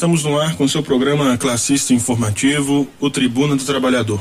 Estamos 0.00 0.24
no 0.24 0.40
ar 0.40 0.56
com 0.56 0.66
seu 0.66 0.82
programa 0.82 1.36
classista 1.36 1.92
informativo, 1.92 2.88
o 2.98 3.10
Tribuna 3.10 3.54
do 3.54 3.62
Trabalhador. 3.62 4.18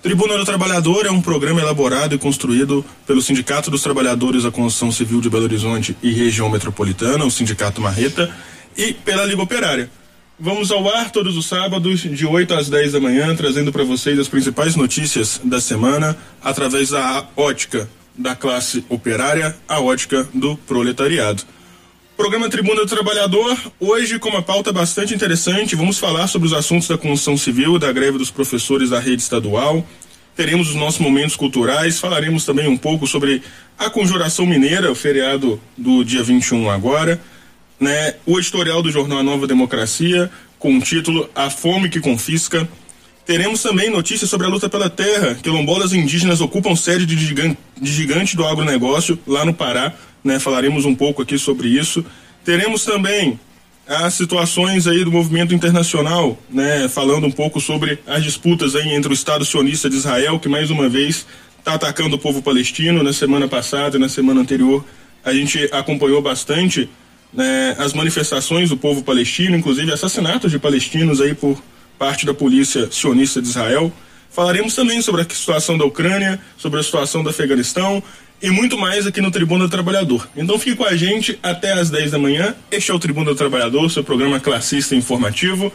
Tribuna 0.00 0.38
do 0.38 0.44
Trabalhador 0.44 1.04
é 1.04 1.10
um 1.10 1.20
programa 1.20 1.60
elaborado 1.60 2.14
e 2.14 2.18
construído 2.18 2.84
pelo 3.08 3.20
Sindicato 3.20 3.72
dos 3.72 3.82
Trabalhadores 3.82 4.44
da 4.44 4.52
Construção 4.52 4.92
Civil 4.92 5.20
de 5.20 5.28
Belo 5.28 5.42
Horizonte 5.42 5.96
e 6.00 6.12
Região 6.12 6.48
Metropolitana, 6.48 7.24
o 7.24 7.30
Sindicato 7.30 7.80
Marreta, 7.80 8.32
e 8.76 8.92
pela 8.92 9.24
Liga 9.24 9.42
Operária. 9.42 9.90
Vamos 10.38 10.70
ao 10.70 10.88
ar 10.88 11.10
todos 11.10 11.36
os 11.36 11.46
sábados, 11.46 12.02
de 12.02 12.24
8 12.24 12.54
às 12.54 12.70
10 12.70 12.92
da 12.92 13.00
manhã, 13.00 13.34
trazendo 13.34 13.72
para 13.72 13.82
vocês 13.82 14.16
as 14.16 14.28
principais 14.28 14.76
notícias 14.76 15.40
da 15.42 15.60
semana 15.60 16.16
através 16.40 16.90
da 16.90 17.26
ótica 17.36 17.90
da 18.16 18.36
classe 18.36 18.84
operária, 18.88 19.56
a 19.68 19.80
ótica 19.80 20.28
do 20.32 20.56
proletariado. 20.56 21.42
Programa 22.30 22.48
Tribuna 22.48 22.82
do 22.82 22.86
Trabalhador, 22.86 23.58
hoje 23.80 24.16
com 24.20 24.28
uma 24.28 24.40
pauta 24.40 24.72
bastante 24.72 25.12
interessante, 25.12 25.74
vamos 25.74 25.98
falar 25.98 26.28
sobre 26.28 26.46
os 26.46 26.54
assuntos 26.54 26.86
da 26.86 26.96
construção 26.96 27.36
civil, 27.36 27.76
da 27.76 27.90
greve 27.90 28.18
dos 28.18 28.30
professores 28.30 28.90
da 28.90 29.00
rede 29.00 29.20
estadual, 29.20 29.84
teremos 30.36 30.68
os 30.68 30.76
nossos 30.76 31.00
momentos 31.00 31.34
culturais, 31.34 31.98
falaremos 31.98 32.44
também 32.44 32.68
um 32.68 32.76
pouco 32.76 33.04
sobre 33.04 33.42
a 33.76 33.90
Conjuração 33.90 34.46
Mineira, 34.46 34.92
o 34.92 34.94
feriado 34.94 35.60
do 35.76 36.04
dia 36.04 36.22
21 36.22 36.70
agora, 36.70 37.20
né? 37.80 38.14
O 38.24 38.38
editorial 38.38 38.80
do 38.80 38.92
jornal 38.92 39.24
Nova 39.24 39.48
Democracia, 39.48 40.30
com 40.56 40.78
o 40.78 40.80
título 40.80 41.28
A 41.34 41.50
Fome 41.50 41.88
que 41.88 41.98
Confisca. 41.98 42.68
Teremos 43.26 43.60
também 43.60 43.90
notícias 43.90 44.30
sobre 44.30 44.46
a 44.46 44.50
luta 44.50 44.68
pela 44.68 44.88
terra. 44.88 45.34
Quilombolas 45.34 45.92
indígenas 45.92 46.40
ocupam 46.40 46.76
sede 46.76 47.06
de 47.06 47.16
gigante, 47.16 47.58
de 47.80 47.92
gigante 47.92 48.36
do 48.36 48.46
agronegócio 48.46 49.18
lá 49.26 49.44
no 49.44 49.52
Pará 49.52 49.94
né? 50.24 50.38
Falaremos 50.38 50.84
um 50.84 50.94
pouco 50.94 51.22
aqui 51.22 51.38
sobre 51.38 51.68
isso. 51.68 52.04
Teremos 52.44 52.84
também 52.84 53.38
as 53.86 54.14
situações 54.14 54.86
aí 54.86 55.04
do 55.04 55.10
movimento 55.10 55.54
internacional, 55.54 56.38
né? 56.48 56.88
Falando 56.88 57.26
um 57.26 57.30
pouco 57.30 57.60
sobre 57.60 57.98
as 58.06 58.22
disputas 58.22 58.74
aí 58.76 58.94
entre 58.94 59.10
o 59.10 59.14
Estado 59.14 59.44
sionista 59.44 59.90
de 59.90 59.96
Israel, 59.96 60.38
que 60.38 60.48
mais 60.48 60.70
uma 60.70 60.88
vez 60.88 61.26
está 61.58 61.74
atacando 61.74 62.16
o 62.16 62.18
povo 62.18 62.40
palestino. 62.40 63.02
Na 63.02 63.12
semana 63.12 63.48
passada 63.48 63.96
e 63.96 64.00
na 64.00 64.08
semana 64.08 64.40
anterior 64.40 64.84
a 65.24 65.34
gente 65.34 65.68
acompanhou 65.72 66.22
bastante 66.22 66.88
né, 67.32 67.76
as 67.78 67.92
manifestações 67.92 68.70
do 68.70 68.76
povo 68.76 69.02
palestino, 69.02 69.56
inclusive 69.56 69.92
assassinatos 69.92 70.50
de 70.50 70.58
palestinos 70.58 71.20
aí 71.20 71.34
por 71.34 71.62
parte 71.98 72.24
da 72.24 72.32
polícia 72.32 72.90
sionista 72.90 73.42
de 73.42 73.48
Israel. 73.48 73.92
Falaremos 74.30 74.74
também 74.74 75.02
sobre 75.02 75.22
a 75.22 75.26
situação 75.28 75.76
da 75.76 75.84
Ucrânia, 75.84 76.40
sobre 76.56 76.78
a 76.80 76.82
situação 76.82 77.22
do 77.22 77.28
Afeganistão 77.28 78.02
e 78.42 78.50
muito 78.50 78.78
mais 78.78 79.06
aqui 79.06 79.20
no 79.20 79.30
Tribuna 79.30 79.64
do 79.64 79.70
Trabalhador. 79.70 80.28
Então 80.36 80.58
fique 80.58 80.76
com 80.76 80.84
a 80.84 80.96
gente 80.96 81.38
até 81.42 81.72
às 81.72 81.90
10 81.90 82.12
da 82.12 82.18
manhã. 82.18 82.54
Este 82.70 82.90
é 82.90 82.94
o 82.94 82.98
Tribuna 82.98 83.30
do 83.30 83.36
Trabalhador, 83.36 83.90
seu 83.90 84.02
programa 84.02 84.40
classista 84.40 84.94
informativo. 84.94 85.72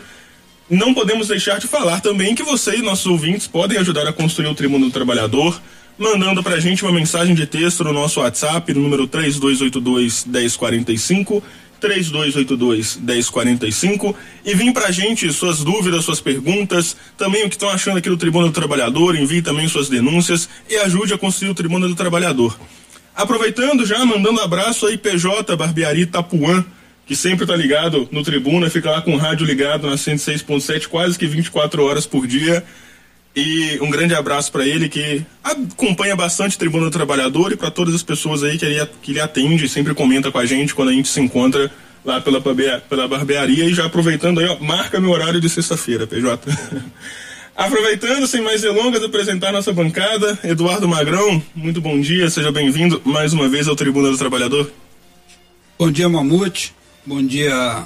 Não 0.69 0.93
podemos 0.93 1.27
deixar 1.27 1.59
de 1.59 1.67
falar 1.67 2.01
também 2.01 2.33
que 2.33 2.41
você 2.41 2.77
e 2.77 2.81
nossos 2.81 3.05
ouvintes 3.05 3.47
podem 3.47 3.77
ajudar 3.77 4.07
a 4.07 4.13
construir 4.13 4.47
o 4.47 4.55
Tribuna 4.55 4.85
do 4.85 4.91
Trabalhador, 4.91 5.61
mandando 5.97 6.41
pra 6.41 6.59
gente 6.59 6.83
uma 6.83 6.91
mensagem 6.91 7.35
de 7.35 7.45
texto 7.45 7.83
no 7.83 7.93
nosso 7.93 8.19
WhatsApp, 8.19 8.73
no 8.73 8.81
número 8.81 9.05
3282 9.05 10.25
1045 10.25 11.43
3282 11.80 12.97
1045 12.97 14.16
e 14.46 14.53
vim 14.53 14.72
pra 14.72 14.91
gente 14.91 15.31
suas 15.31 15.63
dúvidas, 15.63 16.06
suas 16.06 16.22
perguntas, 16.22 16.96
também 17.18 17.46
o 17.46 17.50
que 17.50 17.56
estão 17.56 17.69
achando 17.69 17.97
aqui 17.97 18.09
do 18.09 18.18
Tribuna 18.18 18.47
do 18.47 18.53
Trabalhador, 18.53 19.16
envie 19.16 19.41
também 19.41 19.68
suas 19.68 19.90
denúncias 19.90 20.50
e 20.69 20.75
ajude 20.78 21.13
a 21.13 21.18
construir 21.18 21.50
o 21.50 21.56
Tribuna 21.56 21.88
do 21.88 21.96
Trabalhador. 21.96 22.58
Aproveitando 23.16 23.86
já, 23.86 24.03
mandando 24.06 24.41
abraço 24.41 24.88
aí 24.88 24.97
PJ 24.97 25.56
Barbearia 25.56 26.06
Tapuã, 26.06 26.66
que 27.06 27.16
sempre 27.16 27.46
tá 27.46 27.56
ligado 27.56 28.09
no 28.12 28.24
Tribuna, 28.24 28.69
fica 28.69 28.92
lá 28.92 29.02
com 29.02 29.13
o 29.13 29.18
rádio 29.18 29.46
ligado 29.46 29.88
na 29.88 29.96
106.7 29.96 30.88
quase 30.88 31.18
que 31.18 31.28
24 31.28 31.84
horas 31.84 32.06
por 32.06 32.25
dia. 32.25 32.63
E 33.35 33.78
um 33.81 33.90
grande 33.90 34.16
abraço 34.16 34.50
para 34.50 34.66
ele 34.66 34.88
que 34.88 35.25
acompanha 35.44 36.16
bastante 36.16 36.57
Tribuna 36.57 36.85
do 36.85 36.91
Trabalhador 36.91 37.51
e 37.51 37.57
para 37.57 37.69
todas 37.69 37.94
as 37.94 38.01
pessoas 38.01 38.44
aí 38.44 38.57
que 38.57 38.63
ele, 38.63 38.85
que 39.01 39.12
ele 39.12 39.19
atende, 39.19 39.68
sempre 39.68 39.94
comenta 39.94 40.31
com 40.31 40.38
a 40.40 40.46
gente 40.46 40.73
quando 40.73 40.90
a 40.90 40.94
gente 40.94 41.09
se 41.09 41.19
encontra 41.19 41.69
lá 42.06 42.22
pela, 42.22 42.40
pela 42.40 43.07
barbearia. 43.09 43.66
E 43.66 43.74
já 43.74 43.85
aproveitando 43.85 44.40
aí, 44.40 44.47
ó, 44.47 44.57
marca 44.59 45.01
meu 45.01 45.12
horário 45.12 45.41
de 45.41 45.50
sexta-feira, 45.50 46.07
PJ. 46.07 46.50
Aproveitando, 47.57 48.28
sem 48.28 48.41
mais 48.41 48.62
delongas, 48.62 49.01
apresentar 49.01 49.53
nossa 49.53 49.72
bancada, 49.72 50.38
Eduardo 50.44 50.90
Magrão, 50.90 51.41
muito 51.56 51.79
bom 51.79 51.97
dia, 52.01 52.29
seja 52.29 52.51
bem-vindo 52.51 53.01
mais 53.06 53.31
uma 53.31 53.47
vez 53.47 53.69
ao 53.69 53.78
Tribuna 53.78 54.12
do 54.12 54.18
Trabalhador. 54.18 54.69
Bom 55.79 55.90
dia, 55.90 56.09
Mamute, 56.09 56.75
bom 57.06 57.25
dia, 57.25 57.85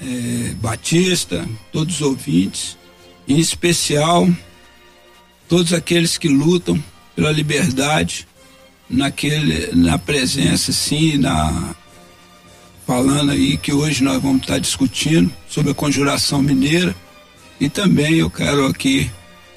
é, 0.00 0.54
Batista, 0.60 1.44
todos 1.72 1.96
os 1.96 2.02
ouvintes, 2.02 2.78
em 3.26 3.40
especial 3.40 4.28
todos 5.48 5.72
aqueles 5.72 6.16
que 6.16 6.28
lutam 6.28 6.82
pela 7.14 7.30
liberdade 7.30 8.26
naquele 8.88 9.74
na 9.74 9.98
presença 9.98 10.72
sim 10.72 11.16
na 11.16 11.74
falando 12.86 13.30
aí 13.30 13.56
que 13.56 13.72
hoje 13.72 14.04
nós 14.04 14.20
vamos 14.20 14.42
estar 14.42 14.58
discutindo 14.58 15.32
sobre 15.48 15.72
a 15.72 15.74
conjuração 15.74 16.42
mineira 16.42 16.94
e 17.58 17.68
também 17.68 18.16
eu 18.16 18.28
quero 18.28 18.66
aqui 18.66 19.10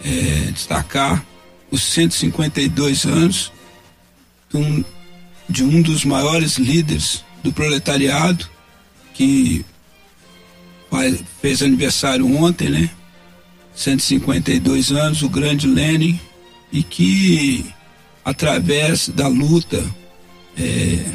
é, 0.03 0.51
destacar 0.51 1.25
os 1.69 1.81
152 1.83 3.05
anos 3.05 3.51
de 4.49 4.57
um, 4.57 4.83
de 5.49 5.63
um 5.63 5.81
dos 5.81 6.05
maiores 6.05 6.57
líderes 6.57 7.23
do 7.43 7.51
proletariado 7.51 8.47
que 9.13 9.65
faz, 10.89 11.19
fez 11.41 11.61
aniversário 11.61 12.25
ontem, 12.37 12.69
né? 12.69 12.89
152 13.77 14.91
anos, 14.91 15.21
o 15.21 15.29
grande 15.29 15.67
Lenin, 15.67 16.19
e 16.73 16.81
que 16.81 17.63
através 18.25 19.07
da 19.07 19.27
luta 19.27 19.85
é, 20.57 21.05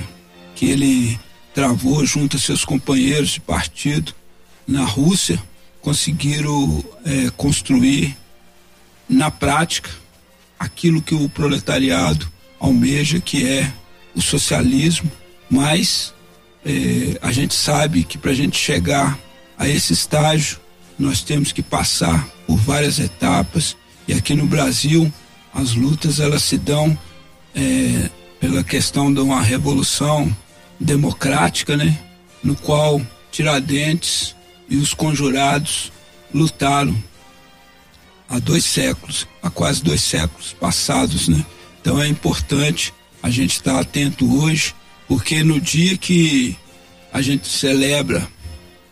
que 0.55 0.67
ele 0.67 1.19
travou 1.53 2.07
junto 2.07 2.37
a 2.37 2.41
seus 2.41 2.65
companheiros 2.65 3.31
de 3.31 3.41
partido 3.41 4.15
na 4.67 4.85
Rússia, 4.85 5.43
conseguiram 5.81 6.83
é, 7.05 7.31
construir 7.37 8.17
na 9.09 9.29
prática 9.31 9.91
aquilo 10.57 11.03
que 11.03 11.17
o 11.17 11.29
proletariado 11.29 12.31
almeja, 12.61 13.19
que 13.19 13.45
é 13.45 13.73
o 14.15 14.23
socialismo, 14.23 15.11
mas 15.51 16.15
é, 16.65 17.19
a 17.21 17.33
gente 17.33 17.55
sabe 17.55 18.05
que 18.05 18.17
para 18.17 18.31
a 18.31 18.35
gente 18.35 18.57
chegar 18.57 19.19
a 19.59 19.69
esse 19.69 19.93
estágio 19.93 20.62
nós 21.03 21.21
temos 21.21 21.51
que 21.51 21.63
passar 21.63 22.29
por 22.47 22.57
várias 22.57 23.01
etapas 23.01 23.77
e 24.07 24.15
aqui 24.15 24.35
no 24.35 24.47
Brasil 24.47 25.13
as 25.53 25.75
lutas 25.75 26.21
elas 26.21 26.43
se 26.43 26.57
dão 26.57 26.97
é, 27.55 28.09
pela 28.39 28.63
questão 28.63 29.13
de 29.13 29.21
uma 29.21 29.43
revolução 29.43 30.35
democrática, 30.79 31.77
né? 31.77 31.99
No 32.43 32.55
qual 32.55 33.03
Tiradentes 33.33 34.37
e 34.69 34.77
os 34.77 34.95
conjurados 34.95 35.93
lutaram 36.33 36.97
há 38.29 38.39
dois 38.39 38.65
séculos, 38.65 39.27
há 39.43 39.51
quase 39.51 39.83
dois 39.83 40.03
séculos 40.03 40.55
passados, 40.59 41.27
né? 41.27 41.45
Então 41.81 42.01
é 42.01 42.07
importante 42.07 42.95
a 43.21 43.29
gente 43.29 43.57
estar 43.57 43.79
atento 43.81 44.41
hoje, 44.41 44.73
porque 45.09 45.43
no 45.43 45.61
dia 45.61 45.99
que 45.99 46.57
a 47.13 47.21
gente 47.21 47.49
celebra 47.49 48.27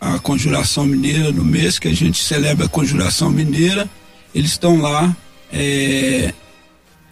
a 0.01 0.17
Conjuração 0.17 0.87
Mineira, 0.87 1.31
no 1.31 1.45
mês 1.45 1.77
que 1.77 1.87
a 1.87 1.93
gente 1.93 2.23
celebra 2.23 2.65
a 2.65 2.69
Conjuração 2.69 3.29
Mineira, 3.29 3.87
eles 4.33 4.51
estão 4.51 4.81
lá, 4.81 5.15
é, 5.53 6.33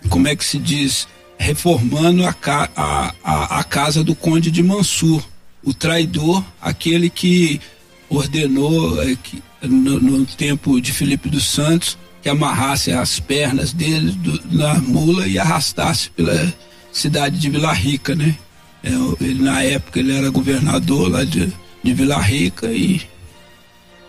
como 0.09 0.27
é 0.27 0.36
que 0.36 0.44
se 0.44 0.57
diz, 0.57 1.07
reformando 1.38 2.25
a, 2.25 2.36
a, 2.75 3.13
a, 3.24 3.59
a, 3.59 3.63
casa 3.63 4.03
do 4.03 4.15
Conde 4.15 4.50
de 4.50 4.63
Mansur, 4.63 5.24
o 5.63 5.71
traidor, 5.71 6.44
aquele 6.59 7.12
que 7.12 7.62
ordenou 8.09 9.01
é, 9.03 9.15
que, 9.15 9.42
no, 9.62 10.00
no, 10.00 10.25
tempo 10.25 10.81
de 10.81 10.92
Felipe 10.92 11.30
dos 11.30 11.45
Santos 11.45 11.95
que 12.24 12.30
amarrasse 12.30 12.92
as 12.92 13.19
pernas 13.19 13.71
dele 13.71 14.12
do, 14.13 14.42
na 14.51 14.74
mula 14.75 15.27
e 15.27 15.38
arrastasse 15.38 16.09
pela 16.09 16.53
cidade 16.92 17.38
de 17.38 17.50
Vila 17.50 17.71
Rica, 17.71 18.15
né? 18.15 18.35
É, 18.83 18.89
ele, 19.21 19.44
na 19.44 19.62
época 19.62 20.00
ele 20.00 20.12
era 20.12 20.30
governador 20.30 21.09
lá 21.09 21.24
de 21.24 21.53
de 21.83 21.93
Vila 21.93 22.19
Rica 22.19 22.67
e 22.71 23.01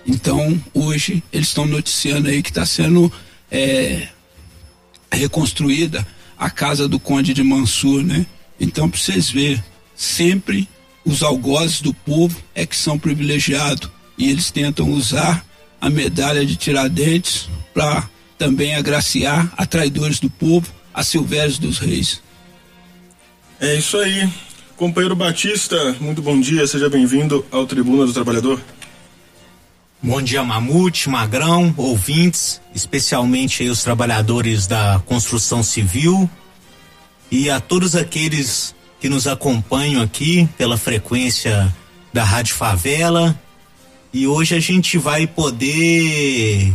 então 0.07 0.61
hoje 0.73 1.23
eles 1.33 1.49
estão 1.49 1.67
noticiando 1.67 2.29
aí 2.29 2.43
que 2.43 2.51
está 2.51 2.65
sendo 2.65 3.13
é, 3.51 4.09
reconstruída 5.13 6.07
a 6.39 6.49
casa 6.49 6.89
do 6.89 6.99
Conde 6.99 7.35
de 7.35 7.43
Mansur, 7.43 8.03
né? 8.03 8.25
Então 8.59 8.89
para 8.89 8.99
vocês 8.99 9.31
verem, 9.31 9.63
sempre 9.95 10.69
os 11.05 11.23
algozes 11.23 11.81
do 11.81 11.93
povo 11.93 12.41
é 12.55 12.65
que 12.65 12.77
são 12.77 12.99
privilegiados 12.99 13.91
e 14.17 14.31
eles 14.31 14.51
tentam 14.51 14.91
usar 14.91 15.45
a 15.81 15.89
medalha 15.89 16.45
de 16.45 16.57
Tiradentes 16.57 17.49
para 17.73 18.09
também 18.37 18.75
agraciar 18.75 19.53
a 19.57 19.67
traidores 19.67 20.19
do 20.19 20.31
povo, 20.31 20.67
a 20.93 21.03
Silvérios 21.03 21.59
dos 21.59 21.79
Reis. 21.79 22.23
É 23.61 23.77
isso 23.77 23.97
aí. 23.99 24.29
Companheiro 24.81 25.15
Batista, 25.15 25.95
muito 26.01 26.23
bom 26.23 26.41
dia, 26.41 26.67
seja 26.67 26.89
bem-vindo 26.89 27.45
ao 27.51 27.67
Tribuna 27.67 28.07
do 28.07 28.15
Trabalhador. 28.15 28.59
Bom 30.03 30.23
dia, 30.23 30.43
Mamute, 30.43 31.07
Magrão, 31.07 31.75
ouvintes, 31.77 32.63
especialmente 32.75 33.63
os 33.69 33.83
trabalhadores 33.83 34.67
da 34.67 34.99
construção 35.05 35.63
civil 35.63 36.31
e 37.31 37.51
a 37.51 37.61
todos 37.61 37.95
aqueles 37.95 38.75
que 38.99 39.11
nos 39.11 39.27
acompanham 39.27 40.01
aqui 40.01 40.49
pela 40.57 40.79
frequência 40.79 41.71
da 42.11 42.25
Rádio 42.25 42.55
Favela. 42.55 43.39
E 44.15 44.27
hoje 44.27 44.55
a 44.55 44.61
gente 44.61 44.97
vai 44.97 45.27
poder 45.27 46.73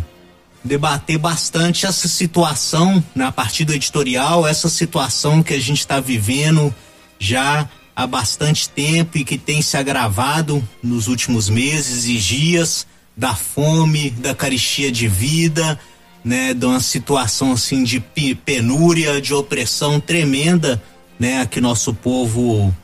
debater 0.63 1.17
bastante 1.17 1.87
essa 1.87 2.07
situação 2.07 3.03
na 3.15 3.31
partida 3.31 3.73
editorial, 3.73 4.45
essa 4.45 4.69
situação 4.69 5.41
que 5.41 5.55
a 5.55 5.59
gente 5.59 5.79
está 5.79 5.99
vivendo 5.99 6.71
já 7.17 7.67
há 7.95 8.05
bastante 8.05 8.67
tempo 8.69 9.17
e 9.17 9.23
que 9.23 9.37
tem 9.37 9.61
se 9.61 9.77
agravado 9.77 10.61
nos 10.83 11.07
últimos 11.07 11.49
meses 11.49 12.05
e 12.05 12.17
dias 12.17 12.85
da 13.15 13.33
fome, 13.33 14.09
da 14.09 14.35
caristia 14.35 14.91
de 14.91 15.07
vida, 15.07 15.79
né, 16.23 16.53
de 16.53 16.65
uma 16.65 16.81
situação 16.81 17.53
assim 17.53 17.83
de 17.83 17.99
penúria, 18.43 19.21
de 19.21 19.33
opressão 19.33 19.99
tremenda, 19.99 20.81
né, 21.17 21.41
a 21.41 21.45
que 21.45 21.61
nosso 21.61 21.93
povo 21.93 22.75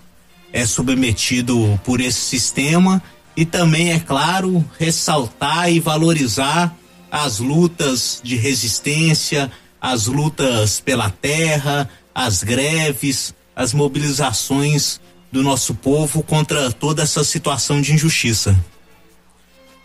é 0.54 0.66
submetido 0.66 1.80
por 1.84 2.00
esse 2.00 2.22
sistema. 2.22 3.02
E 3.36 3.46
também 3.46 3.92
é 3.92 4.00
claro 4.00 4.64
ressaltar 4.78 5.72
e 5.72 5.80
valorizar 5.80 6.76
as 7.10 7.40
lutas 7.40 8.22
de 8.24 8.36
resistência, 8.36 9.52
as 9.82 10.06
lutas 10.06 10.80
pela 10.80 11.10
terra, 11.10 11.90
as 12.14 12.44
greves, 12.44 13.34
as 13.56 13.74
mobilizações 13.74 15.00
do 15.32 15.42
nosso 15.42 15.74
povo 15.74 16.22
contra 16.24 16.72
toda 16.72 17.04
essa 17.04 17.24
situação 17.24 17.82
de 17.82 17.94
injustiça. 17.94 18.58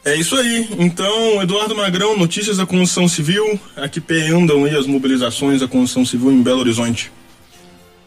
É 0.04 0.14
isso 0.14 0.36
aí. 0.36 0.68
Então, 0.78 1.42
Eduardo 1.42 1.74
Magrão, 1.74 2.16
notícias 2.16 2.58
da 2.58 2.66
construção 2.66 3.08
civil, 3.08 3.58
a 3.76 3.88
que 3.88 4.00
pé 4.00 4.28
andam 4.28 4.64
aí 4.64 4.76
as 4.76 4.86
mobilizações 4.86 5.60
da 5.60 5.68
construção 5.68 6.04
civil 6.04 6.30
em 6.30 6.42
Belo 6.42 6.60
Horizonte. 6.60 7.10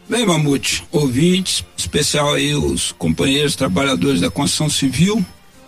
Bem, 0.08 0.26
Mamute, 0.26 0.82
ouvintes, 0.90 1.64
especial 1.76 2.34
aí 2.34 2.54
os 2.54 2.90
companheiros 2.92 3.54
trabalhadores 3.54 4.20
da 4.20 4.30
construção 4.30 4.68
civil, 4.68 5.24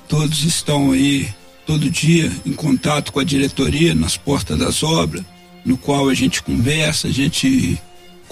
todos 0.08 0.44
estão 0.44 0.92
aí 0.92 1.28
todo 1.66 1.88
dia 1.88 2.32
em 2.44 2.52
contato 2.52 3.12
com 3.12 3.20
a 3.20 3.24
diretoria 3.24 3.94
nas 3.94 4.16
portas 4.16 4.58
das 4.58 4.82
obras, 4.82 5.22
no 5.64 5.76
qual 5.76 6.08
a 6.08 6.14
gente 6.14 6.42
conversa, 6.42 7.08
a 7.08 7.12
gente 7.12 7.78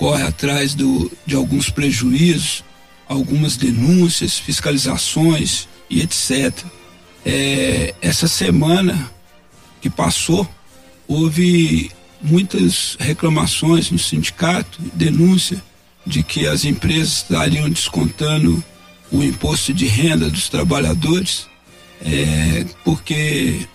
corre 0.01 0.23
atrás 0.23 0.75
do, 0.75 1.13
de 1.27 1.35
alguns 1.35 1.69
prejuízos, 1.69 2.65
algumas 3.07 3.59
denúncias, 3.59 4.39
fiscalizações 4.39 5.69
e 5.91 6.01
etc. 6.01 6.65
É, 7.23 7.95
essa 8.01 8.27
semana 8.27 9.13
que 9.79 9.91
passou, 9.91 10.49
houve 11.07 11.91
muitas 12.23 12.97
reclamações 12.99 13.91
no 13.91 13.99
sindicato, 13.99 14.81
denúncia 14.95 15.63
de 16.07 16.23
que 16.23 16.47
as 16.47 16.65
empresas 16.65 17.17
estariam 17.19 17.69
descontando 17.69 18.65
o 19.13 19.23
imposto 19.23 19.75
de 19.75 19.87
renda 19.87 20.31
dos 20.31 20.49
trabalhadores, 20.49 21.47
é, 22.01 22.65
porque 22.87 23.67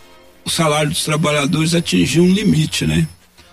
o 0.44 0.50
salário 0.50 0.89
dos 0.89 1.04
trabalhadores 1.04 1.75
atingiu 1.75 2.24
um 2.24 2.33
limite, 2.33 2.88
né? 2.88 3.07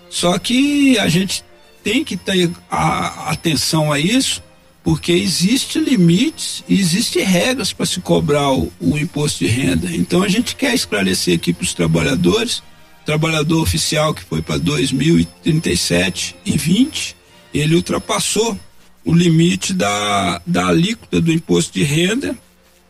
Só 0.09 0.39
que 0.39 0.97
a 0.97 1.07
gente 1.07 1.43
tem 1.83 2.03
que 2.03 2.15
ter 2.15 2.49
a, 2.69 3.31
atenção 3.31 3.91
a 3.91 3.99
isso, 3.99 4.41
porque 4.83 5.11
existe 5.11 5.79
limites 5.79 6.63
e 6.67 6.79
existem 6.79 7.23
regras 7.23 7.71
para 7.73 7.85
se 7.85 7.99
cobrar 8.01 8.51
o, 8.51 8.71
o, 8.79 8.97
imposto 8.97 9.39
de 9.39 9.47
renda. 9.47 9.89
Então 9.91 10.23
a 10.23 10.27
gente 10.27 10.55
quer 10.55 10.73
esclarecer 10.73 11.35
aqui 11.35 11.53
para 11.53 11.63
os 11.63 11.73
trabalhadores, 11.73 12.63
trabalhador 13.05 13.61
oficial 13.61 14.13
que 14.13 14.23
foi 14.23 14.41
para 14.41 14.57
2037 14.57 16.35
e 16.45 16.57
20, 16.57 17.15
ele 17.53 17.75
ultrapassou 17.75 18.57
o 19.05 19.13
limite 19.13 19.73
da, 19.73 20.41
da 20.45 20.67
alíquota 20.67 21.19
do 21.19 21.31
imposto 21.31 21.73
de 21.73 21.83
renda, 21.83 22.37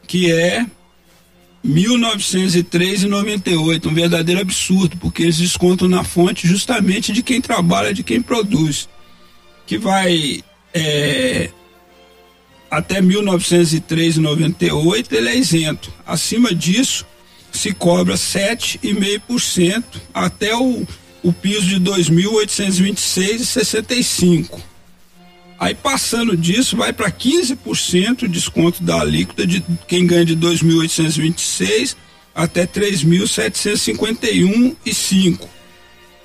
que 0.08 0.32
é 0.32 0.66
1903,98, 1.66 3.86
um 3.86 3.94
verdadeiro 3.94 4.42
absurdo, 4.42 4.98
porque 4.98 5.24
eles 5.24 5.38
descontam 5.38 5.88
na 5.88 6.04
fonte 6.04 6.46
justamente 6.48 7.14
de 7.14 7.24
quem 7.24 7.40
trabalha, 7.40 7.94
de 7.94 8.04
quem 8.04 8.22
produz, 8.22 8.90
que 9.66 9.78
vai 9.78 10.44
é, 10.74 11.50
até 12.70 13.02
1903,98 13.02 15.08
ele 15.12 15.30
é 15.30 15.38
isento. 15.38 15.90
Acima 16.06 16.54
disso, 16.54 17.06
se 17.52 17.72
cobra 17.72 18.16
7,5% 18.16 19.86
até 20.14 20.54
o, 20.56 20.86
o 21.22 21.32
piso 21.32 21.68
de 21.68 21.80
2.826,65. 21.80 24.73
Aí 25.64 25.74
passando 25.74 26.36
disso, 26.36 26.76
vai 26.76 26.92
para 26.92 27.10
15% 27.10 28.28
desconto 28.28 28.84
da 28.84 29.00
alíquota 29.00 29.48
de 29.48 29.64
quem 29.88 30.06
ganha 30.06 30.26
de 30.26 30.36
2.826 30.36 31.96
até 32.36 32.68
3.751,5. 32.68 35.48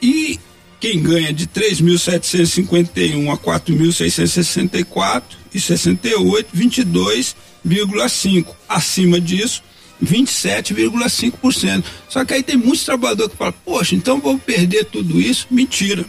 E 0.02 0.40
quem 0.80 1.00
ganha 1.00 1.32
de 1.32 1.46
3.751 1.46 3.32
a 3.32 3.36
4.664 3.36 5.22
e 5.54 5.60
68, 5.60 6.48
22,5. 6.52 8.46
Acima 8.68 9.20
disso, 9.20 9.62
27,5%. 10.02 11.84
Só 12.08 12.24
que 12.24 12.34
aí 12.34 12.42
tem 12.42 12.56
muitos 12.56 12.84
trabalhadores 12.84 13.30
que 13.30 13.38
falam, 13.38 13.54
poxa, 13.64 13.94
então 13.94 14.20
vou 14.20 14.36
perder 14.36 14.86
tudo 14.86 15.20
isso. 15.20 15.46
Mentira. 15.48 16.04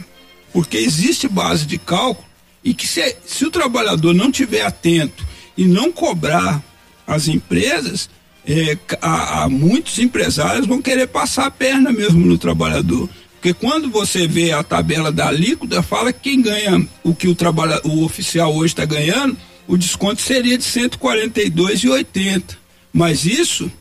Porque 0.51 0.77
existe 0.77 1.27
base 1.27 1.67
de 1.67 1.77
cálculo 1.77 2.27
e 2.63 2.73
que 2.73 2.87
se, 2.87 3.15
se 3.25 3.45
o 3.45 3.51
trabalhador 3.51 4.13
não 4.13 4.31
tiver 4.31 4.61
atento 4.61 5.25
e 5.57 5.65
não 5.65 5.91
cobrar 5.91 6.63
as 7.07 7.27
empresas, 7.27 8.09
é, 8.45 8.77
há, 9.01 9.43
há 9.43 9.49
muitos 9.49 9.99
empresários 9.99 10.67
vão 10.67 10.81
querer 10.81 11.07
passar 11.07 11.45
a 11.45 11.51
perna 11.51 11.91
mesmo 11.91 12.25
no 12.25 12.37
trabalhador. 12.37 13.09
Porque 13.33 13.53
quando 13.53 13.89
você 13.89 14.27
vê 14.27 14.51
a 14.51 14.61
tabela 14.61 15.11
da 15.11 15.27
alíquota, 15.29 15.81
fala 15.81 16.11
que 16.11 16.31
quem 16.31 16.41
ganha 16.41 16.85
o 17.03 17.15
que 17.15 17.27
o, 17.27 17.35
trabalha, 17.35 17.79
o 17.85 18.03
oficial 18.03 18.53
hoje 18.53 18.73
está 18.73 18.83
ganhando, 18.83 19.37
o 19.65 19.77
desconto 19.77 20.21
seria 20.21 20.57
de 20.57 20.63
142,80. 20.65 22.57
Mas 22.91 23.25
isso 23.25 23.71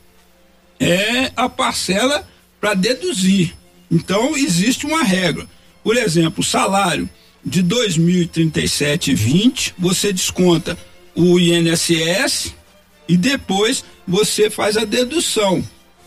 é 0.78 1.32
a 1.34 1.48
parcela 1.48 2.28
para 2.60 2.74
deduzir. 2.74 3.54
Então 3.90 4.36
existe 4.36 4.86
uma 4.86 5.02
regra. 5.02 5.46
Por 5.82 5.96
exemplo, 5.96 6.44
salário 6.44 7.08
de 7.44 7.62
2037,20, 7.62 9.74
você 9.78 10.12
desconta 10.12 10.76
o 11.14 11.38
INSS 11.38 12.52
e 13.08 13.16
depois 13.16 13.84
você 14.06 14.50
faz 14.50 14.76
a 14.76 14.84
dedução 14.84 15.64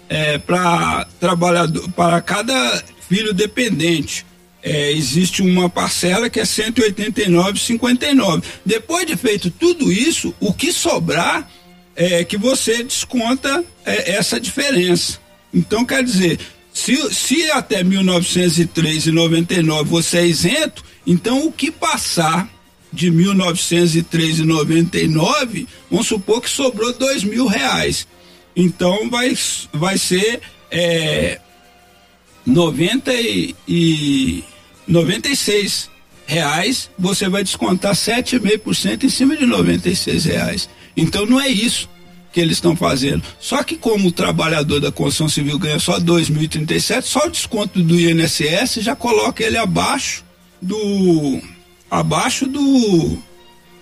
é, 0.08 0.38
para 0.38 1.08
trabalhador 1.20 1.90
para 1.92 2.22
cada 2.22 2.84
filho 3.08 3.34
dependente. 3.34 4.26
É, 4.64 4.92
existe 4.92 5.42
uma 5.42 5.68
parcela 5.70 6.30
que 6.30 6.40
é 6.40 6.44
189,59. 6.44 8.44
Depois 8.64 9.08
de 9.08 9.18
feito 9.18 9.50
tudo 9.50 9.92
isso, 9.92 10.36
o 10.40 10.54
que 10.54 10.72
sobrar 10.72 11.50
é 11.96 12.24
que 12.24 12.38
você 12.38 12.84
desconta 12.84 13.66
é, 13.86 14.12
essa 14.12 14.40
diferença. 14.40 15.20
Então, 15.54 15.84
quer 15.84 16.02
dizer, 16.04 16.40
se, 16.74 16.96
se 17.14 17.52
até 17.52 17.84
1903,99 17.84 19.84
você 19.86 20.20
é 20.20 20.28
isento, 20.28 20.84
então 21.06 21.46
o 21.48 21.52
que 21.52 21.70
passar 21.72 22.50
de 22.92 23.12
1903,99, 23.12 25.68
vamos 25.90 26.08
supor 26.08 26.42
que 26.42 26.50
sobrou 26.50 26.92
dois 26.94 27.24
mil 27.24 27.48
reais. 27.48 28.08
Então 28.56 29.10
vai, 29.10 29.36
vai 29.72 29.98
ser 29.98 30.42
é, 30.70 31.40
90 32.46 33.14
e, 33.14 33.56
e 33.68 34.44
96 34.88 35.90
reais, 36.26 36.90
você 36.98 37.30
vai 37.30 37.44
descontar 37.44 37.94
7,5% 37.94 39.04
em 39.04 39.10
cima 39.10 39.38
de 39.38 39.46
96 39.46 40.26
reais. 40.26 40.68
Então 40.96 41.26
não 41.26 41.40
é 41.40 41.48
isso 41.48 41.90
que 42.34 42.40
eles 42.40 42.58
estão 42.58 42.76
fazendo. 42.76 43.24
Só 43.40 43.64
que 43.64 43.76
como 43.76 44.10
o 44.10 44.12
trabalhador 44.12 44.80
da 44.80 44.92
construção 44.92 45.30
civil 45.30 45.60
ganha 45.60 45.80
só 45.80 46.00
2.037, 46.00 47.04
só 47.04 47.28
o 47.28 47.32
desconto 47.32 47.82
do 47.82 48.00
INSS 48.00 48.76
já 48.76 48.96
coloca 48.96 49.44
ele 49.44 49.58
abaixo 49.58 50.24
do 50.62 51.42
abaixo 51.90 52.48
do 52.48 53.18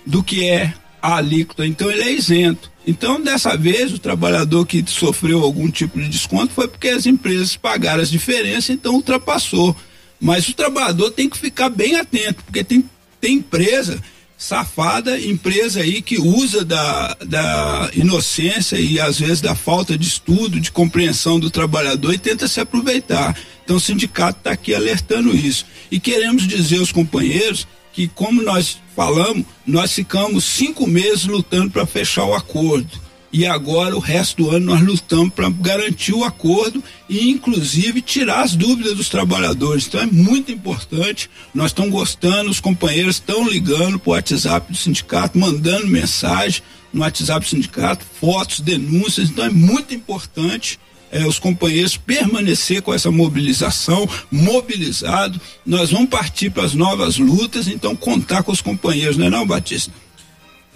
do 0.06 0.22
que 0.22 0.48
é 0.48 0.72
a 1.02 1.16
alíquota. 1.16 1.66
Então 1.66 1.90
ele 1.90 2.02
é 2.02 2.12
isento. 2.12 2.70
Então, 2.86 3.20
dessa 3.20 3.56
vez, 3.56 3.92
o 3.92 3.98
trabalhador 3.98 4.66
que 4.66 4.82
sofreu 4.86 5.42
algum 5.42 5.70
tipo 5.70 6.00
de 6.00 6.08
desconto 6.08 6.52
foi 6.52 6.66
porque 6.66 6.88
as 6.88 7.06
empresas 7.06 7.54
pagaram 7.54 8.02
as 8.02 8.10
diferenças, 8.10 8.70
então 8.70 8.94
ultrapassou. 8.94 9.76
Mas 10.20 10.48
o 10.48 10.54
trabalhador 10.54 11.10
tem 11.10 11.28
que 11.28 11.38
ficar 11.38 11.68
bem 11.68 11.96
atento, 11.96 12.42
porque 12.44 12.64
tem, 12.64 12.84
tem 13.20 13.36
empresa 13.36 14.02
safada 14.40 15.20
empresa 15.20 15.80
aí 15.82 16.00
que 16.00 16.18
usa 16.18 16.64
da, 16.64 17.14
da 17.26 17.90
inocência 17.92 18.76
e 18.80 18.98
às 18.98 19.20
vezes 19.20 19.42
da 19.42 19.54
falta 19.54 19.98
de 19.98 20.08
estudo, 20.08 20.58
de 20.58 20.72
compreensão 20.72 21.38
do 21.38 21.50
trabalhador 21.50 22.14
e 22.14 22.18
tenta 22.18 22.48
se 22.48 22.58
aproveitar. 22.58 23.36
Então 23.62 23.76
o 23.76 23.80
sindicato 23.80 24.38
está 24.38 24.52
aqui 24.52 24.74
alertando 24.74 25.36
isso. 25.36 25.66
E 25.90 26.00
queremos 26.00 26.48
dizer 26.48 26.78
aos 26.78 26.90
companheiros 26.90 27.68
que, 27.92 28.08
como 28.08 28.42
nós 28.42 28.78
falamos, 28.96 29.44
nós 29.66 29.92
ficamos 29.92 30.42
cinco 30.44 30.86
meses 30.86 31.26
lutando 31.26 31.70
para 31.70 31.84
fechar 31.84 32.24
o 32.24 32.34
acordo 32.34 33.09
e 33.32 33.46
agora 33.46 33.96
o 33.96 34.00
resto 34.00 34.42
do 34.42 34.50
ano 34.50 34.66
nós 34.66 34.82
lutamos 34.82 35.32
para 35.32 35.48
garantir 35.48 36.12
o 36.12 36.24
acordo 36.24 36.82
e 37.08 37.30
inclusive 37.30 38.00
tirar 38.00 38.42
as 38.42 38.56
dúvidas 38.56 38.96
dos 38.96 39.08
trabalhadores. 39.08 39.86
Então 39.86 40.00
é 40.00 40.06
muito 40.06 40.50
importante. 40.50 41.30
Nós 41.54 41.70
estamos 41.70 41.92
gostando, 41.92 42.50
os 42.50 42.60
companheiros 42.60 43.16
estão 43.16 43.48
ligando 43.48 43.98
para 43.98 44.10
o 44.10 44.12
WhatsApp 44.14 44.72
do 44.72 44.76
sindicato, 44.76 45.38
mandando 45.38 45.86
mensagem 45.86 46.62
no 46.92 47.02
WhatsApp 47.02 47.46
do 47.46 47.48
sindicato, 47.48 48.04
fotos, 48.20 48.60
denúncias. 48.60 49.30
Então 49.30 49.44
é 49.44 49.50
muito 49.50 49.94
importante 49.94 50.78
é, 51.12 51.24
os 51.26 51.38
companheiros 51.38 51.96
permanecer 51.96 52.82
com 52.82 52.92
essa 52.92 53.10
mobilização, 53.10 54.08
mobilizado. 54.30 55.40
Nós 55.64 55.90
vamos 55.90 56.08
partir 56.08 56.50
para 56.50 56.64
as 56.64 56.74
novas 56.74 57.16
lutas, 57.18 57.68
então 57.68 57.94
contar 57.94 58.42
com 58.42 58.52
os 58.52 58.60
companheiros, 58.60 59.16
não 59.16 59.26
é 59.26 59.30
não, 59.30 59.46
Batista? 59.46 59.92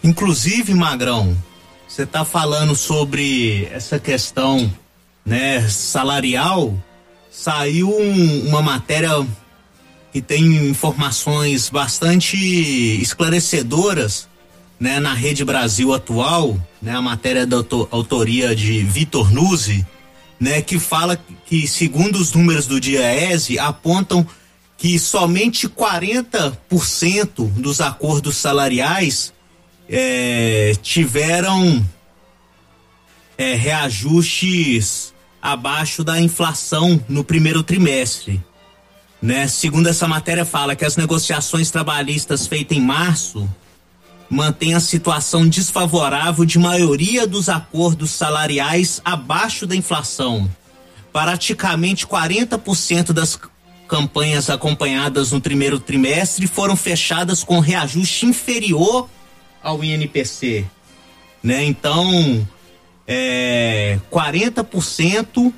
Inclusive, 0.02 0.74
Magrão, 0.74 1.36
você 1.88 2.02
está 2.02 2.24
falando 2.24 2.74
sobre 2.74 3.68
essa 3.72 3.98
questão 3.98 4.72
né, 5.24 5.68
salarial. 5.68 6.74
Saiu 7.30 7.88
um, 7.88 8.48
uma 8.48 8.62
matéria 8.62 9.26
que 10.12 10.20
tem 10.22 10.68
informações 10.68 11.68
bastante 11.68 12.36
esclarecedoras 13.00 14.28
né, 14.78 15.00
na 15.00 15.14
Rede 15.14 15.44
Brasil 15.44 15.92
Atual, 15.92 16.58
né, 16.80 16.94
a 16.94 17.02
matéria 17.02 17.46
da 17.46 17.56
autoria 17.90 18.54
de 18.54 18.82
Vitor 18.82 19.32
Nuzzi, 19.32 19.86
né, 20.38 20.60
que 20.60 20.78
fala 20.78 21.18
que, 21.46 21.66
segundo 21.66 22.16
os 22.16 22.32
números 22.32 22.66
do 22.66 22.80
DIAESE, 22.80 23.58
apontam 23.58 24.26
que 24.76 24.98
somente 24.98 25.68
40% 25.68 27.48
dos 27.52 27.80
acordos 27.80 28.36
salariais 28.36 29.32
é, 29.88 30.72
tiveram 30.82 31.84
é, 33.36 33.54
reajustes 33.54 35.12
abaixo 35.40 36.02
da 36.02 36.20
inflação 36.20 37.02
no 37.08 37.22
primeiro 37.22 37.62
trimestre. 37.62 38.42
Né? 39.20 39.46
Segundo 39.48 39.88
essa 39.88 40.06
matéria, 40.08 40.44
fala 40.44 40.76
que 40.76 40.84
as 40.84 40.96
negociações 40.96 41.70
trabalhistas 41.70 42.46
feitas 42.46 42.76
em 42.76 42.80
março 42.80 43.48
mantêm 44.28 44.74
a 44.74 44.80
situação 44.80 45.46
desfavorável 45.46 46.44
de 46.44 46.58
maioria 46.58 47.26
dos 47.26 47.48
acordos 47.48 48.10
salariais 48.10 49.00
abaixo 49.04 49.66
da 49.66 49.76
inflação. 49.76 50.50
Praticamente 51.12 52.06
40% 52.06 53.12
das 53.12 53.38
campanhas 53.86 54.50
acompanhadas 54.50 55.30
no 55.30 55.40
primeiro 55.40 55.78
trimestre 55.78 56.46
foram 56.46 56.74
fechadas 56.74 57.44
com 57.44 57.60
reajuste 57.60 58.26
inferior 58.26 59.08
ao 59.64 59.82
INPC, 59.82 60.64
né? 61.42 61.64
Então, 61.64 62.46
é, 63.08 63.98
40% 64.12 65.52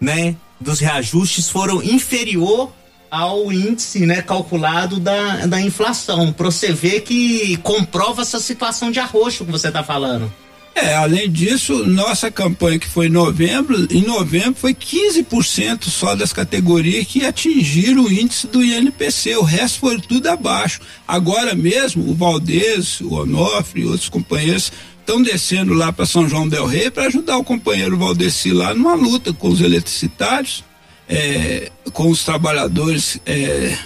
né, 0.00 0.36
dos 0.60 0.80
reajustes 0.80 1.48
foram 1.48 1.82
inferior 1.82 2.70
ao 3.10 3.50
índice 3.52 4.04
né, 4.04 4.20
calculado 4.20 4.98
da, 4.98 5.46
da 5.46 5.60
inflação. 5.60 6.32
Para 6.32 6.46
você 6.46 6.72
ver 6.72 7.00
que 7.02 7.56
comprova 7.58 8.22
essa 8.22 8.40
situação 8.40 8.90
de 8.90 9.00
arroxo 9.00 9.44
que 9.44 9.52
você 9.52 9.68
está 9.68 9.82
falando. 9.82 10.30
É, 10.76 10.94
além 10.94 11.30
disso, 11.30 11.86
nossa 11.86 12.30
campanha 12.30 12.78
que 12.78 12.86
foi 12.86 13.06
em 13.06 13.10
novembro, 13.10 13.88
em 13.90 14.02
novembro 14.02 14.60
foi 14.60 14.74
15% 14.74 15.84
só 15.84 16.14
das 16.14 16.34
categorias 16.34 17.06
que 17.06 17.24
atingiram 17.24 18.04
o 18.04 18.12
índice 18.12 18.46
do 18.46 18.62
INPC, 18.62 19.36
o 19.36 19.42
resto 19.42 19.78
foi 19.78 19.98
tudo 19.98 20.28
abaixo. 20.28 20.82
Agora 21.08 21.54
mesmo, 21.54 22.06
o 22.10 22.14
Valdez, 22.14 23.00
o 23.00 23.14
Onofre 23.14 23.80
e 23.80 23.86
outros 23.86 24.10
companheiros 24.10 24.70
estão 25.00 25.22
descendo 25.22 25.72
lá 25.72 25.90
para 25.90 26.04
São 26.04 26.28
João 26.28 26.46
del 26.46 26.66
Rei 26.66 26.90
para 26.90 27.06
ajudar 27.06 27.38
o 27.38 27.44
companheiro 27.44 27.96
Valdeci 27.96 28.52
lá 28.52 28.74
numa 28.74 28.94
luta 28.94 29.32
com 29.32 29.48
os 29.48 29.62
eletricitários, 29.62 30.62
é, 31.08 31.72
com 31.94 32.10
os 32.10 32.22
trabalhadores 32.22 33.18
é, 33.24 33.78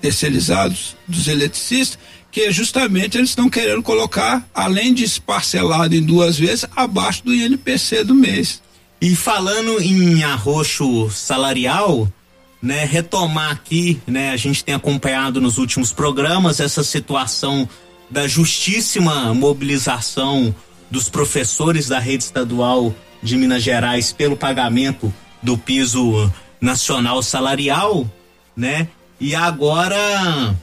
terceirizados 0.00 0.96
dos 1.06 1.28
eletricistas 1.28 1.98
que 2.30 2.50
justamente 2.52 3.16
eles 3.16 3.30
estão 3.30 3.48
querendo 3.48 3.82
colocar, 3.82 4.46
além 4.54 4.92
de 4.92 5.20
parcelado 5.20 5.94
em 5.94 6.02
duas 6.02 6.38
vezes, 6.38 6.66
abaixo 6.76 7.24
do 7.24 7.34
INPC 7.34 8.04
do 8.04 8.14
mês. 8.14 8.62
E 9.00 9.14
falando 9.14 9.80
em 9.80 10.22
arroxo 10.24 11.08
salarial, 11.10 12.10
né, 12.60 12.84
retomar 12.84 13.52
aqui, 13.52 14.00
né, 14.06 14.30
a 14.30 14.36
gente 14.36 14.64
tem 14.64 14.74
acompanhado 14.74 15.40
nos 15.40 15.58
últimos 15.58 15.92
programas 15.92 16.60
essa 16.60 16.82
situação 16.82 17.68
da 18.10 18.26
justíssima 18.26 19.32
mobilização 19.34 20.54
dos 20.90 21.08
professores 21.08 21.88
da 21.88 21.98
rede 21.98 22.24
estadual 22.24 22.94
de 23.22 23.36
Minas 23.36 23.62
Gerais 23.62 24.12
pelo 24.12 24.36
pagamento 24.36 25.12
do 25.42 25.56
piso 25.56 26.32
nacional 26.60 27.22
salarial, 27.22 28.08
né? 28.56 28.88
E 29.20 29.34
agora 29.34 30.56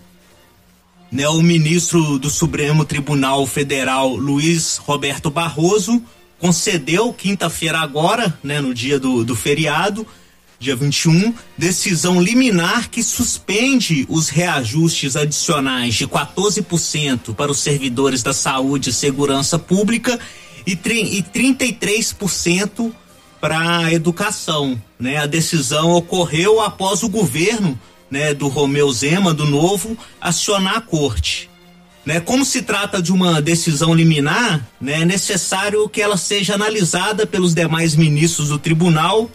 né, 1.12 1.28
o 1.28 1.42
ministro 1.42 2.18
do 2.20 2.30
Supremo 2.30 2.86
Tribunal 2.86 3.46
Federal, 3.46 4.16
Luiz 4.16 4.78
Roberto 4.78 5.30
Barroso, 5.30 6.02
concedeu 6.40 7.14
quinta-feira 7.14 7.80
agora, 7.80 8.38
né, 8.44 8.60
no 8.60 8.74
dia 8.74 9.00
do, 9.00 9.24
do 9.24 9.36
feriado, 9.36 10.06
dia 10.60 10.76
21, 10.76 11.34
decisão 11.58 12.22
liminar 12.22 12.90
que 12.90 13.04
suspende 13.04 14.06
os 14.10 14.30
reajustes 14.30 15.16
adicionais 15.16 15.96
de 15.96 16.08
14% 16.08 17.36
para 17.36 17.52
os 17.52 17.60
servidores 17.60 18.24
da 18.24 18.34
saúde 18.34 18.90
e 18.90 18.94
segurança 18.94 19.60
pública 19.60 20.20
e, 20.66 20.72
e 20.72 21.24
33% 21.24 22.92
para 23.40 23.80
a 23.86 23.94
educação. 23.94 24.82
Né? 25.00 25.18
A 25.18 25.26
decisão 25.26 25.92
ocorreu 25.92 26.62
após 26.62 27.04
o 27.04 27.10
governo 27.10 27.80
né, 28.10 28.34
do 28.34 28.48
Romeu 28.48 28.92
Zema, 28.92 29.34
do 29.34 29.46
Novo, 29.46 29.98
acionar 30.20 30.78
a 30.78 30.82
corte. 30.82 31.50
Né, 32.06 32.20
como 32.20 32.46
se 32.46 32.62
trata 32.62 33.02
de 33.02 33.12
uma 33.12 33.42
decisão 33.42 33.94
liminar, 33.94 34.68
né, 34.80 35.02
é 35.02 35.06
necessário 35.06 35.90
que 35.90 36.02
ela 36.02 36.18
seja 36.18 36.54
analisada 36.54 37.26
pelos 37.26 37.54
demais 37.54 37.96
ministros 37.96 38.50
do 38.50 38.60
tribunal. 38.60 39.30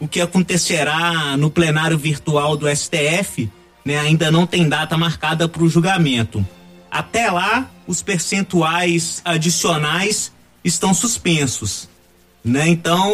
O 0.00 0.08
que 0.08 0.20
acontecerá 0.20 1.36
no 1.36 1.50
plenário 1.50 1.96
virtual 1.96 2.56
do 2.56 2.68
STF 2.68 3.48
né, 3.84 3.98
ainda 3.98 4.30
não 4.32 4.46
tem 4.46 4.68
data 4.68 4.98
marcada 4.98 5.48
para 5.48 5.62
o 5.62 5.68
julgamento. 5.68 6.44
Até 6.90 7.30
lá, 7.30 7.70
os 7.86 8.02
percentuais 8.02 9.22
adicionais 9.24 10.32
estão 10.64 10.92
suspensos. 10.92 11.88
Né? 12.46 12.68
Então, 12.68 13.12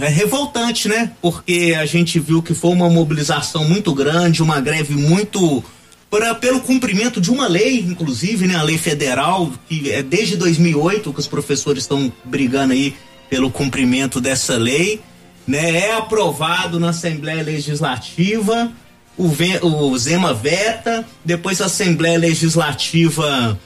é 0.00 0.08
revoltante, 0.08 0.88
né? 0.88 1.12
Porque 1.22 1.76
a 1.78 1.86
gente 1.86 2.18
viu 2.18 2.42
que 2.42 2.52
foi 2.52 2.72
uma 2.72 2.90
mobilização 2.90 3.62
muito 3.62 3.94
grande, 3.94 4.42
uma 4.42 4.60
greve 4.60 4.92
muito 4.92 5.62
pra, 6.10 6.34
pelo 6.34 6.60
cumprimento 6.60 7.20
de 7.20 7.30
uma 7.30 7.46
lei, 7.46 7.78
inclusive, 7.78 8.48
né? 8.48 8.56
A 8.56 8.62
lei 8.62 8.76
federal, 8.76 9.52
que 9.68 9.92
é 9.92 10.02
desde 10.02 10.36
2008 10.36 11.12
que 11.12 11.20
os 11.20 11.28
professores 11.28 11.84
estão 11.84 12.12
brigando 12.24 12.72
aí 12.72 12.96
pelo 13.30 13.52
cumprimento 13.52 14.20
dessa 14.20 14.56
lei, 14.56 15.00
né? 15.46 15.86
É 15.86 15.92
aprovado 15.94 16.80
na 16.80 16.88
Assembleia 16.88 17.44
Legislativa, 17.44 18.72
o, 19.16 19.28
o 19.62 19.96
Zema 19.96 20.34
veta, 20.34 21.06
depois 21.24 21.60
a 21.60 21.66
Assembleia 21.66 22.18
Legislativa 22.18 23.56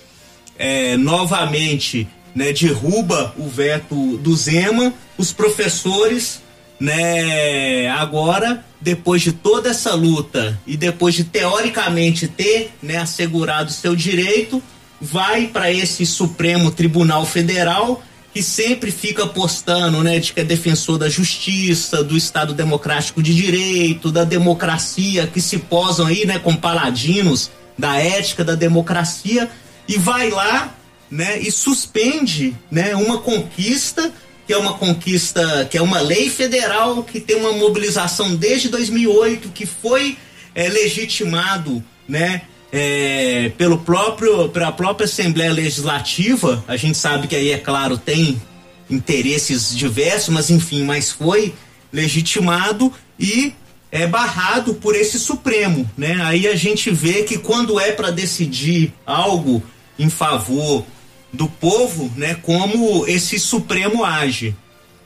é, 0.59 0.95
novamente 0.99 2.07
né, 2.35 2.53
derruba 2.53 3.35
o 3.39 3.49
veto 3.49 4.17
do 4.19 4.35
Zema, 4.35 4.93
os 5.17 5.33
professores, 5.33 6.43
né, 6.81 7.89
agora, 7.91 8.65
depois 8.81 9.23
de 9.23 9.33
toda 9.33 9.71
essa 9.71 9.95
luta 9.95 10.59
e 10.67 10.77
depois 10.77 11.15
de 11.15 11.25
teoricamente 11.25 12.27
ter, 12.27 12.73
né, 12.83 12.97
assegurado 12.97 13.71
seu 13.71 13.95
direito, 13.95 14.63
vai 15.01 15.47
para 15.47 15.71
esse 15.71 16.05
Supremo 16.05 16.71
Tribunal 16.71 17.25
Federal 17.25 18.03
que 18.33 18.43
sempre 18.43 18.91
fica 18.91 19.25
postando, 19.29 20.03
né, 20.03 20.19
de 20.19 20.33
que 20.33 20.41
é 20.41 20.45
defensor 20.45 20.99
da 20.99 21.09
justiça, 21.09 22.03
do 22.03 22.17
Estado 22.17 22.53
Democrático 22.53 23.23
de 23.23 23.33
Direito, 23.33 24.11
da 24.11 24.25
democracia, 24.25 25.29
que 25.29 25.41
se 25.41 25.59
posam 25.59 26.07
aí, 26.07 26.27
né, 26.27 26.41
com 26.41 26.57
paladinos 26.57 27.53
da 27.79 27.97
ética 27.97 28.43
da 28.43 28.57
democracia 28.57 29.49
e 29.87 29.97
vai 29.97 30.31
lá 30.31 30.75
né, 31.15 31.39
e 31.39 31.51
suspende, 31.51 32.57
né, 32.69 32.97
uma 32.97 33.19
conquista 33.19 34.13
que 34.47 34.53
é 34.53 34.59
uma 34.59 34.75
conquista, 34.75 35.67
que 35.71 35.79
é 35.79 35.81
uma 35.81 36.01
lei 36.01 36.29
federal 36.29 37.03
que 37.03 37.19
tem 37.19 37.37
uma 37.37 37.53
mobilização 37.53 38.35
desde 38.35 38.69
2008 38.69 39.49
que 39.51 39.65
foi 39.65 40.19
é, 40.55 40.69
legitimado, 40.69 41.83
né, 42.07 42.43
é, 42.73 43.53
pelo 43.57 43.79
próprio 43.79 44.49
pela 44.49 44.73
própria 44.73 45.05
Assembleia 45.05 45.53
Legislativa, 45.53 46.65
a 46.67 46.77
gente 46.77 46.99
sabe 46.99 47.29
que 47.29 47.37
aí 47.37 47.53
é 47.53 47.59
claro 47.59 47.97
tem 47.97 48.43
interesses 48.91 49.75
diversos, 49.75 50.31
mas 50.31 50.51
enfim, 50.51 50.83
mas 50.83 51.13
foi 51.13 51.55
legitimado 51.93 52.93
e 53.19 53.55
é 53.93 54.05
barrado 54.05 54.75
por 54.75 54.97
esse 54.97 55.21
Supremo, 55.21 55.89
né? 55.97 56.21
Aí 56.25 56.49
a 56.49 56.57
gente 56.57 56.91
vê 56.91 57.23
que 57.23 57.39
quando 57.39 57.79
é 57.79 57.93
para 57.93 58.11
decidir 58.11 58.93
algo 59.07 59.63
em 59.97 60.11
favor 60.11 60.85
do 61.35 61.49
povo, 61.49 62.11
né, 62.17 62.35
como 62.43 63.07
esse 63.07 63.39
Supremo 63.39 64.05
age. 64.05 64.57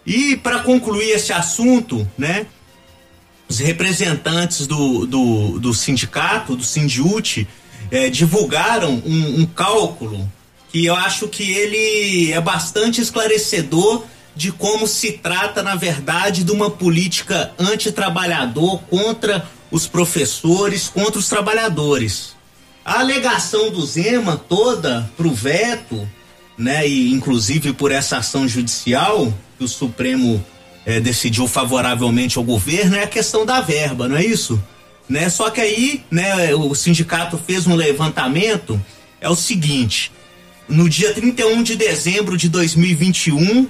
E 0.06 0.36
para 0.36 0.60
concluir 0.60 1.10
esse 1.10 1.32
assunto, 1.32 2.08
né, 2.16 2.46
os 3.48 3.58
representantes 3.58 4.66
do, 4.66 5.06
do, 5.06 5.58
do 5.58 5.74
sindicato, 5.74 6.54
do 6.54 6.62
Sindiute, 6.62 7.48
é, 7.90 8.10
divulgaram 8.10 9.02
um, 9.04 9.40
um 9.40 9.46
cálculo 9.46 10.30
que 10.70 10.84
eu 10.84 10.94
acho 10.94 11.28
que 11.28 11.50
ele 11.50 12.32
é 12.32 12.40
bastante 12.40 13.00
esclarecedor 13.00 14.04
de 14.36 14.52
como 14.52 14.86
se 14.86 15.12
trata, 15.12 15.62
na 15.62 15.74
verdade, 15.74 16.44
de 16.44 16.52
uma 16.52 16.70
política 16.70 17.52
antitrabalhador 17.58 18.78
contra 18.82 19.44
os 19.70 19.86
professores, 19.86 20.88
contra 20.88 21.18
os 21.18 21.28
trabalhadores. 21.28 22.36
A 22.84 23.00
alegação 23.00 23.70
do 23.70 23.84
Zema 23.84 24.36
toda 24.36 25.10
para 25.16 25.26
o 25.26 25.34
veto, 25.34 26.08
né, 26.58 26.86
e 26.88 27.12
inclusive 27.12 27.72
por 27.72 27.92
essa 27.92 28.16
ação 28.16 28.48
judicial 28.48 29.32
que 29.56 29.64
o 29.64 29.68
Supremo 29.68 30.44
é, 30.84 30.98
decidiu 30.98 31.46
favoravelmente 31.46 32.36
ao 32.36 32.44
governo, 32.44 32.96
é 32.96 33.04
a 33.04 33.06
questão 33.06 33.46
da 33.46 33.60
verba, 33.60 34.08
não 34.08 34.16
é 34.16 34.24
isso? 34.24 34.60
Né? 35.08 35.28
Só 35.28 35.50
que 35.50 35.60
aí, 35.60 36.02
né, 36.10 36.54
o 36.54 36.74
sindicato 36.74 37.38
fez 37.38 37.66
um 37.66 37.74
levantamento, 37.74 38.80
é 39.20 39.28
o 39.28 39.36
seguinte, 39.36 40.10
no 40.68 40.88
dia 40.88 41.14
31 41.14 41.62
de 41.62 41.76
dezembro 41.76 42.36
de 42.36 42.48
2021, 42.48 43.66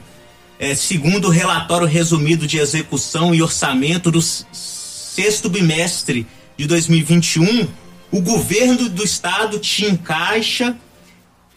é, 0.59 0.75
segundo 0.75 1.29
o 1.29 1.31
relatório 1.31 1.87
resumido 1.87 2.47
de 2.47 2.59
execução 2.59 3.35
e 3.35 3.43
orçamento 3.43 4.11
do 4.11 4.21
sexto 4.21 5.49
bimestre 5.49 6.27
de 6.57 6.67
2021, 6.67 7.69
o 8.11 8.21
governo 8.21 8.89
do 8.89 9.05
estado 9.05 9.59
tinha 9.59 9.91
em 9.91 9.97
caixa 9.97 10.77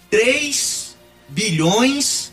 3 0.10 0.81
bilhões 1.32 2.32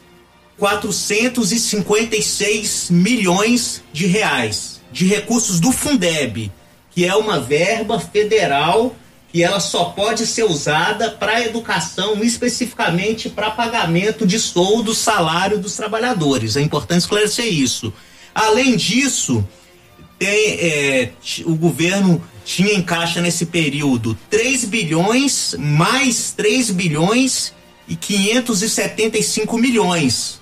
456 0.59 2.91
milhões 2.91 3.83
de 3.93 4.07
reais 4.07 4.79
de 4.91 5.07
recursos 5.07 5.61
do 5.61 5.71
Fundeb, 5.71 6.51
que 6.91 7.05
é 7.05 7.15
uma 7.15 7.39
verba 7.39 8.01
federal 8.01 8.97
que 9.31 9.43
ela 9.43 9.61
só 9.61 9.85
pode 9.87 10.27
ser 10.27 10.45
usada 10.45 11.11
para 11.11 11.45
educação, 11.45 12.25
especificamente 12.25 13.29
para 13.29 13.51
pagamento 13.51 14.27
de 14.27 14.41
soldo, 14.41 14.95
salário 14.95 15.59
dos 15.59 15.77
trabalhadores. 15.77 16.57
É 16.57 16.63
importante 16.63 17.01
esclarecer 17.01 17.45
isso. 17.47 17.93
Além 18.35 18.75
disso, 18.75 19.47
tem, 20.19 20.59
é, 20.61 21.11
o 21.45 21.55
governo 21.55 22.25
tinha 22.45 22.73
em 22.73 22.83
caixa 22.83 23.21
nesse 23.21 23.47
período 23.47 24.19
3 24.31 24.65
bilhões 24.65 25.55
mais 25.59 26.33
3 26.33 26.71
bilhões 26.71 27.53
e 27.89 27.97
575 27.97 29.59
milhões 29.59 30.39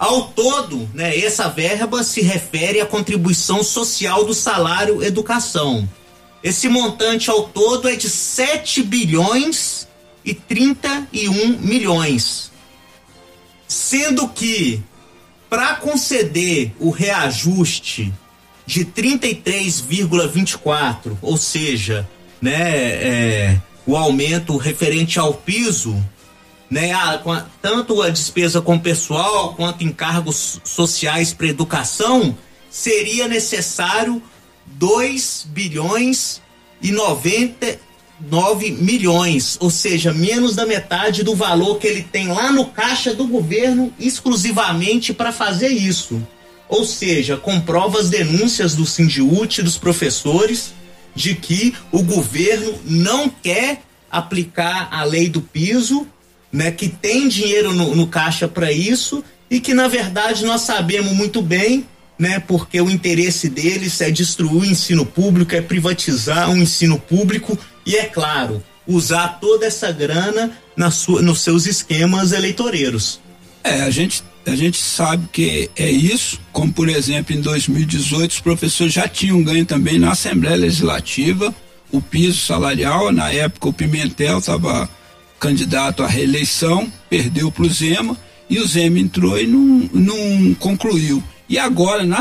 ao 0.00 0.28
todo, 0.28 0.88
né, 0.94 1.18
essa 1.18 1.46
verba 1.46 2.02
se 2.02 2.22
refere 2.22 2.80
à 2.80 2.86
contribuição 2.86 3.62
social 3.62 4.24
do 4.24 4.32
salário 4.32 5.04
educação. 5.04 5.86
Esse 6.42 6.70
montante 6.70 7.28
ao 7.28 7.42
todo 7.42 7.86
é 7.86 7.94
de 7.94 8.08
7 8.08 8.82
bilhões 8.82 9.86
e 10.24 10.32
31 10.32 11.58
milhões. 11.58 12.50
Sendo 13.68 14.26
que, 14.26 14.82
para 15.50 15.74
conceder 15.74 16.72
o 16.80 16.88
reajuste 16.88 18.10
de 18.64 18.86
33,24, 18.86 21.18
ou 21.20 21.36
seja, 21.36 22.08
né, 22.40 22.62
é, 22.62 23.60
o 23.84 23.98
aumento 23.98 24.56
referente 24.56 25.18
ao 25.18 25.34
piso, 25.34 26.02
né, 26.70 26.92
a, 26.92 27.14
a, 27.14 27.46
tanto 27.60 28.00
a 28.00 28.08
despesa 28.08 28.60
com 28.60 28.78
pessoal 28.78 29.54
quanto 29.54 29.82
encargos 29.82 30.60
sociais 30.64 31.34
para 31.34 31.48
educação, 31.48 32.36
seria 32.70 33.26
necessário 33.26 34.22
2 34.66 35.48
bilhões 35.50 36.40
e 36.80 36.92
99 36.92 38.70
milhões, 38.70 39.58
ou 39.60 39.68
seja, 39.68 40.12
menos 40.12 40.54
da 40.54 40.64
metade 40.64 41.24
do 41.24 41.34
valor 41.34 41.78
que 41.78 41.88
ele 41.88 42.02
tem 42.02 42.28
lá 42.28 42.52
no 42.52 42.66
caixa 42.66 43.12
do 43.12 43.26
governo 43.26 43.92
exclusivamente 43.98 45.12
para 45.12 45.32
fazer 45.32 45.68
isso. 45.68 46.22
Ou 46.68 46.84
seja, 46.84 47.36
comprova 47.36 47.98
as 47.98 48.08
denúncias 48.08 48.76
do 48.76 48.86
Sindiúte 48.86 49.60
dos 49.60 49.76
professores 49.76 50.72
de 51.16 51.34
que 51.34 51.74
o 51.90 52.00
governo 52.00 52.78
não 52.84 53.28
quer 53.28 53.82
aplicar 54.08 54.88
a 54.92 55.02
lei 55.02 55.28
do 55.28 55.40
piso 55.40 56.06
né, 56.52 56.70
que 56.70 56.88
tem 56.88 57.28
dinheiro 57.28 57.72
no, 57.72 57.94
no 57.94 58.06
caixa 58.06 58.48
para 58.48 58.72
isso 58.72 59.22
e 59.50 59.60
que 59.60 59.74
na 59.74 59.88
verdade 59.88 60.44
nós 60.44 60.62
sabemos 60.62 61.12
muito 61.12 61.42
bem, 61.42 61.86
né, 62.18 62.40
porque 62.40 62.80
o 62.80 62.90
interesse 62.90 63.48
deles 63.48 64.00
é 64.00 64.10
destruir 64.10 64.62
o 64.62 64.64
ensino 64.64 65.06
público, 65.06 65.54
é 65.54 65.60
privatizar 65.60 66.50
o 66.50 66.56
ensino 66.56 66.98
público 66.98 67.58
e 67.86 67.96
é 67.96 68.04
claro 68.04 68.62
usar 68.86 69.38
toda 69.40 69.66
essa 69.66 69.92
grana 69.92 70.52
na 70.76 70.90
sua, 70.90 71.22
nos 71.22 71.40
seus 71.40 71.66
esquemas 71.66 72.32
eleitoreiros. 72.32 73.20
É, 73.62 73.82
a 73.82 73.90
gente 73.90 74.22
a 74.46 74.56
gente 74.56 74.80
sabe 74.80 75.28
que 75.30 75.70
é 75.76 75.90
isso, 75.90 76.40
como 76.50 76.72
por 76.72 76.88
exemplo 76.88 77.36
em 77.36 77.42
2018 77.42 78.30
os 78.30 78.40
professores 78.40 78.92
já 78.92 79.06
tinham 79.06 79.42
ganho 79.44 79.66
também 79.66 79.98
na 79.98 80.12
Assembleia 80.12 80.56
Legislativa 80.56 81.54
o 81.92 82.00
piso 82.00 82.46
salarial, 82.46 83.12
na 83.12 83.30
época 83.32 83.68
o 83.68 83.72
Pimentel 83.72 84.38
estava 84.38 84.88
candidato 85.40 86.04
à 86.04 86.06
reeleição, 86.06 86.92
perdeu 87.08 87.50
para 87.50 87.64
o 87.64 87.68
Zema 87.68 88.16
e 88.48 88.58
o 88.58 88.66
Zema 88.66 88.98
entrou 88.98 89.40
e 89.40 89.46
não, 89.46 89.90
não 89.92 90.54
concluiu. 90.54 91.22
E 91.48 91.58
agora, 91.58 92.04
na, 92.04 92.20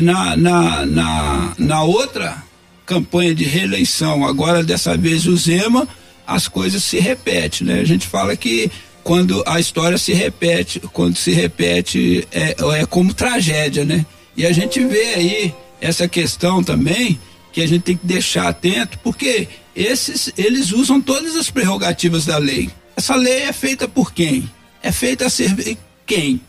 na, 0.00 0.36
na, 0.36 0.86
na, 0.86 1.54
na 1.58 1.82
outra 1.82 2.44
campanha 2.86 3.34
de 3.34 3.44
reeleição, 3.44 4.24
agora 4.24 4.62
dessa 4.62 4.96
vez 4.96 5.26
o 5.26 5.36
Zema, 5.36 5.88
as 6.26 6.46
coisas 6.46 6.84
se 6.84 7.00
repetem, 7.00 7.66
né? 7.66 7.80
A 7.80 7.84
gente 7.84 8.06
fala 8.06 8.36
que 8.36 8.70
quando 9.02 9.42
a 9.46 9.58
história 9.58 9.96
se 9.96 10.12
repete, 10.12 10.80
quando 10.92 11.16
se 11.16 11.32
repete 11.32 12.28
é, 12.30 12.54
é 12.80 12.86
como 12.86 13.14
tragédia, 13.14 13.84
né? 13.84 14.04
E 14.36 14.44
a 14.46 14.52
gente 14.52 14.84
vê 14.84 15.14
aí 15.14 15.54
essa 15.80 16.06
questão 16.06 16.62
também 16.62 17.18
que 17.52 17.62
a 17.62 17.66
gente 17.66 17.82
tem 17.82 17.96
que 17.96 18.06
deixar 18.06 18.48
atento, 18.48 18.98
porque 19.02 19.48
esses 19.78 20.32
eles 20.36 20.72
usam 20.72 21.00
todas 21.00 21.36
as 21.36 21.50
prerrogativas 21.50 22.26
da 22.26 22.36
lei. 22.36 22.68
Essa 22.96 23.14
lei 23.14 23.42
é 23.42 23.52
feita 23.52 23.86
por 23.86 24.12
quem? 24.12 24.50
É 24.82 24.90
feita 24.90 25.26
a 25.26 25.30
servir 25.30 25.78
quem? 26.04 26.40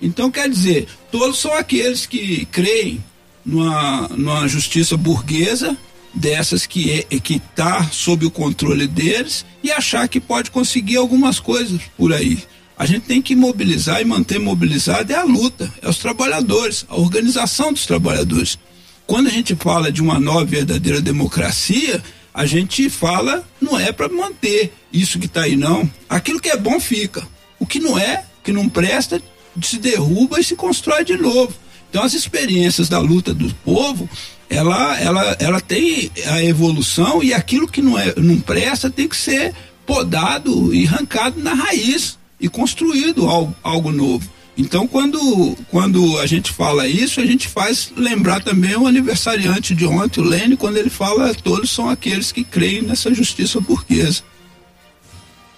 Então 0.00 0.32
quer 0.32 0.50
dizer, 0.50 0.88
todos 1.12 1.38
são 1.38 1.54
aqueles 1.54 2.06
que 2.06 2.44
creem 2.46 3.02
numa, 3.46 4.08
numa 4.08 4.48
justiça 4.48 4.96
burguesa 4.96 5.76
dessas 6.12 6.66
que 6.66 6.90
é, 6.90 7.02
que 7.20 7.36
está 7.36 7.84
sob 7.84 8.26
o 8.26 8.30
controle 8.30 8.88
deles 8.88 9.46
e 9.62 9.70
achar 9.70 10.08
que 10.08 10.20
pode 10.20 10.50
conseguir 10.50 10.96
algumas 10.96 11.38
coisas 11.38 11.80
por 11.96 12.12
aí. 12.12 12.42
A 12.76 12.84
gente 12.84 13.02
tem 13.02 13.22
que 13.22 13.36
mobilizar 13.36 14.00
e 14.00 14.04
manter 14.04 14.40
mobilizado 14.40 15.12
é 15.12 15.16
a 15.16 15.22
luta, 15.22 15.72
é 15.80 15.88
os 15.88 15.98
trabalhadores, 15.98 16.84
a 16.88 16.96
organização 16.96 17.72
dos 17.72 17.86
trabalhadores. 17.86 18.58
Quando 19.06 19.28
a 19.28 19.30
gente 19.30 19.54
fala 19.54 19.92
de 19.92 20.02
uma 20.02 20.18
nova 20.18 20.44
verdadeira 20.44 21.00
democracia, 21.00 22.02
a 22.34 22.46
gente 22.46 22.88
fala 22.88 23.46
não 23.60 23.78
é 23.78 23.92
para 23.92 24.08
manter 24.08 24.72
isso 24.92 25.18
que 25.18 25.26
está 25.26 25.42
aí 25.42 25.56
não. 25.56 25.88
Aquilo 26.08 26.40
que 26.40 26.50
é 26.50 26.56
bom 26.56 26.80
fica. 26.80 27.26
O 27.58 27.66
que 27.66 27.78
não 27.78 27.98
é, 27.98 28.24
que 28.42 28.52
não 28.52 28.68
presta, 28.68 29.22
se 29.62 29.78
derruba 29.78 30.40
e 30.40 30.44
se 30.44 30.56
constrói 30.56 31.04
de 31.04 31.16
novo. 31.16 31.54
Então 31.90 32.02
as 32.02 32.14
experiências 32.14 32.88
da 32.88 32.98
luta 32.98 33.34
do 33.34 33.52
povo, 33.56 34.08
ela, 34.48 34.98
ela, 34.98 35.36
ela 35.38 35.60
tem 35.60 36.10
a 36.26 36.42
evolução 36.42 37.22
e 37.22 37.34
aquilo 37.34 37.68
que 37.68 37.82
não, 37.82 37.98
é, 37.98 38.14
não 38.16 38.40
presta 38.40 38.90
tem 38.90 39.06
que 39.06 39.16
ser 39.16 39.54
podado 39.86 40.74
e 40.74 40.86
arrancado 40.86 41.40
na 41.40 41.54
raiz 41.54 42.18
e 42.40 42.48
construído 42.48 43.28
algo, 43.28 43.54
algo 43.62 43.92
novo. 43.92 44.28
Então, 44.56 44.86
quando, 44.86 45.56
quando 45.70 46.18
a 46.18 46.26
gente 46.26 46.52
fala 46.52 46.86
isso, 46.86 47.20
a 47.20 47.26
gente 47.26 47.48
faz 47.48 47.90
lembrar 47.96 48.42
também 48.42 48.76
o 48.76 48.86
aniversariante 48.86 49.74
de 49.74 49.86
ontem, 49.86 50.20
o 50.20 50.24
Lênin, 50.24 50.56
quando 50.56 50.76
ele 50.76 50.90
fala 50.90 51.34
todos 51.34 51.70
são 51.70 51.88
aqueles 51.88 52.30
que 52.30 52.44
creem 52.44 52.82
nessa 52.82 53.12
justiça 53.14 53.60
burguesa. 53.60 54.22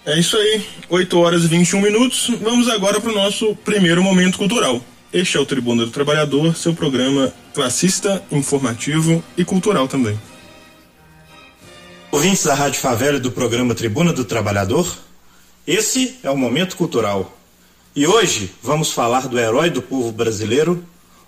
É 0.05 0.17
isso 0.19 0.37
aí, 0.37 0.63
8 0.89 1.19
horas 1.19 1.43
e 1.43 1.47
21 1.47 1.81
minutos. 1.81 2.29
Vamos 2.41 2.69
agora 2.69 3.01
para 3.01 3.11
o 3.11 3.15
nosso 3.15 3.55
primeiro 3.57 4.03
momento 4.03 4.37
cultural. 4.37 4.81
Este 5.11 5.35
é 5.35 5.39
o 5.39 5.45
Tribuna 5.45 5.85
do 5.85 5.91
Trabalhador, 5.91 6.55
seu 6.55 6.73
programa 6.73 7.33
classista, 7.53 8.23
informativo 8.31 9.23
e 9.35 9.43
cultural 9.43 9.87
também. 9.87 10.19
Ouvintes 12.11 12.43
da 12.43 12.53
Rádio 12.53 12.79
Favela 12.79 13.17
e 13.17 13.19
do 13.19 13.31
programa 13.31 13.73
Tribuna 13.73 14.13
do 14.13 14.23
Trabalhador, 14.23 14.87
esse 15.65 16.17
é 16.21 16.29
o 16.29 16.37
Momento 16.37 16.77
Cultural. 16.77 17.35
E 17.95 18.05
hoje 18.05 18.53
vamos 18.61 18.91
falar 18.91 19.25
do 19.25 19.39
herói 19.39 19.69
do 19.69 19.81
povo 19.81 20.11
brasileiro, 20.11 20.83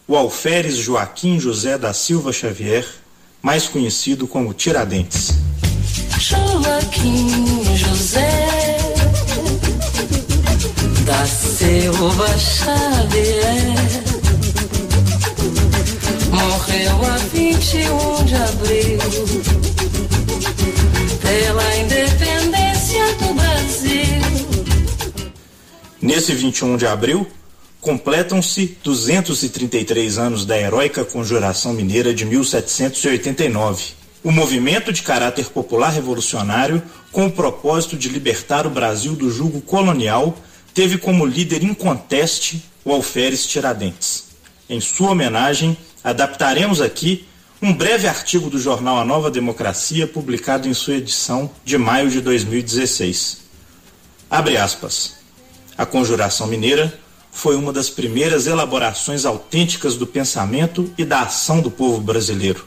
o 0.05 0.17
alferes 0.17 0.75
Joaquim 0.75 1.39
José 1.39 1.77
da 1.77 1.93
Silva 1.93 2.33
Xavier, 2.33 2.85
mais 3.41 3.69
conhecido 3.69 4.27
como 4.27 4.53
Tiradentes. 4.53 5.31
Joaquim 6.19 7.63
José 7.73 8.77
da 11.05 11.25
Silva 11.25 12.37
Xavier 12.37 13.77
morreu 16.29 17.05
a 17.05 17.17
21 17.33 18.25
de 18.25 18.35
abril 18.35 18.99
pela 21.21 21.77
independência 21.77 23.05
do 23.19 23.33
Brasil. 23.35 24.56
Nesse 26.07 26.33
21 26.33 26.77
de 26.77 26.87
abril, 26.87 27.27
completam-se 27.81 28.77
233 28.81 30.17
anos 30.17 30.45
da 30.45 30.57
heróica 30.57 31.03
Conjuração 31.03 31.73
Mineira 31.73 32.13
de 32.13 32.23
1789. 32.23 33.87
O 34.23 34.31
movimento 34.31 34.93
de 34.93 35.03
caráter 35.03 35.47
popular 35.47 35.89
revolucionário, 35.89 36.81
com 37.11 37.25
o 37.25 37.31
propósito 37.31 37.97
de 37.97 38.07
libertar 38.07 38.65
o 38.65 38.69
Brasil 38.69 39.17
do 39.17 39.29
jugo 39.29 39.59
colonial, 39.59 40.37
teve 40.73 40.97
como 40.97 41.25
líder 41.25 41.61
inconteste 41.61 42.63
o 42.85 42.93
Alferes 42.93 43.45
Tiradentes. 43.45 44.29
Em 44.69 44.79
sua 44.79 45.09
homenagem, 45.09 45.75
adaptaremos 46.01 46.79
aqui 46.79 47.25
um 47.61 47.73
breve 47.73 48.07
artigo 48.07 48.49
do 48.49 48.57
jornal 48.57 48.97
A 48.97 49.03
Nova 49.03 49.29
Democracia, 49.29 50.07
publicado 50.07 50.69
em 50.69 50.73
sua 50.73 50.93
edição 50.93 51.51
de 51.65 51.77
maio 51.77 52.09
de 52.09 52.21
2016. 52.21 53.39
Abre 54.29 54.55
aspas. 54.55 55.16
A 55.77 55.85
Conjuração 55.85 56.47
Mineira 56.47 56.99
foi 57.31 57.55
uma 57.55 57.71
das 57.71 57.87
primeiras 57.87 58.47
elaborações 58.47 59.25
autênticas 59.25 59.95
do 59.95 60.07
pensamento 60.07 60.91
e 60.97 61.05
da 61.05 61.21
ação 61.21 61.61
do 61.61 61.69
povo 61.69 62.01
brasileiro. 62.01 62.65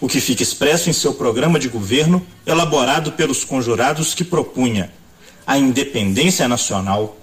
O 0.00 0.08
que 0.08 0.20
fica 0.20 0.42
expresso 0.42 0.90
em 0.90 0.92
seu 0.92 1.14
programa 1.14 1.56
de 1.56 1.68
governo, 1.68 2.26
elaborado 2.44 3.12
pelos 3.12 3.44
conjurados 3.44 4.12
que 4.12 4.24
propunha 4.24 4.92
a 5.46 5.56
independência 5.56 6.48
nacional, 6.48 7.16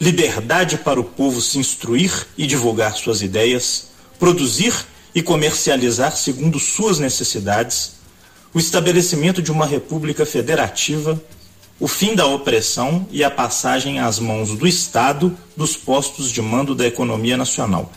liberdade 0.00 0.78
para 0.78 1.00
o 1.00 1.04
povo 1.04 1.40
se 1.40 1.58
instruir 1.58 2.28
e 2.38 2.46
divulgar 2.46 2.94
suas 2.94 3.20
ideias, 3.20 3.88
produzir 4.16 4.72
e 5.12 5.20
comercializar 5.20 6.16
segundo 6.16 6.60
suas 6.60 7.00
necessidades, 7.00 7.94
o 8.54 8.60
estabelecimento 8.60 9.42
de 9.42 9.50
uma 9.50 9.66
república 9.66 10.24
federativa, 10.24 11.20
o 11.82 11.88
fim 11.88 12.14
da 12.14 12.24
opressão 12.26 13.08
e 13.10 13.24
a 13.24 13.30
passagem 13.30 13.98
às 13.98 14.20
mãos 14.20 14.56
do 14.56 14.68
Estado 14.68 15.36
dos 15.56 15.76
postos 15.76 16.30
de 16.30 16.40
mando 16.40 16.76
da 16.76 16.86
economia 16.86 17.36
nacional, 17.36 17.90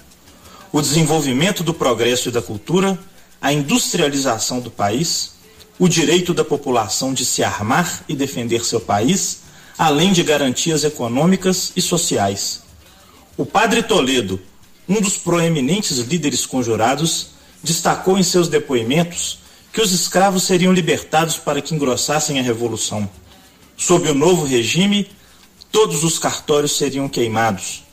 o 0.71 0.82
desenvolvimento 0.82 1.63
do 1.63 1.71
progresso 1.71 2.30
e 2.30 2.32
da 2.32 2.41
cultura, 2.41 2.98
a 3.39 3.54
industrialização 3.54 4.60
do 4.60 4.71
país, 4.71 5.34
o 5.78 5.88
direito 5.88 6.34
da 6.34 6.43
população 6.43 7.13
de 7.13 7.24
se 7.24 7.43
armar 7.43 8.04
e 8.10 8.15
defender 8.15 8.65
seu 8.65 8.82
país, 8.82 9.41
além 9.78 10.12
de 10.12 10.24
garantias 10.24 10.84
econômicas 10.84 11.71
e 11.76 11.82
sociais. 11.82 12.63
O 13.38 13.45
padre 13.45 13.84
Toledo, 13.84 14.41
um 14.89 15.00
dos 15.00 15.15
proeminentes 15.15 16.00
líderes 16.00 16.43
conjurados, 16.43 17.28
destacou 17.63 18.17
em 18.17 18.24
seus 18.24 18.48
depoimentos 18.48 19.38
que 19.71 19.80
os 19.80 19.91
escravos 19.91 20.41
seriam 20.41 20.74
libertados 20.74 21.38
para 21.38 21.62
que 21.62 21.76
engrossassem 21.76 22.39
a 22.39 22.41
revolução. 22.41 23.08
Sob 23.78 24.10
o 24.10 24.14
novo 24.14 24.46
regime, 24.46 25.10
todos 25.72 26.04
os 26.04 26.18
cartórios 26.18 26.78
seriam 26.78 27.10
queimados, 27.10 27.84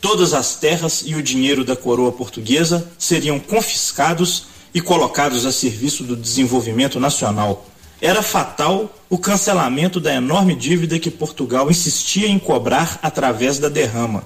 todas 0.00 0.32
as 0.34 0.56
terras 0.56 1.02
e 1.06 1.14
o 1.14 1.22
dinheiro 1.22 1.64
da 1.64 1.74
coroa 1.74 2.12
portuguesa 2.12 2.90
seriam 2.98 3.38
confiscados 3.38 4.44
e 4.74 4.80
colocados 4.80 5.46
a 5.46 5.52
serviço 5.52 6.04
do 6.04 6.16
desenvolvimento 6.16 7.00
nacional. 7.00 7.66
Era 8.00 8.22
fatal 8.22 8.94
o 9.08 9.18
cancelamento 9.18 10.00
da 10.00 10.14
enorme 10.14 10.54
dívida 10.54 10.98
que 10.98 11.10
Portugal 11.10 11.70
insistia 11.70 12.28
em 12.28 12.38
cobrar 12.38 12.98
através 13.02 13.58
da 13.58 13.68
derrama 13.68 14.24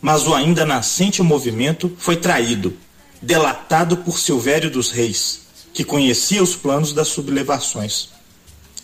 mas 0.00 0.26
o 0.26 0.34
ainda 0.34 0.64
nascente 0.64 1.22
movimento 1.22 1.92
foi 1.98 2.16
traído, 2.16 2.76
delatado 3.20 3.98
por 3.98 4.18
Silvério 4.18 4.70
dos 4.70 4.90
Reis, 4.90 5.40
que 5.72 5.84
conhecia 5.84 6.42
os 6.42 6.54
planos 6.54 6.92
das 6.92 7.08
sublevações. 7.08 8.10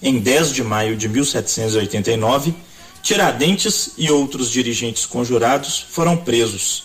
Em 0.02 0.18
10 0.18 0.52
de 0.52 0.62
maio 0.62 0.96
de 0.96 1.08
1789, 1.08 2.54
Tiradentes 3.02 3.90
e 3.98 4.10
outros 4.10 4.50
dirigentes 4.50 5.04
conjurados 5.04 5.78
foram 5.90 6.16
presos. 6.16 6.84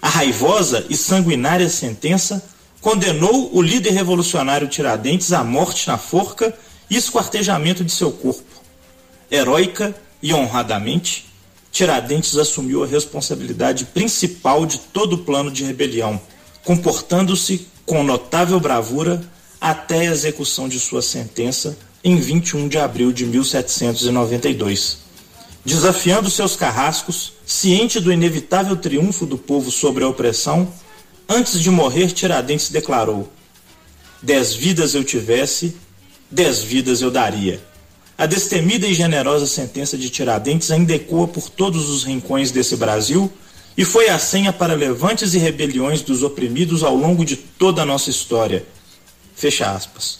A 0.00 0.08
raivosa 0.08 0.86
e 0.88 0.96
sanguinária 0.96 1.68
sentença 1.68 2.42
condenou 2.80 3.54
o 3.54 3.60
líder 3.60 3.90
revolucionário 3.90 4.68
Tiradentes 4.68 5.34
à 5.34 5.44
morte 5.44 5.86
na 5.86 5.98
forca 5.98 6.56
e 6.88 6.96
esquartejamento 6.96 7.84
de 7.84 7.92
seu 7.92 8.10
corpo. 8.10 8.62
Heróica 9.30 9.94
e 10.22 10.32
honradamente, 10.32 11.26
Tiradentes 11.70 12.36
assumiu 12.38 12.82
a 12.82 12.86
responsabilidade 12.86 13.84
principal 13.84 14.64
de 14.64 14.78
todo 14.78 15.12
o 15.12 15.18
plano 15.18 15.50
de 15.50 15.64
rebelião, 15.64 16.20
comportando-se 16.64 17.68
com 17.84 18.02
notável 18.02 18.58
bravura 18.58 19.22
até 19.60 20.00
a 20.00 20.12
execução 20.12 20.68
de 20.68 20.80
sua 20.80 21.02
sentença 21.02 21.76
em 22.02 22.16
21 22.16 22.68
de 22.68 22.78
abril 22.78 23.12
de 23.12 23.26
1792. 23.26 24.98
Desafiando 25.64 26.30
seus 26.30 26.56
carrascos, 26.56 27.34
ciente 27.44 28.00
do 28.00 28.12
inevitável 28.12 28.76
triunfo 28.76 29.26
do 29.26 29.36
povo 29.36 29.70
sobre 29.70 30.04
a 30.04 30.08
opressão, 30.08 30.72
antes 31.28 31.60
de 31.60 31.70
morrer, 31.70 32.12
Tiradentes 32.12 32.70
declarou: 32.70 33.30
Dez 34.22 34.54
vidas 34.54 34.94
eu 34.94 35.04
tivesse, 35.04 35.76
dez 36.30 36.62
vidas 36.62 37.02
eu 37.02 37.10
daria 37.10 37.60
a 38.20 38.26
destemida 38.26 38.86
e 38.86 38.92
generosa 38.92 39.46
sentença 39.46 39.96
de 39.96 40.10
Tiradentes 40.10 40.70
ainda 40.70 40.92
ecoa 40.92 41.26
por 41.26 41.48
todos 41.48 41.88
os 41.88 42.04
rincões 42.04 42.50
desse 42.50 42.76
Brasil 42.76 43.32
e 43.78 43.82
foi 43.82 44.10
a 44.10 44.18
senha 44.18 44.52
para 44.52 44.74
levantes 44.74 45.32
e 45.32 45.38
rebeliões 45.38 46.02
dos 46.02 46.22
oprimidos 46.22 46.82
ao 46.82 46.94
longo 46.94 47.24
de 47.24 47.34
toda 47.34 47.80
a 47.80 47.86
nossa 47.86 48.10
história. 48.10 48.66
Fecha 49.34 49.70
aspas. 49.70 50.18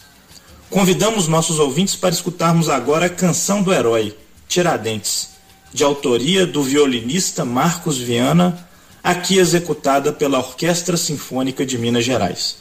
Convidamos 0.71 1.27
nossos 1.27 1.59
ouvintes 1.59 1.97
para 1.97 2.15
escutarmos 2.15 2.69
agora 2.69 3.07
a 3.07 3.11
canção 3.11 3.61
do 3.61 3.73
herói, 3.73 4.17
Tiradentes, 4.47 5.31
de 5.75 5.83
autoria 5.83 6.47
do 6.47 6.63
violinista 6.63 7.45
Marcos 7.45 7.99
Viana, 7.99 8.69
aqui 9.03 9.37
executada 9.39 10.13
pela 10.13 10.39
Orquestra 10.39 10.97
Sinfônica 10.97 11.67
de 11.67 11.77
Minas 11.77 12.05
Gerais. 12.05 12.59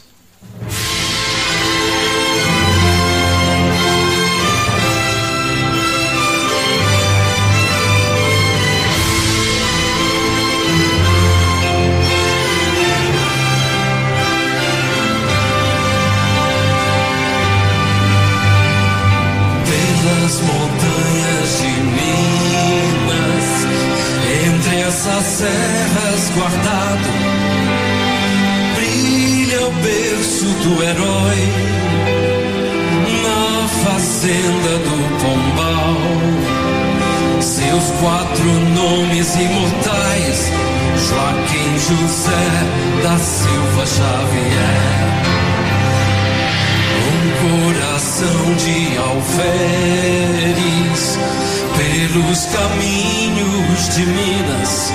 de 53.99 54.05
Minas, 54.05 54.93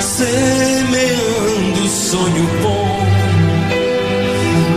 semeando 0.00 1.80
o 1.84 1.88
sonho 1.88 2.48
bom 2.62 2.98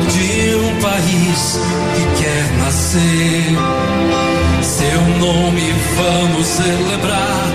de 0.09 0.55
um 0.55 0.81
país 0.81 1.59
que 1.95 2.03
quer 2.21 2.51
nascer. 2.57 3.55
Seu 4.61 5.01
nome 5.19 5.73
vamos 5.95 6.45
celebrar, 6.45 7.47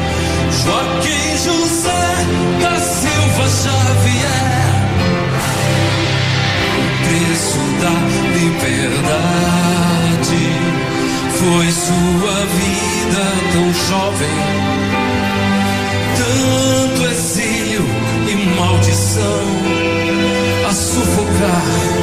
Joaquim 0.64 1.37
José 1.44 2.07
da 2.62 2.81
Silva 2.81 3.46
Xavier. 3.62 4.57
O 6.79 6.87
preço 7.05 7.61
da 7.83 7.94
liberdade 8.38 8.85
foi 11.35 11.66
sua 11.72 12.37
vida 12.57 13.25
tão 13.53 13.66
jovem 13.87 14.56
tanto 16.37 17.07
exílio 17.07 17.83
e 18.29 18.35
maldição 18.59 19.22
a 20.68 20.72
sufocar 20.72 21.96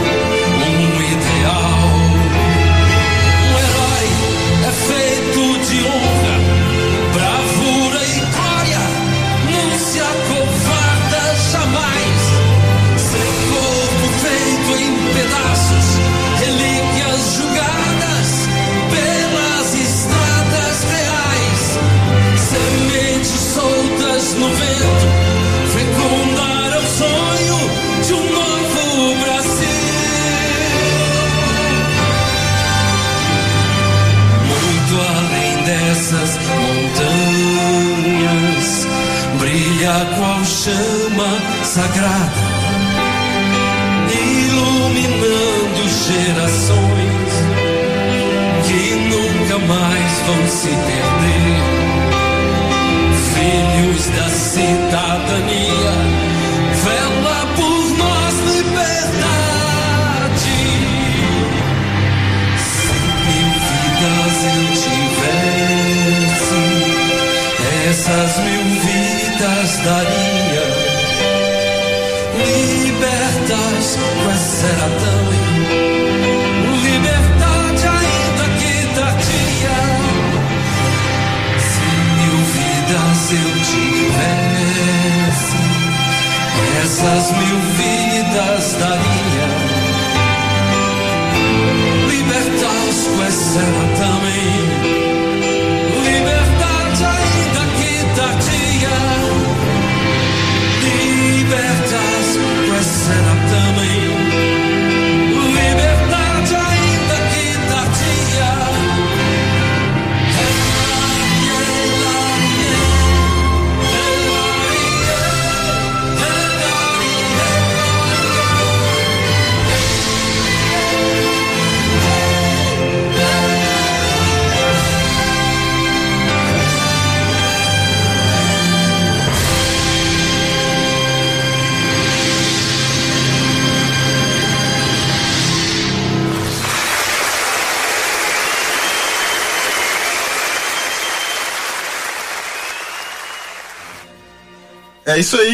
sagrada, 41.74 42.43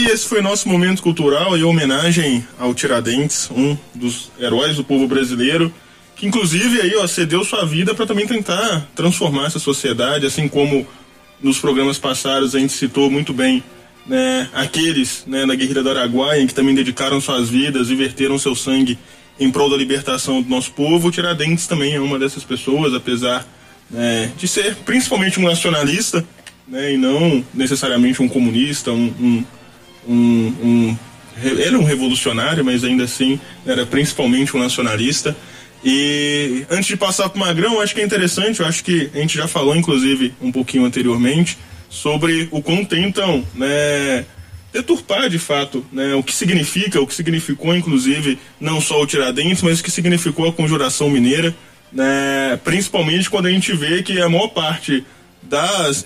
esse 0.09 0.27
foi 0.27 0.41
nosso 0.41 0.67
momento 0.67 1.03
cultural 1.03 1.55
e 1.55 1.63
homenagem 1.63 2.45
ao 2.57 2.73
Tiradentes, 2.73 3.49
um 3.51 3.77
dos 3.93 4.31
heróis 4.39 4.75
do 4.75 4.83
povo 4.83 5.07
brasileiro, 5.07 5.71
que 6.15 6.25
inclusive 6.25 6.81
aí 6.81 6.95
ó, 6.95 7.05
cedeu 7.05 7.43
sua 7.45 7.63
vida 7.63 7.93
para 7.93 8.07
também 8.07 8.25
tentar 8.25 8.87
transformar 8.95 9.45
essa 9.45 9.59
sociedade, 9.59 10.25
assim 10.25 10.47
como 10.47 10.87
nos 11.41 11.59
programas 11.59 11.99
passados 11.99 12.55
a 12.55 12.59
gente 12.59 12.73
citou 12.73 13.09
muito 13.09 13.33
bem 13.33 13.63
né, 14.05 14.49
aqueles 14.53 15.23
né, 15.27 15.45
na 15.45 15.53
Guerrilha 15.53 15.83
do 15.83 15.89
Araguaia 15.91 16.45
que 16.45 16.53
também 16.53 16.73
dedicaram 16.73 17.21
suas 17.21 17.47
vidas 17.47 17.89
e 17.89 17.95
verteram 17.95 18.39
seu 18.39 18.55
sangue 18.55 18.97
em 19.39 19.51
prol 19.51 19.69
da 19.69 19.77
libertação 19.77 20.41
do 20.41 20.49
nosso 20.49 20.71
povo. 20.71 21.07
O 21.07 21.11
Tiradentes 21.11 21.67
também 21.67 21.93
é 21.93 21.99
uma 21.99 22.17
dessas 22.17 22.43
pessoas, 22.43 22.93
apesar 22.93 23.47
né, 23.89 24.31
de 24.35 24.47
ser 24.47 24.75
principalmente 24.77 25.39
um 25.39 25.43
nacionalista, 25.43 26.25
né, 26.67 26.93
e 26.93 26.97
não 26.97 27.45
necessariamente 27.53 28.21
um 28.21 28.27
comunista, 28.27 28.91
um, 28.91 29.13
um, 29.19 29.43
um, 30.09 30.53
um 30.63 30.97
ele 31.41 31.63
era 31.63 31.77
um 31.77 31.83
revolucionário, 31.83 32.65
mas 32.65 32.83
ainda 32.83 33.05
assim 33.05 33.39
era 33.65 33.85
principalmente 33.85 34.55
um 34.57 34.59
nacionalista. 34.59 35.35
E 35.83 36.65
antes 36.69 36.87
de 36.87 36.97
passar 36.97 37.29
para 37.29 37.37
o 37.37 37.39
Magrão, 37.39 37.79
acho 37.79 37.95
que 37.95 38.01
é 38.01 38.03
interessante, 38.03 38.59
eu 38.59 38.65
acho 38.65 38.83
que 38.83 39.09
a 39.13 39.17
gente 39.19 39.37
já 39.37 39.47
falou, 39.47 39.75
inclusive, 39.75 40.33
um 40.41 40.51
pouquinho 40.51 40.83
anteriormente, 40.83 41.57
sobre 41.89 42.49
o 42.51 42.61
quão 42.61 42.83
tentam 42.83 43.45
né, 43.55 44.25
deturpar 44.73 45.29
de 45.29 45.39
fato 45.39 45.85
né, 45.91 46.13
o 46.15 46.21
que 46.21 46.33
significa, 46.33 46.99
o 46.99 47.07
que 47.07 47.15
significou, 47.15 47.75
inclusive, 47.75 48.37
não 48.59 48.81
só 48.81 49.01
o 49.01 49.07
Tiradentes, 49.07 49.63
mas 49.63 49.79
o 49.79 49.83
que 49.83 49.89
significou 49.89 50.49
a 50.49 50.53
Conjuração 50.53 51.09
Mineira, 51.09 51.55
né, 51.91 52.59
principalmente 52.63 53.29
quando 53.29 53.45
a 53.45 53.51
gente 53.51 53.73
vê 53.73 54.03
que 54.03 54.21
a 54.21 54.27
maior 54.27 54.49
parte 54.49 55.05
das 55.41 56.05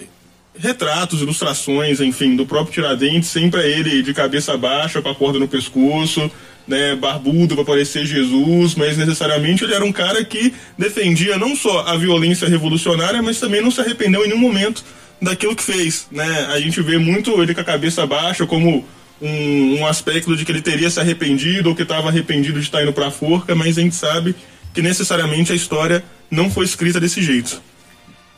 retratos, 0.57 1.21
ilustrações, 1.21 1.99
enfim, 1.99 2.35
do 2.35 2.45
próprio 2.45 2.73
Tiradentes, 2.73 3.29
sempre 3.29 3.61
é 3.61 3.69
ele 3.69 4.03
de 4.03 4.13
cabeça 4.13 4.55
baixa, 4.57 5.01
com 5.01 5.09
a 5.09 5.15
corda 5.15 5.39
no 5.39 5.47
pescoço, 5.47 6.29
né, 6.67 6.95
barbudo 6.95 7.55
para 7.55 7.65
parecer 7.65 8.05
Jesus, 8.05 8.75
mas 8.75 8.97
necessariamente 8.97 9.63
ele 9.63 9.73
era 9.73 9.83
um 9.83 9.91
cara 9.91 10.23
que 10.23 10.53
defendia 10.77 11.37
não 11.37 11.55
só 11.55 11.85
a 11.87 11.97
violência 11.97 12.47
revolucionária, 12.47 13.21
mas 13.21 13.39
também 13.39 13.61
não 13.61 13.71
se 13.71 13.81
arrependeu 13.81 14.23
em 14.23 14.29
nenhum 14.29 14.39
momento 14.39 14.83
daquilo 15.21 15.55
que 15.55 15.63
fez, 15.63 16.07
né? 16.11 16.47
A 16.51 16.59
gente 16.59 16.81
vê 16.81 16.97
muito 16.97 17.41
ele 17.41 17.53
com 17.53 17.61
a 17.61 17.63
cabeça 17.63 18.05
baixa 18.05 18.45
como 18.45 18.85
um, 19.21 19.79
um 19.79 19.87
aspecto 19.87 20.35
de 20.35 20.43
que 20.43 20.51
ele 20.51 20.61
teria 20.61 20.89
se 20.89 20.99
arrependido 20.99 21.69
ou 21.69 21.75
que 21.75 21.83
estava 21.83 22.09
arrependido 22.09 22.59
de 22.59 22.65
estar 22.65 22.83
indo 22.83 22.93
para 22.93 23.07
a 23.07 23.11
forca, 23.11 23.55
mas 23.55 23.77
a 23.77 23.81
gente 23.81 23.95
sabe 23.95 24.35
que 24.73 24.81
necessariamente 24.81 25.51
a 25.51 25.55
história 25.55 26.03
não 26.29 26.49
foi 26.49 26.65
escrita 26.65 26.99
desse 26.99 27.21
jeito. 27.21 27.61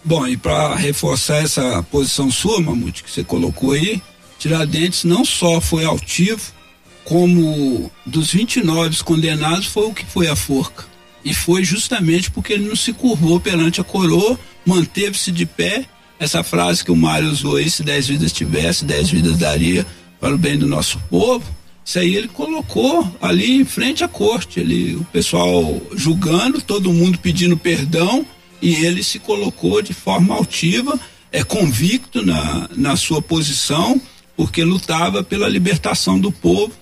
Bom, 0.07 0.27
e 0.27 0.37
para 0.37 0.75
reforçar 0.75 1.37
essa 1.37 1.81
posição 1.81 2.29
sua, 2.29 2.61
Mamute, 2.61 3.03
que 3.03 3.09
você 3.09 3.23
colocou 3.23 3.71
aí, 3.71 3.99
Tiradentes 4.37 5.03
não 5.03 5.25
só 5.25 5.59
foi 5.59 5.83
altivo, 5.83 6.53
como 7.03 7.91
dos 8.05 8.31
29 8.31 9.03
condenados 9.03 9.65
foi 9.65 9.87
o 9.87 9.93
que 9.93 10.05
foi 10.05 10.27
a 10.27 10.35
forca. 10.35 10.85
E 11.23 11.33
foi 11.33 11.63
justamente 11.63 12.29
porque 12.29 12.53
ele 12.53 12.67
não 12.67 12.75
se 12.75 12.93
curvou 12.93 13.39
perante 13.39 13.81
a 13.81 13.83
coroa, 13.83 14.39
manteve-se 14.63 15.31
de 15.31 15.47
pé. 15.47 15.85
Essa 16.19 16.43
frase 16.43 16.85
que 16.85 16.91
o 16.91 16.95
Mário 16.95 17.27
usou 17.27 17.55
aí, 17.55 17.67
se 17.67 17.81
dez 17.81 18.07
vidas 18.07 18.31
tivesse, 18.31 18.85
dez 18.85 19.09
vidas 19.09 19.37
daria 19.37 19.87
para 20.19 20.35
o 20.35 20.37
bem 20.37 20.55
do 20.55 20.67
nosso 20.67 20.99
povo. 21.09 21.43
Isso 21.83 21.97
aí 21.97 22.15
ele 22.15 22.27
colocou 22.27 23.11
ali 23.19 23.59
em 23.59 23.65
frente 23.65 24.03
à 24.03 24.07
corte, 24.07 24.59
ele, 24.59 24.95
o 24.97 25.03
pessoal 25.05 25.81
julgando, 25.95 26.61
todo 26.61 26.93
mundo 26.93 27.17
pedindo 27.17 27.57
perdão 27.57 28.23
e 28.65 28.83
ele 28.83 29.03
se 29.03 29.19
colocou 29.19 29.79
de 29.79 29.93
forma 29.93 30.33
altiva, 30.33 30.99
é 31.31 31.43
convicto 31.43 32.25
na, 32.25 32.67
na 32.75 32.95
sua 32.95 33.21
posição, 33.21 34.01
porque 34.35 34.63
lutava 34.63 35.23
pela 35.23 35.47
libertação 35.47 36.19
do 36.19 36.31
povo 36.31 36.73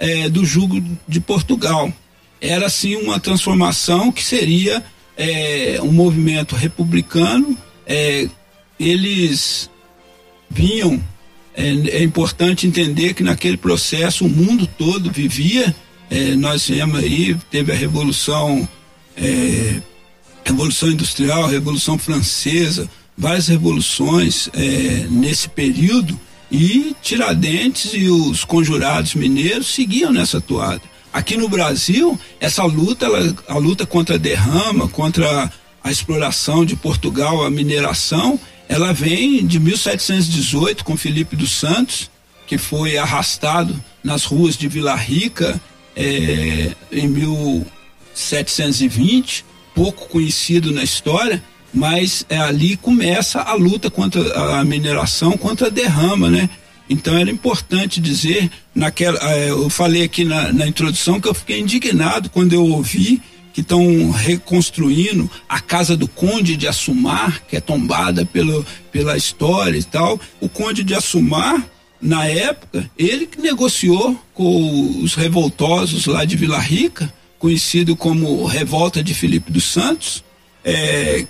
é, 0.00 0.28
do 0.28 0.44
jugo 0.44 0.82
de 1.06 1.20
Portugal. 1.20 1.92
Era 2.40 2.66
assim 2.66 2.96
uma 2.96 3.20
transformação 3.20 4.10
que 4.10 4.24
seria 4.24 4.84
é, 5.16 5.78
um 5.80 5.92
movimento 5.92 6.56
republicano. 6.56 7.56
É, 7.86 8.28
eles 8.80 9.70
vinham. 10.50 11.00
É, 11.54 11.68
é, 11.68 12.02
importante 12.02 12.66
entender 12.66 13.14
que 13.14 13.22
naquele 13.22 13.56
processo 13.56 14.26
o 14.26 14.28
mundo 14.28 14.66
todo 14.66 15.08
vivia. 15.08 15.72
É, 16.10 16.34
nós 16.34 16.68
vemos 16.68 16.98
aí, 16.98 17.36
teve 17.48 17.70
a 17.70 17.76
revolução 17.76 18.68
é, 19.16 19.80
Revolução 20.48 20.90
Industrial, 20.90 21.46
Revolução 21.46 21.98
Francesa, 21.98 22.88
várias 23.16 23.46
revoluções 23.48 24.48
é, 24.54 25.06
nesse 25.10 25.46
período 25.46 26.18
e 26.50 26.96
Tiradentes 27.02 27.92
e 27.92 28.08
os 28.08 28.44
conjurados 28.44 29.14
mineiros 29.14 29.66
seguiam 29.66 30.10
nessa 30.10 30.40
toada. 30.40 30.80
Aqui 31.12 31.36
no 31.36 31.50
Brasil, 31.50 32.18
essa 32.40 32.64
luta, 32.64 33.04
ela, 33.04 33.36
a 33.46 33.58
luta 33.58 33.84
contra 33.84 34.14
a 34.14 34.18
derrama, 34.18 34.88
contra 34.88 35.52
a 35.84 35.90
exploração 35.90 36.64
de 36.64 36.74
Portugal, 36.76 37.44
a 37.44 37.50
mineração, 37.50 38.40
ela 38.70 38.94
vem 38.94 39.46
de 39.46 39.60
1718 39.60 40.82
com 40.82 40.96
Felipe 40.96 41.36
dos 41.36 41.52
Santos, 41.52 42.10
que 42.46 42.56
foi 42.56 42.96
arrastado 42.96 43.78
nas 44.02 44.24
ruas 44.24 44.56
de 44.56 44.66
Vila 44.66 44.96
Rica 44.96 45.60
é, 45.94 46.72
em 46.90 47.06
1720, 47.06 49.44
pouco 49.78 50.08
conhecido 50.08 50.72
na 50.72 50.82
história, 50.82 51.40
mas 51.72 52.26
é, 52.28 52.36
ali 52.36 52.76
começa 52.76 53.40
a 53.40 53.54
luta 53.54 53.88
contra 53.88 54.20
a 54.58 54.64
mineração, 54.64 55.38
contra 55.38 55.68
a 55.68 55.70
derrama, 55.70 56.28
né? 56.28 56.50
Então 56.90 57.16
era 57.16 57.30
importante 57.30 58.00
dizer, 58.00 58.50
naquela, 58.74 59.16
é, 59.32 59.50
eu 59.50 59.70
falei 59.70 60.02
aqui 60.02 60.24
na, 60.24 60.52
na 60.52 60.66
introdução 60.66 61.20
que 61.20 61.28
eu 61.28 61.34
fiquei 61.34 61.60
indignado 61.60 62.28
quando 62.28 62.54
eu 62.54 62.64
ouvi 62.64 63.22
que 63.52 63.60
estão 63.60 64.10
reconstruindo 64.10 65.30
a 65.48 65.60
casa 65.60 65.96
do 65.96 66.08
Conde 66.08 66.56
de 66.56 66.66
Assumar, 66.66 67.40
que 67.46 67.56
é 67.56 67.60
tombada 67.60 68.26
pelo, 68.26 68.66
pela 68.90 69.16
história 69.16 69.78
e 69.78 69.84
tal. 69.84 70.20
O 70.40 70.48
Conde 70.48 70.82
de 70.82 70.94
Assumar, 70.94 71.64
na 72.02 72.24
época, 72.24 72.90
ele 72.98 73.26
que 73.26 73.40
negociou 73.40 74.18
com 74.34 75.02
os 75.02 75.14
revoltosos 75.14 76.06
lá 76.06 76.24
de 76.24 76.34
Vila 76.36 76.58
Rica, 76.58 77.12
conhecido 77.38 77.94
como 77.96 78.44
Revolta 78.44 79.02
de 79.02 79.14
Felipe 79.14 79.52
dos 79.52 79.64
Santos, 79.64 80.24
é, 80.64 81.26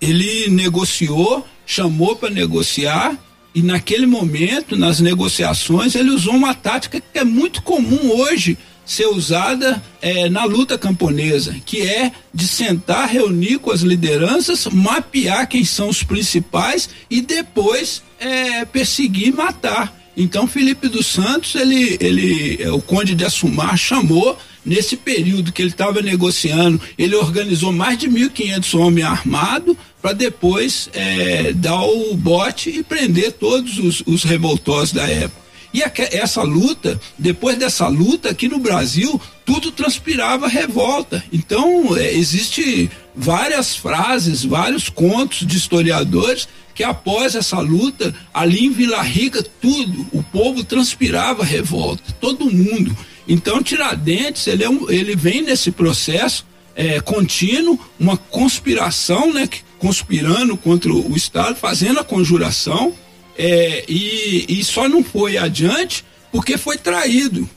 ele 0.00 0.48
negociou, 0.50 1.46
chamou 1.66 2.16
para 2.16 2.30
negociar 2.30 3.18
e 3.54 3.62
naquele 3.62 4.06
momento, 4.06 4.76
nas 4.76 5.00
negociações, 5.00 5.94
ele 5.94 6.10
usou 6.10 6.34
uma 6.34 6.54
tática 6.54 7.00
que 7.00 7.18
é 7.18 7.24
muito 7.24 7.62
comum 7.62 8.10
hoje 8.12 8.56
ser 8.84 9.06
usada 9.06 9.82
é, 10.00 10.30
na 10.30 10.44
luta 10.44 10.78
camponesa, 10.78 11.54
que 11.66 11.82
é 11.82 12.10
de 12.32 12.46
sentar, 12.48 13.08
reunir 13.08 13.58
com 13.58 13.70
as 13.70 13.80
lideranças, 13.80 14.66
mapear 14.66 15.46
quem 15.46 15.64
são 15.64 15.88
os 15.88 16.02
principais 16.02 16.88
e 17.10 17.20
depois 17.20 18.02
é, 18.18 18.64
perseguir 18.64 19.28
e 19.28 19.32
matar. 19.32 19.94
Então 20.16 20.46
Felipe 20.46 20.88
dos 20.88 21.06
Santos, 21.06 21.54
ele, 21.54 21.98
ele, 22.00 22.68
o 22.70 22.80
Conde 22.80 23.14
de 23.14 23.24
Assumar 23.24 23.76
chamou 23.76 24.38
nesse 24.64 24.96
período 24.96 25.52
que 25.52 25.62
ele 25.62 25.70
estava 25.70 26.02
negociando, 26.02 26.80
ele 26.96 27.14
organizou 27.14 27.72
mais 27.72 27.98
de 27.98 28.08
1.500 28.08 28.78
homens 28.78 29.06
armados 29.06 29.76
para 30.00 30.12
depois 30.12 30.88
é, 30.92 31.52
dar 31.52 31.82
o 31.82 32.14
bote 32.14 32.70
e 32.70 32.82
prender 32.82 33.32
todos 33.32 33.78
os, 33.78 34.02
os 34.06 34.24
revoltosos 34.24 34.92
da 34.92 35.06
época. 35.08 35.48
E 35.72 35.82
essa 36.16 36.42
luta, 36.42 36.98
depois 37.18 37.58
dessa 37.58 37.88
luta, 37.88 38.30
aqui 38.30 38.48
no 38.48 38.58
Brasil, 38.58 39.20
tudo 39.44 39.70
transpirava 39.70 40.48
revolta. 40.48 41.22
Então, 41.32 41.96
é, 41.96 42.14
existe 42.14 42.90
várias 43.14 43.76
frases, 43.76 44.44
vários 44.44 44.88
contos 44.88 45.46
de 45.46 45.56
historiadores 45.56 46.48
que 46.74 46.84
após 46.84 47.34
essa 47.34 47.58
luta, 47.58 48.14
ali 48.32 48.64
em 48.64 48.70
Vila 48.70 49.02
Rica, 49.02 49.44
tudo, 49.60 50.06
o 50.12 50.22
povo 50.22 50.62
transpirava 50.62 51.42
revolta, 51.42 52.12
todo 52.20 52.50
mundo. 52.50 52.96
Então, 53.28 53.62
Tiradentes, 53.62 54.46
ele, 54.46 54.64
é 54.64 54.70
um, 54.70 54.90
ele 54.90 55.14
vem 55.14 55.42
nesse 55.42 55.70
processo 55.70 56.46
é, 56.74 56.98
contínuo, 56.98 57.78
uma 58.00 58.16
conspiração, 58.16 59.32
né, 59.32 59.46
conspirando 59.78 60.56
contra 60.56 60.90
o 60.90 61.14
Estado, 61.14 61.56
fazendo 61.56 62.00
a 62.00 62.04
conjuração, 62.04 62.94
é, 63.36 63.84
e, 63.86 64.46
e 64.48 64.64
só 64.64 64.88
não 64.88 65.04
foi 65.04 65.36
adiante 65.36 66.04
porque 66.32 66.56
foi 66.56 66.78
traído. 66.78 67.48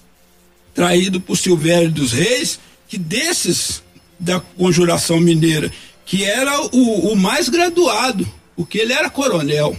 Traído 0.73 1.21
por 1.21 1.37
Silvério 1.37 1.91
dos 1.91 2.11
Reis, 2.11 2.59
que 2.87 2.97
desses 2.97 3.81
da 4.19 4.39
conjuração 4.39 5.19
mineira, 5.19 5.71
que 6.05 6.23
era 6.23 6.61
o, 6.75 7.11
o 7.11 7.15
mais 7.15 7.49
graduado, 7.49 8.27
porque 8.55 8.77
ele 8.77 8.93
era 8.93 9.09
coronel 9.09 9.75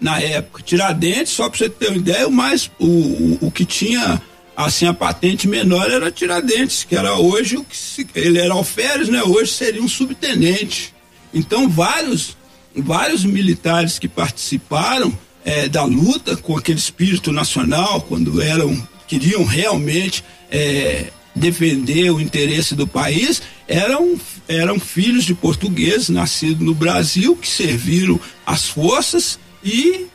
na 0.00 0.20
época. 0.20 0.62
Tiradentes, 0.62 1.32
só 1.32 1.48
para 1.48 1.58
você 1.58 1.70
ter 1.70 1.88
uma 1.88 1.96
ideia, 1.96 2.28
o 2.28 2.32
mais 2.32 2.70
o, 2.78 2.86
o, 2.86 3.38
o 3.42 3.50
que 3.50 3.64
tinha 3.64 4.20
assim 4.56 4.86
a 4.86 4.94
patente 4.94 5.48
menor 5.48 5.90
era 5.90 6.10
Tiradentes, 6.10 6.84
que 6.84 6.96
era 6.96 7.14
hoje 7.16 7.56
o 7.56 7.64
que 7.64 7.76
se, 7.76 8.06
ele 8.14 8.38
era 8.38 8.52
alferes, 8.52 9.08
né? 9.08 9.22
Hoje 9.22 9.52
seria 9.52 9.82
um 9.82 9.88
subtenente. 9.88 10.94
Então 11.32 11.68
vários 11.68 12.36
vários 12.74 13.24
militares 13.24 13.98
que 13.98 14.08
participaram 14.08 15.16
é, 15.44 15.68
da 15.68 15.84
luta 15.84 16.36
com 16.36 16.56
aquele 16.56 16.78
espírito 16.78 17.32
nacional, 17.32 18.00
quando 18.02 18.40
eram 18.40 18.88
queriam 19.06 19.44
realmente 19.44 20.24
é, 20.50 21.10
defender 21.34 22.10
o 22.10 22.20
interesse 22.20 22.74
do 22.74 22.86
país, 22.86 23.42
eram 23.66 24.18
eram 24.48 24.78
filhos 24.78 25.24
de 25.24 25.34
portugueses 25.34 26.08
nascidos 26.08 26.64
no 26.64 26.74
Brasil 26.74 27.36
que 27.36 27.48
serviram 27.48 28.20
as 28.46 28.68
forças 28.68 29.38
e 29.62 30.06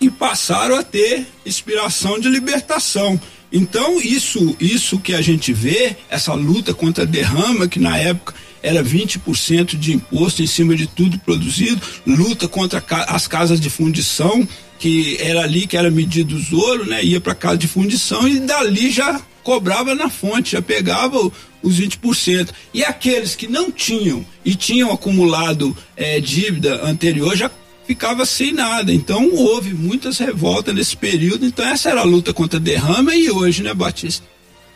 e 0.00 0.10
passaram 0.10 0.76
a 0.76 0.82
ter 0.82 1.26
inspiração 1.44 2.18
de 2.18 2.28
libertação. 2.28 3.18
Então, 3.56 3.98
isso, 4.02 4.54
isso 4.60 4.98
que 4.98 5.14
a 5.14 5.22
gente 5.22 5.50
vê, 5.50 5.96
essa 6.10 6.34
luta 6.34 6.74
contra 6.74 7.04
a 7.04 7.06
derrama, 7.06 7.66
que 7.66 7.80
na 7.80 7.96
época 7.96 8.34
era 8.62 8.84
20% 8.84 9.78
de 9.78 9.94
imposto 9.94 10.42
em 10.42 10.46
cima 10.46 10.76
de 10.76 10.86
tudo 10.86 11.18
produzido, 11.20 11.80
luta 12.06 12.46
contra 12.46 12.84
as 13.08 13.26
casas 13.26 13.58
de 13.58 13.70
fundição, 13.70 14.46
que 14.78 15.16
era 15.20 15.40
ali 15.40 15.66
que 15.66 15.74
era 15.74 15.90
medido 15.90 16.36
os 16.36 16.52
ouro, 16.52 16.84
né? 16.84 17.02
Ia 17.02 17.18
para 17.18 17.34
casa 17.34 17.56
de 17.56 17.66
fundição 17.66 18.28
e 18.28 18.40
dali 18.40 18.90
já 18.90 19.22
cobrava 19.42 19.94
na 19.94 20.10
fonte, 20.10 20.52
já 20.52 20.60
pegava 20.60 21.18
os 21.62 21.80
20%. 21.80 22.50
E 22.74 22.84
aqueles 22.84 23.34
que 23.34 23.46
não 23.46 23.70
tinham 23.70 24.22
e 24.44 24.54
tinham 24.54 24.92
acumulado 24.92 25.74
é, 25.96 26.20
dívida 26.20 26.84
anterior 26.84 27.34
já 27.34 27.50
ficava 27.86 28.26
sem 28.26 28.52
nada. 28.52 28.92
Então 28.92 29.30
houve 29.34 29.72
muitas 29.72 30.18
revoltas 30.18 30.74
nesse 30.74 30.96
período. 30.96 31.46
Então 31.46 31.66
essa 31.66 31.90
era 31.90 32.00
a 32.00 32.04
luta 32.04 32.32
contra 32.32 32.58
a 32.58 32.62
derrama 32.62 33.14
e 33.14 33.30
hoje, 33.30 33.62
né, 33.62 33.72
Batista? 33.72 34.26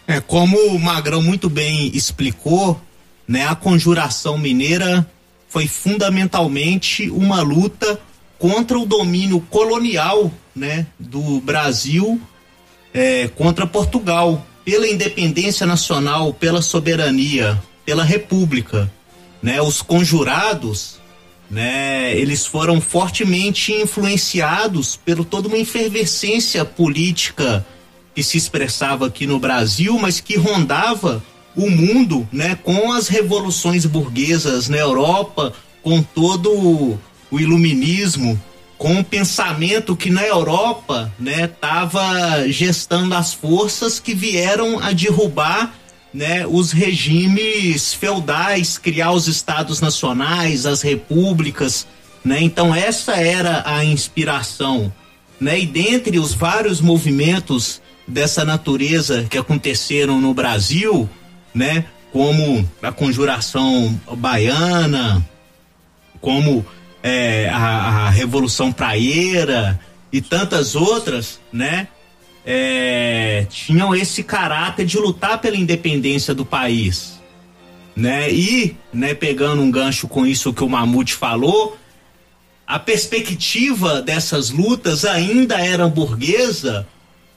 É, 0.07 0.21
como 0.21 0.59
o 0.59 0.79
Magrão 0.79 1.23
muito 1.23 1.49
bem 1.49 1.91
explicou, 1.95 2.81
né, 3.27 3.47
a 3.47 3.55
conjuração 3.55 4.37
mineira 4.37 5.09
foi 5.49 5.67
fundamentalmente 5.67 7.11
uma 7.11 7.43
luta 7.43 8.01
contra 8.39 8.79
o 8.79 8.87
domínio 8.87 9.41
colonial, 9.51 10.33
né, 10.55 10.87
do 10.99 11.41
Brasil 11.41 12.21
é, 12.93 13.29
contra 13.29 13.67
Portugal, 13.67 14.47
pela 14.65 14.87
independência 14.87 15.67
nacional, 15.67 16.33
pela 16.35 16.63
soberania, 16.63 17.61
pela 17.85 18.05
república, 18.05 18.91
né? 19.43 19.61
Os 19.61 19.83
conjurados 19.83 21.00
né, 21.51 22.17
eles 22.17 22.47
foram 22.47 22.81
fortemente 22.81 23.73
influenciados 23.73 24.97
pelo 24.97 25.25
toda 25.25 25.49
uma 25.49 25.59
efervescência 25.59 26.65
política 26.65 27.67
que 28.15 28.23
se 28.23 28.39
expressava 28.39 29.07
aqui 29.07 29.27
no 29.27 29.39
Brasil, 29.39 29.99
mas 29.99 30.21
que 30.21 30.37
rondava 30.37 31.23
o 31.57 31.69
mundo, 31.69 32.29
né, 32.33 32.57
com 32.63 32.93
as 32.93 33.09
revoluções 33.09 33.85
burguesas 33.85 34.69
na 34.69 34.77
Europa, 34.77 35.53
com 35.83 36.03
todo 36.03 36.99
o 37.31 37.41
iluminismo, 37.41 38.41
com 38.79 38.99
o 38.99 39.05
pensamento 39.05 39.97
que 39.97 40.09
na 40.09 40.23
Europa, 40.23 41.13
né, 41.19 41.51
gestando 42.49 43.15
as 43.15 43.33
forças 43.35 43.99
que 43.99 44.15
vieram 44.15 44.79
a 44.79 44.93
derrubar 44.93 45.75
né, 46.13 46.47
os 46.47 46.73
regimes 46.73 47.95
feudais, 47.95 48.79
criar 48.79 49.13
os 49.13 49.29
estados 49.29 49.81
nacionais, 49.81 50.67
as 50.67 50.83
repúblicas, 50.83 51.87
né? 52.25 52.41
Então 52.43 52.75
essa 52.75 53.13
era 53.13 53.63
a 53.65 53.85
inspiração, 53.85 54.93
né? 55.41 55.61
E 55.61 55.67
dentre 55.67 56.19
os 56.19 56.35
vários 56.35 56.81
movimentos 56.81 57.81
dessa 58.07 58.45
natureza 58.45 59.27
que 59.31 59.39
aconteceram 59.39 60.21
no 60.21 60.35
Brasil, 60.35 61.09
né, 61.55 61.85
como 62.13 62.69
a 62.83 62.91
conjuração 62.91 63.99
baiana, 64.17 65.25
como 66.21 66.67
é, 67.03 67.49
a, 67.49 68.07
a 68.07 68.11
Revolução 68.11 68.73
Praieira 68.73 69.79
e 70.13 70.21
tantas 70.21 70.75
outras, 70.75 71.41
né? 71.53 71.89
É, 72.45 73.47
tinham 73.51 73.95
esse 73.95 74.23
caráter 74.23 74.87
de 74.87 74.99
lutar 74.99 75.41
pela 75.41 75.57
independência 75.57 76.35
do 76.35 76.45
país, 76.45 77.21
né? 77.95 78.33
E, 78.33 78.77
né, 78.93 79.15
pegando 79.15 79.63
um 79.63 79.71
gancho 79.71 80.09
com 80.09 80.27
isso 80.27 80.53
que 80.53 80.65
o 80.65 80.69
Mamute 80.69 81.15
falou, 81.15 81.77
a 82.67 82.79
perspectiva 82.79 84.01
dessas 84.01 84.51
lutas 84.51 85.05
ainda 85.05 85.59
era 85.59 85.89
burguesa, 85.89 86.87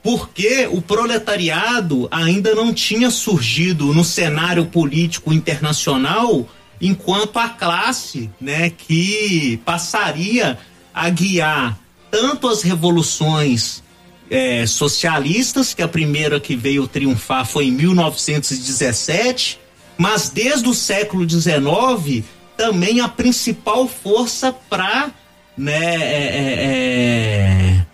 porque 0.02 0.68
o 0.70 0.80
proletariado 0.80 2.08
ainda 2.10 2.54
não 2.54 2.72
tinha 2.72 3.10
surgido 3.10 3.92
no 3.92 4.04
cenário 4.04 4.66
político 4.66 5.32
internacional 5.32 6.48
enquanto 6.80 7.38
a 7.38 7.48
classe, 7.48 8.30
né, 8.40 8.70
que 8.70 9.60
passaria 9.64 10.58
a 10.92 11.08
guiar 11.08 11.78
tanto 12.10 12.46
as 12.48 12.62
revoluções 12.62 13.82
é, 14.30 14.66
socialistas, 14.66 15.74
que 15.74 15.82
a 15.82 15.88
primeira 15.88 16.40
que 16.40 16.56
veio 16.56 16.88
triunfar 16.88 17.46
foi 17.46 17.66
em 17.66 17.72
1917, 17.72 19.60
mas 19.96 20.28
desde 20.28 20.68
o 20.68 20.74
século 20.74 21.28
XIX 21.28 22.24
também 22.56 23.00
a 23.00 23.08
principal 23.08 23.86
força 23.88 24.52
para 24.52 25.10
né, 25.56 25.96
é, 25.96 26.22
é, 26.36 27.86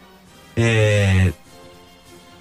é, 0.56 0.62
é, 1.26 1.32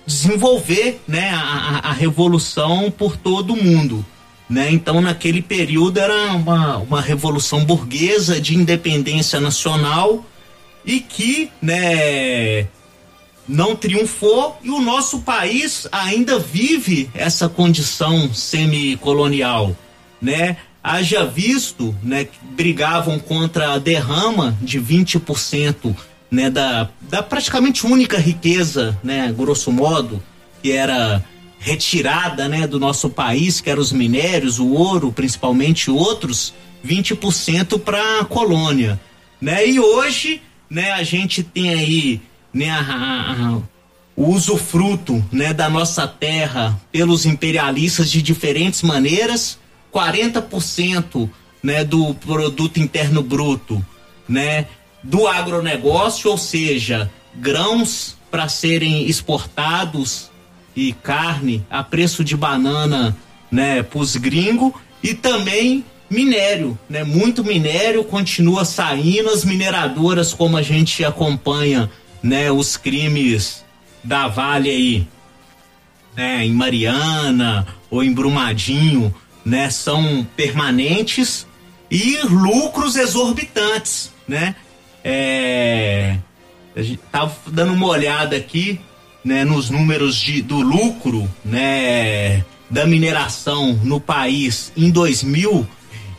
desenvolver 0.06 1.02
né, 1.08 1.32
a, 1.32 1.90
a, 1.90 1.94
revolução 1.94 2.90
por 2.90 3.18
todo 3.18 3.54
o 3.54 3.64
mundo. 3.64 4.06
Né? 4.50 4.72
Então, 4.72 5.02
naquele 5.02 5.42
período, 5.42 6.00
era 6.00 6.34
uma, 6.34 6.78
uma 6.78 7.02
revolução 7.02 7.64
burguesa 7.66 8.40
de 8.40 8.56
independência 8.56 9.40
nacional 9.40 10.26
e 10.86 11.00
que 11.00 11.52
né, 11.62 12.68
não 13.50 13.76
triunfou 13.76 14.60
e 14.64 14.70
o 14.70 14.80
nosso 14.80 15.22
país 15.22 15.88
ainda 15.92 16.38
vive 16.38 17.10
essa 17.16 17.50
condição 17.50 18.32
semicolonial, 18.32 19.76
né? 20.22 20.58
Haja 20.82 21.26
visto, 21.26 21.94
né, 22.02 22.26
que 22.26 22.38
brigavam 22.56 23.20
contra 23.20 23.74
a 23.74 23.80
derrama 23.80 24.56
de 24.62 24.80
20%, 24.80 25.96
né, 26.32 26.50
da, 26.50 26.90
da 27.02 27.22
praticamente 27.22 27.86
única 27.86 28.18
riqueza, 28.18 28.98
né, 29.04 29.34
grosso 29.36 29.72
modo, 29.72 30.24
que 30.62 30.72
era 30.72 31.24
retirada, 31.60 32.48
né, 32.48 32.66
do 32.66 32.80
nosso 32.80 33.10
país, 33.10 33.60
que 33.60 33.70
eram 33.70 33.82
os 33.82 33.92
minérios, 33.92 34.58
o 34.60 34.70
ouro, 34.70 35.12
principalmente 35.12 35.92
outros, 35.92 36.54
20% 36.86 37.78
para 37.80 38.22
a 38.22 38.26
colônia, 38.26 38.98
né? 39.42 39.68
E 39.68 39.80
hoje 39.80 40.42
né, 40.70 40.92
a 40.92 41.04
gente 41.04 41.44
tem 41.44 41.74
aí 41.74 42.22
né, 42.54 42.70
a, 42.70 42.82
a, 42.82 43.62
o 44.16 44.30
usufruto 44.30 45.24
né, 45.32 45.54
da 45.54 45.70
nossa 45.70 46.08
terra 46.08 46.80
pelos 46.92 47.26
imperialistas 47.26 48.10
de 48.10 48.22
diferentes 48.22 48.82
maneiras, 48.82 49.58
40% 49.94 51.30
né, 51.64 51.84
do 51.84 52.14
produto 52.16 52.80
interno 52.80 53.22
bruto 53.22 53.84
né, 54.28 54.68
do 55.04 55.28
agronegócio, 55.28 56.30
ou 56.30 56.38
seja, 56.38 57.10
grãos 57.36 58.18
para 58.30 58.48
serem 58.48 59.08
exportados 59.08 60.30
e 60.76 60.94
carne 60.94 61.66
a 61.70 61.84
preço 61.84 62.24
de 62.24 62.36
banana 62.36 63.16
né, 63.52 63.82
para 63.82 64.00
os 64.00 64.16
gringos 64.16 64.74
e 65.02 65.14
também 65.14 65.84
minério, 66.10 66.78
né? 66.90 67.04
Muito 67.04 67.44
minério 67.44 68.04
continua 68.04 68.66
saindo, 68.66 69.30
as 69.30 69.46
mineradoras, 69.46 70.34
como 70.34 70.58
a 70.58 70.62
gente 70.62 71.06
acompanha, 71.06 71.90
né? 72.22 72.52
Os 72.52 72.78
crimes 72.78 73.64
da 74.04 74.28
Vale 74.28 74.70
aí, 74.70 75.08
né? 76.16 76.46
Em 76.46 76.54
Mariana 76.54 77.68
ou 77.90 78.04
em 78.04 78.14
Brumadinho, 78.14 79.14
né? 79.46 79.70
São 79.70 80.26
permanentes 80.36 81.48
e 81.90 82.18
lucros 82.24 82.96
exorbitantes, 82.96 84.12
né? 84.28 84.56
É, 85.04 86.18
a 86.76 86.82
gente 86.82 87.00
tava 87.12 87.36
dando 87.48 87.74
uma 87.74 87.88
olhada 87.88 88.36
aqui, 88.36 88.80
né? 89.24 89.44
Nos 89.44 89.70
números 89.70 90.16
de, 90.16 90.42
do 90.42 90.60
lucro, 90.62 91.30
né? 91.44 92.44
Da 92.70 92.86
mineração 92.86 93.74
no 93.84 94.00
país 94.00 94.72
em 94.78 94.92
2000 94.92 95.68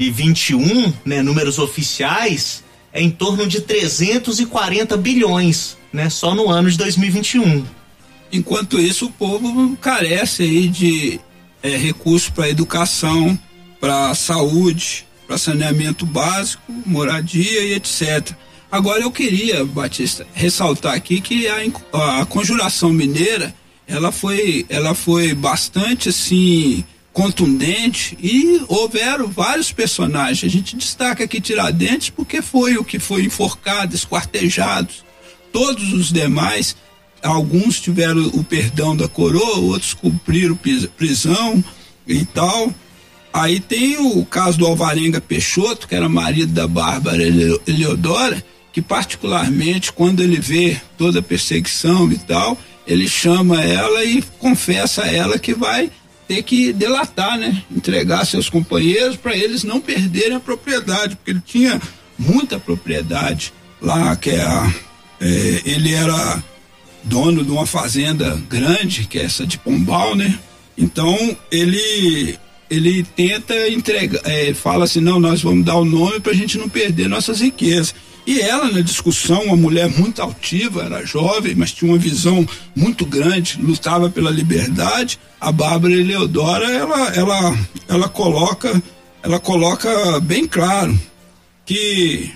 2021, 0.00 0.94
né, 1.04 1.22
números 1.22 1.58
oficiais, 1.58 2.64
é 2.90 3.02
em 3.02 3.10
torno 3.10 3.46
de 3.46 3.60
340 3.60 4.96
bilhões, 4.96 5.76
né, 5.92 6.08
só 6.08 6.34
no 6.34 6.48
ano 6.50 6.70
de 6.70 6.76
2021. 6.78 7.64
Enquanto 8.32 8.78
isso, 8.78 9.06
o 9.06 9.12
povo 9.12 9.76
carece 9.76 10.42
aí 10.42 10.68
de 10.68 11.20
é, 11.62 11.76
recursos 11.76 12.30
para 12.30 12.48
educação, 12.48 13.38
para 13.80 14.14
saúde, 14.14 15.06
para 15.26 15.38
saneamento 15.38 16.06
básico, 16.06 16.62
moradia 16.86 17.64
e 17.64 17.74
etc. 17.74 18.32
Agora 18.70 19.02
eu 19.02 19.10
queria, 19.10 19.64
Batista, 19.64 20.26
ressaltar 20.32 20.94
aqui 20.94 21.20
que 21.20 21.48
a, 21.48 22.20
a 22.20 22.26
conjuração 22.26 22.92
mineira 22.92 23.54
ela 23.86 24.12
foi, 24.12 24.64
ela 24.68 24.94
foi 24.94 25.34
bastante 25.34 26.08
assim 26.08 26.84
contundente 27.12 28.16
e 28.22 28.62
houveram 28.68 29.26
vários 29.26 29.72
personagens. 29.72 30.44
A 30.44 30.48
gente 30.48 30.76
destaca 30.76 31.24
aqui 31.24 31.40
Tiradentes 31.40 32.10
porque 32.10 32.40
foi 32.40 32.76
o 32.76 32.84
que 32.84 33.00
foi 33.00 33.24
enforcado, 33.24 33.94
esquartejado. 33.94 34.88
Todos 35.52 35.92
os 35.92 36.12
demais, 36.12 36.76
alguns 37.22 37.80
tiveram 37.80 38.26
o 38.28 38.44
perdão 38.44 38.96
da 38.96 39.08
coroa, 39.08 39.58
outros 39.58 39.94
cumpriram 39.94 40.58
prisão 40.96 41.62
e 42.06 42.24
tal. 42.24 42.72
Aí 43.32 43.60
tem 43.60 43.96
o 43.98 44.24
caso 44.24 44.58
do 44.58 44.66
Alvarenga 44.66 45.20
Peixoto, 45.20 45.86
que 45.86 45.94
era 45.94 46.08
marido 46.08 46.52
da 46.52 46.66
Bárbara 46.66 47.22
Eleodora, 47.22 48.42
que 48.72 48.82
particularmente 48.82 49.92
quando 49.92 50.20
ele 50.22 50.40
vê 50.40 50.80
toda 50.98 51.20
a 51.20 51.22
perseguição 51.22 52.10
e 52.10 52.18
tal, 52.18 52.58
ele 52.86 53.08
chama 53.08 53.62
ela 53.62 54.04
e 54.04 54.22
confessa 54.38 55.04
a 55.04 55.12
ela 55.12 55.38
que 55.38 55.54
vai 55.54 55.90
ter 56.26 56.42
que 56.42 56.72
delatar, 56.72 57.38
né? 57.38 57.62
Entregar 57.74 58.24
seus 58.24 58.48
companheiros 58.48 59.16
para 59.16 59.36
eles 59.36 59.64
não 59.64 59.80
perderem 59.80 60.36
a 60.36 60.40
propriedade, 60.40 61.16
porque 61.16 61.32
ele 61.32 61.42
tinha 61.44 61.80
muita 62.18 62.58
propriedade 62.58 63.52
lá, 63.80 64.14
que 64.14 64.30
é, 64.30 64.42
a, 64.42 64.72
é 65.20 65.62
ele 65.64 65.94
era 65.94 66.42
dono 67.04 67.44
de 67.44 67.50
uma 67.50 67.66
fazenda 67.66 68.40
grande, 68.48 69.06
que 69.06 69.18
é 69.18 69.24
essa 69.24 69.46
de 69.46 69.58
Pombal, 69.58 70.14
né? 70.14 70.38
Então 70.76 71.36
ele 71.50 72.38
ele 72.70 73.02
tenta 73.02 73.68
entregar, 73.68 74.20
é, 74.24 74.54
fala 74.54 74.84
assim, 74.84 75.00
não, 75.00 75.18
nós 75.18 75.42
vamos 75.42 75.64
dar 75.64 75.74
o 75.74 75.84
nome 75.84 76.20
para 76.20 76.30
a 76.30 76.36
gente 76.36 76.56
não 76.56 76.68
perder 76.68 77.08
nossas 77.08 77.40
riquezas. 77.40 77.92
E 78.24 78.40
ela, 78.40 78.70
na 78.70 78.80
discussão, 78.80 79.42
uma 79.42 79.56
mulher 79.56 79.88
muito 79.88 80.22
altiva, 80.22 80.84
era 80.84 81.04
jovem, 81.04 81.56
mas 81.56 81.72
tinha 81.72 81.90
uma 81.90 81.98
visão 81.98 82.46
muito 82.76 83.04
grande, 83.04 83.60
lutava 83.60 84.08
pela 84.08 84.30
liberdade. 84.30 85.18
A 85.40 85.50
Bárbara 85.50 85.94
Eleodora, 85.94 86.70
ela, 86.70 87.08
ela, 87.08 87.58
ela 87.88 88.08
coloca, 88.08 88.80
ela 89.20 89.40
coloca 89.40 90.20
bem 90.20 90.46
claro 90.46 90.96
que 91.66 92.30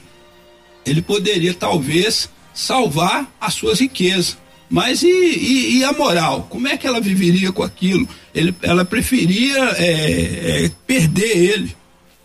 ele 0.85 1.01
poderia 1.01 1.55
talvez 1.55 2.28
salvar 2.55 3.30
as 3.40 3.55
suas 3.55 3.80
riquezas. 3.80 4.38
Mas 4.70 5.02
e, 5.02 5.07
e, 5.07 5.78
e, 5.78 5.84
a 5.84 5.92
moral? 5.92 6.46
Como 6.48 6.66
é 6.66 6.76
que 6.76 6.86
ela 6.86 7.00
viveria 7.00 7.52
com 7.52 7.62
aquilo? 7.62 8.09
Ele, 8.34 8.55
ela 8.62 8.84
preferia 8.84 9.59
é, 9.76 10.64
é, 10.64 10.70
perder 10.86 11.36
ele 11.36 11.76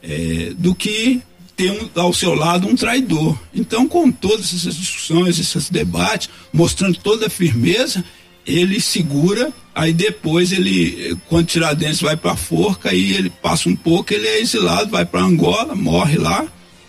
é, 0.02 0.54
do 0.58 0.74
que 0.74 1.22
ter 1.56 1.72
um, 1.72 1.90
ao 2.00 2.14
seu 2.14 2.34
lado 2.34 2.68
um 2.68 2.76
traidor. 2.76 3.38
Então, 3.54 3.88
com 3.88 4.10
todas 4.10 4.54
essas 4.54 4.76
discussões, 4.76 5.38
esses 5.38 5.70
debates, 5.70 6.30
mostrando 6.54 6.98
toda 7.00 7.28
a 7.28 7.30
firmeza, 7.30 8.04
ele 8.48 8.80
segura, 8.80 9.52
aí 9.76 9.94
depois 9.94 10.52
ele, 10.52 11.18
quando 11.28 11.48
Tiradentes 11.48 12.02
vai 12.02 12.16
para 12.16 12.32
a 12.32 12.38
forca, 12.38 12.90
aí 12.90 13.14
ele 13.14 13.30
passa 13.30 13.70
um 13.70 13.76
pouco, 13.76 14.14
ele 14.14 14.28
é 14.28 14.40
exilado, 14.40 14.90
vai 14.90 15.06
para 15.06 15.22
Angola, 15.22 15.76
morre 15.76 16.18
lá, 16.18 16.48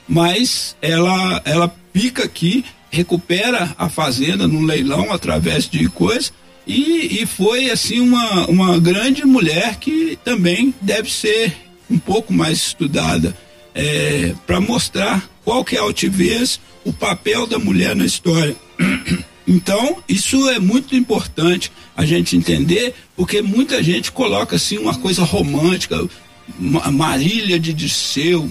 mas 0.08 0.76
ela, 0.80 1.42
ela 1.44 1.74
fica 1.92 2.24
aqui, 2.24 2.64
recupera 2.90 3.74
a 3.78 3.88
fazenda 3.88 4.46
num 4.48 4.64
leilão 4.64 5.12
através 5.12 5.68
de 5.68 5.88
coisas, 5.88 6.32
e, 6.66 7.22
e 7.22 7.26
foi 7.26 7.70
assim 7.70 8.00
uma, 8.00 8.46
uma 8.46 8.78
grande 8.78 9.24
mulher 9.24 9.76
que 9.76 10.18
também 10.24 10.74
deve 10.80 11.10
ser 11.10 11.56
um 11.90 11.98
pouco 11.98 12.32
mais 12.32 12.58
estudada 12.58 13.36
é, 13.74 14.34
para 14.46 14.60
mostrar 14.60 15.28
qual 15.44 15.64
que 15.64 15.76
é 15.76 15.78
a 15.78 15.82
altivez, 15.82 16.60
o 16.84 16.92
papel 16.92 17.46
da 17.46 17.58
mulher 17.58 17.94
na 17.96 18.04
história. 18.04 18.56
Então, 19.48 19.96
isso 20.08 20.48
é 20.48 20.60
muito 20.60 20.94
importante 20.94 21.72
a 21.96 22.04
gente 22.04 22.36
entender, 22.36 22.94
porque 23.16 23.42
muita 23.42 23.82
gente 23.82 24.12
coloca 24.12 24.54
assim 24.54 24.78
uma 24.78 24.94
coisa 24.94 25.24
romântica, 25.24 26.08
Marília 26.56 27.58
de 27.58 27.72
Dirceu, 27.72 28.48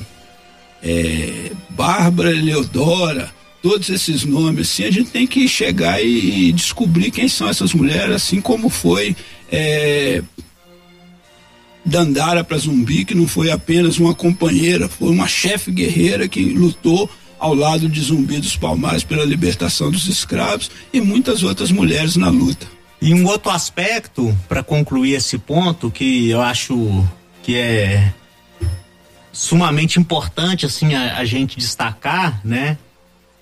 é, 0.84 1.52
Bárbara 1.70 2.32
Leodora, 2.32 3.34
todos 3.62 3.89
esses 3.89 4.24
nomes, 4.24 4.70
assim, 4.70 4.84
a 4.86 4.91
gente 4.91 5.10
tem 5.10 5.28
que 5.28 5.47
chegar 5.47 6.01
e, 6.01 6.49
e 6.49 6.51
descobrir 6.51 7.12
quem 7.12 7.28
são 7.28 7.49
essas 7.49 7.74
mulheres, 7.74 8.16
assim 8.16 8.39
como 8.39 8.70
foi 8.70 9.16
é, 9.51 10.22
Dandara 11.84 12.43
para 12.43 12.57
Zumbi, 12.57 13.05
que 13.05 13.16
não 13.16 13.28
foi 13.28 13.51
apenas 13.51 13.97
uma 13.97 14.14
companheira, 14.14 14.88
foi 14.88 15.10
uma 15.10 15.28
chefe 15.28 15.72
guerreira 15.72 16.28
que 16.28 16.43
lutou 16.43 17.10
ao 17.39 17.53
lado 17.53 17.88
de 17.88 18.01
Zumbi 18.01 18.39
dos 18.39 18.55
Palmares 18.57 19.03
pela 19.03 19.24
libertação 19.24 19.89
dos 19.89 20.07
escravos 20.07 20.70
e 20.91 20.99
muitas 20.99 21.41
outras 21.41 21.72
mulheres 21.72 22.16
na 22.16 22.30
luta. 22.30 22.68
E 23.01 23.14
um 23.14 23.26
outro 23.26 23.49
aspecto, 23.49 24.38
para 24.47 24.62
concluir 24.62 25.14
esse 25.14 25.38
ponto, 25.38 25.89
que 25.89 26.30
eu 26.30 26.41
acho 26.41 27.07
que 27.41 27.55
é 27.55 28.14
sumamente 29.32 29.99
importante 29.99 30.66
assim 30.66 30.93
a, 30.93 31.18
a 31.18 31.24
gente 31.24 31.57
destacar, 31.57 32.41
né? 32.43 32.78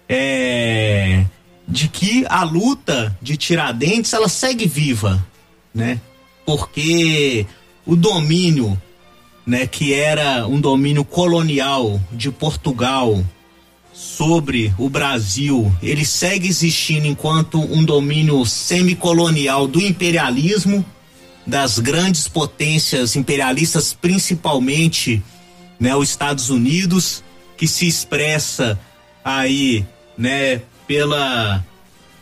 É, 0.09 1.25
de 1.67 1.87
que 1.89 2.25
a 2.29 2.43
luta 2.43 3.15
de 3.21 3.35
Tiradentes 3.35 4.13
ela 4.13 4.29
segue 4.29 4.65
viva, 4.65 5.25
né? 5.73 5.99
Porque 6.45 7.45
o 7.85 7.95
domínio, 7.95 8.81
né, 9.45 9.67
que 9.67 9.93
era 9.93 10.47
um 10.47 10.59
domínio 10.59 11.03
colonial 11.03 11.99
de 12.11 12.31
Portugal 12.31 13.23
sobre 13.93 14.73
o 14.77 14.89
Brasil, 14.89 15.73
ele 15.81 16.05
segue 16.05 16.47
existindo 16.47 17.07
enquanto 17.07 17.59
um 17.59 17.83
domínio 17.83 18.45
semicolonial 18.45 19.67
do 19.67 19.81
imperialismo, 19.81 20.85
das 21.45 21.79
grandes 21.79 22.27
potências 22.27 23.15
imperialistas, 23.15 23.93
principalmente 23.93 25.23
né, 25.79 25.95
os 25.95 26.09
Estados 26.09 26.49
Unidos, 26.49 27.23
que 27.55 27.67
se 27.67 27.87
expressa 27.87 28.79
aí, 29.23 29.85
né, 30.17 30.61
pela 30.87 31.63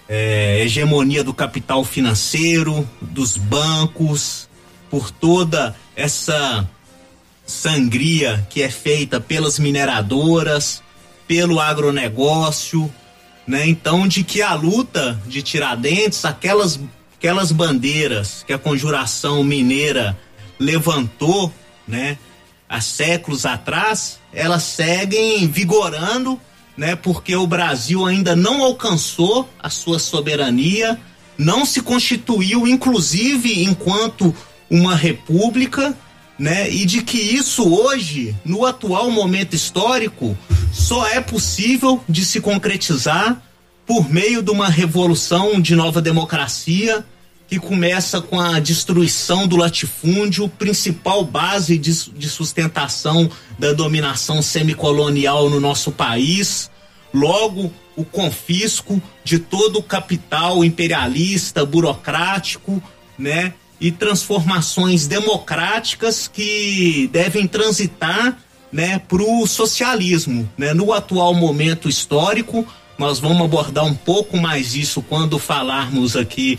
é, 0.07 0.61
hegemonia 0.61 1.23
do 1.23 1.33
capital 1.33 1.83
financeiro, 1.83 2.87
dos 3.01 3.37
bancos, 3.37 4.49
por 4.89 5.11
toda 5.11 5.75
essa 5.95 6.67
sangria 7.45 8.45
que 8.49 8.61
é 8.61 8.69
feita 8.69 9.19
pelas 9.19 9.59
mineradoras, 9.59 10.81
pelo 11.27 11.59
agronegócio, 11.59 12.91
né? 13.47 13.67
Então, 13.67 14.07
de 14.07 14.23
que 14.23 14.41
a 14.41 14.53
luta 14.53 15.19
de 15.27 15.41
Tiradentes, 15.41 16.25
aquelas, 16.25 16.79
aquelas 17.17 17.51
bandeiras 17.51 18.43
que 18.45 18.53
a 18.53 18.57
conjuração 18.57 19.43
mineira 19.43 20.17
levantou, 20.59 21.53
né? 21.87 22.17
Há 22.67 22.81
séculos 22.81 23.45
atrás, 23.45 24.19
elas 24.33 24.63
seguem 24.63 25.47
vigorando, 25.47 26.41
né? 26.77 26.95
Porque 26.95 27.35
o 27.35 27.47
Brasil 27.47 28.05
ainda 28.05 28.35
não 28.35 28.63
alcançou 28.63 29.49
a 29.61 29.69
sua 29.69 29.99
soberania, 29.99 30.99
não 31.37 31.65
se 31.65 31.81
constituiu, 31.81 32.67
inclusive, 32.67 33.63
enquanto 33.63 34.33
uma 34.69 34.95
república, 34.95 35.95
né? 36.37 36.69
E 36.69 36.85
de 36.85 37.01
que 37.01 37.17
isso 37.17 37.67
hoje, 37.67 38.35
no 38.43 38.65
atual 38.65 39.09
momento 39.09 39.55
histórico, 39.55 40.37
só 40.73 41.07
é 41.07 41.21
possível 41.21 42.03
de 42.07 42.25
se 42.25 42.41
concretizar 42.41 43.41
por 43.85 44.11
meio 44.11 44.41
de 44.41 44.51
uma 44.51 44.67
revolução 44.67 45.61
de 45.61 45.75
nova 45.75 46.01
democracia 46.01 47.05
que 47.47 47.59
começa 47.59 48.21
com 48.21 48.39
a 48.39 48.59
destruição 48.59 49.47
do 49.47 49.55
latifúndio, 49.55 50.49
principal 50.49 51.23
base 51.23 51.77
de, 51.77 51.91
de 52.11 52.29
sustentação 52.29 53.29
da 53.57 53.71
dominação 53.71 54.41
semicolonial 54.41 55.49
no 55.49 55.59
nosso 55.59 55.91
país. 55.91 56.71
Logo, 57.13 57.71
o 57.95 58.03
confisco 58.03 59.01
de 59.23 59.39
todo 59.39 59.79
o 59.79 59.83
capital 59.83 60.65
imperialista, 60.65 61.65
burocrático, 61.65 62.81
né? 63.17 63.53
e 63.79 63.91
transformações 63.91 65.07
democráticas 65.07 66.27
que 66.27 67.09
devem 67.11 67.47
transitar 67.47 68.37
né, 68.71 68.99
para 68.99 69.21
o 69.21 69.45
socialismo. 69.45 70.49
Né? 70.57 70.73
No 70.73 70.93
atual 70.93 71.33
momento 71.33 71.89
histórico, 71.89 72.65
nós 72.97 73.19
vamos 73.19 73.41
abordar 73.41 73.85
um 73.85 73.93
pouco 73.93 74.37
mais 74.37 74.75
isso 74.75 75.01
quando 75.01 75.37
falarmos 75.37 76.15
aqui, 76.15 76.57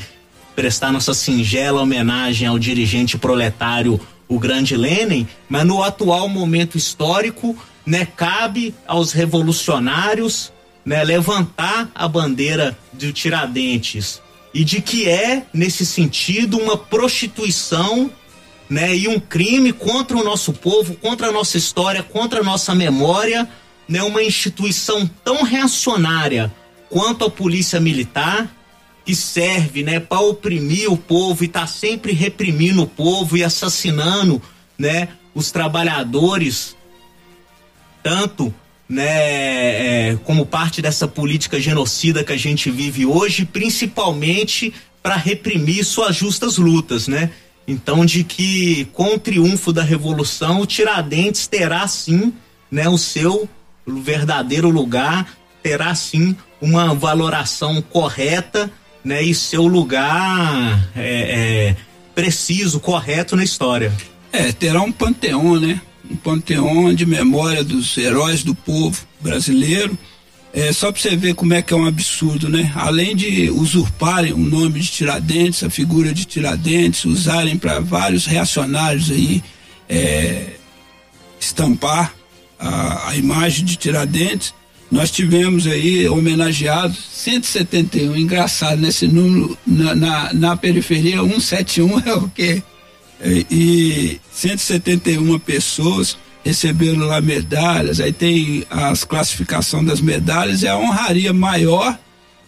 prestar 0.57 0.91
nossa 0.91 1.13
singela 1.13 1.83
homenagem 1.83 2.49
ao 2.49 2.59
dirigente 2.59 3.19
proletário, 3.19 4.01
o 4.27 4.39
grande 4.39 4.75
Lenin, 4.75 5.29
mas 5.49 5.65
no 5.67 5.83
atual 5.83 6.29
momento 6.29 6.79
histórico, 6.79 7.57
né, 7.85 8.07
cabe 8.07 8.75
aos 8.89 9.13
revolucionários 9.13 10.51
né, 10.85 11.05
levantar 11.05 11.91
a 11.95 12.09
bandeira 12.09 12.77
de 12.93 13.13
Tiradentes. 13.13 14.21
E 14.55 14.65
de 14.65 14.81
que 14.81 15.07
é, 15.07 15.45
nesse 15.53 15.85
sentido, 15.85 16.59
uma 16.59 16.77
prostituição 16.77 18.11
né, 18.69 18.97
e 18.97 19.07
um 19.07 19.21
crime 19.21 19.73
contra 19.73 20.17
o 20.17 20.25
nosso 20.25 20.53
povo, 20.55 20.95
contra 20.95 21.29
a 21.29 21.33
nossa 21.33 21.59
história, 21.59 22.03
contra 22.03 22.41
a 22.41 22.45
nossa 22.45 22.75
memória, 22.75 23.47
né, 23.87 24.03
uma 24.03 24.23
instituição 24.23 25.09
tão 25.23 25.43
reacionária 25.43 26.53
quanto 26.89 27.25
a 27.25 27.31
polícia 27.31 27.79
militar, 27.79 28.49
que 29.07 29.15
serve 29.15 29.85
né, 29.85 30.01
para 30.01 30.19
oprimir 30.19 30.93
o 30.93 30.97
povo 30.97 31.45
e 31.45 31.47
está 31.47 31.65
sempre 31.65 32.13
reprimindo 32.13 32.83
o 32.83 32.87
povo 32.89 33.37
e 33.37 33.45
assassinando 33.45 34.43
né, 34.77 35.11
os 35.33 35.53
trabalhadores, 35.53 36.77
tanto 38.03 38.53
né, 38.89 40.11
é, 40.11 40.19
como 40.25 40.45
parte 40.45 40.83
dessa 40.83 41.07
política 41.07 41.61
genocida 41.61 42.25
que 42.25 42.33
a 42.33 42.37
gente 42.37 42.69
vive 42.69 43.07
hoje, 43.07 43.45
principalmente 43.45 44.75
para 45.01 45.15
reprimir 45.15 45.85
suas 45.85 46.17
justas 46.17 46.59
lutas, 46.59 47.07
né? 47.07 47.31
Então, 47.69 48.05
de 48.05 48.25
que 48.25 48.87
com 48.93 49.15
o 49.15 49.19
triunfo 49.19 49.73
da 49.73 49.83
revolução, 49.83 50.61
o 50.61 50.67
Tiradentes 50.67 51.47
terá 51.47 51.87
sim, 51.87 52.33
né, 52.71 52.89
o 52.89 52.99
seu 52.99 53.49
verdadeiro 53.87 54.69
lugar, 54.69 55.29
terá 55.63 55.95
sim 55.95 56.37
uma 56.61 56.95
valoração 56.95 57.81
correta, 57.83 58.71
né, 59.07 59.23
e 59.23 59.33
seu 59.33 59.67
lugar 59.67 60.91
é, 60.97 61.01
é, 61.05 61.77
preciso, 62.15 62.81
correto 62.81 63.37
na 63.37 63.45
história. 63.45 63.93
É, 64.33 64.51
terá 64.51 64.83
um 64.83 64.91
panteão, 64.91 65.61
né? 65.61 65.81
um 66.11 66.17
panteão 66.17 66.93
de 66.93 67.07
memória 67.07 67.63
dos 67.63 67.97
heróis 67.97 68.43
do 68.43 68.55
povo 68.55 69.07
brasileiro. 69.21 69.97
É, 70.53 70.73
só 70.73 70.91
para 70.91 71.01
você 71.01 71.17
ver 71.17 71.35
como 71.35 71.55
é 71.55 71.63
que 71.63 71.73
é 71.73 71.77
um 71.77 71.87
absurdo, 71.87 72.49
né? 72.49 72.73
Além 72.75 73.15
de 73.15 73.51
usurparem 73.51 74.33
o 74.33 74.39
nome 74.39 74.81
de 74.81 74.91
Tiradentes, 74.91 75.63
a 75.63 75.71
figura 75.71 76.13
de 76.13 76.25
Tiradentes, 76.25 77.05
usarem 77.05 77.59
para 77.59 77.79
vários 77.79 78.27
reacionários 78.27 79.11
aí 79.11 79.43
é, 79.89 80.55
estampar 81.39 82.13
a, 82.59 83.11
a, 83.11 83.17
imagem 83.17 83.65
de 83.65 83.77
Tiradentes, 83.77 84.55
nós 84.91 85.11
tivemos 85.11 85.67
aí 85.67 86.09
homenageados 86.09 86.99
171, 87.13 88.17
engraçado 88.17 88.81
nesse 88.81 89.07
número, 89.07 89.59
na, 89.67 89.95
na, 89.95 90.33
na 90.33 90.57
periferia 90.57 91.19
171 91.19 92.01
é 92.07 92.15
o 92.15 92.29
quê? 92.29 92.63
e 93.51 94.21
171 94.31 95.39
pessoas 95.39 96.17
receberam 96.45 97.07
lá 97.07 97.21
medalhas, 97.21 97.99
aí 97.99 98.13
tem 98.13 98.65
as 98.71 99.05
classificação 99.05 99.85
das 99.85 100.01
medalhas 100.01 100.63
e 100.63 100.69
a 100.69 100.77
honraria 100.77 101.33
maior 101.33 101.99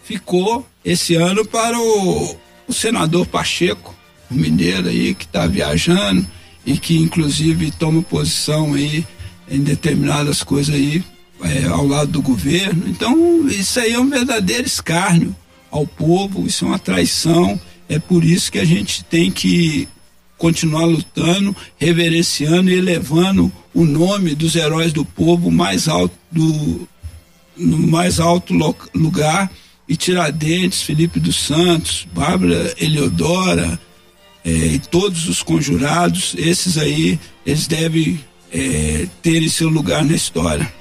ficou 0.05 0.66
esse 0.84 1.16
ano 1.16 1.45
para 1.45 1.78
o, 1.78 2.36
o 2.68 2.72
senador 2.72 3.26
Pacheco, 3.26 3.95
o 4.30 4.34
mineiro 4.34 4.89
aí 4.89 5.14
que 5.14 5.24
está 5.24 5.47
viajando 5.47 6.24
e 6.64 6.78
que 6.78 6.97
inclusive 6.97 7.70
toma 7.72 8.03
posição 8.03 8.74
aí 8.74 9.05
em 9.51 9.61
determinadas 9.61 10.45
coisas 10.45 10.74
aí 10.74 11.03
é, 11.43 11.64
ao 11.64 11.86
lado 11.86 12.12
do 12.12 12.22
governo. 12.22 12.84
Então 12.89 13.49
isso 13.49 13.78
aí 13.80 13.93
é 13.93 14.01
um 14.01 14.09
verdadeiro 14.09 14.66
escárnio 14.66 15.34
ao 15.70 15.86
povo, 15.86 16.47
isso 16.47 16.64
é 16.64 16.68
uma 16.68 16.78
traição. 16.78 17.61
É 17.89 17.99
por 17.99 18.24
isso 18.24 18.53
que 18.53 18.59
a 18.59 18.64
gente 18.64 19.05
tem 19.05 19.30
que 19.30 19.89
continuar 20.36 20.84
lutando, 20.84 21.57
reverenciando 21.76 22.70
e 22.70 22.74
elevando 22.74 23.51
o 23.74 23.84
nome 23.84 24.34
dos 24.34 24.55
heróis 24.55 24.93
do 24.93 25.05
povo 25.05 25.51
mais 25.51 25.89
alto 25.89 26.14
do 26.30 26.89
no 27.57 27.78
mais 27.78 28.20
alto 28.20 28.55
lugar 28.95 29.51
e 29.89 29.97
Tiradentes, 29.97 30.82
Felipe 30.82 31.18
dos 31.18 31.36
Santos, 31.36 32.07
Bárbara 32.12 32.72
Eliodora 32.78 33.80
é, 34.45 34.51
e 34.51 34.78
todos 34.78 35.28
os 35.28 35.43
conjurados, 35.43 36.34
esses 36.39 36.78
aí, 36.78 37.18
eles 37.45 37.66
devem 37.66 38.18
é, 38.53 39.07
ter 39.22 39.49
seu 39.51 39.68
lugar 39.68 40.05
na 40.05 40.14
história. 40.14 40.72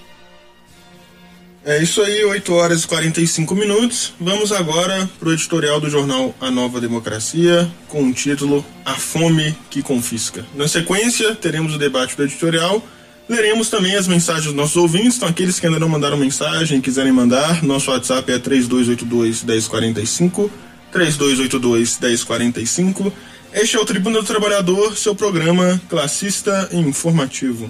É 1.67 1.83
isso 1.83 2.01
aí, 2.01 2.23
8 2.23 2.53
horas 2.53 2.85
e 2.85 2.87
45 2.87 3.53
minutos. 3.53 4.13
Vamos 4.21 4.53
agora 4.53 5.09
para 5.19 5.27
o 5.27 5.33
editorial 5.33 5.81
do 5.81 5.89
jornal 5.89 6.33
A 6.39 6.49
Nova 6.49 6.79
Democracia, 6.79 7.69
com 7.89 8.07
o 8.07 8.13
título 8.13 8.65
A 8.85 8.93
Fome 8.93 9.53
que 9.69 9.81
Confisca. 9.81 10.45
Na 10.55 10.65
sequência, 10.65 11.35
teremos 11.35 11.75
o 11.75 11.77
debate 11.77 12.15
do 12.15 12.23
editorial. 12.23 12.81
Leremos 13.27 13.69
também 13.69 13.97
as 13.97 14.07
mensagens 14.07 14.45
dos 14.45 14.55
nossos 14.55 14.77
ouvintes, 14.77 15.17
então 15.17 15.27
aqueles 15.27 15.59
que 15.59 15.67
ainda 15.67 15.77
não 15.77 15.89
mandaram 15.89 16.15
mensagem, 16.15 16.79
quiserem 16.79 17.11
mandar, 17.11 17.61
nosso 17.61 17.91
WhatsApp 17.91 18.31
é 18.31 18.39
3282 18.39 19.43
1045, 19.43 20.49
3282 20.89 21.99
1045. 21.99 23.11
Este 23.51 23.75
é 23.75 23.79
o 23.81 23.85
Tribuna 23.85 24.21
do 24.21 24.25
Trabalhador, 24.25 24.97
seu 24.97 25.13
programa 25.13 25.81
classista 25.89 26.69
e 26.71 26.77
informativo. 26.77 27.69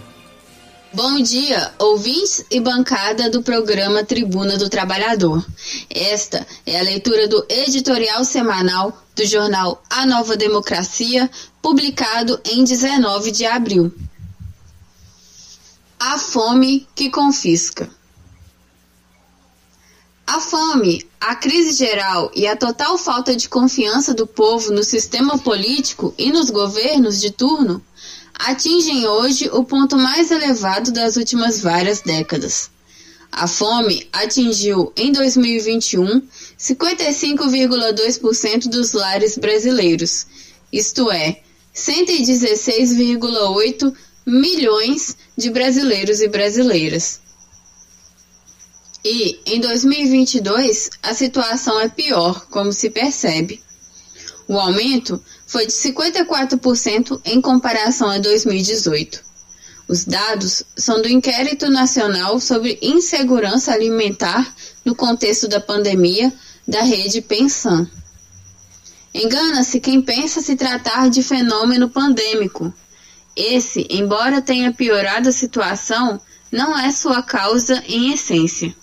Bom 0.94 1.22
dia, 1.22 1.74
ouvintes 1.80 2.46
e 2.50 2.62
bancada 2.62 3.30
do 3.30 3.44
programa 3.44 4.06
Tribuna 4.06 4.58
do 4.58 4.70
Trabalhador. 4.70 5.46
Esta 5.90 6.48
é 6.66 6.80
a 6.80 6.84
leitura 6.84 7.28
do 7.28 7.46
editorial 7.50 8.24
semanal 8.24 8.98
do 9.14 9.26
jornal 9.26 9.84
A 9.90 10.06
Nova 10.06 10.38
Democracia, 10.38 11.30
publicado 11.62 12.40
em 12.46 12.64
19 12.64 13.32
de 13.32 13.46
abril. 13.46 13.94
A 16.00 16.18
fome 16.18 16.88
que 16.96 17.10
confisca. 17.10 17.90
A 20.26 20.40
fome, 20.40 21.06
a 21.20 21.36
crise 21.36 21.74
geral 21.74 22.32
e 22.34 22.48
a 22.48 22.56
total 22.56 22.98
falta 22.98 23.36
de 23.36 23.50
confiança 23.50 24.14
do 24.14 24.26
povo 24.26 24.72
no 24.72 24.84
sistema 24.84 25.38
político 25.38 26.14
e 26.18 26.32
nos 26.32 26.50
governos 26.50 27.20
de 27.20 27.32
turno 27.32 27.84
atingem 28.40 29.08
hoje 29.08 29.50
o 29.52 29.64
ponto 29.64 29.98
mais 29.98 30.30
elevado 30.32 30.92
das 30.92 31.18
últimas 31.18 31.60
várias 31.60 32.02
décadas. 32.02 32.70
A 33.32 33.48
fome 33.48 34.08
atingiu 34.12 34.92
em 34.96 35.12
2021 35.12 36.22
55,2% 36.58 38.70
dos 38.70 38.94
lares 38.94 39.38
brasileiros, 39.38 40.26
isto 40.72 41.12
é, 41.12 41.42
116,8 41.76 43.94
milhões 44.26 45.18
de 45.38 45.50
brasileiros 45.50 46.22
e 46.22 46.28
brasileiras. 46.28 47.20
E 49.06 49.40
em 49.46 49.62
2022 49.62 50.90
a 51.04 51.14
situação 51.14 51.80
é 51.80 51.88
pior, 51.88 52.48
como 52.50 52.74
se 52.74 52.90
percebe. 52.90 53.62
O 54.48 54.58
aumento 54.58 55.24
foi 55.48 55.66
de 55.66 55.72
54% 55.72 57.22
em 57.26 57.42
comparação 57.42 58.10
a 58.10 58.20
2018. 58.20 59.26
Os 59.88 60.04
dados 60.04 60.64
são 60.76 61.02
do 61.02 61.08
Inquérito 61.08 61.70
Nacional 61.70 62.42
sobre 62.42 62.78
Insegurança 62.82 63.72
Alimentar 63.72 64.54
no 64.84 64.94
contexto 64.94 65.48
da 65.48 65.62
pandemia 65.62 66.32
da 66.68 66.82
rede 66.82 67.22
Pensan. 67.22 67.90
Engana-se 69.14 69.80
quem 69.80 70.02
pensa 70.02 70.42
se 70.42 70.58
tratar 70.58 71.10
de 71.10 71.24
fenômeno 71.24 71.90
pandêmico. 71.90 72.74
Esse, 73.34 73.88
embora 73.90 74.42
tenha 74.42 74.74
piorado 74.74 75.30
a 75.30 75.32
situação, 75.32 76.20
não 76.52 76.78
é 76.78 76.92
sua 76.92 77.24
causa 77.24 77.82
em 77.88 78.12
essência. 78.12 78.76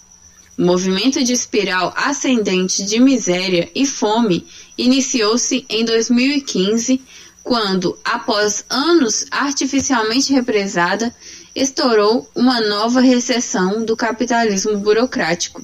Movimento 0.56 1.22
de 1.24 1.32
espiral 1.32 1.92
ascendente 1.96 2.84
de 2.84 3.00
miséria 3.00 3.68
e 3.74 3.84
fome 3.84 4.46
iniciou-se 4.78 5.66
em 5.68 5.84
2015, 5.84 7.02
quando, 7.42 7.98
após 8.04 8.64
anos 8.70 9.26
artificialmente 9.32 10.32
represada, 10.32 11.14
estourou 11.54 12.28
uma 12.34 12.60
nova 12.60 13.00
recessão 13.00 13.84
do 13.84 13.96
capitalismo 13.96 14.78
burocrático. 14.78 15.60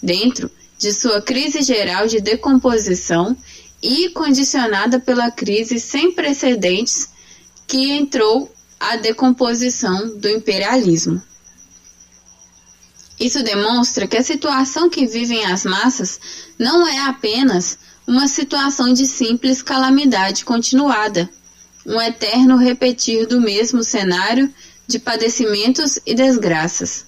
Dentro 0.00 0.50
de 0.78 0.92
sua 0.92 1.20
crise 1.20 1.62
geral 1.62 2.06
de 2.06 2.20
decomposição 2.20 3.36
e 3.82 4.08
condicionada 4.10 5.00
pela 5.00 5.32
crise 5.32 5.80
sem 5.80 6.12
precedentes 6.12 7.08
que 7.66 7.90
entrou 7.90 8.52
a 8.78 8.96
decomposição 8.96 10.16
do 10.16 10.28
imperialismo. 10.28 11.20
Isso 13.22 13.40
demonstra 13.44 14.08
que 14.08 14.16
a 14.16 14.22
situação 14.24 14.90
que 14.90 15.06
vivem 15.06 15.44
as 15.44 15.64
massas 15.64 16.18
não 16.58 16.84
é 16.84 17.02
apenas 17.02 17.78
uma 18.04 18.26
situação 18.26 18.92
de 18.92 19.06
simples 19.06 19.62
calamidade 19.62 20.44
continuada, 20.44 21.30
um 21.86 22.00
eterno 22.00 22.56
repetir 22.56 23.28
do 23.28 23.40
mesmo 23.40 23.84
cenário 23.84 24.52
de 24.88 24.98
padecimentos 24.98 26.00
e 26.04 26.16
desgraças. 26.16 27.04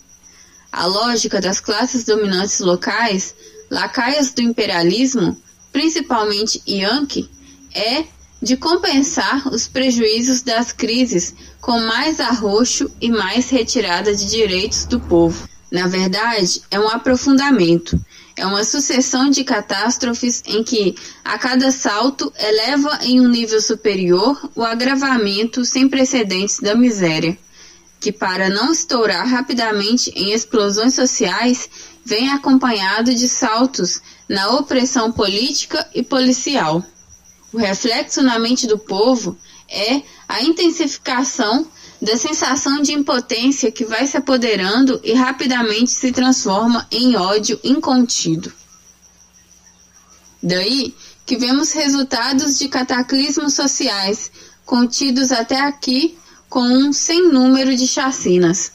A 0.70 0.86
lógica 0.86 1.40
das 1.40 1.58
classes 1.58 2.04
dominantes 2.04 2.60
locais, 2.60 3.34
lacaias 3.68 4.32
do 4.32 4.40
imperialismo, 4.40 5.36
principalmente 5.72 6.62
Yankee, 6.64 7.28
é 7.74 8.04
de 8.40 8.56
compensar 8.56 9.48
os 9.48 9.66
prejuízos 9.66 10.42
das 10.42 10.70
crises 10.70 11.34
com 11.60 11.80
mais 11.80 12.20
arroxo 12.20 12.88
e 13.00 13.10
mais 13.10 13.50
retirada 13.50 14.14
de 14.14 14.30
direitos 14.30 14.84
do 14.84 15.00
povo. 15.00 15.52
Na 15.75 15.89
verdade, 15.89 16.62
é 16.70 16.79
um 16.79 16.89
aprofundamento, 16.89 18.01
é 18.37 18.47
uma 18.47 18.62
sucessão 18.62 19.29
de 19.29 19.43
catástrofes 19.43 20.41
em 20.47 20.62
que, 20.62 20.95
a 21.25 21.37
cada 21.37 21.72
salto, 21.72 22.33
eleva 22.39 23.01
em 23.03 23.20
um 23.20 23.27
nível 23.27 23.61
superior 23.61 24.39
o 24.55 24.62
agravamento 24.62 25.64
sem 25.64 25.89
precedentes 25.89 26.61
da 26.61 26.77
miséria, 26.77 27.37
que, 27.99 28.12
para 28.12 28.49
não 28.49 28.70
estourar 28.70 29.27
rapidamente 29.27 30.11
em 30.14 30.31
explosões 30.31 30.95
sociais, 30.95 31.68
vem 32.05 32.31
acompanhado 32.31 33.12
de 33.12 33.29
saltos 33.29 34.01
na 34.29 34.51
opressão 34.51 35.11
política 35.11 35.85
e 35.93 36.05
policial. 36.05 36.85
O 37.53 37.59
reflexo 37.59 38.22
na 38.22 38.39
mente 38.39 38.68
do 38.68 38.79
povo 38.79 39.37
é 39.68 40.03
a 40.29 40.41
intensificação 40.41 41.66
da 42.05 42.18
sensação 42.18 42.82
de 42.82 42.92
impotência 42.92 43.72
que 43.72 43.86
vai 43.86 44.07
se 44.07 44.14
apoderando 44.14 45.00
e 45.02 45.14
rapidamente 45.14 45.90
se 45.90 46.12
transforma 46.12 46.86
em 46.90 47.16
ódio 47.16 47.59
incontido. 47.64 48.52
Daí 50.42 50.94
que 51.24 51.38
vemos 51.38 51.72
resultados 51.72 52.59
de 52.59 52.68
cataclismos 52.68 53.55
sociais 53.55 54.30
contidos 54.66 55.32
até 55.32 55.59
aqui 55.59 56.18
com 56.46 56.61
um 56.61 56.92
sem 56.92 57.32
número 57.32 57.74
de 57.74 57.86
chacinas. 57.86 58.72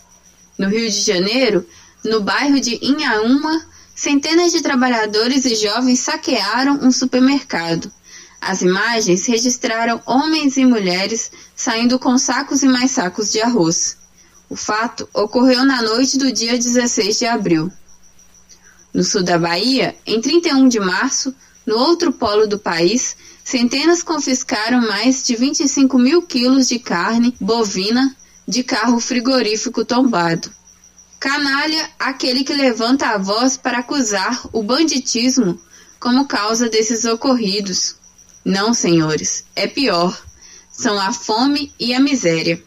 No 0.57 0.67
Rio 0.67 0.89
de 0.89 0.99
Janeiro, 0.99 1.67
no 2.03 2.21
bairro 2.21 2.59
de 2.59 2.80
Inhaúma, 2.82 3.63
centenas 3.93 4.51
de 4.51 4.61
trabalhadores 4.63 5.45
e 5.45 5.53
jovens 5.53 5.99
saquearam 5.99 6.80
um 6.82 6.91
supermercado. 6.91 7.91
As 8.41 8.61
imagens 8.61 9.25
registraram 9.25 10.01
homens 10.05 10.57
e 10.57 10.65
mulheres 10.65 11.31
saindo 11.55 11.99
com 11.99 12.17
sacos 12.17 12.63
e 12.63 12.67
mais 12.67 12.91
sacos 12.91 13.31
de 13.31 13.41
arroz. 13.41 13.97
O 14.49 14.55
fato 14.55 15.07
ocorreu 15.13 15.63
na 15.65 15.81
noite 15.81 16.17
do 16.17 16.31
dia 16.31 16.57
16 16.57 17.19
de 17.19 17.25
abril. 17.25 17.71
No 18.93 19.03
sul 19.03 19.21
da 19.21 19.37
Bahia, 19.37 19.95
em 20.05 20.19
31 20.19 20.67
de 20.67 20.79
março, 20.79 21.35
no 21.65 21.77
outro 21.77 22.11
polo 22.11 22.47
do 22.47 22.57
país, 22.57 23.15
centenas 23.43 24.01
confiscaram 24.01 24.81
mais 24.81 25.23
de 25.23 25.35
25 25.35 25.99
mil 25.99 26.21
quilos 26.23 26.67
de 26.67 26.79
carne 26.79 27.35
bovina 27.39 28.15
de 28.47 28.63
carro 28.63 28.99
frigorífico 28.99 29.85
tombado. 29.85 30.49
Canalha 31.19 31.89
aquele 31.99 32.43
que 32.43 32.53
levanta 32.53 33.09
a 33.09 33.17
voz 33.19 33.57
para 33.57 33.79
acusar 33.79 34.41
o 34.51 34.63
banditismo 34.63 35.59
como 35.99 36.25
causa 36.25 36.69
desses 36.69 37.05
ocorridos. 37.05 37.99
Não, 38.50 38.74
senhores, 38.74 39.45
é 39.56 39.68
pior. 39.68 40.20
São 40.72 41.00
a 41.00 41.14
fome 41.14 41.72
e 41.80 41.93
a 41.93 42.00
miséria. 42.00 42.60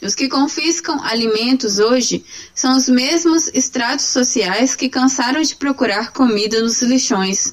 Os 0.00 0.14
que 0.14 0.30
confiscam 0.30 0.98
alimentos 1.04 1.78
hoje 1.78 2.24
são 2.54 2.74
os 2.74 2.88
mesmos 2.88 3.48
estratos 3.52 4.06
sociais 4.06 4.74
que 4.74 4.88
cansaram 4.88 5.42
de 5.42 5.56
procurar 5.56 6.14
comida 6.14 6.62
nos 6.62 6.80
lixões, 6.80 7.52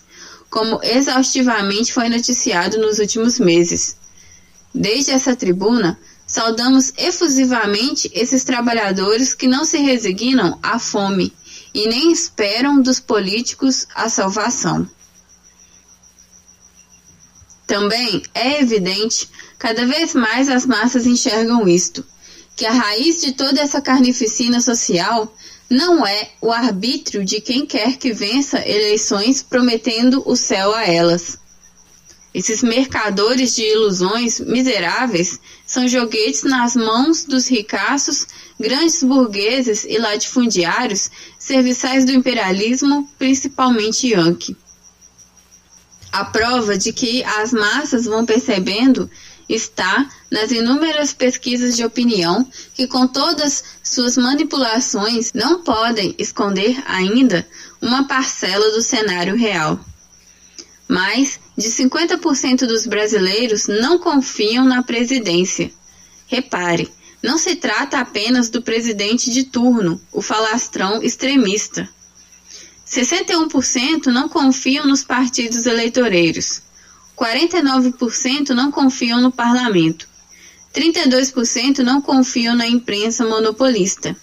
como 0.49 0.79
exaustivamente 0.81 1.91
foi 1.91 2.07
noticiado 2.07 2.77
nos 2.77 2.99
últimos 2.99 3.37
meses. 3.37 3.97
Desde 4.73 5.11
essa 5.11 5.35
tribuna, 5.35 5.99
saudamos 6.25 6.93
efusivamente 6.97 8.09
esses 8.13 8.45
trabalhadores 8.45 9.33
que 9.33 9.45
não 9.45 9.65
se 9.65 9.79
resignam 9.79 10.57
à 10.63 10.79
fome 10.79 11.33
e 11.73 11.85
nem 11.85 12.13
esperam 12.13 12.81
dos 12.81 13.01
políticos 13.01 13.85
a 13.93 14.07
salvação. 14.07 14.89
Também 17.69 18.23
é 18.33 18.61
evidente, 18.61 19.29
cada 19.59 19.85
vez 19.85 20.15
mais 20.15 20.49
as 20.49 20.65
massas 20.65 21.05
enxergam 21.05 21.67
isto, 21.67 22.03
que 22.55 22.65
a 22.65 22.71
raiz 22.71 23.21
de 23.21 23.33
toda 23.33 23.61
essa 23.61 23.79
carnificina 23.79 24.59
social 24.59 25.31
não 25.69 26.03
é 26.03 26.31
o 26.41 26.51
arbítrio 26.51 27.23
de 27.23 27.39
quem 27.39 27.67
quer 27.67 27.97
que 27.97 28.11
vença 28.11 28.67
eleições 28.67 29.43
prometendo 29.43 30.23
o 30.25 30.35
céu 30.35 30.73
a 30.73 30.83
elas. 30.83 31.37
Esses 32.33 32.63
mercadores 32.63 33.55
de 33.55 33.61
ilusões 33.61 34.39
miseráveis 34.39 35.39
são 35.63 35.87
joguetes 35.87 36.41
nas 36.41 36.75
mãos 36.75 37.23
dos 37.23 37.47
ricaços, 37.47 38.25
grandes 38.59 39.03
burgueses 39.03 39.85
e 39.87 39.99
latifundiários, 39.99 41.11
serviçais 41.37 42.03
do 42.03 42.11
imperialismo, 42.11 43.07
principalmente 43.19 44.07
Yankee. 44.07 44.57
A 46.11 46.25
prova 46.25 46.77
de 46.77 46.91
que 46.91 47.23
as 47.23 47.51
massas 47.51 48.05
vão 48.05 48.25
percebendo 48.25 49.09
está 49.47 50.09
nas 50.29 50.51
inúmeras 50.51 51.13
pesquisas 51.13 51.75
de 51.75 51.83
opinião 51.83 52.47
que, 52.73 52.87
com 52.87 53.07
todas 53.07 53.63
suas 53.83 54.17
manipulações, 54.17 55.31
não 55.33 55.63
podem 55.63 56.13
esconder 56.17 56.81
ainda 56.85 57.47
uma 57.81 58.07
parcela 58.07 58.71
do 58.71 58.81
cenário 58.81 59.35
real. 59.35 59.79
Mais 60.87 61.39
de 61.57 61.67
50% 61.69 62.65
dos 62.65 62.85
brasileiros 62.85 63.67
não 63.67 63.99
confiam 63.99 64.65
na 64.65 64.81
presidência. 64.81 65.71
Repare, 66.27 66.91
não 67.21 67.37
se 67.37 67.55
trata 67.55 67.99
apenas 67.99 68.49
do 68.49 68.61
presidente 68.61 69.29
de 69.29 69.43
turno, 69.43 69.99
o 70.11 70.21
falastrão 70.21 71.03
extremista. 71.03 71.87
61% 72.89 74.07
não 74.07 74.27
confiam 74.27 74.87
nos 74.87 75.03
partidos 75.03 75.67
eleitoreiros. 75.67 76.61
49% 77.15 78.49
não 78.49 78.71
confiam 78.71 79.21
no 79.21 79.31
parlamento. 79.31 80.07
32% 80.73 81.79
não 81.79 82.01
confiam 82.01 82.55
na 82.55 82.65
imprensa 82.65 83.25
monopolista. 83.25 84.15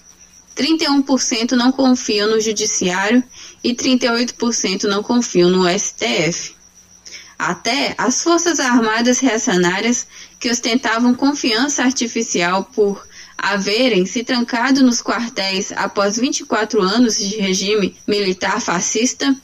31% 0.57 1.53
não 1.53 1.71
confiam 1.71 2.31
no 2.31 2.41
judiciário 2.41 3.23
e 3.63 3.75
38% 3.75 4.85
não 4.85 5.03
confiam 5.03 5.51
no 5.51 5.69
STF. 5.69 6.57
Até 7.39 7.95
as 7.99 8.23
Forças 8.23 8.59
Armadas 8.59 9.19
reacionárias, 9.19 10.07
que 10.41 10.51
ostentavam 10.51 11.15
confiança 11.15 11.83
artificial 11.83 12.65
por 12.65 13.07
haverem 13.37 14.07
se 14.07 14.25
trancado 14.25 14.83
nos 14.83 15.03
quartéis 15.03 15.73
após 15.73 16.17
24 16.17 16.81
anos 16.81 17.17
de 17.17 17.37
regime 17.37 17.97
militar 18.07 18.61
fascista, 18.61 19.37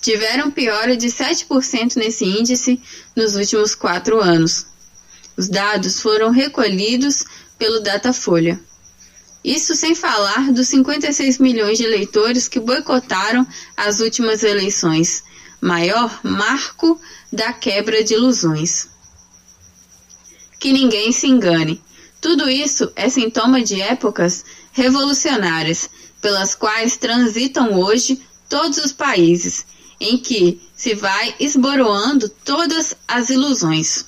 tiveram 0.00 0.50
piora 0.50 0.96
de 0.96 1.08
7% 1.08 1.96
nesse 1.96 2.24
índice 2.24 2.80
nos 3.14 3.34
últimos 3.36 3.74
quatro 3.74 4.20
anos. 4.20 4.66
Os 5.36 5.48
dados 5.48 6.00
foram 6.00 6.30
recolhidos 6.30 7.24
pelo 7.58 7.80
Datafolha. 7.80 8.60
Isso 9.44 9.74
sem 9.74 9.94
falar 9.94 10.52
dos 10.52 10.68
56 10.68 11.38
milhões 11.38 11.78
de 11.78 11.84
eleitores 11.84 12.48
que 12.48 12.58
boicotaram 12.58 13.46
as 13.76 14.00
últimas 14.00 14.42
eleições, 14.42 15.22
maior 15.60 16.20
marco 16.22 17.00
da 17.32 17.52
quebra 17.52 18.02
de 18.02 18.14
ilusões. 18.14 18.88
Que 20.58 20.72
ninguém 20.72 21.12
se 21.12 21.28
engane. 21.28 21.80
Tudo 22.20 22.48
isso 22.50 22.90
é 22.96 23.08
sintoma 23.08 23.62
de 23.62 23.80
épocas 23.80 24.44
revolucionárias, 24.72 25.88
pelas 26.20 26.54
quais 26.54 26.96
transitam 26.96 27.78
hoje 27.78 28.20
todos 28.48 28.78
os 28.78 28.92
países, 28.92 29.64
em 30.00 30.18
que 30.18 30.60
se 30.74 30.94
vai 30.94 31.34
esboroando 31.38 32.28
todas 32.28 32.96
as 33.06 33.30
ilusões. 33.30 34.06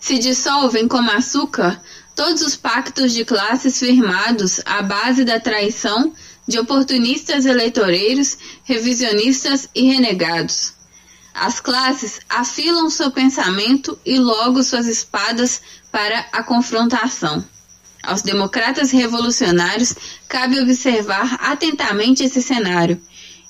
Se 0.00 0.18
dissolvem 0.18 0.88
como 0.88 1.10
açúcar 1.10 1.80
todos 2.14 2.42
os 2.42 2.56
pactos 2.56 3.12
de 3.12 3.24
classes 3.24 3.78
firmados 3.78 4.60
à 4.66 4.82
base 4.82 5.24
da 5.24 5.40
traição 5.40 6.12
de 6.46 6.58
oportunistas 6.58 7.46
eleitoreiros, 7.46 8.36
revisionistas 8.64 9.68
e 9.74 9.82
renegados. 9.82 10.74
As 11.32 11.60
classes 11.60 12.20
afilam 12.28 12.90
seu 12.90 13.10
pensamento 13.10 13.98
e 14.04 14.18
logo 14.18 14.62
suas 14.62 14.86
espadas 14.86 15.62
para 15.92 16.26
a 16.32 16.42
confrontação. 16.42 17.44
Aos 18.02 18.22
democratas 18.22 18.90
revolucionários 18.90 19.94
cabe 20.26 20.58
observar 20.58 21.38
atentamente 21.40 22.24
esse 22.24 22.42
cenário, 22.42 23.00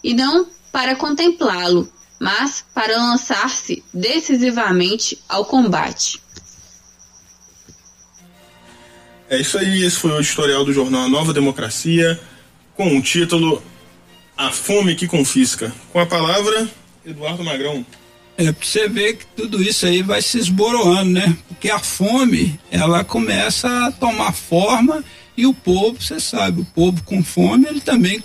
e 0.05 0.13
não 0.13 0.47
para 0.71 0.97
contemplá-lo, 0.97 1.91
mas 2.19 2.65
para 2.75 2.97
lançar-se 2.97 3.83
decisivamente 3.95 5.19
ao 5.29 5.45
combate. 5.45 6.21
É 9.31 9.41
isso 9.41 9.57
aí, 9.57 9.83
esse 9.83 9.97
foi 9.97 10.11
o 10.11 10.19
editorial 10.19 10.65
do 10.65 10.73
jornal 10.73 11.09
Nova 11.09 11.33
Democracia, 11.33 12.21
com 12.75 12.99
o 12.99 13.01
título 13.01 13.63
A 14.37 14.51
Fome 14.51 14.95
que 14.95 15.07
Confisca. 15.07 15.73
Com 15.91 16.01
a 16.01 16.05
palavra, 16.05 16.69
Eduardo 17.05 17.43
Magrão. 17.43 17.87
É 18.43 18.51
pra 18.51 18.67
você 18.67 18.89
ver 18.89 19.19
que 19.19 19.27
tudo 19.37 19.63
isso 19.63 19.87
aí 19.87 20.03
vai 20.03 20.21
se 20.21 20.37
esboroando, 20.37 21.11
né? 21.13 21.37
Porque 21.47 21.71
a 21.71 21.79
fome, 21.79 22.59
ela 22.73 23.05
começa 23.05 23.87
a 23.87 23.93
tomar 23.93 24.33
forma 24.33 25.05
e 25.37 25.47
o 25.47 25.55
povo, 25.55 26.03
você 26.03 26.19
sabe, 26.19 26.63
o 26.63 26.65
povo 26.65 27.05
com 27.05 27.23
fome, 27.23 27.67
ele 27.69 27.81
também 27.81 28.21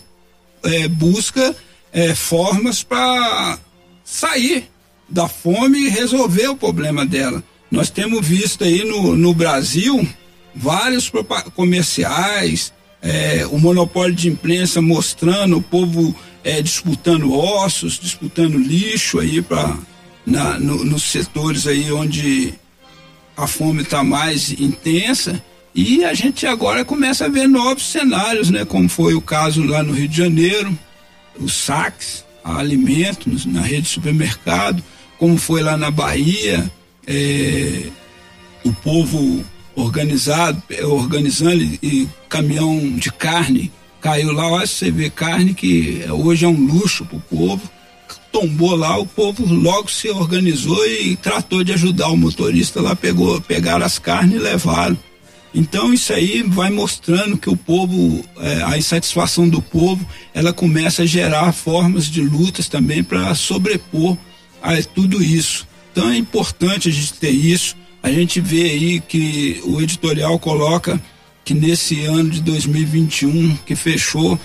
é, 0.63 0.87
busca 0.87 1.55
é, 1.93 2.15
formas 2.15 2.81
para 2.81 3.59
sair 4.03 4.67
da 5.07 5.27
fome 5.27 5.85
e 5.85 5.89
resolver 5.89 6.47
o 6.47 6.57
problema 6.57 7.05
dela. 7.05 7.43
Nós 7.69 7.91
temos 7.91 8.25
visto 8.25 8.63
aí 8.63 8.83
no, 8.83 9.15
no 9.15 9.35
Brasil 9.35 10.07
vários 10.55 11.11
comerciais, 11.53 12.73
é, 13.03 13.45
o 13.51 13.59
monopólio 13.59 14.15
de 14.15 14.29
imprensa 14.29 14.81
mostrando 14.81 15.57
o 15.57 15.61
povo 15.61 16.15
é, 16.43 16.59
disputando 16.59 17.31
ossos, 17.31 17.99
disputando 17.99 18.57
lixo 18.57 19.19
aí 19.19 19.43
para 19.43 19.77
no, 20.27 20.83
nos 20.83 21.03
setores 21.03 21.65
aí 21.65 21.91
onde 21.91 22.53
a 23.35 23.47
fome 23.47 23.83
está 23.83 24.03
mais 24.03 24.51
intensa. 24.51 25.41
E 25.73 26.03
a 26.03 26.13
gente 26.13 26.45
agora 26.45 26.83
começa 26.83 27.25
a 27.25 27.29
ver 27.29 27.47
novos 27.47 27.85
cenários, 27.85 28.49
né? 28.49 28.65
Como 28.65 28.89
foi 28.89 29.13
o 29.13 29.21
caso 29.21 29.63
lá 29.63 29.83
no 29.83 29.93
Rio 29.93 30.07
de 30.07 30.17
Janeiro, 30.17 30.77
os 31.39 31.53
saques 31.53 32.25
a 32.43 32.57
alimentos 32.57 33.45
na 33.45 33.61
rede 33.61 33.83
de 33.83 33.89
supermercado, 33.89 34.83
como 35.19 35.37
foi 35.37 35.61
lá 35.61 35.77
na 35.77 35.91
Bahia, 35.91 36.69
é, 37.05 37.83
o 38.63 38.73
povo 38.73 39.45
organizado, 39.75 40.61
organizando 40.83 41.61
e 41.83 42.07
caminhão 42.27 42.79
de 42.97 43.11
carne 43.11 43.71
caiu 44.01 44.31
lá, 44.31 44.47
olha, 44.47 44.65
você 44.65 44.89
vê 44.89 45.09
carne 45.09 45.53
que 45.53 46.03
hoje 46.09 46.45
é 46.45 46.47
um 46.47 46.65
luxo 46.65 47.05
para 47.05 47.17
o 47.17 47.21
povo, 47.21 47.61
tombou 48.31 48.75
lá, 48.75 48.97
o 48.97 49.05
povo 49.05 49.45
logo 49.45 49.89
se 49.89 50.09
organizou 50.09 50.85
e 50.85 51.15
tratou 51.15 51.63
de 51.63 51.73
ajudar 51.73 52.09
o 52.09 52.17
motorista 52.17 52.81
lá, 52.81 52.95
pegou, 52.95 53.39
pegaram 53.41 53.85
as 53.85 53.97
carnes 53.97 54.35
e 54.35 54.39
levaram. 54.39 54.97
Então 55.53 55.93
isso 55.93 56.13
aí 56.13 56.43
vai 56.43 56.69
mostrando 56.69 57.37
que 57.37 57.49
o 57.49 57.57
povo, 57.57 58.23
é, 58.39 58.63
a 58.63 58.77
insatisfação 58.77 59.47
do 59.47 59.61
povo, 59.61 60.05
ela 60.33 60.53
começa 60.53 61.03
a 61.03 61.05
gerar 61.05 61.51
formas 61.51 62.09
de 62.09 62.21
lutas 62.21 62.67
também 62.67 63.03
para 63.03 63.33
sobrepor 63.33 64.17
a 64.61 64.79
tudo 64.83 65.23
isso. 65.23 65.67
Então 65.91 66.11
é 66.11 66.17
importante 66.17 66.89
a 66.89 66.91
gente 66.91 67.13
ter 67.13 67.31
isso. 67.31 67.75
A 68.03 68.11
gente 68.11 68.39
vê 68.39 68.63
aí 68.63 68.99
que 68.99 69.59
o 69.63 69.81
editorial 69.81 70.37
coloca 70.37 71.01
que 71.43 71.53
nesse 71.53 72.03
ano 72.03 72.29
de 72.29 72.41
2021, 72.41 73.55
que 73.65 73.75
fechou 73.75 74.39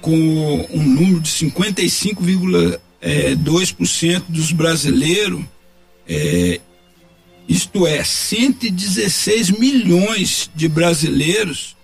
com 0.00 0.66
um 0.70 0.82
número 0.82 1.20
de 1.20 1.30
55,2% 1.30 2.78
é, 3.00 3.34
dos 3.34 4.52
brasileiros, 4.52 5.42
é, 6.08 6.60
isto 7.48 7.86
é, 7.86 8.02
116 8.04 9.50
milhões 9.50 10.50
de 10.54 10.68
brasileiros 10.68 11.76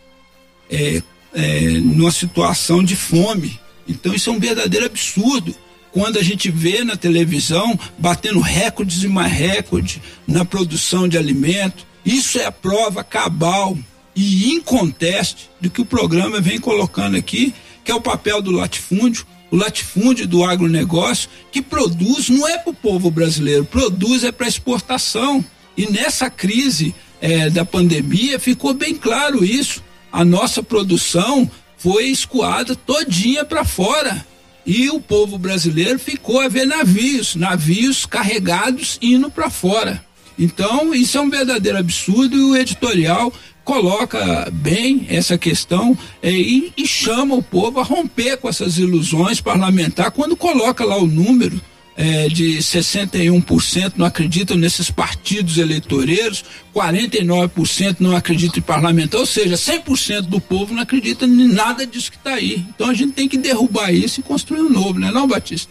é, 0.71 1.03
é, 1.33 1.71
numa 1.71 2.11
situação 2.11 2.83
de 2.83 2.97
fome. 2.97 3.59
Então 3.89 4.15
isso 4.15 4.31
é 4.31 4.33
um 4.33 4.39
verdadeiro 4.39 4.87
absurdo 4.87 5.55
quando 5.93 6.19
a 6.19 6.23
gente 6.23 6.51
vê 6.51 6.83
na 6.83 6.97
televisão 6.97 7.79
batendo 7.99 8.41
recordes 8.41 9.03
e 9.05 9.09
mais 9.09 9.33
recordes 9.33 10.01
na 10.27 10.45
produção 10.45 11.07
de 11.07 11.17
alimento. 11.17 11.87
Isso 12.05 12.39
é 12.39 12.45
a 12.45 12.53
prova 12.53 13.05
cabal 13.05 13.79
e 14.15 14.53
inconteste 14.53 15.51
do 15.61 15.71
que 15.71 15.81
o 15.81 15.87
programa 15.87 16.41
vem 16.41 16.59
colocando 16.59 17.17
aqui, 17.17 17.55
que 17.85 17.91
é 17.91 17.95
o 17.95 18.01
papel 18.01 18.43
do 18.43 18.51
latifúndio, 18.51 19.27
o 19.55 19.57
latifúndio 19.57 20.27
do 20.27 20.43
agronegócio, 20.43 21.31
que 21.53 21.63
produz, 21.63 22.29
não 22.29 22.49
é 22.49 22.59
para 22.59 22.73
o 22.73 22.75
povo 22.75 23.09
brasileiro, 23.09 23.65
produz 23.65 24.25
é 24.25 24.33
para 24.33 24.49
exportação. 24.49 25.45
E 25.77 25.89
nessa 25.89 26.29
crise 26.29 26.93
é, 27.21 27.49
da 27.49 27.65
pandemia 27.65 28.41
ficou 28.41 28.75
bem 28.75 28.97
claro 28.97 29.45
isso. 29.45 29.81
A 30.11 30.25
nossa 30.25 30.61
produção 30.61 31.49
foi 31.79 32.07
escoada 32.07 32.75
todinha 32.75 33.45
para 33.45 33.65
fora 33.65 34.27
e 34.67 34.91
o 34.91 35.01
povo 35.01 35.39
brasileiro 35.39 36.01
ficou 36.01 36.41
a 36.41 36.49
ver 36.49 36.67
navios, 36.67 37.37
navios 37.37 38.05
carregados 38.05 38.99
indo 39.01 39.31
para 39.31 39.49
fora. 39.51 40.05
Então, 40.37 40.93
isso 40.93 41.17
é 41.17 41.21
um 41.21 41.31
verdadeiro 41.31 41.79
absurdo 41.79 42.37
e 42.37 42.41
o 42.41 42.57
editorial 42.57 43.33
coloca 43.65 44.49
bem 44.53 45.07
essa 45.09 45.39
questão 45.39 45.97
é, 46.23 46.31
e, 46.31 46.73
e, 46.77 46.87
chama 46.87 47.35
o 47.35 47.43
povo 47.43 47.81
a 47.81 47.83
romper 47.83 48.37
com 48.37 48.49
essas 48.49 48.79
ilusões 48.79 49.41
parlamentares 49.41 50.12
quando 50.15 50.37
coloca 50.37 50.85
lá 50.85 50.97
o 50.97 51.07
número 51.07 51.61
é, 51.97 52.29
de 52.29 52.59
61% 52.59 53.93
não 53.97 54.07
acreditam 54.07 54.57
nesses 54.57 54.91
partidos 54.91 55.59
eleitoreiros, 55.59 56.45
49% 56.75 57.97
não 58.01 58.17
acreditam 58.17 58.59
em 58.59 58.62
parlamentar, 58.62 59.21
ou 59.21 59.27
seja, 59.27 59.55
100% 59.55 60.23
do 60.23 60.41
povo 60.41 60.75
não 60.75 60.83
acredita 60.83 61.25
em 61.25 61.49
nada 61.49 61.87
disso 61.87 62.11
que 62.11 62.17
está 62.17 62.35
aí. 62.35 62.65
Então 62.75 62.91
a 62.91 62.95
gente 62.95 63.12
tem 63.12 63.29
que 63.29 63.39
derrubar 63.39 63.93
isso 63.93 64.21
e 64.21 64.23
construir 64.23 64.61
um 64.61 64.71
novo, 64.71 64.99
né, 64.99 65.11
não, 65.11 65.29
Batista? 65.29 65.71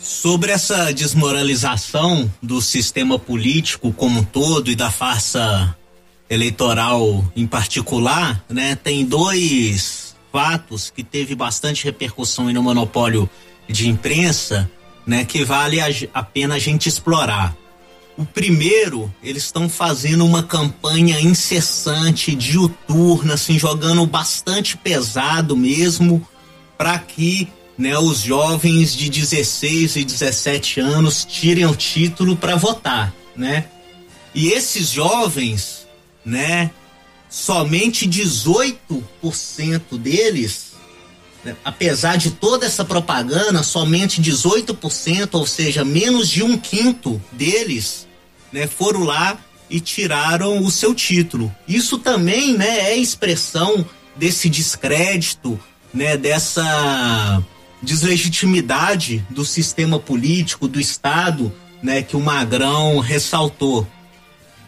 Sobre 0.00 0.52
essa 0.52 0.92
desmoralização 0.92 2.30
do 2.42 2.60
sistema 2.60 3.18
político 3.18 3.92
como 3.92 4.20
um 4.20 4.24
todo 4.24 4.70
e 4.70 4.76
da 4.76 4.90
farsa 4.90 5.74
eleitoral 6.28 7.24
em 7.36 7.46
particular, 7.46 8.44
né, 8.48 8.74
tem 8.74 9.04
dois 9.04 10.14
fatos 10.32 10.90
que 10.90 11.04
teve 11.04 11.34
bastante 11.34 11.84
repercussão 11.84 12.52
no 12.52 12.62
monopólio 12.62 13.28
de 13.68 13.88
imprensa 13.88 14.70
né, 15.06 15.24
que 15.24 15.44
vale 15.44 15.80
a, 15.80 15.86
a 16.12 16.22
pena 16.22 16.54
a 16.54 16.58
gente 16.58 16.88
explorar. 16.88 17.56
O 18.16 18.24
primeiro, 18.24 19.12
eles 19.22 19.44
estão 19.44 19.68
fazendo 19.68 20.24
uma 20.24 20.42
campanha 20.42 21.20
incessante, 21.20 22.34
diuturna, 22.34 23.34
assim, 23.34 23.58
jogando 23.58 24.06
bastante 24.06 24.76
pesado 24.76 25.56
mesmo, 25.56 26.26
para 26.78 26.98
que 26.98 27.48
né, 27.76 27.98
os 27.98 28.20
jovens 28.20 28.94
de 28.94 29.10
16 29.10 29.96
e 29.96 30.04
17 30.04 30.80
anos 30.80 31.24
tirem 31.24 31.66
o 31.66 31.74
título 31.74 32.36
para 32.36 32.54
votar, 32.54 33.12
né? 33.36 33.66
E 34.32 34.48
esses 34.48 34.90
jovens, 34.90 35.83
né, 36.24 36.70
somente 37.28 38.08
18% 38.08 39.98
deles, 39.98 40.72
né, 41.44 41.56
apesar 41.64 42.16
de 42.16 42.30
toda 42.30 42.64
essa 42.66 42.84
propaganda, 42.84 43.62
somente 43.62 44.22
18%, 44.22 45.28
ou 45.34 45.46
seja, 45.46 45.84
menos 45.84 46.28
de 46.28 46.42
um 46.42 46.56
quinto 46.56 47.20
deles, 47.32 48.06
né, 48.52 48.66
foram 48.66 49.04
lá 49.04 49.38
e 49.68 49.80
tiraram 49.80 50.62
o 50.62 50.70
seu 50.70 50.94
título. 50.94 51.54
Isso 51.66 51.98
também, 51.98 52.56
né, 52.56 52.92
é 52.92 52.96
expressão 52.96 53.84
desse 54.16 54.48
descrédito, 54.48 55.58
né, 55.92 56.16
dessa 56.16 57.42
deslegitimidade 57.82 59.24
do 59.30 59.44
sistema 59.44 59.98
político, 59.98 60.66
do 60.66 60.80
Estado, 60.80 61.52
né, 61.82 62.02
que 62.02 62.16
o 62.16 62.20
Magrão 62.20 62.98
ressaltou. 62.98 63.86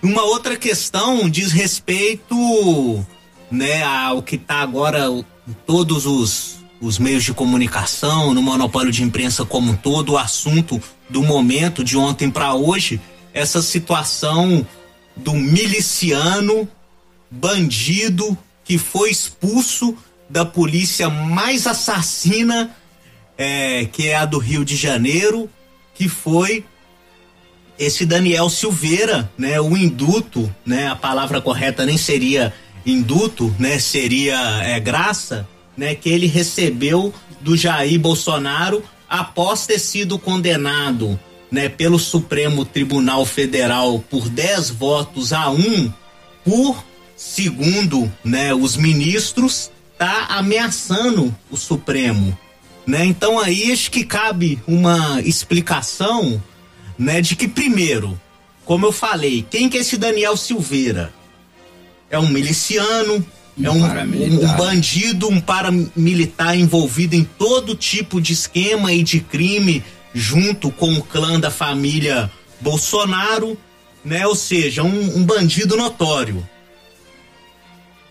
Uma 0.06 0.22
outra 0.22 0.56
questão 0.56 1.28
diz 1.28 1.50
respeito 1.50 2.36
né, 3.50 3.82
ao 3.82 4.22
que 4.22 4.36
está 4.36 4.60
agora 4.60 5.08
em 5.08 5.52
todos 5.66 6.06
os, 6.06 6.58
os 6.80 6.96
meios 6.96 7.24
de 7.24 7.34
comunicação, 7.34 8.32
no 8.32 8.40
monopólio 8.40 8.92
de 8.92 9.02
imprensa 9.02 9.44
como 9.44 9.72
um 9.72 9.76
todo, 9.76 10.12
o 10.12 10.16
assunto 10.16 10.80
do 11.10 11.24
momento, 11.24 11.82
de 11.82 11.96
ontem 11.96 12.30
para 12.30 12.54
hoje, 12.54 13.00
essa 13.34 13.60
situação 13.60 14.64
do 15.16 15.34
miliciano, 15.34 16.68
bandido, 17.28 18.38
que 18.62 18.78
foi 18.78 19.10
expulso 19.10 19.98
da 20.30 20.44
polícia 20.44 21.10
mais 21.10 21.66
assassina, 21.66 22.70
é, 23.36 23.86
que 23.86 24.06
é 24.06 24.14
a 24.14 24.24
do 24.24 24.38
Rio 24.38 24.64
de 24.64 24.76
Janeiro, 24.76 25.50
que 25.96 26.08
foi 26.08 26.64
esse 27.78 28.06
Daniel 28.06 28.48
Silveira, 28.48 29.30
né, 29.36 29.60
o 29.60 29.76
induto, 29.76 30.52
né, 30.64 30.88
a 30.88 30.96
palavra 30.96 31.40
correta 31.40 31.84
nem 31.84 31.96
seria 31.96 32.52
induto, 32.84 33.54
né, 33.58 33.78
seria 33.78 34.38
é, 34.62 34.80
graça, 34.80 35.46
né, 35.76 35.94
que 35.94 36.08
ele 36.08 36.26
recebeu 36.26 37.12
do 37.40 37.56
Jair 37.56 37.98
Bolsonaro 38.00 38.82
após 39.08 39.66
ter 39.66 39.78
sido 39.78 40.18
condenado, 40.18 41.18
né, 41.50 41.68
pelo 41.68 41.98
Supremo 41.98 42.64
Tribunal 42.64 43.24
Federal 43.24 43.98
por 44.10 44.28
10 44.28 44.70
votos 44.70 45.32
a 45.32 45.50
1 45.50 45.92
por 46.44 46.84
segundo, 47.16 48.12
né, 48.24 48.54
os 48.54 48.76
ministros 48.76 49.70
tá 49.98 50.26
ameaçando 50.30 51.34
o 51.50 51.56
Supremo, 51.56 52.36
né? 52.86 53.04
Então 53.04 53.38
aí 53.38 53.72
acho 53.72 53.90
que 53.90 54.04
cabe 54.04 54.60
uma 54.66 55.20
explicação 55.22 56.42
né? 56.98 57.20
De 57.20 57.36
que 57.36 57.48
primeiro, 57.48 58.20
como 58.64 58.86
eu 58.86 58.92
falei, 58.92 59.46
quem 59.48 59.68
que 59.68 59.78
é 59.78 59.80
esse 59.80 59.96
Daniel 59.96 60.36
Silveira? 60.36 61.12
É 62.10 62.18
um 62.18 62.28
miliciano, 62.28 63.24
um 63.58 63.66
é 63.66 63.70
um, 63.70 63.84
um, 63.84 64.56
bandido, 64.56 65.28
um 65.28 65.40
paramilitar 65.40 66.56
envolvido 66.56 67.14
em 67.14 67.24
todo 67.24 67.74
tipo 67.74 68.20
de 68.20 68.32
esquema 68.32 68.92
e 68.92 69.02
de 69.02 69.20
crime 69.20 69.82
junto 70.14 70.70
com 70.70 70.94
o 70.94 71.02
clã 71.02 71.38
da 71.40 71.50
família 71.50 72.30
Bolsonaro, 72.60 73.58
né? 74.04 74.26
Ou 74.26 74.34
seja, 74.34 74.82
um, 74.82 75.18
um 75.18 75.24
bandido 75.24 75.76
notório. 75.76 76.46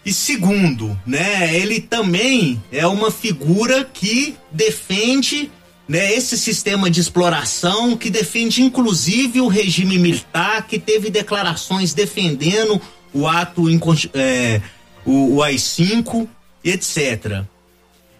E 0.05 0.13
segundo, 0.13 0.97
né, 1.03 1.57
ele 1.57 1.79
também 1.79 2.61
é 2.71 2.85
uma 2.85 3.09
figura 3.09 3.83
que 3.83 4.35
defende 4.51 5.49
né, 5.87 6.13
esse 6.13 6.37
sistema 6.37 6.89
de 6.89 6.99
exploração 6.99 7.95
que 7.95 8.09
defende 8.09 8.63
inclusive 8.63 9.39
o 9.41 9.47
regime 9.47 9.99
militar, 9.99 10.65
que 10.67 10.79
teve 10.79 11.09
declarações 11.09 11.93
defendendo 11.93 12.81
o 13.13 13.27
ato, 13.27 13.65
é, 14.13 14.61
o, 15.05 15.35
o 15.35 15.43
AI-5, 15.43 16.27
etc. 16.63 17.43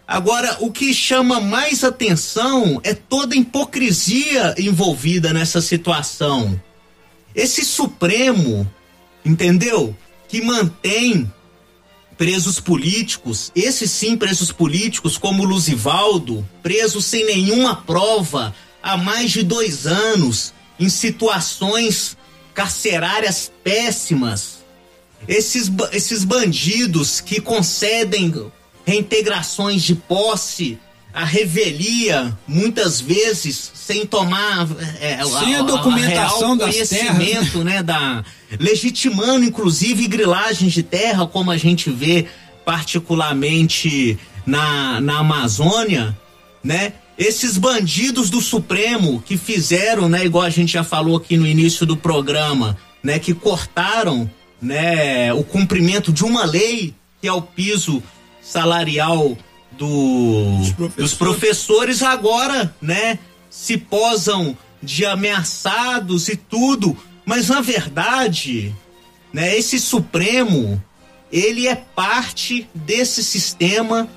Agora, 0.08 0.58
o 0.60 0.72
que 0.72 0.94
chama 0.94 1.40
mais 1.40 1.84
atenção 1.84 2.80
é 2.84 2.94
toda 2.94 3.34
a 3.34 3.38
hipocrisia 3.38 4.54
envolvida 4.58 5.34
nessa 5.34 5.60
situação. 5.60 6.62
Esse 7.34 7.66
Supremo, 7.66 8.70
entendeu? 9.26 9.96
Que 10.28 10.42
mantém 10.42 11.30
presos 12.18 12.60
políticos, 12.60 13.52
esses 13.56 13.92
sim 13.92 14.16
presos 14.16 14.52
políticos, 14.52 15.18
como 15.18 15.44
Luzivaldo, 15.44 16.48
preso 16.64 17.02
sem 17.02 17.26
nenhuma 17.26 17.76
prova 17.76 18.56
há 18.82 18.96
mais 18.98 19.32
de 19.32 19.44
dois 19.44 19.86
anos, 19.86 20.54
em 20.80 20.90
situações 20.90 22.18
carcerárias 22.54 23.52
péssimas. 23.64 24.64
Esses, 25.28 25.72
esses 25.92 26.24
bandidos 26.24 27.20
que 27.20 27.42
concedem 27.42 28.52
reintegrações 28.86 29.82
de 29.82 29.96
posse 29.96 30.80
a 31.16 31.24
revelia, 31.24 32.38
muitas 32.46 33.00
vezes, 33.00 33.72
sem 33.74 34.06
tomar 34.06 34.68
é, 35.00 35.24
sem 35.24 35.56
a, 35.56 35.60
a 35.60 35.64
documentação 35.64 36.54
a 36.56 36.58
conhecimento, 36.58 37.64
né, 37.64 37.82
da 37.82 38.22
legitimando 38.60 39.46
inclusive 39.46 40.10
grilagens 40.10 40.74
de 40.74 40.84
terra, 40.84 41.26
como 41.26 41.52
a 41.52 41.58
gente 41.58 41.90
vê 41.90 42.28
particularmente 42.66 44.20
na, 44.46 45.00
na 45.00 45.20
Amazônia, 45.20 46.18
né? 46.62 46.92
Esses 47.18 47.58
bandidos 47.58 48.30
do 48.30 48.42
Supremo 48.42 49.24
que 49.26 49.38
fizeram, 49.38 50.10
né, 50.10 50.26
igual 50.26 50.44
a 50.44 50.50
gente 50.50 50.74
já 50.74 50.84
falou 50.84 51.16
aqui 51.16 51.38
no 51.38 51.48
início 51.48 51.86
do 51.86 51.96
programa, 51.96 52.78
né, 53.02 53.20
que 53.20 53.34
cortaram, 53.34 54.30
né, 54.62 55.32
o 55.32 55.46
cumprimento 55.46 56.12
de 56.12 56.26
uma 56.26 56.44
lei 56.44 56.94
que 57.22 57.28
é 57.28 57.32
o 57.32 57.42
piso 57.42 58.04
salarial 58.42 59.38
do, 59.78 60.74
professores. 60.76 60.96
dos 60.96 61.14
professores 61.14 62.04
agora, 62.04 62.76
né, 62.82 63.20
se 63.50 63.78
posam 63.78 64.58
de 64.82 65.06
ameaçados 65.06 66.28
e 66.28 66.36
tudo, 66.36 66.98
mas 67.26 67.50
na 67.50 67.62
verdade, 67.62 68.74
né, 69.34 69.58
esse 69.58 69.80
Supremo, 69.80 70.82
ele 71.32 71.68
é 71.68 71.76
parte 71.76 72.70
desse 72.74 73.24
sistema 73.24 74.08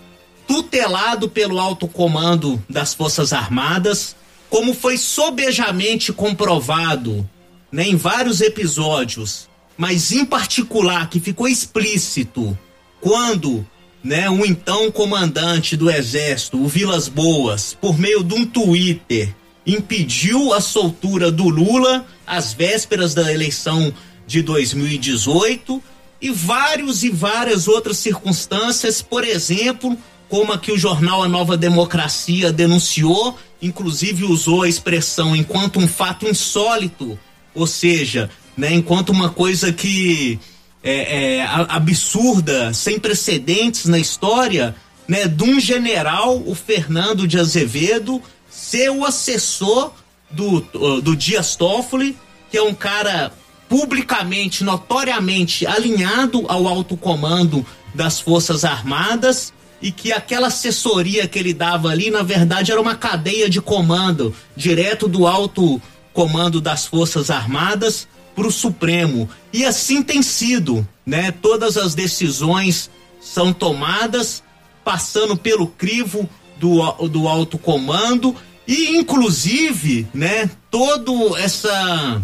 tutelado 0.47 1.29
pelo 1.29 1.59
alto 1.59 1.87
comando 1.87 2.63
das 2.69 2.95
Forças 2.95 3.33
Armadas, 3.33 4.17
como 4.49 4.73
foi 4.75 4.97
sobejamente 4.97 6.13
comprovado 6.13 7.29
né, 7.71 7.87
em 7.87 7.97
vários 7.97 8.41
episódios, 8.41 9.49
mas 9.77 10.11
em 10.11 10.25
particular 10.25 11.09
que 11.11 11.21
ficou 11.21 11.47
explícito 11.47 12.57
quando 13.01 13.67
né, 14.03 14.31
um 14.31 14.45
então 14.45 14.91
comandante 14.91 15.77
do 15.77 15.91
exército, 15.91 16.63
o 16.63 16.69
Vilas 16.69 17.09
Boas, 17.09 17.77
por 17.81 17.99
meio 17.99 18.23
de 18.23 18.35
um 18.35 18.47
Twitter, 18.47 19.35
impediu 19.67 20.53
a 20.53 20.61
soltura 20.61 21.31
do 21.31 21.49
Lula 21.49 22.07
às 22.27 22.53
vésperas 22.53 23.15
da 23.15 23.33
eleição 23.33 23.93
de 24.27 24.43
2018 24.43 25.83
e 26.21 26.31
vários 26.31 27.03
e 27.03 27.11
várias 27.11 27.69
outras 27.69 27.99
circunstâncias, 27.99 29.03
por 29.03 29.25
exemplo, 29.25 29.97
como 30.29 30.53
a 30.53 30.59
que 30.59 30.73
o 30.73 30.79
jornal 30.79 31.23
A 31.23 31.29
Nova 31.29 31.57
Democracia 31.57 32.53
denunciou, 32.53 33.39
inclusive 33.61 34.25
usou 34.25 34.63
a 34.63 34.69
expressão 34.69 35.35
enquanto 35.35 35.79
um 35.79 35.89
fato 35.89 36.27
insólito, 36.27 37.19
ou 37.55 37.67
seja, 37.67 38.31
né, 38.57 38.73
enquanto 38.73 39.11
uma 39.11 39.31
coisa 39.31 39.73
que 39.73 40.39
é, 40.83 41.37
é, 41.37 41.47
absurda, 41.69 42.73
sem 42.73 42.99
precedentes 42.99 43.87
na 43.87 43.99
história, 43.99 44.75
né, 45.07 45.27
de 45.27 45.43
um 45.43 45.59
general, 45.59 46.43
o 46.47 46.55
Fernando 46.55 47.27
de 47.27 47.39
Azevedo, 47.39 48.23
ser 48.49 48.91
o 48.91 49.05
assessor 49.05 49.93
do, 50.31 50.61
do 51.01 51.17
Dias 51.17 51.57
Toffoli, 51.57 52.17
que 52.51 52.57
é 52.57 52.63
um 52.63 52.75
cara 52.75 53.33
publicamente, 53.69 54.65
notoriamente 54.65 55.67
alinhado 55.67 56.45
ao 56.49 56.67
alto 56.67 56.97
comando 56.97 57.65
das 57.95 58.21
Forças 58.21 58.65
Armadas 58.65 59.53
e 59.81 59.93
que 59.93 60.13
aquela 60.13 60.49
assessoria 60.49 61.29
que 61.29 61.39
ele 61.39 61.55
dava 61.55 61.89
ali, 61.89 62.11
na 62.11 62.23
verdade, 62.23 62.73
era 62.73 62.81
uma 62.81 62.97
cadeia 62.97 63.49
de 63.49 63.61
comando 63.61 64.35
direto 64.57 65.07
do 65.07 65.27
alto 65.27 65.81
comando 66.13 66.61
das 66.61 66.87
Forças 66.87 67.31
Armadas 67.31 68.09
para 68.35 68.47
o 68.47 68.53
Supremo. 68.53 69.29
E 69.53 69.65
assim 69.65 70.03
tem 70.03 70.23
sido, 70.23 70.87
né? 71.05 71.31
Todas 71.31 71.77
as 71.77 71.95
decisões 71.95 72.91
são 73.21 73.53
tomadas 73.53 74.43
passando 74.85 75.37
pelo 75.37 75.67
crivo 75.67 76.29
do, 76.59 76.81
do 77.09 77.29
alto 77.29 77.59
comando 77.59 78.35
e 78.67 78.97
inclusive, 78.97 80.07
né, 80.13 80.51
todo 80.71 81.35
essa 81.37 82.23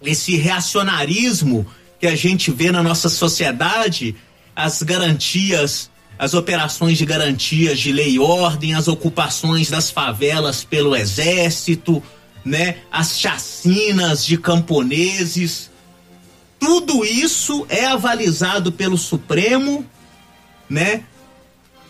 esse 0.00 0.36
reacionarismo 0.36 1.66
que 1.98 2.06
a 2.06 2.14
gente 2.14 2.52
vê 2.52 2.70
na 2.70 2.82
nossa 2.82 3.08
sociedade, 3.08 4.14
as 4.54 4.82
garantias, 4.84 5.90
as 6.16 6.34
operações 6.34 6.96
de 6.96 7.04
garantias 7.04 7.80
de 7.80 7.90
lei 7.90 8.12
e 8.12 8.18
ordem, 8.20 8.74
as 8.74 8.86
ocupações 8.86 9.68
das 9.68 9.90
favelas 9.90 10.62
pelo 10.62 10.94
exército, 10.94 12.00
né? 12.48 12.76
As 12.90 13.18
chacinas 13.18 14.24
de 14.24 14.38
camponeses. 14.38 15.70
tudo 16.58 17.04
isso 17.04 17.64
é 17.68 17.86
avalizado 17.86 18.72
pelo 18.72 18.98
Supremo, 18.98 19.86
né? 20.68 21.04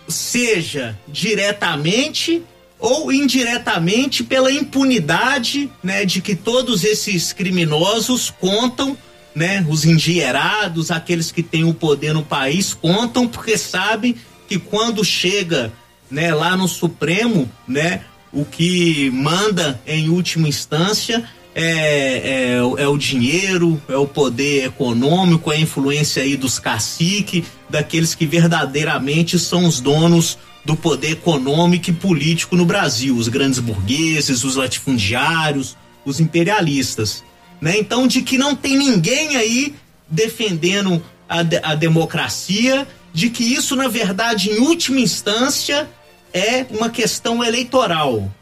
Seja 0.07 0.99
diretamente 1.09 2.43
ou 2.79 3.11
indiretamente 3.11 4.23
pela 4.23 4.53
impunidade, 4.53 5.71
né, 5.83 6.05
de 6.05 6.21
que 6.21 6.37
todos 6.37 6.85
esses 6.85 7.33
criminosos 7.33 8.31
contam, 8.31 8.97
né, 9.35 9.67
os 9.69 9.85
endinheirados, 9.85 10.91
aqueles 10.91 11.33
que 11.33 11.43
têm 11.43 11.65
o 11.65 11.75
poder 11.75 12.13
no 12.13 12.23
país 12.23 12.75
contam 12.75 13.27
porque 13.27 13.59
sabem 13.59 14.15
que 14.49 14.59
quando 14.59 15.05
chega, 15.05 15.73
né, 16.11 16.33
lá 16.33 16.57
no 16.57 16.69
Supremo, 16.69 17.51
né, 17.67 18.03
o 18.33 18.45
que 18.45 19.11
manda 19.11 19.81
em 19.87 20.09
última 20.09 20.49
instância 20.49 21.29
é, 21.55 21.63
é, 21.63 22.57
é, 22.57 22.89
o 22.89 22.97
dinheiro, 22.97 23.83
é 23.89 23.97
o 23.97 24.07
poder 24.07 24.67
econômico, 24.67 25.51
é 25.51 25.57
a 25.57 25.61
influência 25.61 26.23
aí 26.23 26.37
dos 26.37 26.59
caciques, 26.59 27.45
daqueles 27.69 28.15
que 28.15 28.27
verdadeiramente 28.27 29.39
são 29.39 29.67
os 29.67 29.81
donos 29.81 30.39
do 30.65 30.77
poder 30.77 31.13
econômico 31.13 31.91
e 31.91 31.93
político 31.93 32.55
no 32.55 32.65
Brasil, 32.65 33.17
os 33.17 33.27
grandes 33.27 33.59
burgueses, 33.59 34.45
os 34.45 34.55
latifundiários, 34.55 35.77
os 36.05 36.21
imperialistas. 36.21 37.25
Né? 37.61 37.79
Então, 37.79 38.07
de 38.07 38.23
que 38.23 38.39
não 38.39 38.55
tem 38.55 38.77
ninguém 38.77 39.37
aí 39.37 39.75
defendendo 40.09 41.03
a, 41.29 41.41
a 41.63 41.75
democracia, 41.75 42.87
de 43.13 43.31
que 43.31 43.43
isso, 43.43 43.75
na 43.75 43.89
verdade, 43.89 44.51
em 44.51 44.61
última 44.61 45.01
instância, 45.01 45.89
é 46.33 46.67
uma 46.71 46.91
questão 46.91 47.43
eleitoral. 47.43 48.33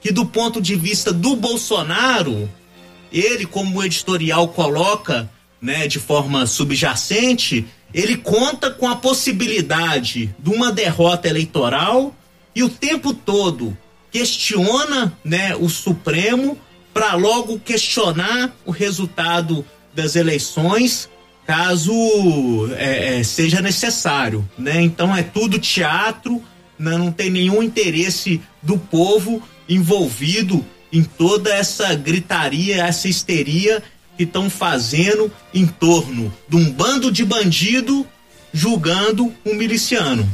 Que 0.00 0.12
do 0.12 0.26
ponto 0.26 0.60
de 0.60 0.74
vista 0.76 1.12
do 1.12 1.34
Bolsonaro, 1.34 2.48
ele, 3.12 3.46
como 3.46 3.78
o 3.78 3.84
editorial 3.84 4.48
coloca, 4.48 5.30
né, 5.60 5.86
de 5.86 5.98
forma 5.98 6.46
subjacente, 6.46 7.66
ele 7.92 8.16
conta 8.16 8.70
com 8.70 8.88
a 8.88 8.96
possibilidade 8.96 10.34
de 10.38 10.50
uma 10.50 10.70
derrota 10.70 11.28
eleitoral 11.28 12.14
e 12.54 12.62
o 12.62 12.68
tempo 12.68 13.12
todo 13.14 13.76
questiona 14.12 15.16
né, 15.24 15.56
o 15.56 15.68
Supremo 15.68 16.58
para 16.92 17.14
logo 17.14 17.58
questionar 17.58 18.54
o 18.64 18.70
resultado 18.70 19.64
das 19.94 20.14
eleições 20.16 21.08
caso 21.46 21.92
é, 22.76 23.18
é, 23.18 23.22
seja 23.22 23.62
necessário, 23.62 24.46
né? 24.58 24.82
Então 24.82 25.16
é 25.16 25.22
tudo 25.22 25.58
teatro? 25.58 26.42
Não 26.78 27.10
tem 27.10 27.30
nenhum 27.30 27.62
interesse 27.62 28.40
do 28.62 28.78
povo 28.78 29.42
envolvido 29.68 30.64
em 30.92 31.02
toda 31.02 31.52
essa 31.52 31.94
gritaria, 31.94 32.84
essa 32.84 33.08
histeria 33.08 33.82
que 34.16 34.22
estão 34.22 34.48
fazendo 34.48 35.30
em 35.52 35.66
torno 35.66 36.32
de 36.48 36.56
um 36.56 36.70
bando 36.70 37.10
de 37.10 37.24
bandido 37.24 38.06
julgando 38.52 39.32
um 39.44 39.54
miliciano. 39.54 40.28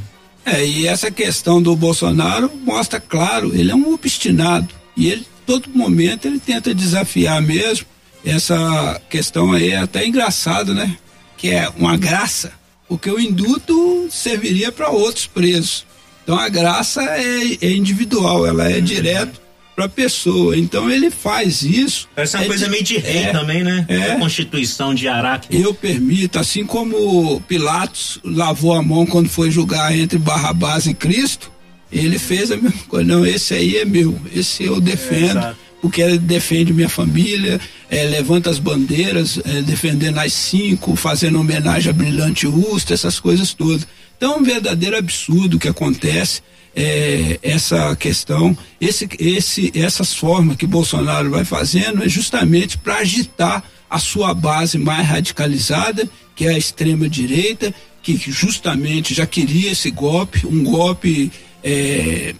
É, 0.45 0.64
e 0.64 0.86
essa 0.86 1.11
questão 1.11 1.62
do 1.62 1.74
Bolsonaro 1.74 2.51
mostra 2.64 3.01
claro, 3.01 3.55
ele 3.55 3.70
é 3.70 3.74
um 3.74 3.93
obstinado 3.93 4.68
e 4.97 5.09
ele 5.09 5.26
todo 5.47 5.70
momento 5.70 6.26
ele 6.26 6.38
tenta 6.38 6.74
desafiar 6.74 7.40
mesmo. 7.43 7.86
Essa 8.24 9.01
questão 9.11 9.53
aí 9.53 9.70
é 9.70 9.78
até 9.78 10.07
engraçado, 10.07 10.72
né? 10.72 10.97
Que 11.36 11.51
é 11.51 11.68
uma 11.76 11.97
graça, 11.97 12.53
porque 12.88 13.11
o 13.11 13.18
induto 13.18 14.09
serviria 14.11 14.70
para 14.70 14.90
outros 14.90 15.26
presos. 15.26 15.84
Então 16.23 16.39
a 16.39 16.49
graça 16.49 17.03
é, 17.03 17.59
é 17.61 17.70
individual, 17.73 18.47
ela 18.47 18.70
é 18.70 18.81
direto 18.81 19.41
para 19.75 19.87
a 19.87 19.89
pessoa. 19.89 20.57
Então 20.57 20.91
ele 20.91 21.11
faz 21.11 21.62
isso. 21.62 22.09
Essa 22.14 22.39
é 22.39 22.41
uma 22.41 22.47
coisa 22.47 22.64
de, 22.66 22.70
meio 22.70 22.85
de 22.85 22.97
rei 22.99 23.25
é, 23.25 23.33
também, 23.33 23.62
né? 23.62 23.85
É, 23.89 24.12
a 24.12 24.18
Constituição 24.18 24.95
de 24.95 25.09
Araque. 25.09 25.49
Eu 25.51 25.75
permito, 25.75 26.39
assim 26.39 26.64
como 26.64 27.41
Pilatos 27.43 28.18
lavou 28.25 28.75
a 28.75 28.83
mão 28.83 29.07
quando 29.07 29.29
foi 29.29 29.51
julgar 29.51 29.97
entre 29.97 30.18
Barrabás 30.18 30.87
e 30.87 30.95
Cristo, 30.95 31.51
ele 31.91 32.18
fez 32.18 32.51
a 32.51 32.57
mesma 32.57 32.85
coisa. 32.89 33.07
Não, 33.07 33.27
esse 33.27 33.55
aí 33.55 33.77
é 33.79 33.85
meu, 33.85 34.18
esse 34.35 34.64
eu 34.64 34.81
defendo. 34.81 35.39
É, 35.39 35.55
porque 35.83 36.01
ele 36.01 36.16
defende 36.16 36.73
minha 36.73 36.89
família, 36.89 37.61
é, 37.91 38.05
levanta 38.05 38.49
as 38.49 38.61
bandeiras, 38.61 39.41
é, 39.45 39.62
defendendo 39.62 40.18
as 40.18 40.33
cinco, 40.33 40.95
fazendo 40.95 41.41
homenagem 41.41 41.91
a 41.91 41.93
Brilhante 41.93 42.47
Usta, 42.47 42.95
essas 42.95 43.18
coisas 43.18 43.53
todas. 43.53 43.85
Então, 44.23 44.39
um 44.39 44.45
verdadeiro 44.45 44.97
absurdo 44.97 45.59
que 45.59 45.66
acontece 45.66 46.43
é, 46.77 47.41
essa 47.43 47.97
questão, 47.97 48.57
esse, 48.81 49.09
esse, 49.18 49.73
essas 49.75 50.14
formas 50.14 50.57
que 50.57 50.64
Bolsonaro 50.64 51.29
vai 51.29 51.45
fazendo 51.45 52.05
é 52.05 52.09
justamente 52.09 52.79
para 52.79 52.99
agitar 52.99 53.64
a 53.91 53.99
sua 53.99 54.33
base 54.33 54.79
mais 54.79 55.05
radicalizada, 55.09 56.09
que 56.37 56.47
é 56.47 56.51
a 56.51 56.57
extrema 56.57 57.09
direita, 57.09 57.75
que 58.01 58.16
justamente 58.16 59.12
já 59.12 59.27
queria 59.27 59.73
esse 59.73 59.91
golpe, 59.91 60.47
um 60.47 60.62
golpe 60.62 61.33
é, 61.64 62.33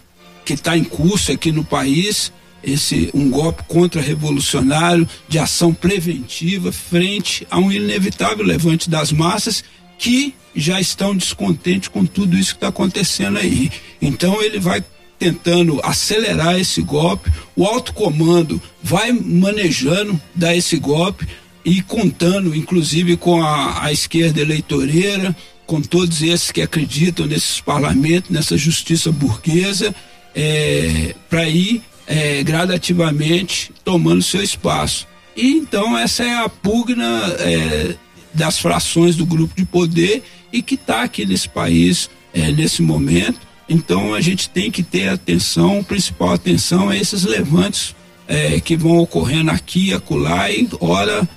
que 0.45 0.53
está 0.53 0.77
em 0.77 0.85
curso 0.85 1.33
aqui 1.33 1.51
no 1.51 1.65
país, 1.65 2.31
esse 2.63 3.09
um 3.13 3.29
golpe 3.29 3.61
contra-revolucionário 3.67 5.05
de 5.27 5.37
ação 5.37 5.73
preventiva 5.73 6.71
frente 6.71 7.45
a 7.51 7.59
um 7.59 7.69
inevitável 7.69 8.45
levante 8.45 8.89
das 8.89 9.11
massas 9.11 9.65
que 10.03 10.35
já 10.53 10.81
estão 10.81 11.15
descontentes 11.15 11.87
com 11.87 12.05
tudo 12.05 12.37
isso 12.37 12.49
que 12.49 12.57
está 12.57 12.67
acontecendo 12.67 13.37
aí. 13.37 13.71
Então 14.01 14.43
ele 14.43 14.59
vai 14.59 14.83
tentando 15.17 15.79
acelerar 15.81 16.59
esse 16.59 16.81
golpe, 16.81 17.31
o 17.55 17.65
alto 17.65 17.93
comando 17.93 18.61
vai 18.83 19.13
manejando 19.13 20.19
dar 20.35 20.53
esse 20.53 20.77
golpe 20.77 21.25
e 21.63 21.81
contando, 21.81 22.53
inclusive, 22.53 23.15
com 23.15 23.41
a, 23.41 23.85
a 23.85 23.93
esquerda 23.93 24.41
eleitoreira, 24.41 25.33
com 25.65 25.81
todos 25.81 26.21
esses 26.21 26.51
que 26.51 26.61
acreditam 26.61 27.25
nesses 27.25 27.61
parlamentos, 27.61 28.29
nessa 28.29 28.57
justiça 28.57 29.09
burguesa, 29.09 29.95
é, 30.35 31.15
para 31.29 31.47
ir 31.47 31.81
é, 32.05 32.43
gradativamente 32.43 33.71
tomando 33.85 34.21
seu 34.21 34.43
espaço. 34.43 35.07
E 35.33 35.53
então 35.53 35.97
essa 35.97 36.25
é 36.25 36.35
a 36.35 36.49
pugna 36.49 37.21
é, 37.39 37.95
das 38.33 38.57
frações 38.57 39.15
do 39.15 39.25
grupo 39.25 39.55
de 39.55 39.65
poder 39.65 40.23
e 40.51 40.61
que 40.61 40.75
está 40.75 41.03
aqui 41.03 41.25
nesse 41.25 41.47
país 41.47 42.09
é, 42.33 42.51
nesse 42.51 42.81
momento. 42.81 43.39
Então 43.69 44.13
a 44.13 44.21
gente 44.21 44.49
tem 44.49 44.69
que 44.69 44.83
ter 44.83 45.07
atenção, 45.07 45.83
principal 45.83 46.33
atenção 46.33 46.89
a 46.89 46.97
esses 46.97 47.23
levantes 47.23 47.95
é, 48.27 48.59
que 48.59 48.75
vão 48.75 48.97
ocorrendo 48.97 49.51
aqui 49.51 49.93
acolá 49.93 50.49
e 50.51 50.67
hora 50.79 51.27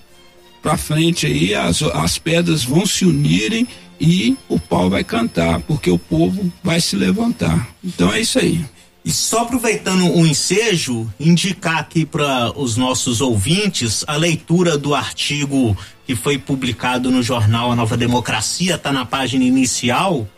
para 0.62 0.76
frente 0.76 1.26
aí 1.26 1.54
as, 1.54 1.82
as 1.82 2.18
pedras 2.18 2.64
vão 2.64 2.84
se 2.84 3.04
unirem 3.04 3.66
e 4.00 4.36
o 4.48 4.58
pau 4.58 4.90
vai 4.90 5.02
cantar, 5.02 5.60
porque 5.60 5.90
o 5.90 5.98
povo 5.98 6.52
vai 6.62 6.80
se 6.80 6.96
levantar. 6.96 7.68
Então 7.82 8.12
é 8.12 8.20
isso 8.20 8.38
aí. 8.38 8.64
E 9.06 9.12
só 9.12 9.42
aproveitando 9.42 10.12
o 10.16 10.26
ensejo, 10.26 11.08
indicar 11.20 11.78
aqui 11.78 12.04
para 12.04 12.50
os 12.58 12.76
nossos 12.76 13.20
ouvintes 13.20 14.02
a 14.04 14.16
leitura 14.16 14.76
do 14.76 14.96
artigo 14.96 15.78
que 16.04 16.16
foi 16.16 16.38
publicado 16.38 17.08
no 17.08 17.22
jornal 17.22 17.70
A 17.70 17.76
Nova 17.76 17.96
Democracia, 17.96 18.74
está 18.74 18.92
na 18.92 19.06
página 19.06 19.44
inicial, 19.44 20.28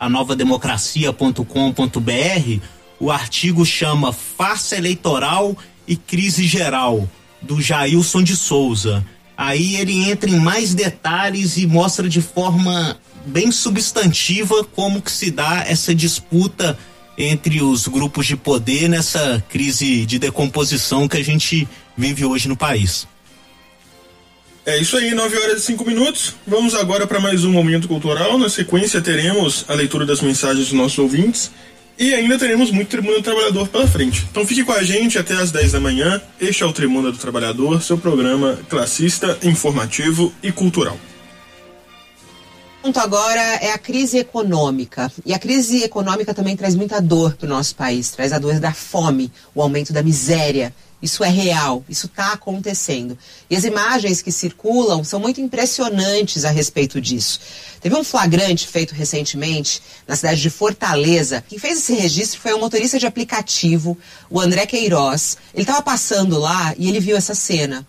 anovademocracia.com.br. 0.00 2.60
O 2.98 3.12
artigo 3.12 3.64
chama 3.64 4.12
Farsa 4.12 4.74
Eleitoral 4.74 5.56
e 5.86 5.94
Crise 5.94 6.48
Geral, 6.48 7.08
do 7.40 7.62
Jailson 7.62 8.24
de 8.24 8.36
Souza. 8.36 9.06
Aí 9.36 9.76
ele 9.76 10.10
entra 10.10 10.28
em 10.28 10.40
mais 10.40 10.74
detalhes 10.74 11.56
e 11.56 11.64
mostra 11.64 12.08
de 12.08 12.20
forma 12.20 12.98
bem 13.24 13.52
substantiva 13.52 14.64
como 14.64 15.00
que 15.00 15.12
se 15.12 15.30
dá 15.30 15.64
essa 15.64 15.94
disputa 15.94 16.76
entre 17.16 17.62
os 17.62 17.88
grupos 17.88 18.26
de 18.26 18.36
poder 18.36 18.88
nessa 18.88 19.42
crise 19.48 20.04
de 20.04 20.18
decomposição 20.18 21.08
que 21.08 21.16
a 21.16 21.24
gente 21.24 21.66
vive 21.96 22.24
hoje 22.24 22.48
no 22.48 22.56
país. 22.56 23.06
É 24.64 24.78
isso 24.78 24.96
aí, 24.96 25.14
9 25.14 25.38
horas 25.38 25.62
e 25.62 25.66
5 25.66 25.84
minutos. 25.84 26.34
Vamos 26.46 26.74
agora 26.74 27.06
para 27.06 27.20
mais 27.20 27.44
um 27.44 27.52
momento 27.52 27.86
cultural. 27.86 28.36
Na 28.36 28.48
sequência, 28.48 29.00
teremos 29.00 29.64
a 29.68 29.74
leitura 29.74 30.04
das 30.04 30.20
mensagens 30.20 30.68
dos 30.68 30.72
nossos 30.72 30.98
ouvintes 30.98 31.52
e 31.98 32.12
ainda 32.12 32.36
teremos 32.36 32.70
muito 32.70 32.88
Tribuna 32.88 33.16
do 33.16 33.22
Trabalhador 33.22 33.68
pela 33.68 33.86
frente. 33.86 34.26
Então 34.30 34.44
fique 34.44 34.64
com 34.64 34.72
a 34.72 34.82
gente 34.82 35.18
até 35.18 35.34
às 35.34 35.52
10 35.52 35.72
da 35.72 35.80
manhã. 35.80 36.20
Este 36.40 36.64
é 36.64 36.66
o 36.66 36.72
Tribuna 36.72 37.12
do 37.12 37.18
Trabalhador, 37.18 37.80
seu 37.80 37.96
programa 37.96 38.58
classista, 38.68 39.38
informativo 39.42 40.32
e 40.42 40.50
cultural 40.50 40.98
ponto 42.86 43.00
agora 43.00 43.40
é 43.40 43.72
a 43.72 43.78
crise 43.78 44.18
econômica. 44.18 45.10
E 45.24 45.34
a 45.34 45.38
crise 45.40 45.82
econômica 45.82 46.32
também 46.32 46.56
traz 46.56 46.76
muita 46.76 47.00
dor 47.00 47.34
para 47.34 47.46
o 47.46 47.48
nosso 47.48 47.74
país, 47.74 48.10
traz 48.10 48.32
a 48.32 48.38
dor 48.38 48.60
da 48.60 48.72
fome, 48.72 49.32
o 49.52 49.60
aumento 49.60 49.92
da 49.92 50.04
miséria. 50.04 50.72
Isso 51.02 51.24
é 51.24 51.28
real, 51.28 51.84
isso 51.88 52.06
está 52.06 52.32
acontecendo. 52.32 53.18
E 53.50 53.56
as 53.56 53.64
imagens 53.64 54.22
que 54.22 54.30
circulam 54.30 55.02
são 55.02 55.18
muito 55.18 55.40
impressionantes 55.40 56.44
a 56.44 56.50
respeito 56.50 57.00
disso. 57.00 57.40
Teve 57.80 57.96
um 57.96 58.04
flagrante 58.04 58.68
feito 58.68 58.94
recentemente 58.94 59.82
na 60.06 60.14
cidade 60.14 60.40
de 60.40 60.48
Fortaleza. 60.48 61.42
Quem 61.48 61.58
fez 61.58 61.78
esse 61.78 61.92
registro 61.92 62.40
foi 62.40 62.54
um 62.54 62.60
motorista 62.60 63.00
de 63.00 63.06
aplicativo, 63.06 63.98
o 64.30 64.40
André 64.40 64.64
Queiroz. 64.64 65.36
Ele 65.52 65.64
estava 65.64 65.82
passando 65.82 66.38
lá 66.38 66.72
e 66.78 66.88
ele 66.88 67.00
viu 67.00 67.16
essa 67.16 67.34
cena 67.34 67.84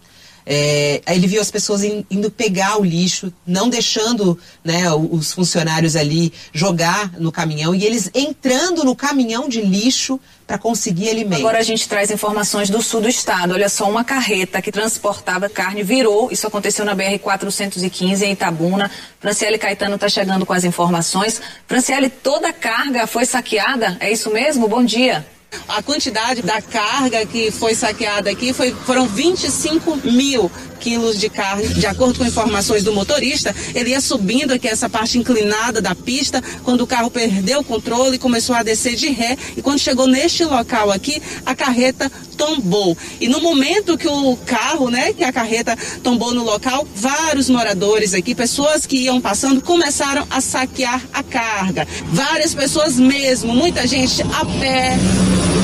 É, 0.49 1.01
ele 1.09 1.27
viu 1.27 1.41
as 1.41 1.51
pessoas 1.51 1.83
in, 1.83 2.05
indo 2.09 2.31
pegar 2.31 2.79
o 2.79 2.83
lixo, 2.83 3.33
não 3.45 3.67
deixando 3.67 4.39
né, 4.63 4.89
os 4.93 5.33
funcionários 5.33 5.97
ali 5.97 6.31
jogar 6.53 7.11
no 7.19 7.33
caminhão 7.33 7.75
e 7.75 7.83
eles 7.83 8.09
entrando 8.13 8.85
no 8.85 8.95
caminhão 8.95 9.49
de 9.49 9.59
lixo 9.59 10.17
para 10.47 10.57
conseguir 10.57 11.09
alimento. 11.09 11.39
Agora 11.39 11.59
a 11.59 11.63
gente 11.63 11.89
traz 11.89 12.09
informações 12.09 12.69
do 12.69 12.81
sul 12.81 13.01
do 13.01 13.09
estado. 13.09 13.53
Olha 13.53 13.67
só, 13.67 13.89
uma 13.89 14.05
carreta 14.05 14.61
que 14.61 14.71
transportava 14.71 15.49
carne 15.49 15.83
virou. 15.83 16.31
Isso 16.31 16.47
aconteceu 16.47 16.85
na 16.85 16.95
BR 16.95 17.19
415 17.21 18.25
em 18.25 18.31
Itabuna. 18.31 18.89
Franciele 19.19 19.57
Caetano 19.57 19.95
está 19.95 20.07
chegando 20.07 20.45
com 20.45 20.53
as 20.53 20.63
informações. 20.63 21.41
Franciele, 21.67 22.09
toda 22.09 22.47
a 22.47 22.53
carga 22.53 23.05
foi 23.05 23.25
saqueada? 23.25 23.97
É 23.99 24.09
isso 24.09 24.31
mesmo? 24.31 24.69
Bom 24.69 24.85
dia. 24.85 25.25
A 25.67 25.81
quantidade 25.81 26.41
da 26.41 26.61
carga 26.61 27.25
que 27.25 27.51
foi 27.51 27.75
saqueada 27.75 28.29
aqui 28.29 28.53
foi, 28.53 28.71
foram 28.85 29.07
25 29.07 29.97
mil 30.09 30.51
quilos 30.77 31.19
de 31.19 31.29
carne. 31.29 31.67
De 31.67 31.85
acordo 31.85 32.19
com 32.19 32.25
informações 32.25 32.83
do 32.83 32.93
motorista, 32.93 33.53
ele 33.75 33.91
ia 33.91 34.01
subindo 34.01 34.53
aqui 34.53 34.67
essa 34.67 34.89
parte 34.89 35.17
inclinada 35.17 35.81
da 35.81 35.93
pista, 35.93 36.41
quando 36.63 36.81
o 36.81 36.87
carro 36.87 37.11
perdeu 37.11 37.59
o 37.59 37.63
controle 37.63 38.15
e 38.15 38.19
começou 38.19 38.55
a 38.55 38.63
descer 38.63 38.95
de 38.95 39.09
ré. 39.09 39.37
E 39.55 39.61
quando 39.61 39.79
chegou 39.79 40.07
neste 40.07 40.45
local 40.45 40.91
aqui, 40.91 41.21
a 41.45 41.53
carreta 41.53 42.11
tombou. 42.37 42.97
E 43.19 43.27
no 43.27 43.41
momento 43.41 43.97
que 43.97 44.07
o 44.07 44.37
carro, 44.45 44.89
né, 44.89 45.11
que 45.11 45.23
a 45.23 45.33
carreta 45.33 45.77
tombou 46.03 46.33
no 46.33 46.43
local, 46.43 46.87
vários 46.95 47.49
moradores 47.49 48.13
aqui, 48.13 48.35
pessoas 48.35 48.85
que 48.85 48.97
iam 48.97 49.19
passando, 49.19 49.61
começaram 49.61 50.25
a 50.29 50.39
saquear 50.39 51.01
a 51.11 51.23
carga. 51.23 51.87
Várias 52.11 52.53
pessoas 52.53 52.97
mesmo, 52.97 53.53
muita 53.53 53.85
gente 53.87 54.21
a 54.21 54.45
pé, 54.59 54.97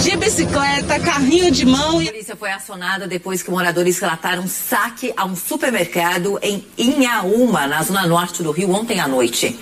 de 0.03 0.17
bicicleta, 0.17 0.99
carrinho 0.99 1.49
de 1.51 1.65
mão. 1.65 1.99
A 1.99 2.05
polícia 2.05 2.36
foi 2.36 2.51
acionada 2.51 3.07
depois 3.07 3.41
que 3.41 3.49
moradores 3.49 3.99
relataram 3.99 4.47
saque 4.47 5.13
a 5.15 5.26
um 5.26 5.36
supermercado 5.36 6.39
em 6.41 6.65
Inhaúma, 6.78 7.67
na 7.67 7.82
zona 7.84 8.05
norte 8.05 8.43
do 8.43 8.51
Rio, 8.51 8.71
ontem 8.71 8.99
à 8.99 9.07
noite. 9.07 9.57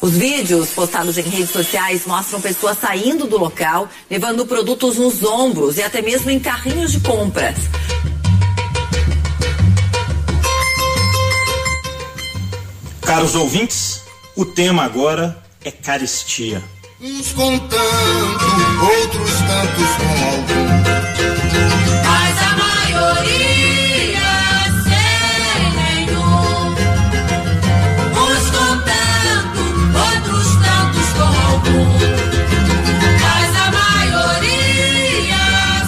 Os 0.00 0.12
vídeos 0.12 0.70
postados 0.70 1.16
em 1.16 1.22
redes 1.22 1.50
sociais 1.50 2.06
mostram 2.06 2.40
pessoas 2.40 2.78
saindo 2.78 3.26
do 3.26 3.38
local, 3.38 3.88
levando 4.10 4.44
produtos 4.46 4.98
nos 4.98 5.22
ombros 5.22 5.78
e 5.78 5.82
até 5.82 6.02
mesmo 6.02 6.30
em 6.30 6.38
carrinhos 6.38 6.92
de 6.92 7.00
compras. 7.00 7.56
Caros 13.02 13.34
ouvintes, 13.34 14.02
o 14.34 14.44
tema 14.44 14.84
agora 14.84 15.42
é 15.64 15.70
caristia. 15.70 16.62
Uns 17.06 17.32
com 17.34 17.56
tanto, 17.56 17.76
outros 18.82 19.30
tantos 19.30 19.90
com 19.96 20.10
algum. 20.26 20.66
Mas 22.04 22.34
a 22.42 22.50
maioria 22.56 24.26
sem 24.82 25.62
nenhum. 25.76 26.74
Uns 28.10 28.46
com 28.50 28.72
tanto, 28.82 29.62
outros 30.02 30.48
tantos 30.64 31.08
com 31.12 31.30
algum. 31.46 31.86
Mas 33.22 33.50
a 33.54 33.66
maioria 33.70 35.46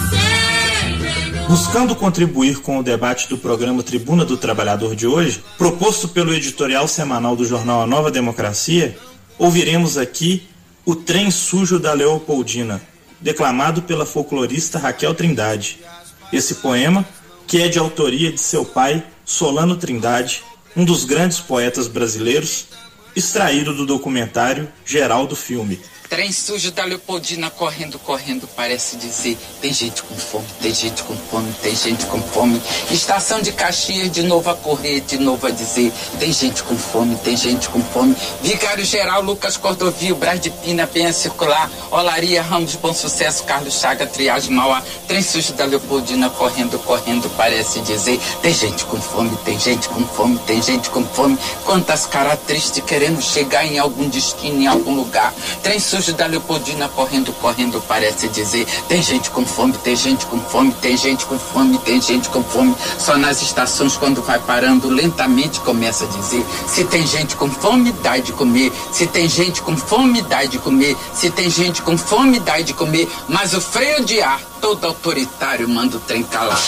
sem 0.09 0.99
nenhum. 1.01 1.47
Buscando 1.49 1.93
contribuir 1.97 2.61
com 2.61 2.79
o 2.79 2.83
debate 2.83 3.27
do 3.27 3.37
programa 3.37 3.83
Tribuna 3.83 4.23
do 4.23 4.37
Trabalhador 4.37 4.95
de 4.95 5.05
hoje, 5.05 5.43
proposto 5.57 6.07
pelo 6.07 6.33
editorial 6.33 6.87
semanal 6.87 7.35
do 7.35 7.43
jornal 7.45 7.81
A 7.81 7.85
Nova 7.85 8.09
Democracia, 8.09 8.97
ouviremos 9.37 9.97
aqui 9.97 10.47
O 10.85 10.95
Trem 10.95 11.29
Sujo 11.29 11.77
da 11.77 11.93
Leopoldina, 11.93 12.81
declamado 13.19 13.81
pela 13.81 14.05
folclorista 14.05 14.79
Raquel 14.79 15.13
Trindade. 15.13 15.79
Esse 16.31 16.55
poema, 16.55 17.05
que 17.45 17.61
é 17.61 17.67
de 17.67 17.77
autoria 17.77 18.31
de 18.31 18.39
seu 18.39 18.63
pai, 18.65 19.03
Solano 19.25 19.75
Trindade, 19.75 20.43
um 20.75 20.85
dos 20.85 21.03
grandes 21.03 21.39
poetas 21.39 21.87
brasileiros, 21.87 22.67
extraído 23.15 23.73
do 23.73 23.85
documentário 23.85 24.67
Geral 24.85 25.27
do 25.27 25.35
Filme. 25.35 25.79
Trem 26.09 26.31
sujo 26.31 26.71
da 26.71 26.83
Leopoldina 26.85 27.51
correndo, 27.51 27.99
correndo, 27.99 28.49
parece 28.55 28.97
dizer: 28.97 29.37
tem 29.61 29.71
gente 29.71 30.01
com 30.01 30.15
fome, 30.15 30.47
tem 30.59 30.73
gente 30.73 31.03
com 31.03 31.15
fome, 31.15 31.53
tem 31.61 31.75
gente 31.75 32.03
com 32.07 32.19
fome. 32.19 32.59
Estação 32.89 33.39
de 33.43 33.51
Caxias, 33.51 34.11
de 34.11 34.23
novo 34.23 34.49
a 34.49 34.55
correr, 34.55 35.01
de 35.01 35.19
novo 35.19 35.45
a 35.45 35.51
dizer: 35.51 35.93
tem 36.19 36.33
gente 36.33 36.63
com 36.63 36.75
fome, 36.75 37.15
tem 37.17 37.37
gente 37.37 37.69
com 37.69 37.79
fome. 37.83 38.15
Vicário 38.41 38.83
Geral, 38.83 39.21
Lucas 39.21 39.55
Cordovil, 39.55 40.15
Brás 40.15 40.41
de 40.41 40.49
Pina, 40.49 40.87
Penha 40.87 41.13
Circular, 41.13 41.69
Olaria, 41.91 42.41
Ramos, 42.41 42.73
Bom 42.73 42.91
Sucesso, 42.91 43.43
Carlos 43.43 43.79
Chaga, 43.79 44.07
Triagem 44.07 44.51
Mauá. 44.51 44.81
Trem 45.07 45.21
sujo 45.21 45.53
da 45.53 45.65
Leopoldina 45.65 46.27
correndo, 46.31 46.79
correndo, 46.79 47.29
parece 47.37 47.81
dizer: 47.81 48.19
tem 48.41 48.51
gente 48.51 48.83
com 48.85 48.99
fome, 48.99 49.37
tem 49.45 49.59
gente 49.59 49.87
com 49.87 50.03
fome, 50.07 50.39
tem 50.39 50.59
gente 50.59 50.89
com 50.89 51.05
fome. 51.05 51.37
Quantas 51.63 52.07
caras 52.07 52.39
tristes 52.47 52.83
querendo 52.83 53.21
chegar 53.21 53.63
em 53.63 53.77
algum 53.77 54.09
destino, 54.09 54.59
em 54.59 54.65
algum 54.65 54.95
lugar. 54.95 55.31
Trem 55.61 55.79
sujo 55.79 55.98
da 56.07 56.25
Leopoldina 56.25 56.87
correndo, 56.89 57.33
correndo, 57.33 57.81
parece 57.87 58.27
dizer: 58.29 58.65
tem 58.87 59.01
gente 59.03 59.29
com 59.29 59.45
fome, 59.45 59.73
tem 59.73 59.95
gente 59.95 60.25
com 60.25 60.39
fome, 60.39 60.71
tem 60.81 60.95
gente 60.95 61.25
com 61.25 61.37
fome, 61.37 61.77
tem 61.79 62.01
gente 62.01 62.29
com 62.29 62.43
fome. 62.43 62.75
Só 62.97 63.17
nas 63.17 63.41
estações, 63.41 63.97
quando 63.97 64.21
vai 64.21 64.39
parando, 64.39 64.89
lentamente 64.89 65.59
começa 65.59 66.05
a 66.05 66.07
dizer: 66.07 66.45
se 66.67 66.85
tem 66.85 67.05
gente 67.05 67.35
com 67.35 67.49
fome, 67.49 67.91
dá 67.91 68.17
de 68.17 68.31
comer. 68.31 68.71
Se 68.91 69.05
tem 69.07 69.27
gente 69.27 69.61
com 69.61 69.75
fome, 69.75 70.21
dá 70.21 70.45
de 70.45 70.57
comer. 70.57 70.95
Se 71.13 71.29
tem 71.29 71.49
gente 71.49 71.81
com 71.81 71.97
fome, 71.97 72.39
dá 72.39 72.59
de 72.61 72.73
comer. 72.73 73.07
Mas 73.27 73.53
o 73.53 73.61
freio 73.61 74.05
de 74.05 74.21
ar, 74.21 74.39
todo 74.61 74.85
autoritário, 74.85 75.67
manda 75.67 75.97
o 75.97 75.99
trem 75.99 76.23
calar. 76.23 76.59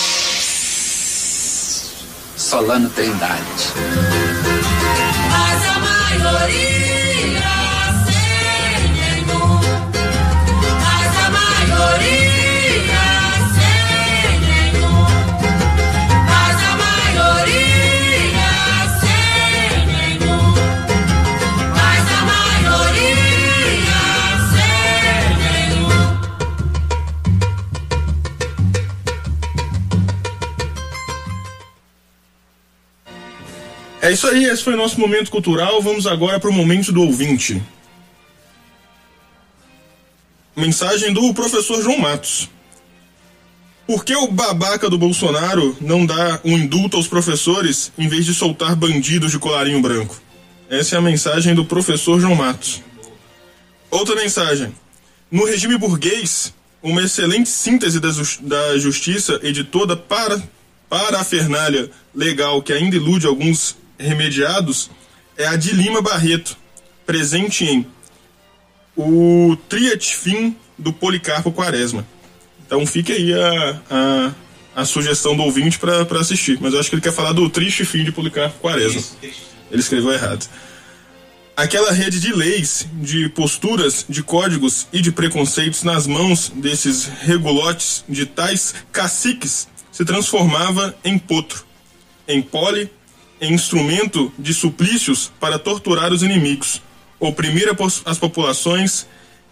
Solano 2.36 2.90
Trindade. 2.90 3.74
Mas 5.32 5.66
a 5.70 5.80
maioria 5.80 6.81
É 34.02 34.12
isso 34.12 34.28
aí, 34.28 34.46
esse 34.46 34.64
foi 34.64 34.74
o 34.74 34.78
nosso 34.78 35.00
momento 35.00 35.30
cultural. 35.30 35.82
Vamos 35.82 36.08
agora 36.08 36.40
para 36.40 36.50
o 36.50 36.54
momento 36.54 36.92
do 36.92 37.04
ouvinte. 37.04 37.62
Mensagem 40.56 41.14
do 41.14 41.34
professor 41.34 41.82
João 41.82 42.00
Matos. 42.00 42.50
Por 43.86 44.04
que 44.04 44.16
o 44.16 44.28
babaca 44.32 44.90
do 44.90 44.98
Bolsonaro 44.98 45.76
não 45.82 46.06
dá 46.06 46.40
um 46.44 46.58
indulto 46.58 46.98
aos 46.98 47.08
professores 47.08 47.92
em 47.98 48.08
vez 48.08 48.26
de 48.26 48.34
soltar 48.34 48.76
bandidos 48.76 49.32
de 49.32 49.40
colarinho 49.40 49.82
branco? 49.82 50.20
Essa 50.70 50.96
é 50.96 50.98
a 50.98 51.02
mensagem 51.02 51.54
do 51.54 51.66
professor 51.66 52.20
João 52.20 52.36
Matos. 52.36 52.82
Outra 53.90 54.16
mensagem. 54.16 54.74
No 55.30 55.46
regime 55.46 55.78
burguês, 55.78 56.54
uma 56.82 57.04
excelente 57.04 57.50
síntese 57.50 58.00
da, 58.00 58.10
jus- 58.10 58.40
da 58.42 58.78
justiça 58.80 59.40
e 59.44 59.52
de 59.52 59.64
toda 59.64 59.96
para, 59.96 60.42
parafernália 60.90 61.90
legal 62.16 62.62
que 62.62 62.74
ainda 62.74 62.96
ilude 62.96 63.28
alguns 63.28 63.76
remediados 64.02 64.90
é 65.38 65.48
a 65.48 65.56
de 65.56 65.74
Lima 65.74 66.02
Barreto, 66.02 66.58
presente 67.06 67.66
em 67.66 67.86
o 68.96 69.56
Triat 69.70 70.16
Fim 70.16 70.56
do 70.78 70.92
Policarpo 70.92 71.52
Quaresma. 71.52 72.06
Então 72.66 72.86
fique 72.86 73.12
aí 73.12 73.34
a, 73.34 73.82
a, 73.90 74.32
a 74.82 74.86
sugestão 74.86 75.36
do 75.36 75.44
ouvinte 75.44 75.78
para 75.78 76.20
assistir. 76.20 76.58
Mas 76.62 76.74
eu 76.74 76.80
acho 76.80 76.90
que 76.90 76.96
ele 76.96 77.02
quer 77.02 77.14
falar 77.14 77.34
do 77.34 77.50
triste 77.50 77.86
fim 77.86 78.04
de 78.04 78.12
Policarpo 78.12 78.60
Quaresma. 78.60 79.02
Ele 79.22 79.82
escreveu 79.82 80.12
errado. 80.12 80.48
Aquela 81.56 81.92
rede 81.92 82.20
de 82.20 82.34
leis, 82.34 82.88
de 82.94 83.30
posturas, 83.30 84.06
de 84.08 84.24
códigos 84.24 84.88
e 84.92 85.02
de 85.02 85.12
preconceitos 85.12 85.84
nas 85.84 86.08
mãos 86.08 86.50
desses 86.56 87.06
regulotes 87.06 88.04
de 88.08 88.26
tais 88.26 88.74
caciques 88.92 89.68
se 89.92 90.06
transformava 90.06 90.96
em 91.04 91.20
potro, 91.20 91.66
em 92.28 92.42
pole, 92.42 92.90
em 93.42 93.54
instrumento 93.54 94.32
de 94.38 94.54
suplícios 94.54 95.32
para 95.40 95.58
torturar 95.58 96.14
os 96.14 96.22
inimigos, 96.22 96.82
oprimir 97.20 97.68
as 98.06 98.18
populações, 98.20 99.08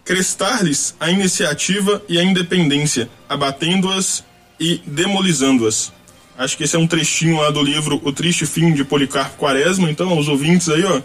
crestar-lhes 0.05 0.95
a 0.99 1.09
iniciativa 1.09 2.01
e 2.07 2.19
a 2.19 2.23
independência, 2.23 3.09
abatendo-as 3.27 4.23
e 4.59 4.79
demolizando-as. 4.85 5.91
Acho 6.37 6.55
que 6.55 6.63
esse 6.63 6.75
é 6.75 6.79
um 6.79 6.87
trechinho 6.87 7.37
lá 7.37 7.49
do 7.49 7.61
livro 7.61 7.99
O 8.03 8.13
Triste 8.13 8.45
Fim 8.45 8.73
de 8.73 8.85
Policarpo 8.85 9.37
Quaresma. 9.37 9.89
Então, 9.91 10.09
aos 10.09 10.27
ouvintes 10.27 10.69
aí, 10.69 10.85
ó, 10.85 11.01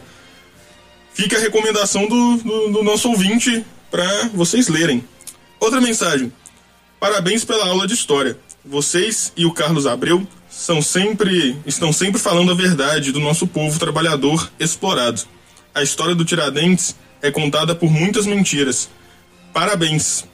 fica 1.12 1.36
a 1.36 1.40
recomendação 1.40 2.06
do, 2.06 2.36
do, 2.36 2.72
do 2.72 2.82
nosso 2.84 3.08
ouvinte 3.08 3.64
para 3.90 4.28
vocês 4.28 4.68
lerem. 4.68 5.02
Outra 5.58 5.80
mensagem. 5.80 6.32
Parabéns 7.00 7.44
pela 7.44 7.66
aula 7.66 7.86
de 7.86 7.94
história. 7.94 8.38
vocês 8.64 9.32
e 9.36 9.44
o 9.44 9.52
Carlos 9.52 9.86
Abreu 9.86 10.26
são 10.56 10.80
sempre, 10.80 11.58
estão 11.66 11.92
sempre 11.92 12.20
falando 12.20 12.52
a 12.52 12.54
verdade 12.54 13.12
do 13.12 13.20
nosso 13.20 13.46
povo 13.46 13.78
trabalhador 13.78 14.50
explorado. 14.58 15.22
A 15.74 15.82
história 15.82 16.14
do 16.14 16.24
Tiradentes 16.24 16.96
é 17.20 17.30
contada 17.30 17.74
por 17.74 17.90
muitas 17.90 18.24
mentiras. 18.24 18.88
Parabéns. 19.52 20.24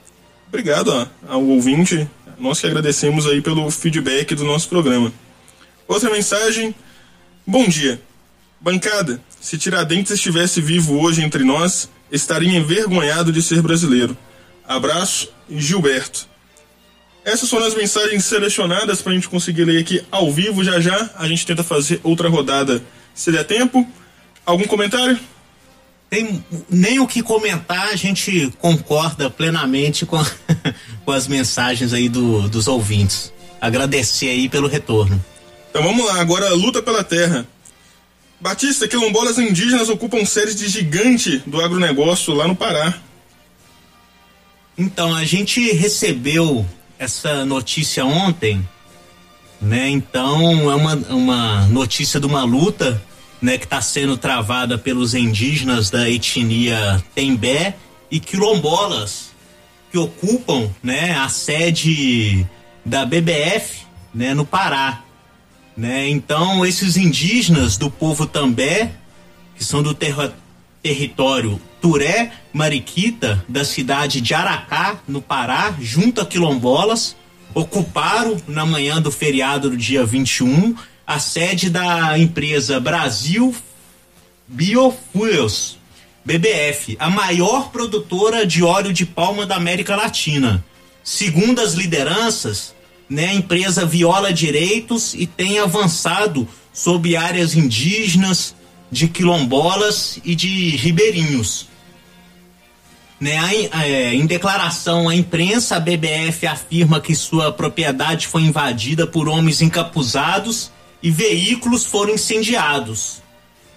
Obrigado 0.47 0.89
ó, 0.89 1.07
ao 1.27 1.43
ouvinte. 1.43 2.09
Nós 2.39 2.61
que 2.61 2.67
agradecemos 2.67 3.27
aí 3.27 3.41
pelo 3.41 3.71
feedback 3.71 4.35
do 4.35 4.45
nosso 4.45 4.69
programa. 4.69 5.13
Outra 5.89 6.11
mensagem. 6.11 6.75
Bom 7.47 7.67
dia. 7.67 8.01
Bancada, 8.61 9.21
se 9.41 9.57
Tiradentes 9.57 10.13
estivesse 10.13 10.61
vivo 10.61 11.01
hoje 11.01 11.23
entre 11.23 11.43
nós, 11.43 11.89
estaria 12.13 12.59
envergonhado 12.59 13.33
de 13.33 13.41
ser 13.43 13.63
brasileiro. 13.63 14.17
Abraço, 14.69 15.33
Gilberto. 15.51 16.30
Essas 17.25 17.51
foram 17.51 17.67
as 17.67 17.75
mensagens 17.75 18.25
selecionadas 18.25 19.03
para 19.03 19.13
a 19.13 19.15
gente 19.15 19.29
conseguir 19.29 19.65
ler 19.65 19.81
aqui 19.81 20.03
ao 20.11 20.33
vivo. 20.33 20.65
Já 20.65 20.81
já 20.81 21.11
a 21.17 21.29
gente 21.29 21.45
tenta 21.45 21.63
fazer 21.63 22.01
outra 22.03 22.29
rodada 22.29 22.83
se 23.15 23.31
der 23.31 23.45
tempo. 23.45 23.87
Algum 24.45 24.65
comentário? 24.65 25.19
Tem 26.09 26.45
nem 26.69 26.99
o 26.99 27.07
que 27.07 27.23
comentar, 27.23 27.89
a 27.89 27.97
gente 27.97 28.53
concorda 28.59 29.31
plenamente 29.31 30.05
com, 30.05 30.19
com 31.05 31.13
as 31.13 31.29
mensagens 31.29 31.93
aí 31.93 32.09
do, 32.09 32.49
dos 32.49 32.67
ouvintes. 32.67 33.33
Agradecer 33.61 34.29
aí 34.31 34.49
pelo 34.49 34.67
retorno. 34.67 35.23
Então 35.71 35.83
vamos 35.85 36.05
lá, 36.05 36.21
agora 36.21 36.53
luta 36.53 36.83
pela 36.83 37.05
terra. 37.05 37.47
Batista, 38.41 38.89
quilombolas 38.89 39.39
indígenas 39.39 39.91
ocupam 39.91 40.25
séries 40.25 40.57
de 40.57 40.67
gigante 40.67 41.39
do 41.47 41.61
agronegócio 41.61 42.33
lá 42.33 42.49
no 42.49 42.57
Pará. 42.57 42.99
Então, 44.79 45.15
a 45.15 45.25
gente 45.25 45.73
recebeu 45.73 46.67
essa 47.01 47.47
notícia 47.47 48.05
ontem, 48.05 48.63
né? 49.61 49.89
Então, 49.89 50.71
é 50.71 50.75
uma, 50.75 50.95
uma 51.09 51.67
notícia 51.69 52.21
de 52.21 52.27
uma 52.27 52.45
luta, 52.45 53.03
né, 53.41 53.57
que 53.57 53.65
está 53.65 53.81
sendo 53.81 54.19
travada 54.19 54.77
pelos 54.77 55.15
indígenas 55.15 55.89
da 55.89 56.09
etnia 56.11 57.03
Tembé 57.15 57.75
e 58.11 58.21
quilombolas 58.21 59.31
que 59.91 59.97
ocupam, 59.97 60.69
né, 60.83 61.17
a 61.17 61.27
sede 61.31 62.47
da 62.85 63.07
BBF, 63.07 63.87
né, 64.15 64.35
no 64.35 64.45
Pará. 64.45 65.03
Né? 65.75 66.07
Então, 66.11 66.67
esses 66.67 66.99
indígenas 66.99 67.79
do 67.79 67.91
povo 67.91 68.27
També, 68.27 68.91
que 69.57 69.65
são 69.65 69.83
do 69.83 69.95
terra- 69.95 70.35
território 70.83 71.59
Turé 71.81 72.33
Mariquita, 72.53 73.45
da 73.49 73.65
cidade 73.65 74.21
de 74.21 74.35
Aracá, 74.35 75.01
no 75.09 75.23
Pará, 75.23 75.75
junto 75.81 76.21
a 76.21 76.27
quilombolas, 76.27 77.17
ocuparam 77.55 78.37
na 78.47 78.67
manhã 78.67 79.01
do 79.01 79.11
feriado 79.11 79.71
do 79.71 79.77
dia 79.77 80.05
21 80.05 80.75
a 81.07 81.19
sede 81.19 81.71
da 81.71 82.17
empresa 82.19 82.79
Brasil 82.79 83.55
Biofuels, 84.47 85.79
BBF, 86.25 86.97
a 87.01 87.09
maior 87.09 87.71
produtora 87.71 88.47
de 88.47 88.63
óleo 88.63 88.93
de 88.93 89.07
palma 89.07 89.47
da 89.47 89.57
América 89.57 89.97
Latina. 89.97 90.65
Segundo 91.03 91.61
as 91.61 91.73
lideranças, 91.75 92.75
né, 93.09 93.27
a 93.27 93.35
empresa 93.35 93.87
viola 93.87 94.33
direitos 94.33 95.15
e 95.15 95.27
tem 95.27 95.59
avançado 95.59 96.47
sobre 96.73 97.17
áreas 97.17 97.55
indígenas, 97.55 98.55
de 98.91 99.07
quilombolas 99.09 100.19
e 100.25 100.35
de 100.35 100.77
ribeirinhos. 100.77 101.70
Né, 103.21 103.39
é, 103.73 104.15
em 104.15 104.25
declaração 104.25 105.07
à 105.07 105.15
imprensa, 105.15 105.77
a 105.77 105.81
BBF 105.81 106.47
afirma 106.47 107.03
que 107.03 107.15
sua 107.15 107.53
propriedade 107.53 108.27
foi 108.27 108.41
invadida 108.43 109.07
por 109.07 109.29
homens 109.29 109.61
encapuzados 109.61 110.71
e 111.03 111.11
veículos 111.11 111.85
foram 111.85 112.15
incendiados, 112.15 113.21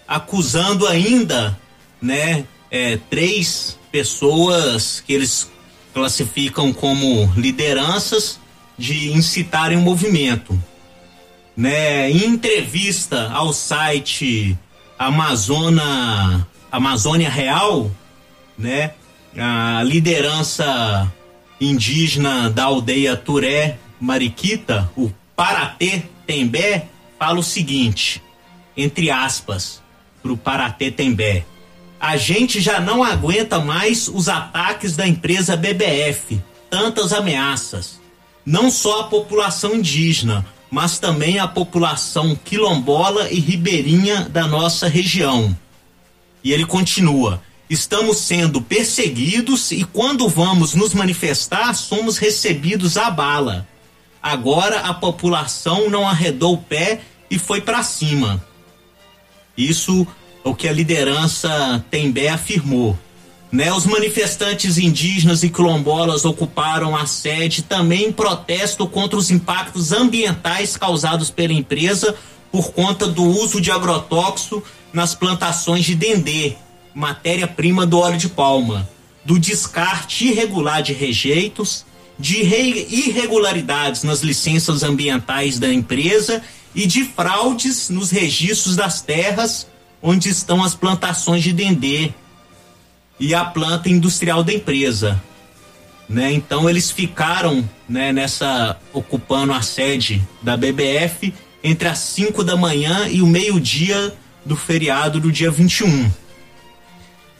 acusando 0.08 0.88
ainda, 0.88 1.60
né, 2.02 2.46
é, 2.72 2.98
três 3.10 3.78
pessoas 3.92 5.04
que 5.06 5.12
eles 5.12 5.52
classificam 5.94 6.72
como 6.72 7.32
lideranças 7.36 8.40
de 8.78 9.12
incitarem 9.12 9.78
o 9.78 9.82
movimento. 9.82 10.58
Né, 11.56 12.10
em 12.10 12.26
entrevista 12.26 13.30
ao 13.32 13.54
site 13.54 14.58
Amazona, 14.98 16.48
Amazônia 16.72 17.30
Real, 17.30 17.92
né, 18.58 18.94
a 19.38 19.82
liderança 19.84 21.12
indígena 21.60 22.50
da 22.50 22.66
aldeia 22.66 23.16
Turé 23.16 23.78
Mariquita, 24.00 24.92
o 24.96 25.12
Paratê 25.36 26.04
Tembé, 26.28 26.88
fala 27.18 27.40
o 27.40 27.44
seguinte, 27.44 28.22
entre 28.76 29.10
aspas, 29.10 29.82
pro 30.22 30.38
Paratê 30.38 30.92
Tembé. 30.92 31.46
A 32.00 32.18
gente 32.18 32.60
já 32.60 32.82
não 32.82 33.04
aguenta 33.04 33.60
mais 33.60 34.08
os 34.08 34.28
ataques 34.28 34.96
da 34.96 35.08
empresa 35.08 35.56
BBF, 35.56 36.42
tantas 36.70 37.14
ameaças. 37.14 38.02
Não 38.46 38.70
só 38.70 39.02
a 39.02 39.04
população 39.06 39.74
indígena, 39.76 40.46
mas 40.70 41.00
também 41.00 41.40
a 41.40 41.48
população 41.48 42.36
quilombola 42.36 43.32
e 43.32 43.40
ribeirinha 43.40 44.28
da 44.28 44.46
nossa 44.48 44.88
região. 44.88 45.58
E 46.44 46.52
ele 46.52 46.66
continua: 46.66 47.42
estamos 47.74 48.18
sendo 48.18 48.62
perseguidos 48.62 49.72
e 49.72 49.84
quando 49.84 50.30
vamos 50.30 50.74
nos 50.74 50.94
manifestar, 50.94 51.74
somos 51.74 52.18
recebidos 52.18 52.98
à 52.98 53.10
bala. 53.10 53.68
Agora 54.22 54.82
a 54.82 54.94
população 54.94 55.90
não 55.90 56.08
arredou 56.08 56.54
o 56.54 56.58
pé 56.58 57.02
e 57.30 57.38
foi 57.38 57.60
para 57.62 57.84
cima. 57.84 58.44
Isso 59.58 60.08
é 60.46 60.50
o 60.50 60.56
que 60.56 60.68
a 60.68 60.72
liderança 60.72 61.84
Tembé 61.90 62.30
afirmou. 62.30 62.98
Né, 63.52 63.72
os 63.72 63.86
manifestantes 63.86 64.80
indígenas 64.80 65.44
e 65.44 65.50
quilombolas 65.50 66.26
ocuparam 66.26 66.96
a 66.96 67.06
sede 67.06 67.62
também 67.62 68.08
em 68.08 68.12
protesto 68.12 68.88
contra 68.88 69.18
os 69.18 69.30
impactos 69.30 69.92
ambientais 69.92 70.76
causados 70.76 71.30
pela 71.30 71.54
empresa 71.54 72.16
por 72.52 72.72
conta 72.72 73.08
do 73.08 73.24
uso 73.24 73.62
de 73.62 73.70
agrotóxico 73.70 74.64
nas 74.92 75.14
plantações 75.14 75.86
de 75.86 75.94
dendê, 75.94 76.56
matéria-prima 76.94 77.86
do 77.86 78.00
óleo 78.00 78.18
de 78.18 78.30
palma, 78.30 78.88
do 79.26 79.40
descarte 79.40 80.28
irregular 80.28 80.82
de 80.82 80.94
rejeitos, 80.94 81.86
de 82.20 82.42
irre- 82.42 82.88
irregularidades 82.90 84.04
nas 84.04 84.22
licenças 84.22 84.84
ambientais 84.84 85.60
da 85.60 85.72
empresa 85.72 86.42
e 86.76 86.86
de 86.86 87.04
fraudes 87.06 87.90
nos 87.90 88.12
registros 88.12 88.76
das 88.76 89.02
terras 89.02 89.68
onde 90.02 90.30
estão 90.30 90.64
as 90.64 90.76
plantações 90.76 91.44
de 91.44 91.54
dendê 91.54 92.12
e 93.20 93.34
a 93.34 93.46
planta 93.46 93.90
industrial 93.90 94.44
da 94.44 94.54
empresa. 94.54 95.22
Né? 96.10 96.34
Então 96.34 96.70
eles 96.70 96.92
ficaram 96.92 97.68
né, 97.88 98.12
nessa 98.12 98.78
ocupando 98.92 99.54
a 99.54 99.62
sede 99.62 100.22
da 100.42 100.58
BBF 100.58 101.34
entre 101.64 101.88
as 101.88 102.00
5 102.00 102.44
da 102.44 102.58
manhã 102.58 103.08
e 103.08 103.22
o 103.22 103.28
meio-dia 103.28 104.14
do 104.46 104.58
feriado 104.58 105.22
do 105.22 105.32
dia 105.32 105.50
21. 105.50 106.12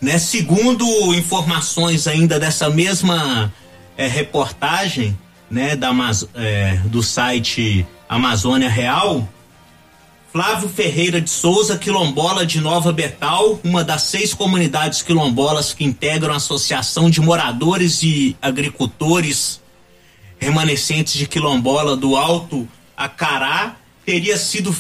Né? 0.04 0.18
Segundo 0.18 0.86
informações 1.14 2.08
ainda 2.08 2.38
dessa 2.38 2.70
mesma 2.70 3.54
eh, 3.96 4.06
reportagem 4.06 5.18
né, 5.50 5.78
da, 5.78 5.92
eh, 6.36 6.78
do 6.88 7.02
site 7.02 7.88
Amazônia 8.10 8.68
Real, 8.68 9.26
Flávio 10.30 10.68
Ferreira 10.68 11.22
de 11.22 11.30
Souza, 11.30 11.78
quilombola 11.78 12.46
de 12.46 12.60
Nova 12.60 12.92
Betal, 12.92 13.62
uma 13.64 13.82
das 13.82 14.02
seis 14.02 14.34
comunidades 14.34 15.02
quilombolas 15.02 15.74
que 15.74 15.86
integram 15.86 16.34
a 16.34 16.38
Associação 16.38 17.10
de 17.10 17.22
Moradores 17.22 18.04
e 18.04 18.36
Agricultores 18.42 19.62
Remanescentes 20.38 21.14
de 21.14 21.28
Quilombola 21.28 21.96
do 21.96 22.18
Alto 22.18 22.68
Acará, 22.98 23.78
teria 24.06 24.36
sido 24.36 24.76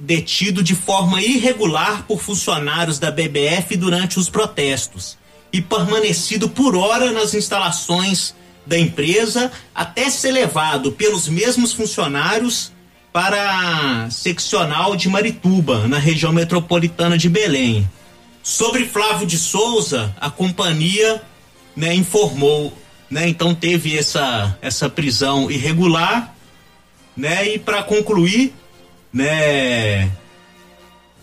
detido 0.00 0.62
de 0.62 0.74
forma 0.74 1.22
irregular 1.22 2.04
por 2.06 2.20
funcionários 2.20 2.98
da 2.98 3.10
BBF 3.10 3.76
durante 3.76 4.18
os 4.18 4.28
protestos 4.28 5.18
e 5.52 5.60
permanecido 5.60 6.48
por 6.48 6.74
hora 6.74 7.12
nas 7.12 7.34
instalações 7.34 8.34
da 8.66 8.78
empresa 8.78 9.50
até 9.74 10.08
ser 10.08 10.32
levado 10.32 10.92
pelos 10.92 11.28
mesmos 11.28 11.72
funcionários 11.72 12.72
para 13.12 14.04
a 14.04 14.10
seccional 14.10 14.94
de 14.94 15.08
Marituba, 15.08 15.88
na 15.88 15.98
região 15.98 16.32
metropolitana 16.32 17.18
de 17.18 17.28
Belém. 17.28 17.88
Sobre 18.42 18.86
Flávio 18.86 19.26
de 19.26 19.36
Souza, 19.36 20.14
a 20.20 20.30
companhia 20.30 21.20
né, 21.74 21.92
informou, 21.94 22.72
né, 23.10 23.28
então 23.28 23.54
teve 23.54 23.98
essa, 23.98 24.56
essa 24.62 24.88
prisão 24.88 25.50
irregular, 25.50 26.34
né, 27.16 27.54
e 27.54 27.58
para 27.58 27.82
concluir, 27.82 28.54
né, 29.12 30.10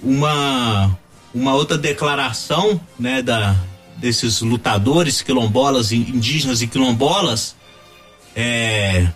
uma, 0.02 0.98
uma 1.34 1.54
outra 1.54 1.78
declaração, 1.78 2.80
né, 3.00 3.22
da, 3.22 3.56
desses 3.98 4.42
lutadores 4.42 5.22
quilombolas, 5.22 5.92
indígenas 5.92 6.62
e 6.62 6.68
quilombolas, 6.68 7.56
é, 8.36 9.08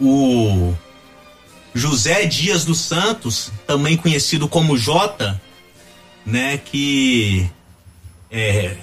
o 0.00 0.74
José 1.74 2.26
Dias 2.26 2.64
dos 2.64 2.78
Santos, 2.78 3.50
também 3.66 3.96
conhecido 3.96 4.48
como 4.48 4.76
Jota, 4.76 5.40
né, 6.24 6.58
que 6.58 7.48
é, 8.30 8.76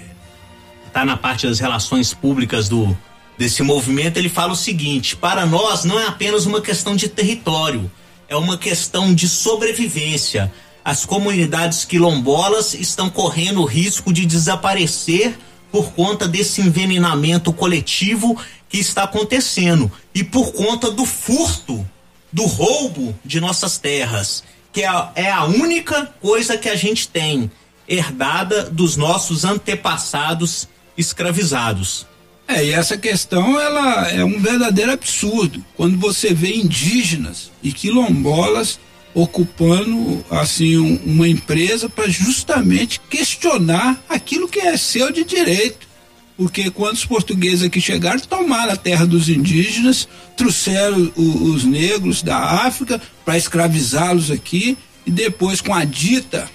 tá 0.92 1.04
na 1.04 1.18
parte 1.18 1.48
das 1.48 1.60
relações 1.60 2.14
públicas 2.14 2.70
do 2.70 2.98
desse 3.38 3.64
movimento, 3.64 4.18
ele 4.18 4.30
fala 4.30 4.54
o 4.54 4.56
seguinte: 4.56 5.16
para 5.16 5.46
nós 5.46 5.84
não 5.84 6.00
é 6.00 6.08
apenas 6.08 6.46
uma 6.46 6.62
questão 6.62 6.96
de 6.96 7.10
território, 7.10 7.92
é 8.34 8.36
uma 8.36 8.58
questão 8.58 9.14
de 9.14 9.30
sobrevivência. 9.30 10.52
As 10.84 11.06
comunidades 11.06 11.86
quilombolas 11.86 12.74
estão 12.74 13.10
correndo 13.10 13.62
o 13.62 13.66
risco 13.66 14.12
de 14.12 14.26
desaparecer 14.26 15.38
por 15.72 15.92
conta 15.92 16.28
desse 16.28 16.60
envenenamento 16.60 17.54
coletivo 17.54 18.36
que 18.68 18.80
está 18.80 19.04
acontecendo 19.04 19.92
e 20.16 20.24
por 20.24 20.52
conta 20.52 20.90
do 20.90 21.06
furto, 21.06 21.88
do 22.32 22.44
roubo 22.46 23.16
de 23.24 23.40
nossas 23.40 23.78
terras, 23.78 24.44
que 24.72 24.82
é 24.82 24.88
a, 24.88 25.12
é 25.14 25.40
única 25.42 26.12
coisa 26.20 26.58
que 26.58 26.70
a 26.70 26.76
gente 26.76 27.08
tem 27.08 27.52
herdada 27.88 28.64
dos 28.64 28.98
nossos 28.98 29.46
antepassados 29.46 30.68
escravizados. 30.98 32.08
É, 32.56 32.66
e 32.66 32.72
essa 32.72 32.98
questão 32.98 33.60
ela 33.60 34.08
é 34.10 34.24
um 34.24 34.40
verdadeiro 34.40 34.92
absurdo. 34.92 35.64
Quando 35.76 35.98
você 35.98 36.34
vê 36.34 36.54
indígenas 36.56 37.52
e 37.64 37.72
quilombolas 37.72 38.80
ocupando 39.14 40.26
assim 40.30 40.78
um- 40.78 41.00
uma 41.06 41.28
empresa 41.28 41.88
para 41.88 42.08
justamente 42.10 43.00
questionar 43.10 44.02
aquilo 44.10 44.48
que 44.48 44.60
é 44.60 44.76
seu 44.78 45.12
de 45.12 45.24
direito. 45.24 45.88
Porque 46.36 46.72
quando 46.72 46.96
os 46.96 47.06
portugueses 47.06 47.62
aqui 47.64 47.80
chegaram, 47.80 48.20
tomaram 48.20 48.74
a 48.74 48.76
terra 48.76 49.06
dos 49.06 49.30
indígenas, 49.30 50.08
trouxeram 50.36 51.12
o- 51.16 51.44
os 51.54 51.64
negros 51.64 52.24
da 52.24 52.38
África 52.66 53.00
para 53.24 53.38
escravizá-los 53.38 54.32
aqui 54.32 54.76
e 55.06 55.12
depois 55.12 55.62
com 55.62 55.74
a 55.74 55.84
dita, 55.86 56.50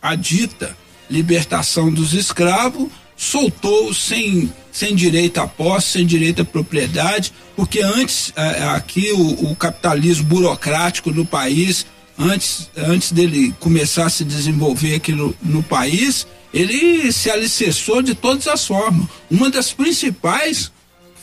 a 0.00 0.14
dita 0.14 0.76
libertação 1.10 1.90
dos 1.92 2.14
escravos, 2.14 2.88
soltou 3.16 3.92
sem 3.92 4.50
sem 4.78 4.94
direito 4.94 5.38
à 5.38 5.46
posse, 5.46 5.88
sem 5.88 6.06
direito 6.06 6.42
à 6.42 6.44
propriedade, 6.44 7.32
porque 7.56 7.80
antes 7.80 8.32
eh, 8.36 8.64
aqui 8.76 9.10
o, 9.12 9.50
o 9.50 9.56
capitalismo 9.56 10.24
burocrático 10.24 11.10
no 11.10 11.26
país, 11.26 11.84
antes 12.16 12.70
antes 12.76 13.10
dele 13.10 13.52
começar 13.58 14.06
a 14.06 14.10
se 14.10 14.24
desenvolver 14.24 14.94
aqui 14.94 15.12
no, 15.12 15.34
no 15.42 15.62
país, 15.62 16.26
ele 16.54 17.10
se 17.12 17.28
alicerçou 17.28 18.02
de 18.02 18.14
todas 18.14 18.46
as 18.46 18.66
formas. 18.66 19.08
Uma 19.28 19.50
das 19.50 19.72
principais 19.72 20.70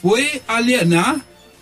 foi 0.02 0.42
alienar 0.48 1.20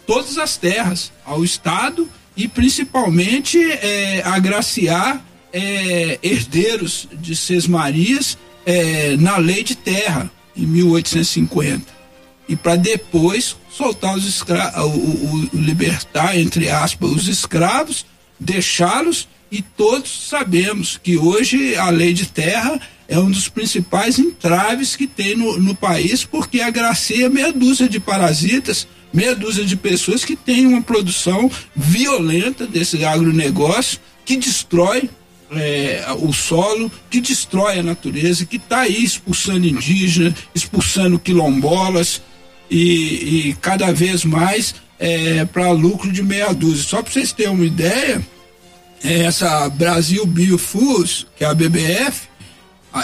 todas 0.07 0.37
as 0.37 0.57
terras 0.57 1.11
ao 1.23 1.43
Estado 1.43 2.09
e 2.35 2.47
principalmente 2.47 3.59
eh, 3.61 4.23
agraciar 4.25 5.23
eh, 5.53 6.17
herdeiros 6.23 7.07
de 7.13 7.35
Sesmarias 7.35 8.35
eh, 8.65 9.15
na 9.19 9.37
lei 9.37 9.63
de 9.63 9.75
terra 9.75 10.31
em 10.55 10.65
1850 10.65 12.03
e 12.47 12.55
para 12.55 12.75
depois 12.75 13.55
soltar 13.69 14.15
os 14.15 14.25
escravos, 14.25 15.49
libertar 15.53 16.37
entre 16.37 16.69
aspas 16.69 17.09
os 17.11 17.27
escravos, 17.27 18.05
deixá-los 18.39 19.27
e 19.51 19.61
todos 19.61 20.27
sabemos 20.29 20.99
que 21.01 21.17
hoje 21.17 21.75
a 21.75 21.89
lei 21.89 22.13
de 22.13 22.25
terra 22.25 22.79
é 23.07 23.17
um 23.19 23.29
dos 23.29 23.47
principais 23.47 24.17
entraves 24.17 24.95
que 24.95 25.07
tem 25.07 25.35
no, 25.35 25.59
no 25.59 25.75
país 25.75 26.23
porque 26.23 26.61
agracia 26.61 27.29
meia 27.29 27.53
dúzia 27.53 27.87
de 27.87 27.99
parasitas, 27.99 28.87
meia 29.13 29.35
dúzia 29.35 29.63
de 29.63 29.75
pessoas 29.75 30.25
que 30.25 30.35
têm 30.35 30.65
uma 30.65 30.81
produção 30.81 31.49
violenta 31.75 32.65
desse 32.65 33.03
agronegócio 33.05 33.99
que 34.25 34.37
destrói 34.37 35.09
é, 35.55 36.05
o 36.19 36.31
solo, 36.33 36.91
que 37.09 37.21
destrói 37.21 37.79
a 37.79 37.83
natureza, 37.83 38.45
que 38.45 38.57
está 38.57 38.81
aí 38.81 39.03
expulsando 39.03 39.67
indígenas, 39.67 40.33
expulsando 40.53 41.19
quilombolas 41.19 42.21
e, 42.69 43.49
e 43.49 43.57
cada 43.61 43.91
vez 43.91 44.25
mais 44.25 44.75
é, 44.99 45.45
para 45.45 45.71
lucro 45.71 46.11
de 46.11 46.23
meia 46.23 46.53
dúzia. 46.53 46.83
Só 46.83 47.01
para 47.01 47.11
vocês 47.11 47.31
terem 47.31 47.53
uma 47.53 47.65
ideia, 47.65 48.25
é, 49.03 49.19
essa 49.23 49.67
Brasil 49.69 50.25
Biofoods, 50.25 51.27
que 51.35 51.43
é 51.43 51.47
a 51.47 51.53
BBF, 51.53 52.27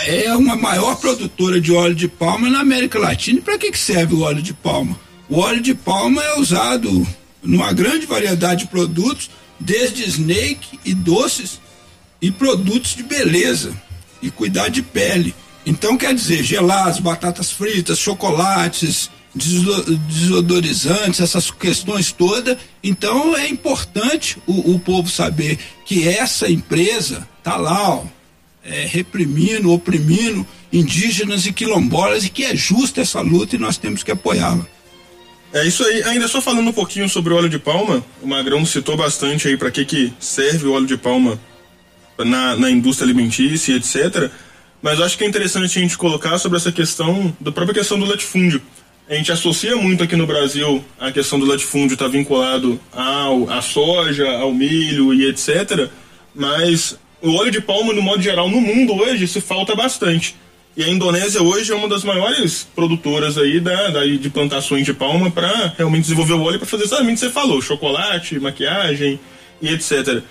é 0.05 0.35
uma 0.35 0.55
maior 0.55 0.95
produtora 0.97 1.59
de 1.59 1.71
óleo 1.71 1.95
de 1.95 2.07
palma 2.07 2.49
na 2.49 2.59
América 2.59 2.99
Latina. 2.99 3.39
E 3.39 3.41
para 3.41 3.57
que, 3.57 3.71
que 3.71 3.79
serve 3.79 4.13
o 4.13 4.21
óleo 4.21 4.41
de 4.41 4.53
palma? 4.53 4.99
O 5.27 5.39
óleo 5.39 5.61
de 5.61 5.73
palma 5.73 6.23
é 6.23 6.39
usado 6.39 7.07
numa 7.41 7.73
grande 7.73 8.05
variedade 8.05 8.65
de 8.65 8.67
produtos, 8.67 9.29
desde 9.59 10.07
snake 10.07 10.79
e 10.85 10.93
doces 10.93 11.59
e 12.21 12.31
produtos 12.31 12.95
de 12.95 13.03
beleza 13.03 13.73
e 14.21 14.29
cuidar 14.29 14.69
de 14.69 14.81
pele. 14.81 15.33
Então 15.65 15.97
quer 15.97 16.13
dizer, 16.13 16.43
gelados, 16.43 16.99
batatas 16.99 17.51
fritas, 17.51 17.99
chocolates, 17.99 19.09
deso- 19.35 19.97
desodorizantes, 20.07 21.19
essas 21.19 21.51
questões 21.51 22.11
todas. 22.11 22.57
Então 22.83 23.35
é 23.37 23.47
importante 23.47 24.37
o, 24.47 24.73
o 24.75 24.79
povo 24.79 25.09
saber 25.09 25.59
que 25.85 26.07
essa 26.07 26.49
empresa 26.49 27.27
tá 27.43 27.55
lá, 27.55 27.89
ó, 27.95 28.03
é, 28.63 28.85
reprimindo, 28.85 29.71
oprimindo 29.71 30.45
indígenas 30.71 31.45
e 31.45 31.51
quilombolas 31.53 32.25
e 32.25 32.29
que 32.29 32.43
é 32.43 32.55
justa 32.55 33.01
essa 33.01 33.21
luta 33.21 33.55
e 33.55 33.59
nós 33.59 33.77
temos 33.77 34.03
que 34.03 34.11
apoiá-la. 34.11 34.65
É 35.51 35.65
isso 35.65 35.83
aí. 35.83 36.03
Ainda 36.03 36.27
só 36.27 36.39
falando 36.41 36.67
um 36.69 36.73
pouquinho 36.73 37.09
sobre 37.09 37.33
o 37.33 37.37
óleo 37.37 37.49
de 37.49 37.57
palma, 37.57 38.03
o 38.21 38.27
Magrão 38.27 38.63
citou 38.65 38.95
bastante 38.95 39.47
aí 39.47 39.57
para 39.57 39.71
que 39.71 39.83
que 39.83 40.13
serve 40.19 40.67
o 40.67 40.73
óleo 40.73 40.85
de 40.85 40.97
palma 40.97 41.39
na, 42.25 42.55
na 42.55 42.69
indústria 42.69 43.05
alimentícia, 43.05 43.73
etc. 43.75 44.29
Mas 44.81 44.99
eu 44.99 45.05
acho 45.05 45.17
que 45.17 45.23
é 45.23 45.27
interessante 45.27 45.77
a 45.77 45.81
gente 45.81 45.97
colocar 45.97 46.37
sobre 46.37 46.57
essa 46.57 46.71
questão, 46.71 47.35
da 47.39 47.51
própria 47.51 47.75
questão 47.79 47.99
do 47.99 48.05
latifúndio. 48.05 48.61
A 49.09 49.15
gente 49.15 49.31
associa 49.31 49.75
muito 49.75 50.03
aqui 50.03 50.15
no 50.15 50.27
Brasil 50.27 50.83
a 50.99 51.11
questão 51.11 51.39
do 51.39 51.45
latifúndio 51.45 51.93
estar 51.95 52.07
vinculado 52.07 52.79
ao, 52.93 53.49
à 53.49 53.61
soja, 53.61 54.29
ao 54.37 54.53
milho 54.53 55.13
e 55.13 55.25
etc. 55.27 55.89
Mas 56.33 56.97
o 57.21 57.33
óleo 57.33 57.51
de 57.51 57.59
palma, 57.59 57.91
no 57.93 58.01
modo 58.01 58.21
geral, 58.21 58.49
no 58.49 58.61
mundo 58.61 58.93
hoje, 58.93 59.27
se 59.27 59.41
falta 59.41 59.75
bastante. 59.75 60.35
E 60.77 60.83
a 60.83 60.87
Indonésia 60.87 61.41
hoje 61.41 61.71
é 61.71 61.75
uma 61.75 61.89
das 61.89 62.03
maiores 62.03 62.65
produtoras 62.75 63.37
aí 63.37 63.59
da, 63.59 63.89
da- 63.89 64.05
de 64.05 64.29
plantações 64.29 64.85
de 64.85 64.93
palma 64.93 65.29
para 65.31 65.73
realmente 65.77 66.03
desenvolver 66.03 66.33
o 66.33 66.41
óleo 66.43 66.59
para 66.59 66.67
fazer 66.67 66.83
exatamente 66.83 67.13
o 67.17 67.19
que 67.19 67.25
você 67.25 67.29
falou, 67.31 67.61
chocolate, 67.61 68.39
maquiagem 68.39 69.19
e 69.61 69.69
etc. 69.69 70.21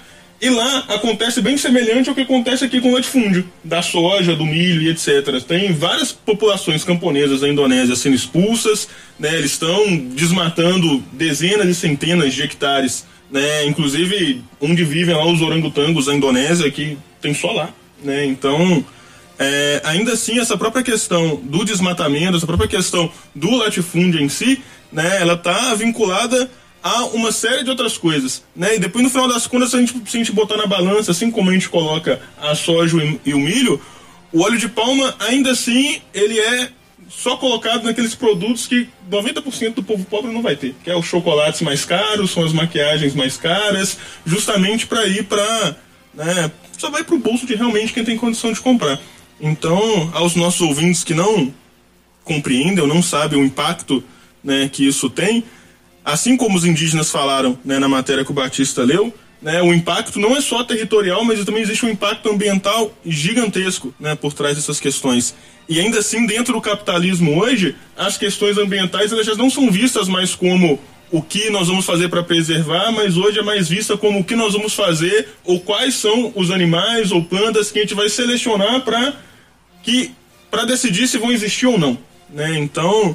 E 0.40 0.48
lá 0.48 0.85
acontece 0.89 1.40
bem 1.40 1.56
semelhante 1.56 2.09
ao 2.09 2.15
que 2.15 2.20
acontece 2.20 2.65
aqui 2.65 2.81
com 2.81 2.90
o 2.90 2.94
latifúndio, 2.94 3.44
da 3.65 3.82
soja, 3.82 4.36
do 4.36 4.47
milho 4.47 4.82
e 4.82 4.89
etc. 4.89 5.43
Tem 5.47 5.73
várias 5.73 6.12
populações 6.12 6.85
camponesas 6.85 7.40
da 7.40 7.48
Indonésia 7.48 7.97
sendo 7.97 8.15
expulsas, 8.15 8.89
né? 9.19 9.35
Eles 9.35 9.52
estão 9.52 9.97
desmatando 10.15 11.02
dezenas 11.12 11.69
e 11.69 11.74
centenas 11.74 12.32
de 12.32 12.43
hectares, 12.43 13.05
né? 13.28 13.66
Inclusive 13.66 14.43
onde 14.60 14.85
vivem 14.85 15.15
lá 15.15 15.27
os 15.27 15.43
orangotangos 15.43 16.06
da 16.06 16.15
Indonésia, 16.15 16.70
que 16.70 16.97
tem 17.20 17.35
só 17.35 17.51
lá, 17.51 17.70
né? 18.05 18.24
Então, 18.24 18.85
é, 19.40 19.81
ainda 19.85 20.12
assim, 20.12 20.39
essa 20.39 20.56
própria 20.56 20.85
questão 20.85 21.35
do 21.36 21.65
desmatamento, 21.65 22.36
essa 22.36 22.47
própria 22.47 22.69
questão 22.69 23.10
do 23.35 23.56
latifúndio 23.56 24.20
em 24.20 24.28
si, 24.28 24.62
né, 24.93 25.19
ela 25.20 25.35
está 25.35 25.74
vinculada 25.74 26.51
a 26.89 27.05
uma 27.06 27.31
série 27.32 27.65
de 27.65 27.70
outras 27.70 27.97
coisas, 27.98 28.43
né? 28.56 28.77
E 28.77 28.78
depois 28.78 29.05
no 29.05 29.10
final 29.10 29.28
das 29.28 29.47
contas, 29.47 29.70
se 29.70 29.77
a 29.77 29.81
gente, 29.81 29.93
se 29.93 30.16
a 30.16 30.19
gente 30.19 30.32
botar 30.32 30.56
na 30.56 30.66
balança, 30.66 31.10
assim 31.10 31.31
como 31.31 31.51
a 31.51 31.52
gente 31.52 31.69
coloca 31.69 32.20
a 32.40 32.55
soja 32.55 32.97
e- 33.02 33.20
e 33.27 33.35
o 33.35 33.39
milho, 33.39 33.81
o 34.32 34.43
óleo 34.43 34.59
de 34.59 34.69
palma, 34.69 35.15
ainda 35.19 35.51
assim, 35.52 36.01
ele 36.15 36.39
é 36.39 36.70
só 37.09 37.36
colocado 37.36 37.85
naqueles 37.85 38.15
produtos 38.15 38.66
que 38.66 38.89
90% 39.10 39.77
do 39.77 39.82
povo 39.82 40.05
pobre 40.05 40.31
não 40.31 40.43
vai 40.43 40.56
ter, 40.56 40.74
que 40.85 40.90
é 40.90 40.97
os 40.97 41.06
chocolates 41.06 41.62
mais 41.62 41.85
caros, 41.85 42.31
são 42.31 42.44
as 42.44 42.52
maquiagens 42.52 43.15
mais 43.15 43.36
caras, 43.36 43.97
justamente 44.27 44.86
para 44.86 45.06
ir 45.06 45.24
para, 45.24 45.77
né, 46.15 46.51
só 46.77 46.90
vai 46.90 47.02
para 47.02 47.15
o 47.15 47.19
bolso 47.19 47.47
de 47.47 47.55
realmente 47.55 47.93
quem 47.93 48.05
tem 48.05 48.16
condição 48.16 48.52
de 48.52 48.60
comprar. 48.60 49.01
Então, 49.40 50.10
aos 50.12 50.35
nossos 50.35 50.60
ouvintes 50.60 51.02
que 51.02 51.15
não 51.15 51.52
compreendem 52.24 52.81
ou 52.81 52.86
não 52.86 53.02
sabem 53.02 53.40
o 53.40 53.44
impacto 53.44 54.05
né, 54.44 54.69
que 54.70 54.86
isso 54.86 55.09
tem, 55.09 55.43
assim 56.09 56.39
como 56.39 56.56
os 56.56 56.64
indígenas 56.64 57.10
falaram 57.10 57.59
né, 57.62 57.78
na 57.78 57.86
matéria 57.86 58.24
que 58.24 58.30
o 58.30 58.35
Batista 58.35 58.82
leu, 58.82 59.12
né, 59.43 59.60
o 59.60 59.74
impacto 59.74 60.18
não 60.18 60.35
é 60.35 60.40
só 60.40 60.64
territorial, 60.64 61.22
mas 61.22 61.44
também 61.44 61.62
existe 61.62 61.85
um 61.85 61.90
impacto 61.90 62.30
ambiental 62.30 62.90
gigantesco 63.05 63.94
né, 64.01 64.14
por 64.14 64.32
trás 64.32 64.56
dessas 64.56 64.80
questões. 64.80 65.35
E 65.68 65.78
ainda 65.78 65.98
assim, 65.98 66.26
dentro 66.26 66.55
do 66.55 66.62
capitalismo 66.62 67.39
hoje, 67.39 67.76
as 67.94 68.16
questões 68.16 68.56
ambientais 68.56 69.12
elas 69.12 69.26
já 69.26 69.35
não 69.35 69.51
são 69.51 69.70
vistas 69.70 70.09
mais 70.09 70.35
como 70.35 70.80
o 71.10 71.20
que 71.20 71.51
nós 71.51 71.68
vamos 71.68 71.85
fazer 71.85 72.09
para 72.09 72.22
preservar, 72.22 72.90
mas 72.90 73.18
hoje 73.18 73.39
é 73.39 73.43
mais 73.43 73.68
vista 73.68 73.94
como 73.97 74.20
o 74.20 74.24
que 74.24 74.35
nós 74.35 74.55
vamos 74.55 74.72
fazer 74.72 75.28
ou 75.44 75.60
quais 75.60 75.94
são 75.94 76.32
os 76.35 76.51
animais 76.51 77.12
ou 77.12 77.22
plantas 77.22 77.70
que 77.70 77.78
a 77.78 77.82
gente 77.82 77.94
vai 77.94 78.09
selecionar 78.09 78.80
para 78.80 79.14
que 79.82 80.12
para 80.51 80.64
decidir 80.64 81.06
se 81.06 81.18
vão 81.18 81.30
existir 81.30 81.66
ou 81.66 81.78
não, 81.78 81.98
né? 82.30 82.59
Então, 82.59 83.14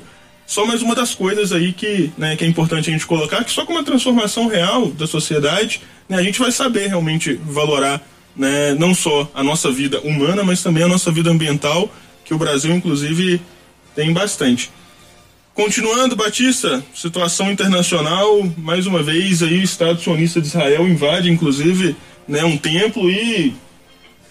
só 0.53 0.67
mais 0.67 0.83
uma 0.83 0.93
das 0.93 1.15
coisas 1.15 1.51
aí 1.51 1.73
que, 1.73 2.11
né, 2.15 2.35
que 2.35 2.45
é 2.45 2.47
importante 2.47 2.87
a 2.87 2.93
gente 2.93 3.07
colocar, 3.07 3.43
que 3.43 3.49
só 3.49 3.65
com 3.65 3.73
uma 3.73 3.83
transformação 3.83 4.45
real 4.45 4.85
da 4.91 5.07
sociedade, 5.07 5.81
né, 6.07 6.17
a 6.17 6.21
gente 6.21 6.39
vai 6.39 6.51
saber 6.51 6.89
realmente 6.89 7.33
valorar 7.43 7.99
né, 8.35 8.75
não 8.75 8.93
só 8.93 9.31
a 9.33 9.43
nossa 9.43 9.71
vida 9.71 9.99
humana, 10.01 10.43
mas 10.43 10.61
também 10.61 10.83
a 10.83 10.87
nossa 10.87 11.11
vida 11.11 11.31
ambiental, 11.31 11.91
que 12.23 12.35
o 12.35 12.37
Brasil, 12.37 12.71
inclusive, 12.71 13.41
tem 13.95 14.13
bastante. 14.13 14.69
Continuando, 15.55 16.15
Batista, 16.15 16.83
situação 16.93 17.51
internacional, 17.51 18.47
mais 18.55 18.85
uma 18.85 19.01
vez 19.01 19.41
aí 19.41 19.59
o 19.59 19.63
Estado 19.63 19.99
sionista 19.99 20.39
de 20.39 20.45
Israel 20.45 20.87
invade, 20.87 21.31
inclusive, 21.31 21.95
né, 22.27 22.43
um 22.43 22.57
templo 22.57 23.09
e 23.09 23.55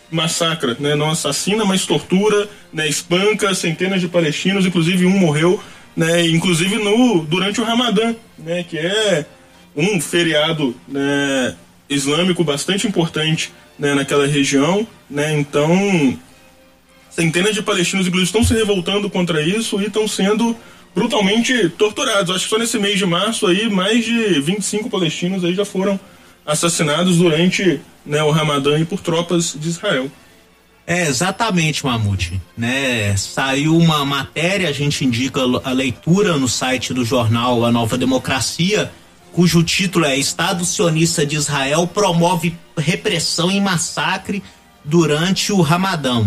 massacra, 0.09 0.77
né, 0.79 0.95
não 0.95 1.11
assassina, 1.11 1.65
mas 1.65 1.85
tortura, 1.85 2.49
né, 2.73 2.87
espanca 2.89 3.53
centenas 3.57 4.01
de 4.01 4.07
palestinos, 4.07 4.65
inclusive 4.65 5.05
um 5.05 5.19
morreu, 5.19 5.61
né, 5.97 6.27
inclusive 6.29 6.77
no 6.77 7.25
durante 7.25 7.61
o 7.61 7.65
Ramadã, 7.65 8.15
né, 8.39 8.65
que 8.69 8.79
é 8.79 9.27
um 9.77 10.01
feriado, 10.01 10.75
né, 10.89 11.57
islâmico 11.89 12.45
bastante 12.45 12.87
importante, 12.87 13.53
né, 13.79 13.95
naquela 13.95 14.27
região, 14.27 14.87
né, 15.09 15.35
então 15.39 16.19
centenas 17.11 17.55
de 17.55 17.63
palestinos 17.63 18.07
inclusive 18.07 18.27
estão 18.27 18.45
se 18.45 18.55
revoltando 18.55 19.09
contra 19.11 19.43
isso 19.43 19.81
e 19.81 19.87
estão 19.87 20.09
sendo 20.09 20.57
brutalmente 20.95 21.69
torturados. 21.71 22.35
Acho 22.35 22.45
que 22.45 22.51
só 22.51 22.59
nesse 22.59 22.79
mês 22.79 22.99
de 22.99 23.07
março 23.07 23.47
aí 23.47 23.69
mais 23.69 24.05
de 24.05 24.41
25 24.41 24.89
palestinos 24.89 25.45
aí 25.45 25.55
já 25.55 25.65
foram 25.65 25.99
assassinados 26.45 27.19
durante 27.19 27.81
né, 28.05 28.23
o 28.23 28.31
Ramadã 28.31 28.79
e 28.79 28.85
por 28.85 29.01
tropas 29.01 29.55
de 29.59 29.69
Israel. 29.69 30.11
É, 30.87 31.07
exatamente, 31.07 31.85
Mamute. 31.85 32.41
Né? 32.57 33.17
Saiu 33.17 33.77
uma 33.77 34.05
matéria, 34.05 34.69
a 34.69 34.73
gente 34.73 35.05
indica 35.05 35.41
a 35.65 35.71
leitura 35.71 36.37
no 36.37 36.49
site 36.49 36.93
do 36.93 37.05
jornal 37.05 37.65
A 37.65 37.71
Nova 37.71 37.97
Democracia, 37.97 38.91
cujo 39.33 39.63
título 39.63 40.05
é 40.05 40.17
Estado 40.17 40.65
Sionista 40.65 41.25
de 41.25 41.37
Israel 41.37 41.87
promove 41.87 42.57
repressão 42.77 43.51
e 43.51 43.61
massacre 43.61 44.43
durante 44.85 45.53
o 45.53 45.61
Ramadã. 45.61 46.27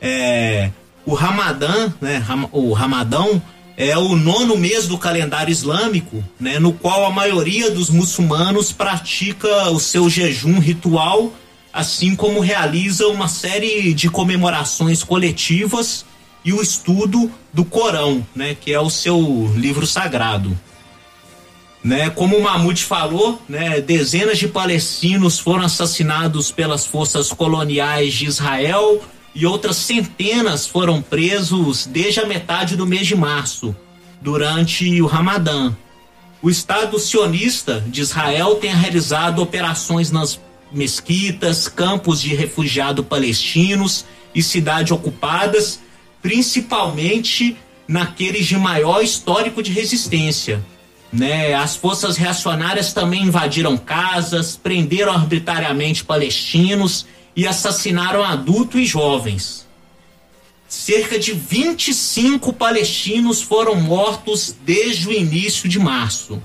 É, 0.00 0.70
o 1.04 1.14
Ramadã, 1.14 1.92
né, 2.00 2.24
o 2.50 2.72
Ramadão 2.72 3.40
é 3.76 3.96
o 3.96 4.16
nono 4.16 4.56
mês 4.56 4.86
do 4.86 4.98
calendário 4.98 5.50
islâmico, 5.50 6.22
né, 6.38 6.58
no 6.58 6.72
qual 6.72 7.04
a 7.06 7.10
maioria 7.10 7.70
dos 7.70 7.90
muçulmanos 7.90 8.72
pratica 8.72 9.70
o 9.70 9.78
seu 9.78 10.08
jejum 10.10 10.58
ritual, 10.58 11.32
assim 11.72 12.14
como 12.14 12.40
realiza 12.40 13.06
uma 13.08 13.28
série 13.28 13.94
de 13.94 14.10
comemorações 14.10 15.02
coletivas 15.02 16.04
e 16.44 16.52
o 16.52 16.60
estudo 16.60 17.30
do 17.52 17.64
Corão, 17.64 18.26
né, 18.34 18.54
que 18.54 18.72
é 18.72 18.80
o 18.80 18.90
seu 18.90 19.52
livro 19.56 19.86
sagrado. 19.86 20.58
Né, 21.82 22.10
como 22.10 22.36
o 22.36 22.42
Mamute 22.42 22.84
falou, 22.84 23.40
né, 23.48 23.80
dezenas 23.80 24.38
de 24.38 24.46
palestinos 24.46 25.38
foram 25.38 25.64
assassinados 25.64 26.52
pelas 26.52 26.86
forças 26.86 27.32
coloniais 27.32 28.14
de 28.14 28.26
Israel 28.26 29.02
e 29.34 29.46
outras 29.46 29.76
centenas 29.76 30.66
foram 30.66 31.00
presos 31.00 31.86
desde 31.86 32.20
a 32.20 32.26
metade 32.26 32.76
do 32.76 32.86
mês 32.86 33.06
de 33.06 33.16
março, 33.16 33.74
durante 34.20 35.00
o 35.00 35.06
Ramadã. 35.06 35.74
O 36.40 36.50
Estado 36.50 36.98
sionista 36.98 37.82
de 37.86 38.00
Israel 38.00 38.56
tem 38.56 38.74
realizado 38.74 39.40
operações 39.40 40.10
nas 40.10 40.38
mesquitas, 40.72 41.68
campos 41.68 42.20
de 42.20 42.34
refugiados 42.34 43.06
palestinos 43.06 44.04
e 44.34 44.42
cidades 44.42 44.92
ocupadas, 44.92 45.80
principalmente 46.20 47.56
naqueles 47.86 48.46
de 48.46 48.56
maior 48.56 49.02
histórico 49.02 49.62
de 49.62 49.72
resistência. 49.72 50.64
Né? 51.12 51.52
As 51.52 51.76
forças 51.76 52.16
reacionárias 52.16 52.92
também 52.92 53.24
invadiram 53.24 53.76
casas, 53.76 54.56
prenderam 54.56 55.12
arbitrariamente 55.12 56.04
palestinos 56.04 57.06
e 57.36 57.46
assassinaram 57.46 58.24
adultos 58.24 58.80
e 58.80 58.86
jovens. 58.86 59.66
Cerca 60.66 61.18
de 61.18 61.32
25 61.32 62.50
palestinos 62.54 63.42
foram 63.42 63.74
mortos 63.74 64.56
desde 64.64 65.06
o 65.08 65.12
início 65.12 65.68
de 65.68 65.78
março. 65.78 66.42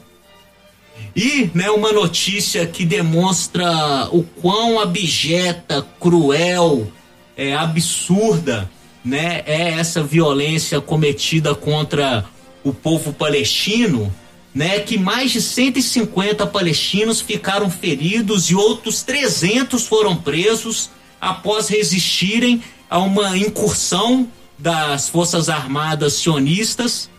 E 1.15 1.49
né, 1.53 1.69
uma 1.71 1.91
notícia 1.91 2.65
que 2.65 2.85
demonstra 2.85 4.07
o 4.11 4.23
quão 4.23 4.79
abjeta, 4.79 5.85
cruel, 5.99 6.91
é, 7.35 7.55
absurda 7.55 8.69
né, 9.03 9.41
é 9.45 9.71
essa 9.71 10.03
violência 10.03 10.81
cometida 10.81 11.55
contra 11.55 12.25
o 12.63 12.73
povo 12.73 13.13
palestino, 13.13 14.13
né, 14.53 14.79
que 14.79 14.97
mais 14.97 15.31
de 15.31 15.41
150 15.41 16.45
palestinos 16.47 17.21
ficaram 17.21 17.69
feridos 17.69 18.49
e 18.49 18.55
outros 18.55 19.03
300 19.03 19.87
foram 19.87 20.15
presos 20.15 20.89
após 21.21 21.67
resistirem 21.67 22.61
a 22.89 22.99
uma 22.99 23.37
incursão 23.37 24.27
das 24.57 25.09
Forças 25.09 25.49
Armadas 25.49 26.13
sionistas 26.13 27.09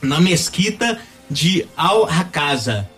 na 0.00 0.20
mesquita 0.20 0.98
de 1.30 1.66
Al-Hakaza. 1.76 2.88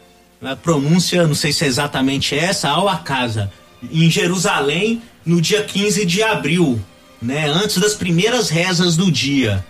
A 0.41 0.55
pronúncia, 0.55 1.27
não 1.27 1.35
sei 1.35 1.53
se 1.53 1.65
é 1.65 1.67
exatamente 1.67 2.37
essa, 2.37 2.69
Al-Hakaza, 2.69 3.51
em 3.91 4.11
Jerusalém, 4.11 5.03
no 5.25 5.41
dia 5.41 5.63
15 5.63 6.05
de 6.07 6.23
abril, 6.23 6.81
né, 7.21 7.49
antes 7.49 7.79
das 7.79 7.95
primeiras 7.95 8.49
rezas 8.49 8.97
do 8.97 9.11
dia. 9.11 9.65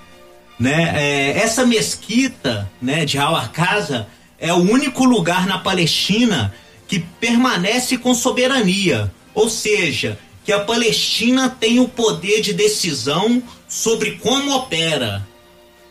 Né? 0.59 0.93
É, 0.95 1.39
essa 1.39 1.65
mesquita 1.65 2.71
né, 2.83 3.05
de 3.05 3.17
Al-Aqsa 3.17 4.09
é 4.39 4.53
o 4.53 4.57
único 4.57 5.05
lugar 5.05 5.47
na 5.47 5.59
Palestina 5.59 6.53
que 6.87 6.99
permanece 6.99 7.99
com 7.99 8.15
soberania, 8.15 9.13
ou 9.35 9.49
seja, 9.49 10.19
que 10.45 10.53
a 10.53 10.61
Palestina 10.61 11.49
tem 11.49 11.79
o 11.79 11.89
poder 11.89 12.41
de 12.41 12.53
decisão 12.53 13.43
sobre 13.69 14.13
como 14.13 14.55
opera. 14.57 15.27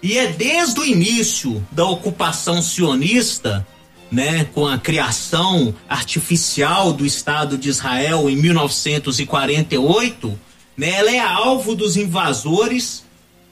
E 0.01 0.17
é 0.17 0.27
desde 0.27 0.79
o 0.79 0.85
início 0.85 1.65
da 1.71 1.85
ocupação 1.85 2.61
sionista, 2.61 3.65
né, 4.11 4.45
com 4.53 4.67
a 4.67 4.77
criação 4.77 5.73
artificial 5.89 6.93
do 6.93 7.05
Estado 7.05 7.57
de 7.57 7.69
Israel 7.69 8.29
em 8.29 8.35
1948, 8.35 10.39
né, 10.77 10.91
ela 10.91 11.11
é 11.11 11.19
alvo 11.19 11.75
dos 11.75 11.97
invasores 11.97 13.03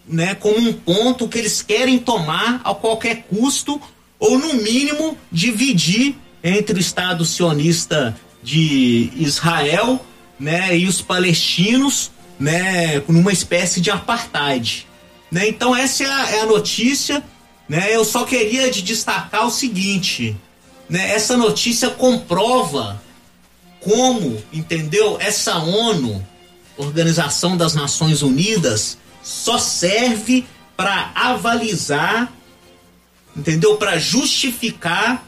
né, 0.07 0.35
como 0.35 0.57
um 0.57 0.73
ponto 0.73 1.27
que 1.27 1.37
eles 1.37 1.61
querem 1.61 1.97
tomar 1.97 2.61
a 2.63 2.73
qualquer 2.73 3.23
custo, 3.23 3.81
ou 4.19 4.37
no 4.37 4.53
mínimo 4.55 5.17
dividir 5.31 6.15
entre 6.43 6.77
o 6.77 6.79
Estado 6.79 7.25
sionista 7.25 8.15
de 8.41 9.11
Israel 9.15 10.03
né, 10.39 10.77
e 10.77 10.87
os 10.87 11.01
palestinos 11.01 12.11
né, 12.39 13.01
numa 13.07 13.33
espécie 13.33 13.81
de 13.81 13.89
apartheid. 13.89 14.87
Né? 15.35 15.49
Então 15.49 15.75
essa 15.75 16.01
é 16.01 16.07
a, 16.07 16.29
é 16.29 16.39
a 16.39 16.45
notícia. 16.45 17.21
Né? 17.67 17.93
Eu 17.93 18.05
só 18.05 18.23
queria 18.23 18.71
de 18.71 18.81
destacar 18.81 19.45
o 19.45 19.51
seguinte: 19.51 20.33
né? 20.87 21.11
essa 21.11 21.35
notícia 21.35 21.89
comprova 21.89 23.03
como, 23.81 24.41
entendeu? 24.53 25.17
Essa 25.19 25.57
ONU, 25.57 26.25
Organização 26.77 27.57
das 27.57 27.75
Nações 27.75 28.21
Unidas, 28.21 28.97
só 29.21 29.57
serve 29.57 30.45
para 30.77 31.11
avalizar, 31.13 32.31
entendeu? 33.35 33.75
Para 33.75 33.99
justificar 33.99 35.27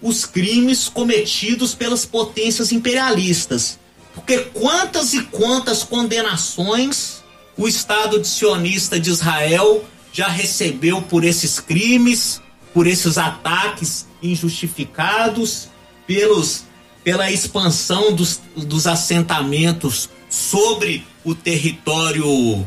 os 0.00 0.24
crimes 0.24 0.88
cometidos 0.88 1.74
pelas 1.74 2.06
potências 2.06 2.70
imperialistas. 2.70 3.76
Porque 4.14 4.38
quantas 4.38 5.14
e 5.14 5.22
quantas 5.22 5.82
condenações 5.82 7.17
o 7.58 7.66
Estado 7.66 8.24
sionista 8.24 9.00
de 9.00 9.10
Israel 9.10 9.84
já 10.12 10.28
recebeu 10.28 11.02
por 11.02 11.24
esses 11.24 11.58
crimes, 11.58 12.40
por 12.72 12.86
esses 12.86 13.18
ataques 13.18 14.06
injustificados, 14.22 15.68
pelos, 16.06 16.64
pela 17.02 17.30
expansão 17.30 18.12
dos, 18.12 18.40
dos 18.56 18.86
assentamentos 18.86 20.08
sobre 20.30 21.04
o 21.24 21.34
território 21.34 22.66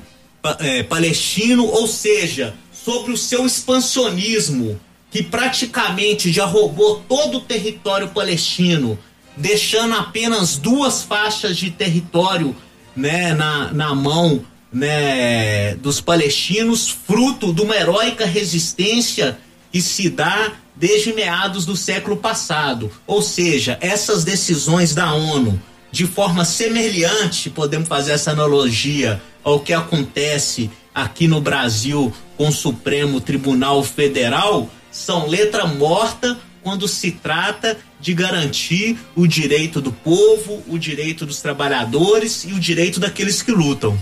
é, 0.59 0.83
palestino, 0.83 1.65
ou 1.65 1.87
seja, 1.87 2.53
sobre 2.73 3.13
o 3.13 3.17
seu 3.17 3.45
expansionismo, 3.45 4.79
que 5.09 5.23
praticamente 5.23 6.31
já 6.31 6.45
roubou 6.45 7.01
todo 7.07 7.37
o 7.37 7.41
território 7.41 8.09
palestino, 8.09 8.99
deixando 9.37 9.95
apenas 9.95 10.57
duas 10.57 11.01
faixas 11.03 11.55
de 11.57 11.71
território 11.71 12.55
né, 12.95 13.33
na, 13.33 13.71
na 13.71 13.95
mão 13.95 14.45
né, 14.71 15.75
dos 15.75 15.99
palestinos, 15.99 16.89
fruto 16.89 17.53
de 17.53 17.61
uma 17.61 17.75
heróica 17.75 18.25
resistência 18.25 19.37
que 19.71 19.81
se 19.81 20.09
dá 20.09 20.53
desde 20.75 21.13
meados 21.13 21.65
do 21.65 21.75
século 21.75 22.17
passado. 22.17 22.91
Ou 23.05 23.21
seja, 23.21 23.77
essas 23.81 24.23
decisões 24.23 24.93
da 24.95 25.13
ONU, 25.13 25.61
de 25.91 26.05
forma 26.05 26.45
semelhante, 26.45 27.49
podemos 27.49 27.87
fazer 27.87 28.13
essa 28.13 28.31
analogia 28.31 29.21
ao 29.43 29.59
que 29.59 29.73
acontece 29.73 30.69
aqui 30.93 31.27
no 31.27 31.41
Brasil 31.41 32.13
com 32.37 32.47
o 32.47 32.51
Supremo 32.51 33.21
Tribunal 33.21 33.83
Federal 33.83 34.69
são 34.91 35.27
letra 35.27 35.65
morta 35.65 36.37
quando 36.61 36.87
se 36.87 37.11
trata 37.11 37.77
de 37.99 38.13
garantir 38.13 38.97
o 39.15 39.25
direito 39.25 39.81
do 39.81 39.91
povo, 39.91 40.61
o 40.67 40.77
direito 40.77 41.25
dos 41.25 41.41
trabalhadores 41.41 42.43
e 42.43 42.53
o 42.53 42.59
direito 42.59 42.99
daqueles 42.99 43.41
que 43.41 43.51
lutam. 43.51 43.97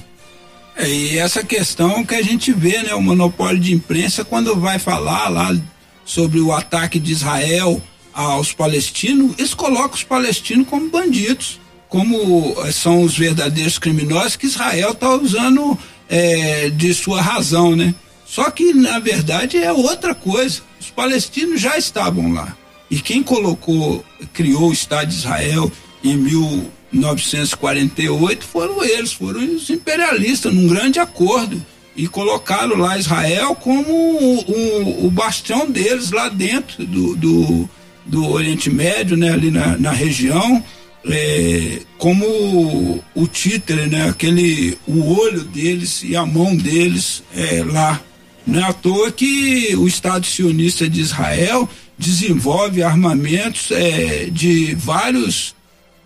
É, 0.79 0.89
e 0.89 1.17
essa 1.17 1.43
questão 1.43 2.05
que 2.05 2.15
a 2.15 2.21
gente 2.21 2.53
vê, 2.53 2.81
né, 2.81 2.93
o 2.95 3.01
monopólio 3.01 3.59
de 3.59 3.73
imprensa 3.73 4.23
quando 4.23 4.55
vai 4.55 4.79
falar 4.79 5.27
lá 5.27 5.53
sobre 6.05 6.39
o 6.39 6.53
ataque 6.53 6.97
de 6.97 7.11
Israel 7.11 7.81
aos 8.13 8.53
palestinos, 8.53 9.35
eles 9.37 9.53
colocam 9.53 9.95
os 9.95 10.03
palestinos 10.03 10.65
como 10.69 10.89
bandidos, 10.89 11.59
como 11.89 12.55
eh, 12.63 12.71
são 12.71 13.01
os 13.01 13.17
verdadeiros 13.17 13.77
criminosos 13.77 14.37
que 14.37 14.45
Israel 14.45 14.91
está 14.91 15.13
usando 15.15 15.77
eh, 16.07 16.69
de 16.69 16.93
sua 16.93 17.21
razão, 17.21 17.75
né? 17.75 17.93
Só 18.25 18.49
que 18.49 18.73
na 18.73 18.99
verdade 18.99 19.57
é 19.57 19.73
outra 19.73 20.15
coisa. 20.15 20.61
Os 20.79 20.89
palestinos 20.89 21.59
já 21.59 21.77
estavam 21.77 22.31
lá. 22.31 22.55
E 22.89 23.01
quem 23.01 23.21
colocou, 23.21 24.05
criou 24.31 24.69
o 24.69 24.73
Estado 24.73 25.09
de 25.09 25.15
Israel 25.15 25.69
em 26.01 26.15
1948 26.91 28.45
foram 28.45 28.83
eles, 28.83 29.13
foram 29.13 29.41
os 29.41 29.69
imperialistas, 29.69 30.53
num 30.53 30.67
grande 30.67 30.99
acordo. 30.99 31.63
E 31.95 32.07
colocaram 32.07 32.77
lá 32.77 32.97
Israel 32.97 33.55
como 33.55 33.91
o, 33.91 34.39
o, 34.39 35.07
o 35.07 35.11
bastião 35.11 35.69
deles 35.69 36.11
lá 36.11 36.29
dentro 36.29 36.85
do, 36.85 37.15
do, 37.15 37.69
do 38.05 38.31
Oriente 38.31 38.69
Médio, 38.69 39.17
né, 39.17 39.31
ali 39.31 39.51
na, 39.51 39.77
na 39.77 39.91
região, 39.91 40.63
é, 41.05 41.79
como 41.97 42.25
o, 43.15 43.27
títere, 43.27 43.87
né, 43.87 44.09
aquele, 44.09 44.77
o 44.87 45.13
olho 45.19 45.43
deles 45.43 46.03
e 46.03 46.15
a 46.15 46.25
mão 46.25 46.55
deles 46.55 47.23
é, 47.35 47.63
lá. 47.63 48.01
Não 48.47 48.59
é 48.59 48.63
à 48.63 48.73
toa 48.73 49.11
que 49.11 49.75
o 49.75 49.87
Estado 49.87 50.25
sionista 50.25 50.89
de 50.89 51.01
Israel 51.01 51.69
desenvolve 51.97 52.81
armamentos 52.81 53.69
é, 53.71 54.29
de 54.31 54.73
vários 54.75 55.53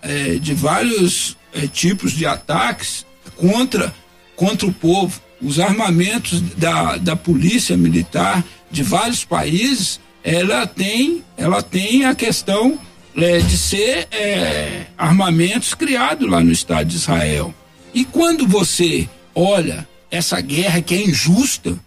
é, 0.03 0.35
de 0.35 0.53
vários 0.53 1.37
é, 1.53 1.65
tipos 1.67 2.11
de 2.11 2.25
ataques 2.25 3.05
contra 3.35 3.93
contra 4.35 4.67
o 4.67 4.73
povo. 4.73 5.21
Os 5.41 5.59
armamentos 5.59 6.41
da, 6.41 6.97
da 6.97 7.15
polícia 7.15 7.75
militar 7.75 8.43
de 8.71 8.81
vários 8.83 9.23
países, 9.23 9.99
ela 10.23 10.65
tem 10.67 11.23
ela 11.37 11.61
tem 11.61 12.05
a 12.05 12.15
questão 12.15 12.79
é, 13.15 13.39
de 13.39 13.57
ser 13.57 14.07
é, 14.11 14.85
armamentos 14.97 15.73
criados 15.73 16.29
lá 16.29 16.41
no 16.43 16.51
Estado 16.51 16.87
de 16.87 16.95
Israel. 16.95 17.53
E 17.93 18.03
quando 18.03 18.47
você 18.47 19.07
olha 19.35 19.87
essa 20.09 20.39
guerra 20.41 20.81
que 20.81 20.95
é 20.95 21.03
injusta, 21.03 21.77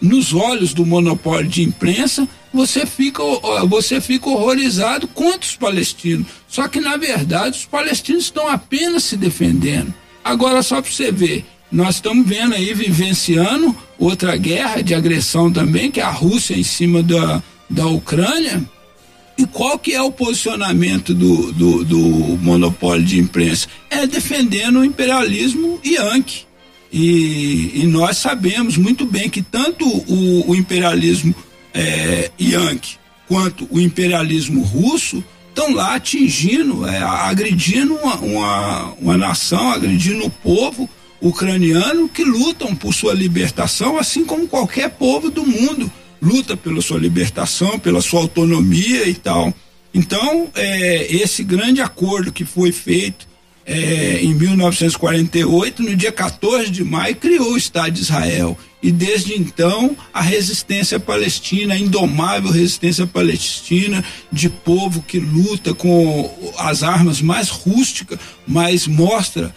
nos 0.00 0.34
olhos 0.34 0.74
do 0.74 0.84
monopólio 0.84 1.48
de 1.48 1.62
imprensa, 1.62 2.28
você 2.52 2.86
fica, 2.86 3.22
você 3.68 4.00
fica 4.00 4.28
horrorizado 4.28 5.06
contra 5.08 5.40
os 5.40 5.56
palestinos. 5.56 6.26
Só 6.48 6.68
que, 6.68 6.80
na 6.80 6.96
verdade, 6.96 7.58
os 7.58 7.64
palestinos 7.64 8.24
estão 8.24 8.48
apenas 8.48 9.04
se 9.04 9.16
defendendo. 9.16 9.92
Agora, 10.24 10.62
só 10.62 10.80
para 10.80 10.90
você 10.90 11.12
ver, 11.12 11.44
nós 11.70 11.96
estamos 11.96 12.26
vendo 12.26 12.54
aí, 12.54 12.72
vivenciando 12.72 13.76
outra 13.98 14.36
guerra 14.36 14.82
de 14.82 14.94
agressão 14.94 15.52
também, 15.52 15.90
que 15.90 16.00
é 16.00 16.04
a 16.04 16.10
Rússia 16.10 16.54
em 16.54 16.62
cima 16.62 17.02
da, 17.02 17.42
da 17.68 17.86
Ucrânia. 17.86 18.62
E 19.38 19.44
qual 19.46 19.78
que 19.78 19.92
é 19.92 20.00
o 20.00 20.10
posicionamento 20.10 21.12
do, 21.12 21.52
do, 21.52 21.84
do 21.84 21.98
monopólio 22.38 23.04
de 23.04 23.18
imprensa? 23.18 23.68
É 23.90 24.06
defendendo 24.06 24.80
o 24.80 24.84
imperialismo 24.84 25.78
yankee. 25.84 26.46
E, 26.90 27.82
e, 27.82 27.86
nós 27.86 28.16
sabemos 28.16 28.76
muito 28.78 29.04
bem 29.04 29.28
que 29.28 29.42
tanto 29.42 29.84
o, 29.86 30.50
o 30.50 30.56
imperialismo 30.56 31.34
é, 31.76 32.30
Yankee 32.40 32.98
quanto 33.28 33.66
o 33.70 33.80
imperialismo 33.80 34.62
russo 34.62 35.22
estão 35.48 35.72
lá 35.74 35.94
atingindo, 35.94 36.86
é, 36.86 36.98
agredindo 36.98 37.94
uma, 37.94 38.16
uma, 38.16 38.92
uma 39.00 39.16
nação, 39.16 39.72
agredindo 39.72 40.24
o 40.24 40.30
povo 40.30 40.88
ucraniano 41.20 42.08
que 42.08 42.24
lutam 42.24 42.74
por 42.74 42.94
sua 42.94 43.14
libertação, 43.14 43.98
assim 43.98 44.24
como 44.24 44.46
qualquer 44.46 44.90
povo 44.90 45.30
do 45.30 45.44
mundo 45.44 45.90
luta 46.20 46.56
pela 46.56 46.80
sua 46.80 46.98
libertação, 46.98 47.78
pela 47.78 48.00
sua 48.00 48.20
autonomia 48.20 49.08
e 49.08 49.14
tal. 49.14 49.52
Então, 49.94 50.48
é, 50.54 51.06
esse 51.14 51.42
grande 51.42 51.80
acordo 51.80 52.32
que 52.32 52.44
foi 52.44 52.70
feito 52.70 53.26
é, 53.66 54.20
em 54.22 54.32
1948, 54.32 55.82
no 55.82 55.96
dia 55.96 56.12
14 56.12 56.70
de 56.70 56.84
maio, 56.84 57.16
criou 57.16 57.52
o 57.52 57.56
Estado 57.56 57.90
de 57.90 58.02
Israel. 58.02 58.56
E 58.80 58.92
desde 58.92 59.34
então, 59.34 59.96
a 60.14 60.22
resistência 60.22 61.00
palestina, 61.00 61.74
a 61.74 61.78
indomável 61.78 62.52
resistência 62.52 63.06
palestina, 63.06 64.04
de 64.30 64.48
povo 64.48 65.02
que 65.02 65.18
luta 65.18 65.74
com 65.74 66.30
as 66.56 66.84
armas 66.84 67.20
mais 67.20 67.48
rústicas, 67.48 68.18
mas 68.46 68.86
mostra 68.86 69.52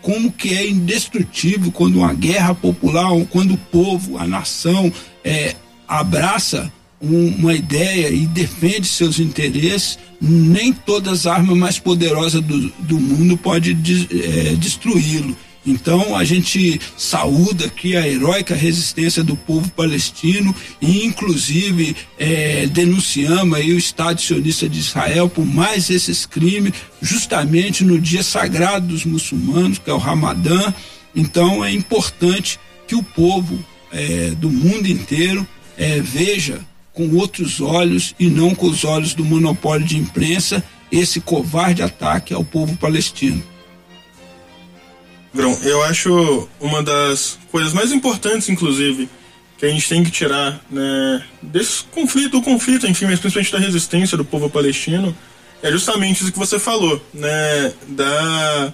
como 0.00 0.32
que 0.32 0.54
é 0.54 0.68
indestrutível 0.68 1.72
quando 1.72 1.98
uma 1.98 2.14
guerra 2.14 2.54
popular, 2.54 3.10
quando 3.30 3.54
o 3.54 3.58
povo, 3.58 4.16
a 4.16 4.26
nação, 4.26 4.92
é, 5.24 5.56
abraça 5.86 6.72
uma 7.00 7.54
ideia 7.54 8.08
e 8.10 8.26
defende 8.26 8.86
seus 8.86 9.20
interesses, 9.20 9.98
nem 10.20 10.72
todas 10.72 11.20
as 11.20 11.26
armas 11.26 11.56
mais 11.56 11.78
poderosas 11.78 12.40
do, 12.40 12.72
do 12.80 12.98
mundo 12.98 13.36
pode 13.36 13.72
de, 13.74 14.08
é, 14.10 14.56
destruí-lo. 14.56 15.36
Então 15.64 16.16
a 16.16 16.24
gente 16.24 16.80
saúda 16.96 17.66
aqui 17.66 17.94
a 17.96 18.08
heróica 18.08 18.54
resistência 18.54 19.22
do 19.22 19.36
povo 19.36 19.70
palestino 19.72 20.54
e 20.80 21.04
inclusive 21.04 21.94
é, 22.18 22.66
denunciamos 22.66 23.58
aí 23.58 23.72
o 23.72 23.78
Estado 23.78 24.20
sionista 24.20 24.68
de 24.68 24.78
Israel 24.78 25.28
por 25.28 25.44
mais 25.44 25.90
esses 25.90 26.24
crimes, 26.24 26.72
justamente 27.02 27.84
no 27.84 28.00
dia 28.00 28.22
sagrado 28.22 28.86
dos 28.88 29.04
muçulmanos, 29.04 29.78
que 29.78 29.90
é 29.90 29.92
o 29.92 29.98
Ramadã. 29.98 30.72
Então 31.14 31.64
é 31.64 31.70
importante 31.72 32.58
que 32.86 32.94
o 32.94 33.02
povo 33.02 33.62
é, 33.92 34.30
do 34.30 34.50
mundo 34.50 34.86
inteiro 34.88 35.46
é, 35.76 36.00
veja 36.00 36.60
com 36.98 37.14
outros 37.16 37.60
olhos 37.60 38.12
e 38.18 38.26
não 38.26 38.56
com 38.56 38.66
os 38.66 38.84
olhos 38.84 39.14
do 39.14 39.24
monopólio 39.24 39.86
de 39.86 39.96
imprensa 39.96 40.64
esse 40.90 41.20
covarde 41.20 41.80
ataque 41.80 42.34
ao 42.34 42.42
povo 42.42 42.76
palestino. 42.76 43.40
Grão, 45.32 45.56
eu 45.62 45.80
acho 45.84 46.48
uma 46.58 46.82
das 46.82 47.38
coisas 47.52 47.72
mais 47.72 47.92
importantes, 47.92 48.48
inclusive, 48.48 49.08
que 49.56 49.64
a 49.64 49.68
gente 49.68 49.88
tem 49.88 50.02
que 50.02 50.10
tirar 50.10 50.60
né, 50.68 51.24
desse 51.40 51.84
conflito, 51.84 52.30
do 52.30 52.42
conflito, 52.42 52.84
enfim, 52.84 53.04
mas 53.04 53.20
principalmente 53.20 53.52
da 53.52 53.58
resistência 53.60 54.16
do 54.16 54.24
povo 54.24 54.50
palestino, 54.50 55.16
é 55.62 55.70
justamente 55.70 56.22
isso 56.22 56.32
que 56.32 56.38
você 56.38 56.58
falou, 56.58 57.00
né, 57.14 57.72
da, 57.86 58.72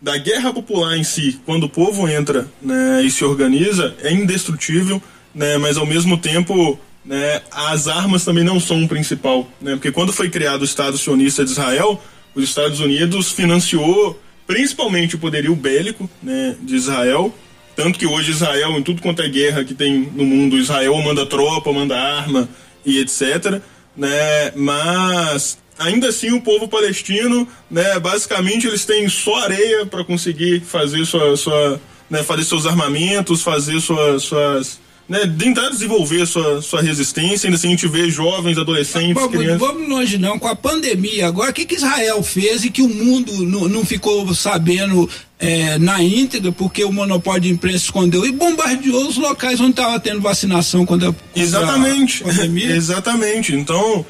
da 0.00 0.16
guerra 0.18 0.52
popular 0.52 0.96
em 0.96 1.02
si. 1.02 1.40
Quando 1.44 1.64
o 1.64 1.68
povo 1.68 2.08
entra 2.08 2.46
né, 2.62 3.02
e 3.02 3.10
se 3.10 3.24
organiza, 3.24 3.96
é 4.04 4.12
indestrutível, 4.12 5.02
né, 5.34 5.58
mas 5.58 5.76
ao 5.76 5.86
mesmo 5.86 6.16
tempo 6.16 6.78
né, 7.06 7.40
as 7.50 7.86
armas 7.86 8.24
também 8.24 8.42
não 8.42 8.58
são 8.58 8.82
o 8.82 8.88
principal, 8.88 9.48
né, 9.60 9.72
porque 9.72 9.92
quando 9.92 10.12
foi 10.12 10.28
criado 10.28 10.62
o 10.62 10.64
Estado 10.64 10.98
sionista 10.98 11.44
de 11.44 11.52
Israel, 11.52 12.02
os 12.34 12.44
Estados 12.44 12.80
Unidos 12.80 13.30
financiou 13.30 14.20
principalmente 14.46 15.16
o 15.16 15.18
poderio 15.18 15.54
bélico 15.54 16.08
né, 16.22 16.56
de 16.60 16.74
Israel, 16.74 17.32
tanto 17.74 17.98
que 17.98 18.06
hoje 18.06 18.30
Israel, 18.30 18.72
em 18.72 18.82
tudo 18.82 19.02
quanto 19.02 19.22
é 19.22 19.28
guerra 19.28 19.64
que 19.64 19.74
tem 19.74 20.10
no 20.14 20.24
mundo, 20.24 20.58
Israel 20.58 20.96
manda 21.02 21.26
tropa, 21.26 21.72
manda 21.72 21.96
arma 21.96 22.48
e 22.84 22.98
etc. 22.98 23.60
Né, 23.96 24.52
mas 24.54 25.58
ainda 25.78 26.08
assim 26.08 26.32
o 26.32 26.40
povo 26.40 26.68
palestino, 26.68 27.46
né, 27.70 27.98
basicamente 27.98 28.66
eles 28.66 28.84
têm 28.84 29.08
só 29.08 29.44
areia 29.44 29.86
para 29.86 30.04
conseguir 30.04 30.60
fazer 30.60 31.04
sua, 31.04 31.36
sua 31.36 31.80
né, 32.10 32.22
fazer 32.22 32.44
seus 32.44 32.66
armamentos, 32.66 33.42
fazer 33.42 33.80
sua, 33.80 34.18
suas 34.18 34.80
né, 35.08 35.20
tentar 35.38 35.68
desenvolver 35.70 36.26
sua, 36.26 36.60
sua 36.60 36.82
resistência, 36.82 37.46
ainda 37.46 37.56
assim 37.56 37.68
a 37.68 37.70
gente 37.70 37.86
vê 37.86 38.10
jovens, 38.10 38.58
adolescentes, 38.58 39.14
vamos, 39.14 39.30
crianças. 39.30 39.60
Vamos 39.60 39.88
longe 39.88 40.18
não, 40.18 40.38
com 40.38 40.48
a 40.48 40.56
pandemia 40.56 41.28
agora, 41.28 41.50
o 41.50 41.54
que, 41.54 41.64
que 41.64 41.76
Israel 41.76 42.22
fez 42.22 42.64
e 42.64 42.70
que 42.70 42.82
o 42.82 42.88
mundo 42.88 43.32
não, 43.44 43.68
não 43.68 43.84
ficou 43.84 44.34
sabendo 44.34 45.08
é, 45.38 45.78
na 45.78 46.02
íntegra, 46.02 46.50
porque 46.50 46.84
o 46.84 46.92
monopólio 46.92 47.42
de 47.42 47.50
imprensa 47.50 47.84
escondeu 47.84 48.26
e 48.26 48.32
bombardeou 48.32 49.06
os 49.06 49.16
locais 49.16 49.60
onde 49.60 49.70
estava 49.70 50.00
tendo 50.00 50.20
vacinação 50.20 50.84
quando 50.84 51.08
a, 51.08 51.14
Exatamente. 51.38 52.22
A 52.22 52.26
pandemia. 52.26 52.70
Exatamente. 52.74 53.54
Então, 53.54 54.04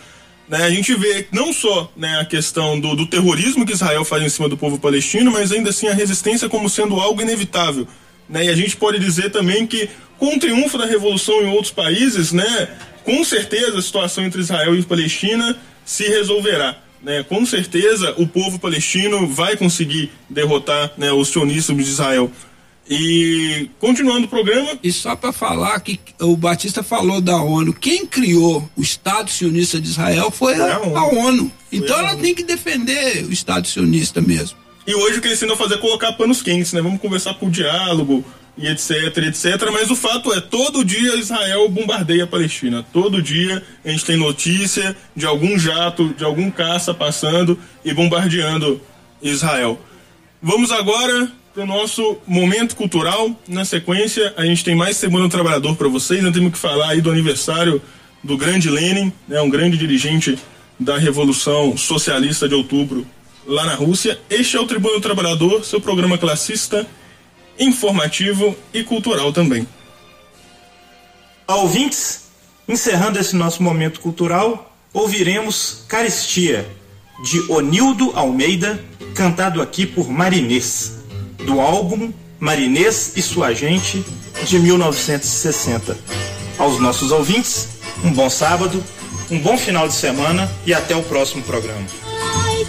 né, 0.49 0.65
a 0.65 0.71
gente 0.71 0.95
vê 0.95 1.27
não 1.31 1.53
só 1.53 1.93
né, 1.97 2.21
a 2.21 2.25
questão 2.25 2.81
do, 2.81 2.97
do 2.97 3.07
terrorismo 3.07 3.67
que 3.67 3.73
Israel 3.73 4.05
faz 4.05 4.23
em 4.23 4.29
cima 4.29 4.49
do 4.49 4.57
povo 4.57 4.79
palestino, 4.79 5.31
mas 5.31 5.53
ainda 5.53 5.71
assim 5.71 5.89
a 5.89 5.95
resistência 5.95 6.49
como 6.49 6.71
sendo 6.71 6.99
algo 7.01 7.21
inevitável. 7.21 7.87
Né? 8.29 8.47
E 8.47 8.49
a 8.49 8.55
gente 8.55 8.77
pode 8.77 8.99
dizer 8.99 9.31
também 9.31 9.67
que 9.67 9.89
com 10.19 10.37
o 10.37 10.39
triunfo 10.39 10.79
da 10.79 10.87
revolução 10.87 11.43
em 11.43 11.49
outros 11.49 11.73
países, 11.73 12.33
né, 12.33 12.69
com 13.05 13.23
certeza 13.23 13.79
a 13.79 13.83
situação 13.83 14.25
entre 14.25 14.41
Israel 14.41 14.75
e 14.75 14.83
Palestina 14.83 15.57
se 15.85 16.05
resolverá. 16.05 16.79
Né? 17.03 17.23
Com 17.23 17.45
certeza 17.47 18.15
o 18.19 18.27
povo 18.27 18.59
palestino 18.59 19.29
vai 19.29 19.57
conseguir 19.57 20.11
derrotar 20.29 20.93
né, 20.97 21.13
os 21.13 21.29
sionistas 21.29 21.77
de 21.77 21.83
Israel. 21.83 22.31
E 22.89 23.69
continuando 23.81 24.27
o 24.27 24.29
programa. 24.29 24.79
E 24.81 24.93
só 24.93 25.17
para 25.17 25.33
falar 25.33 25.79
que 25.81 25.99
o 26.21 26.37
Batista 26.37 26.85
falou 26.85 27.21
da 27.21 27.37
ONU, 27.37 27.73
quem 27.73 28.07
criou 28.07 28.69
o 28.77 28.81
Estado 28.83 29.29
sionista 29.29 29.81
de 29.81 29.89
Israel 29.89 30.31
foi 30.31 30.55
a, 30.55 30.77
a 30.77 31.05
ONU. 31.07 31.51
Então 31.73 31.99
ela 31.99 32.15
tem 32.17 32.33
que 32.33 32.45
defender 32.45 33.25
o 33.25 33.33
Estado 33.33 33.67
sionista 33.67 34.21
mesmo. 34.21 34.57
E 34.87 34.95
hoje 34.95 35.19
o 35.19 35.21
que 35.21 35.27
eles 35.27 35.43
a 35.43 35.57
fazer 35.57 35.75
é 35.75 35.79
colocar 35.79 36.13
panos 36.13 36.41
quentes, 36.41 36.73
né? 36.73 36.81
Vamos 36.81 37.01
conversar 37.01 37.35
por 37.35 37.51
diálogo 37.51 38.25
e 38.57 38.69
etc, 38.69 39.17
etc. 39.19 39.69
Mas 39.73 39.91
o 39.91 39.97
fato 39.97 40.33
é, 40.33 40.41
todo 40.41 40.85
dia 40.85 41.17
Israel 41.17 41.69
bombardeia 41.69 42.23
a 42.23 42.27
Palestina. 42.27 42.87
Todo 42.93 43.21
dia 43.21 43.63
a 43.85 43.91
gente 43.91 44.05
tem 44.05 44.17
notícia 44.17 44.97
de 45.15 45.27
algum 45.27 45.59
jato, 45.59 46.15
de 46.17 46.25
algum 46.25 46.51
caça 46.53 46.95
passando 46.95 47.59
e 47.85 47.93
bombardeando 47.93 48.81
Israel. 49.21 49.81
Vamos 50.41 50.71
agora 50.71 51.33
para 51.53 51.65
o 51.65 51.67
nosso 51.67 52.19
momento 52.25 52.77
cultural. 52.77 53.35
Na 53.49 53.65
sequência, 53.65 54.35
a 54.37 54.45
gente 54.45 54.63
tem 54.63 54.77
mais 54.77 54.97
Semana 54.97 55.25
do 55.25 55.31
Trabalhador 55.31 55.75
para 55.75 55.89
vocês. 55.89 56.23
Nós 56.23 56.33
temos 56.33 56.53
que 56.53 56.59
falar 56.59 56.91
aí 56.91 57.01
do 57.01 57.11
aniversário 57.11 57.83
do 58.23 58.37
grande 58.37 58.71
Lenin, 58.71 59.13
né, 59.27 59.41
um 59.41 59.51
grande 59.51 59.77
dirigente 59.77 60.39
da 60.79 60.97
Revolução 60.97 61.77
Socialista 61.77 62.49
de 62.49 62.55
Outubro 62.55 63.07
lá 63.47 63.65
na 63.65 63.75
Rússia. 63.75 64.19
Este 64.29 64.57
é 64.57 64.61
o 64.61 64.67
Tribuno 64.67 64.95
do 64.95 65.01
Trabalhador, 65.01 65.65
seu 65.65 65.81
programa 65.81 66.19
classista, 66.19 66.87
informativo 67.59 68.57
e 68.75 68.83
cultural 68.83 69.33
também. 69.33 69.67
Ouvintes, 71.47 72.25
encerrando 72.69 73.19
esse 73.19 73.37
nosso 73.37 73.63
momento 73.63 74.01
cultural, 74.01 74.77
ouviremos 74.93 75.85
Caristia, 75.89 76.69
de 77.23 77.41
Onildo 77.51 78.13
Almeida, 78.15 78.85
cantado 79.15 79.63
aqui 79.63 79.87
por 79.87 80.11
Marinês, 80.11 80.99
do 81.47 81.61
álbum 81.61 82.13
Marinês 82.39 83.13
e 83.17 83.23
Sua 83.23 83.55
Gente, 83.55 84.05
de 84.45 84.59
1960. 84.59 85.97
Aos 86.59 86.79
nossos 86.81 87.13
ouvintes, 87.13 87.69
um 88.05 88.13
bom 88.13 88.29
sábado, 88.29 88.83
um 89.31 89.39
bom 89.39 89.57
final 89.57 89.89
de 89.89 89.95
semana 89.95 90.51
e 90.67 90.75
até 90.75 90.95
o 90.95 91.03
próximo 91.03 91.43
programa. 91.43 92.06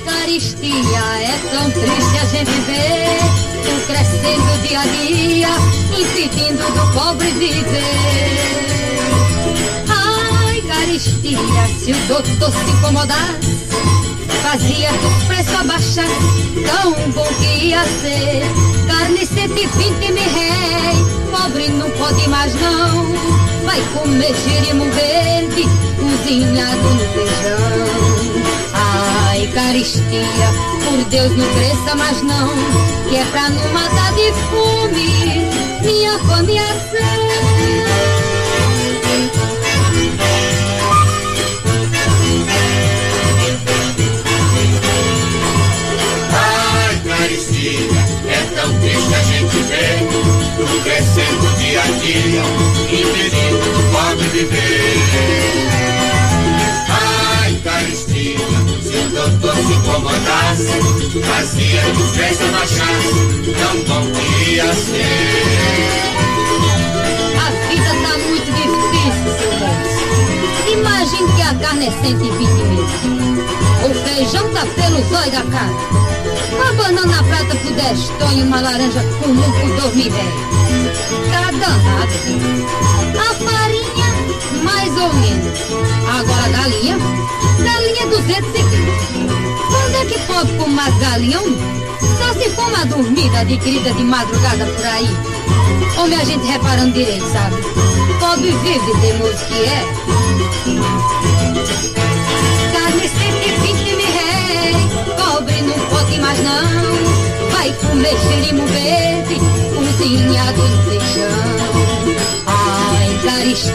Ai, 0.06 0.28
caristia, 0.28 0.99
é 1.22 1.40
tão 1.52 1.72
triste 1.72 2.18
a 2.22 2.26
gente 2.26 2.52
ver 2.61 3.48
tu 3.64 3.88
crescendo 3.88 4.68
dia 4.68 4.80
a 4.80 4.86
dia, 4.86 5.49
impedindo 5.98 6.64
do 6.64 6.94
pobre 6.94 7.32
viver. 7.32 8.78
Ai, 9.90 10.61
caristia, 10.61 11.68
se 11.80 11.91
o 11.91 12.07
doutor 12.07 12.52
se 12.52 12.72
incomodasse, 12.72 13.57
fazia 14.44 14.91
do 14.91 15.28
preço 15.28 15.56
abaixar, 15.57 16.07
tão 16.65 16.91
bom 17.11 17.28
que 17.40 17.68
ia 17.68 17.84
ser. 17.84 18.44
Carne 18.88 19.26
120 19.26 20.11
mil 20.11 20.30
réis, 20.34 21.07
pobre 21.32 21.69
não 21.69 21.90
pode 21.91 22.30
mais 22.30 22.53
não. 22.56 23.06
Vai 23.65 23.82
comer 23.94 24.34
girimo 24.36 24.86
verde, 24.91 25.68
cozinhado 25.99 26.90
no 26.90 27.06
feijão. 27.14 28.16
Ai, 29.48 29.53
caristia, 29.53 30.52
por 30.84 31.03
Deus 31.06 31.32
não 31.38 31.53
cresça 31.53 31.95
mais 31.95 32.22
não, 32.22 32.49
que 33.10 33.15
é 33.15 33.26
pra 33.26 33.49
não 33.49 33.72
matar 33.72 34.14
de 34.14 34.34
fome, 34.49 35.48
minha 35.84 36.19
fome 36.19 36.57
é 36.57 36.78
tão 48.56 48.80
triste 48.80 49.14
a 49.14 49.24
gente 49.24 49.57
ver 49.64 49.99
tudo 50.57 50.84
crescendo 50.84 51.57
dia 51.57 51.82
a 51.82 51.86
dia, 51.86 52.44
impedindo 52.91 53.57
do 53.57 53.82
pobre 53.91 54.28
viver. 54.30 55.97
Doutor 59.30 59.56
se 59.56 59.74
incomodasse, 59.74 60.68
fazia 61.22 61.82
que 61.82 62.02
os 62.02 62.12
preços 62.12 62.41
abaixasse, 62.48 63.14
tão 63.60 63.76
bom 63.84 64.12
que 64.12 64.52
ia 64.52 64.74
ser. 64.74 65.98
A 67.36 67.49
vida 67.70 67.91
tá 68.04 68.14
muito 68.18 68.49
difícil, 68.56 69.32
moço. 69.60 70.02
Imagine 70.72 71.28
que 71.36 71.41
a 71.41 71.54
carne 71.56 71.88
é 71.88 71.91
120 71.91 72.38
mil. 72.40 72.86
O 73.84 73.94
feijão 74.06 74.49
tá 74.54 74.66
pelo 74.66 75.02
zóio 75.10 75.32
da 75.32 75.44
cara. 75.52 75.76
Uma 76.54 76.74
banana 76.74 77.24
prata 77.24 77.56
por 77.56 77.72
10 77.72 78.10
tonhos, 78.20 78.48
uma 78.48 78.62
laranja 78.62 79.04
comum 79.22 79.52
por 79.52 79.82
2 79.82 79.95
mil 79.95 80.12
réis. 80.12 80.34
Tá 81.32 81.52
danado. 81.52 82.18
A 83.20 83.34
farinha, 83.34 84.10
mais 84.64 84.98
ou 84.98 85.14
menos. 85.14 85.60
Agora 86.10 86.45
a 86.45 86.49
galinha, 86.49 86.98
galinha 87.63 88.07
250. 88.07 88.67
Quando 89.67 89.95
é 89.95 90.05
que 90.05 90.19
pode 90.19 90.51
galinha? 90.99 91.41
hum? 91.41 91.55
Só 92.17 92.34
se 92.34 92.49
for 92.51 92.67
uma 92.67 92.85
dormida 92.85 93.39
adquirida 93.39 93.91
de 93.93 94.03
madrugada 94.03 94.65
por 94.65 94.85
aí. 94.85 95.09
Homem, 95.97 96.19
a 96.19 96.23
gente 96.23 96.45
reparando 96.45 96.91
direito, 96.91 97.25
sabe? 97.31 97.55
Pobre 98.19 98.51
vive, 98.51 99.01
teimoso 99.01 99.45
que 99.45 99.63
é. 99.63 99.85
Carne 102.73 103.09
120 103.09 103.95
mil 103.95 104.11
réis, 104.11 104.77
pobre 105.17 105.61
não 105.61 105.79
pode 105.88 106.19
mais 106.19 106.39
não. 106.43 107.49
Vai 107.51 107.71
comer 107.73 108.17
xerimo 108.19 108.65
verde, 108.67 109.39
cozinhado 109.75 110.61
no 110.61 110.84
feijão. 110.84 111.56
Ai, 113.18 113.23
caristia, 113.23 113.72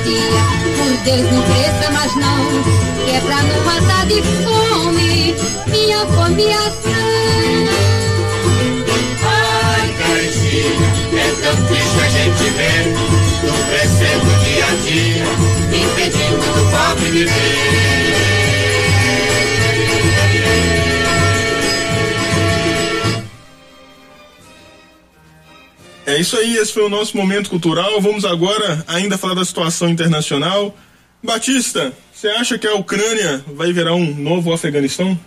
por 0.77 0.93
Deus 1.05 1.33
não 1.33 1.43
cresça 1.43 1.91
mais 1.91 2.15
não, 2.15 2.63
que 3.05 3.11
é 3.11 3.21
pra 3.21 3.43
não 3.43 3.65
matar 3.65 4.07
de 4.07 4.23
fome, 4.23 5.35
minha 5.67 6.07
fome 6.07 6.45
e 6.45 6.53
Ai, 9.25 9.95
caristia, 9.99 10.77
é 11.13 11.33
tão 11.43 11.57
triste 11.67 11.99
a 11.99 12.09
gente 12.09 12.45
ver. 12.51 12.95
Tudo 13.41 13.61
crescendo 13.69 14.31
dia 14.45 14.65
a 14.65 14.75
dia, 14.87 15.27
impedindo 15.77 16.47
do 16.55 16.63
pobre 16.71 17.11
viver. 17.11 18.42
É 26.13 26.21
isso 26.21 26.37
aí, 26.37 26.59
esse 26.59 26.75
foi 26.75 26.85
o 26.85 26.91
nosso 26.91 27.17
momento 27.17 27.49
cultural. 27.49 27.99
Vamos 27.99 28.27
agora 28.27 28.85
ainda 28.87 29.17
falar 29.17 29.33
da 29.33 29.47
situação 29.47 29.89
internacional. 29.89 30.77
Batista, 31.23 31.91
você 32.13 32.29
acha 32.29 32.59
que 32.59 32.67
a 32.67 32.75
Ucrânia 32.75 33.43
vai 33.55 33.73
virar 33.73 33.95
um 33.95 34.15
novo 34.15 34.53
Afeganistão? 34.53 35.19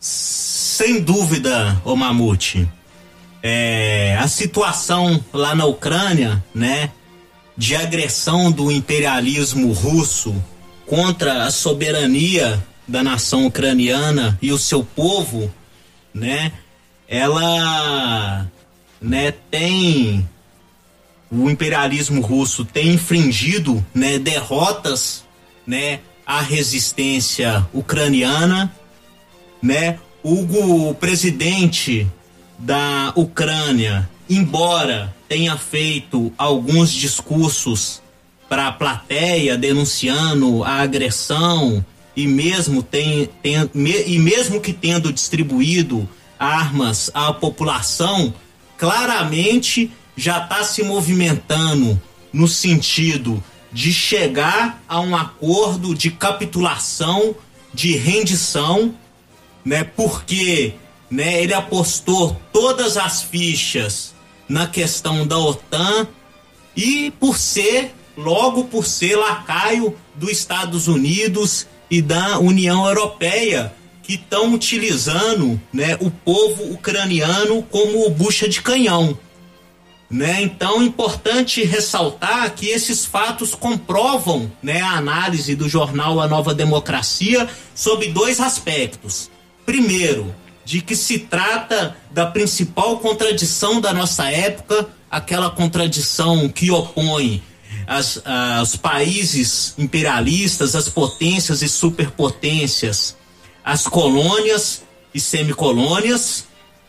Sem 0.00 1.02
dúvida, 1.02 1.82
ô 1.84 1.94
Mamute. 1.94 2.66
É, 3.42 4.16
a 4.18 4.26
situação 4.26 5.22
lá 5.30 5.54
na 5.54 5.66
Ucrânia, 5.66 6.42
né, 6.54 6.90
de 7.54 7.76
agressão 7.76 8.50
do 8.50 8.72
imperialismo 8.72 9.70
russo 9.70 10.34
contra 10.86 11.44
a 11.44 11.50
soberania 11.50 12.66
da 12.88 13.02
nação 13.02 13.44
ucraniana 13.44 14.38
e 14.40 14.50
o 14.50 14.56
seu 14.56 14.82
povo, 14.82 15.52
né, 16.14 16.52
ela, 17.06 18.50
né, 19.04 19.32
tem 19.50 20.26
o 21.30 21.50
imperialismo 21.50 22.20
russo 22.20 22.64
tem 22.64 22.94
infringido, 22.94 23.84
né, 23.92 24.18
derrotas, 24.18 25.24
né, 25.66 26.00
à 26.26 26.40
resistência 26.40 27.66
ucraniana, 27.72 28.74
né? 29.60 29.98
O, 30.22 30.88
o 30.88 30.94
presidente 30.94 32.06
da 32.58 33.12
Ucrânia, 33.16 34.08
embora 34.30 35.14
tenha 35.28 35.56
feito 35.58 36.32
alguns 36.38 36.90
discursos 36.92 38.00
para 38.48 38.68
a 38.68 38.72
plateia 38.72 39.58
denunciando 39.58 40.62
a 40.64 40.76
agressão 40.80 41.84
e 42.16 42.26
mesmo 42.26 42.82
tem, 42.82 43.28
tem 43.42 43.68
me- 43.74 44.04
e 44.06 44.18
mesmo 44.18 44.60
que 44.60 44.72
tendo 44.72 45.12
distribuído 45.12 46.08
armas 46.38 47.10
à 47.12 47.32
população, 47.32 48.32
claramente 48.76 49.90
já 50.16 50.42
está 50.42 50.62
se 50.64 50.82
movimentando 50.82 52.00
no 52.32 52.48
sentido 52.48 53.42
de 53.72 53.92
chegar 53.92 54.82
a 54.88 55.00
um 55.00 55.16
acordo 55.16 55.94
de 55.94 56.10
capitulação, 56.10 57.34
de 57.72 57.96
rendição, 57.96 58.94
né? 59.64 59.82
Porque, 59.82 60.74
né, 61.10 61.42
ele 61.42 61.54
apostou 61.54 62.40
todas 62.52 62.96
as 62.96 63.22
fichas 63.22 64.14
na 64.48 64.66
questão 64.66 65.26
da 65.26 65.38
OTAN 65.38 66.06
e 66.76 67.12
por 67.18 67.36
ser, 67.36 67.94
logo 68.16 68.64
por 68.64 68.86
ser 68.86 69.16
lacaio 69.16 69.96
dos 70.14 70.30
Estados 70.30 70.86
Unidos 70.86 71.66
e 71.90 72.00
da 72.00 72.38
União 72.38 72.86
Europeia, 72.86 73.74
que 74.04 74.14
estão 74.14 74.52
utilizando, 74.52 75.60
né, 75.72 75.96
o 76.00 76.10
povo 76.10 76.72
ucraniano 76.72 77.62
como 77.62 78.08
bucha 78.10 78.48
de 78.48 78.60
canhão. 78.60 79.18
Né? 80.10 80.42
Então, 80.42 80.82
é 80.82 80.84
importante 80.84 81.64
ressaltar 81.64 82.54
que 82.54 82.68
esses 82.68 83.04
fatos 83.04 83.54
comprovam 83.54 84.52
né, 84.62 84.80
a 84.80 84.92
análise 84.92 85.56
do 85.56 85.68
jornal 85.68 86.20
A 86.20 86.28
Nova 86.28 86.54
Democracia 86.54 87.48
sobre 87.74 88.08
dois 88.08 88.38
aspectos. 88.38 89.30
Primeiro, 89.64 90.32
de 90.64 90.82
que 90.82 90.94
se 90.94 91.18
trata 91.18 91.96
da 92.10 92.26
principal 92.26 92.98
contradição 92.98 93.80
da 93.80 93.92
nossa 93.92 94.30
época, 94.30 94.86
aquela 95.10 95.50
contradição 95.50 96.48
que 96.48 96.70
opõe 96.70 97.42
as, 97.86 98.20
ah, 98.24 98.60
os 98.62 98.76
países 98.76 99.74
imperialistas, 99.78 100.74
as 100.74 100.88
potências 100.88 101.62
e 101.62 101.68
superpotências, 101.68 103.16
as 103.64 103.86
colônias 103.86 104.82
e 105.14 105.20
semicolônias. 105.20 106.44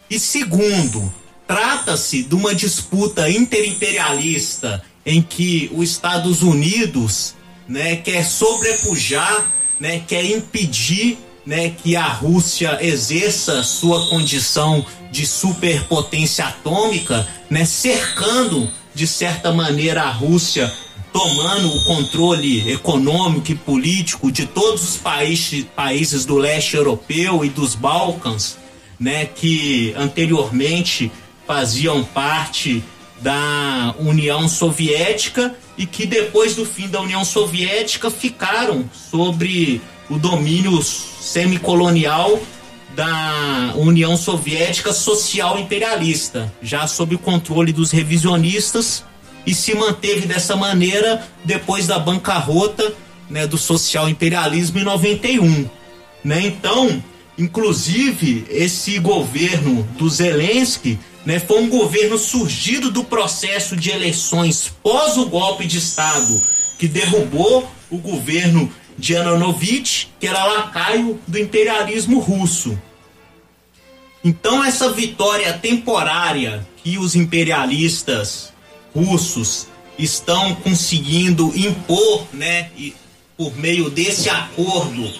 E 0.09 0.19
segundo, 0.19 1.11
trata-se 1.47 2.23
de 2.23 2.35
uma 2.35 2.53
disputa 2.53 3.29
interimperialista 3.29 4.83
em 5.05 5.21
que 5.21 5.71
os 5.73 5.89
Estados 5.89 6.41
Unidos 6.41 7.35
né, 7.67 7.95
quer 7.97 8.25
sobrepujar, 8.25 9.51
né, 9.79 10.03
quer 10.07 10.25
impedir 10.25 11.17
né, 11.45 11.69
que 11.69 11.95
a 11.95 12.07
Rússia 12.07 12.79
exerça 12.81 13.61
sua 13.63 14.07
condição 14.07 14.85
de 15.11 15.25
superpotência 15.25 16.45
atômica, 16.45 17.27
né, 17.49 17.65
cercando 17.65 18.69
de 18.93 19.05
certa 19.05 19.51
maneira 19.51 20.03
a 20.03 20.09
Rússia, 20.09 20.73
tomando 21.15 21.73
o 21.73 21.81
controle 21.85 22.69
econômico 22.69 23.49
e 23.49 23.55
político 23.55 24.29
de 24.29 24.45
todos 24.45 24.83
os 24.83 24.97
países, 24.97 25.65
países 25.73 26.25
do 26.25 26.35
leste 26.35 26.75
europeu 26.75 27.45
e 27.45 27.47
dos 27.47 27.73
Balcãs, 27.73 28.57
né, 28.99 29.23
que 29.23 29.93
anteriormente 29.97 31.09
faziam 31.47 32.03
parte 32.03 32.83
da 33.21 33.95
União 33.97 34.45
Soviética 34.49 35.55
e 35.77 35.85
que 35.85 36.05
depois 36.05 36.53
do 36.53 36.65
fim 36.65 36.89
da 36.89 36.99
União 36.99 37.23
Soviética 37.23 38.11
ficaram 38.11 38.83
sobre 38.91 39.81
o 40.09 40.17
domínio 40.17 40.83
semicolonial 40.83 42.37
da 42.93 43.71
União 43.77 44.17
Soviética 44.17 44.91
social 44.91 45.57
imperialista, 45.57 46.53
já 46.61 46.85
sob 46.87 47.15
o 47.15 47.19
controle 47.19 47.71
dos 47.71 47.91
revisionistas 47.91 49.05
e 49.45 49.53
se 49.53 49.75
manteve 49.75 50.25
dessa 50.25 50.55
maneira 50.55 51.25
depois 51.43 51.87
da 51.87 51.99
bancarrota 51.99 52.93
né, 53.29 53.45
do 53.47 53.57
social 53.57 54.09
imperialismo 54.09 54.79
em 54.79 54.83
91. 54.83 55.69
Né? 56.23 56.41
Então, 56.41 57.03
inclusive, 57.37 58.45
esse 58.49 58.97
governo 58.99 59.83
do 59.97 60.09
Zelensky 60.09 60.99
né, 61.25 61.39
foi 61.39 61.61
um 61.61 61.69
governo 61.69 62.17
surgido 62.17 62.91
do 62.91 63.03
processo 63.03 63.75
de 63.75 63.89
eleições 63.89 64.71
pós 64.81 65.17
o 65.17 65.25
golpe 65.25 65.65
de 65.65 65.77
Estado 65.77 66.41
que 66.77 66.87
derrubou 66.87 67.69
o 67.89 67.97
governo 67.97 68.71
de 68.97 69.15
Ananovich, 69.15 70.09
que 70.19 70.27
era 70.27 70.45
lacaio 70.45 71.19
do 71.27 71.37
imperialismo 71.37 72.19
russo. 72.19 72.79
Então, 74.23 74.63
essa 74.63 74.91
vitória 74.91 75.53
temporária 75.53 76.65
que 76.83 76.97
os 76.97 77.15
imperialistas 77.15 78.54
russos 78.95 79.67
estão 79.99 80.55
conseguindo 80.55 81.51
impor, 81.55 82.25
né, 82.33 82.69
por 83.37 83.55
meio 83.57 83.89
desse 83.89 84.29
acordo, 84.29 85.11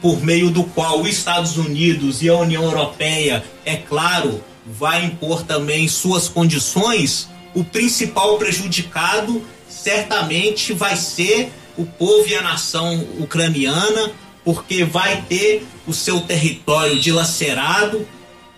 por 0.00 0.22
meio 0.22 0.50
do 0.50 0.64
qual 0.64 1.00
os 1.00 1.08
Estados 1.08 1.56
Unidos 1.56 2.22
e 2.22 2.28
a 2.28 2.36
União 2.36 2.64
Europeia, 2.64 3.44
é 3.64 3.76
claro, 3.76 4.42
vai 4.66 5.04
impor 5.04 5.42
também 5.42 5.88
suas 5.88 6.28
condições, 6.28 7.28
o 7.54 7.64
principal 7.64 8.36
prejudicado 8.38 9.42
certamente 9.68 10.72
vai 10.72 10.96
ser 10.96 11.50
o 11.76 11.86
povo 11.86 12.28
e 12.28 12.34
a 12.34 12.42
nação 12.42 13.06
ucraniana, 13.18 14.12
porque 14.44 14.84
vai 14.84 15.22
ter 15.22 15.66
o 15.86 15.92
seu 15.92 16.20
território 16.20 16.98
dilacerado, 16.98 18.06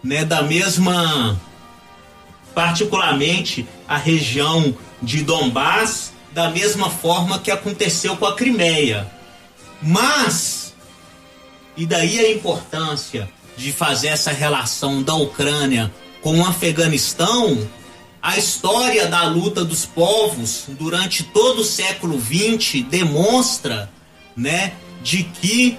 né, 0.02 0.24
da 0.24 0.42
mesma 0.42 1.38
particularmente 2.54 3.66
a 3.88 3.96
região 3.96 4.74
de 5.02 5.22
Donbass, 5.22 6.12
da 6.32 6.50
mesma 6.50 6.90
forma 6.90 7.38
que 7.38 7.50
aconteceu 7.50 8.16
com 8.16 8.26
a 8.26 8.34
Crimeia. 8.34 9.10
Mas 9.82 10.60
e 11.76 11.86
daí 11.86 12.18
a 12.18 12.30
importância 12.30 13.28
de 13.56 13.72
fazer 13.72 14.08
essa 14.08 14.30
relação 14.30 15.02
da 15.02 15.14
Ucrânia 15.14 15.90
com 16.20 16.38
o 16.38 16.44
Afeganistão, 16.44 17.66
a 18.20 18.36
história 18.36 19.06
da 19.06 19.24
luta 19.24 19.64
dos 19.64 19.86
povos 19.86 20.64
durante 20.68 21.22
todo 21.22 21.60
o 21.60 21.64
século 21.64 22.20
XX 22.20 22.82
demonstra, 22.82 23.90
né, 24.36 24.74
de 25.02 25.22
que 25.22 25.78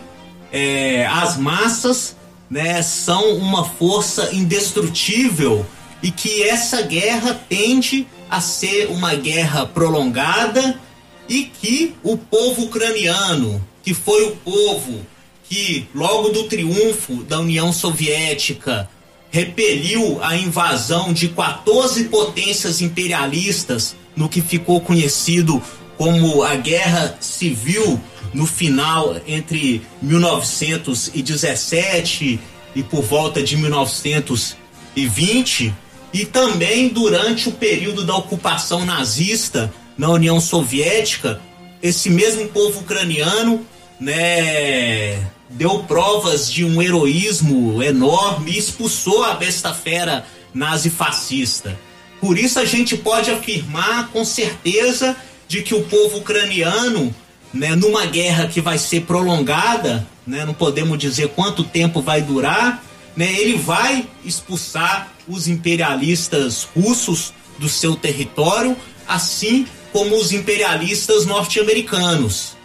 é, 0.51 1.05
as 1.05 1.37
massas, 1.37 2.15
né, 2.49 2.81
são 2.81 3.35
uma 3.35 3.63
força 3.63 4.33
indestrutível 4.33 5.65
e 6.01 6.11
que 6.11 6.43
essa 6.43 6.81
guerra 6.81 7.33
tende 7.47 8.07
a 8.29 8.41
ser 8.41 8.87
uma 8.87 9.13
guerra 9.13 9.65
prolongada 9.65 10.79
e 11.27 11.43
que 11.43 11.93
o 12.03 12.17
povo 12.17 12.63
ucraniano, 12.63 13.61
que 13.83 13.93
foi 13.93 14.23
o 14.25 14.35
povo 14.37 15.05
que 15.43 15.87
logo 15.93 16.29
do 16.29 16.45
triunfo 16.45 17.23
da 17.23 17.39
União 17.39 17.71
Soviética 17.73 18.89
repeliu 19.29 20.23
a 20.23 20.35
invasão 20.35 21.13
de 21.13 21.27
14 21.29 22.05
potências 22.05 22.81
imperialistas 22.81 23.95
no 24.15 24.27
que 24.29 24.41
ficou 24.41 24.81
conhecido 24.81 25.61
como 25.97 26.43
a 26.43 26.55
Guerra 26.55 27.17
Civil 27.19 28.01
no 28.33 28.45
final 28.45 29.17
entre 29.27 29.81
1917 30.01 32.39
e 32.75 32.83
por 32.83 33.03
volta 33.03 33.43
de 33.43 33.57
1920 33.57 35.73
e 36.13 36.25
também 36.25 36.89
durante 36.89 37.49
o 37.49 37.51
período 37.53 38.03
da 38.03 38.15
ocupação 38.15 38.85
nazista 38.85 39.73
na 39.97 40.09
União 40.09 40.39
Soviética, 40.39 41.39
esse 41.81 42.09
mesmo 42.09 42.47
povo 42.49 42.81
ucraniano, 42.81 43.65
né, 43.99 45.25
deu 45.49 45.83
provas 45.83 46.51
de 46.51 46.65
um 46.65 46.81
heroísmo 46.81 47.81
enorme 47.81 48.51
e 48.51 48.57
expulsou 48.57 49.23
a 49.23 49.33
besta 49.33 49.73
fera 49.73 50.25
nazi-fascista. 50.53 51.77
Por 52.19 52.37
isso 52.37 52.59
a 52.59 52.65
gente 52.65 52.97
pode 52.97 53.31
afirmar 53.31 54.09
com 54.09 54.23
certeza 54.25 55.15
de 55.47 55.61
que 55.61 55.73
o 55.73 55.83
povo 55.83 56.19
ucraniano, 56.19 57.13
né, 57.53 57.75
numa 57.75 58.05
guerra 58.05 58.47
que 58.47 58.61
vai 58.61 58.77
ser 58.77 59.01
prolongada, 59.01 60.07
né, 60.25 60.45
não 60.45 60.53
podemos 60.53 60.97
dizer 60.97 61.29
quanto 61.29 61.63
tempo 61.63 62.01
vai 62.01 62.21
durar, 62.21 62.83
né, 63.15 63.33
ele 63.39 63.57
vai 63.57 64.07
expulsar 64.23 65.11
os 65.27 65.47
imperialistas 65.47 66.67
russos 66.75 67.33
do 67.57 67.69
seu 67.69 67.95
território, 67.95 68.75
assim 69.07 69.65
como 69.91 70.15
os 70.15 70.31
imperialistas 70.31 71.25
norte-americanos 71.25 72.55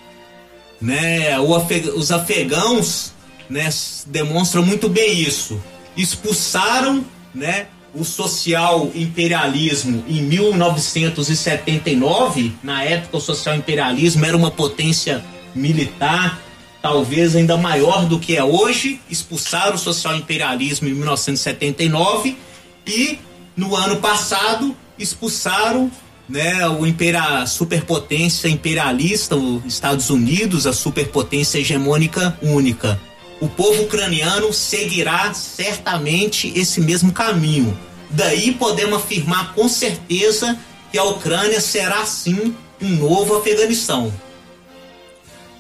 né, 0.81 1.39
os 1.39 2.11
afegãos 2.11 3.13
né, 3.49 3.69
demonstram 4.07 4.65
muito 4.65 4.89
bem 4.89 5.21
isso. 5.21 5.63
Expulsaram 5.97 7.05
né, 7.35 7.67
o 7.95 8.05
social 8.05 8.91
imperialismo 8.95 10.05
em 10.09 10.23
1979. 10.23 12.53
Na 12.63 12.85
época, 12.85 13.17
o 13.17 13.21
social 13.21 13.57
imperialismo 13.57 14.25
era 14.25 14.37
uma 14.37 14.51
potência 14.51 15.25
militar, 15.55 16.41
talvez 16.87 17.35
ainda 17.35 17.57
maior 17.57 18.07
do 18.07 18.21
que 18.21 18.37
é 18.37 18.45
hoje. 18.45 19.01
Expulsaram 19.11 19.75
o 19.75 19.79
social 19.79 20.15
imperialismo 20.15 20.87
em 20.87 20.93
1979 20.93 22.39
e 22.87 23.19
no 23.57 23.75
ano 23.75 23.97
passado 23.97 24.77
expulsaram 24.97 25.91
né, 26.29 26.67
o 26.69 26.87
impera, 26.87 27.43
a 27.43 27.47
superpotência 27.47 28.47
imperialista, 28.49 29.35
os 29.35 29.65
Estados 29.65 30.11
Unidos, 30.11 30.65
a 30.65 30.73
superpotência 30.73 31.59
hegemônica 31.59 32.39
única. 32.41 33.01
O 33.41 33.49
povo 33.49 33.83
ucraniano 33.83 34.53
seguirá 34.53 35.35
certamente 35.35 36.53
esse 36.55 36.81
mesmo 36.81 37.11
caminho. 37.11 37.77
Daí 38.11 38.53
podemos 38.53 38.99
afirmar 38.99 39.55
com 39.55 39.69
certeza 39.69 40.57
que 40.93 40.99
a 40.99 41.03
Ucrânia 41.03 41.61
será 41.61 42.07
sim 42.07 42.55
um 42.81 42.89
novo 42.91 43.37
Afeganistão. 43.37 44.13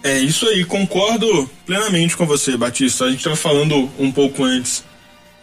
É 0.07 0.21
isso 0.21 0.47
aí, 0.47 0.65
concordo 0.65 1.51
plenamente 1.67 2.17
com 2.17 2.25
você, 2.25 2.57
Batista. 2.57 3.07
A 3.07 3.09
gente 3.09 3.19
estava 3.19 3.35
falando 3.35 3.91
um 3.99 4.13
pouco 4.13 4.45
antes 4.45 4.85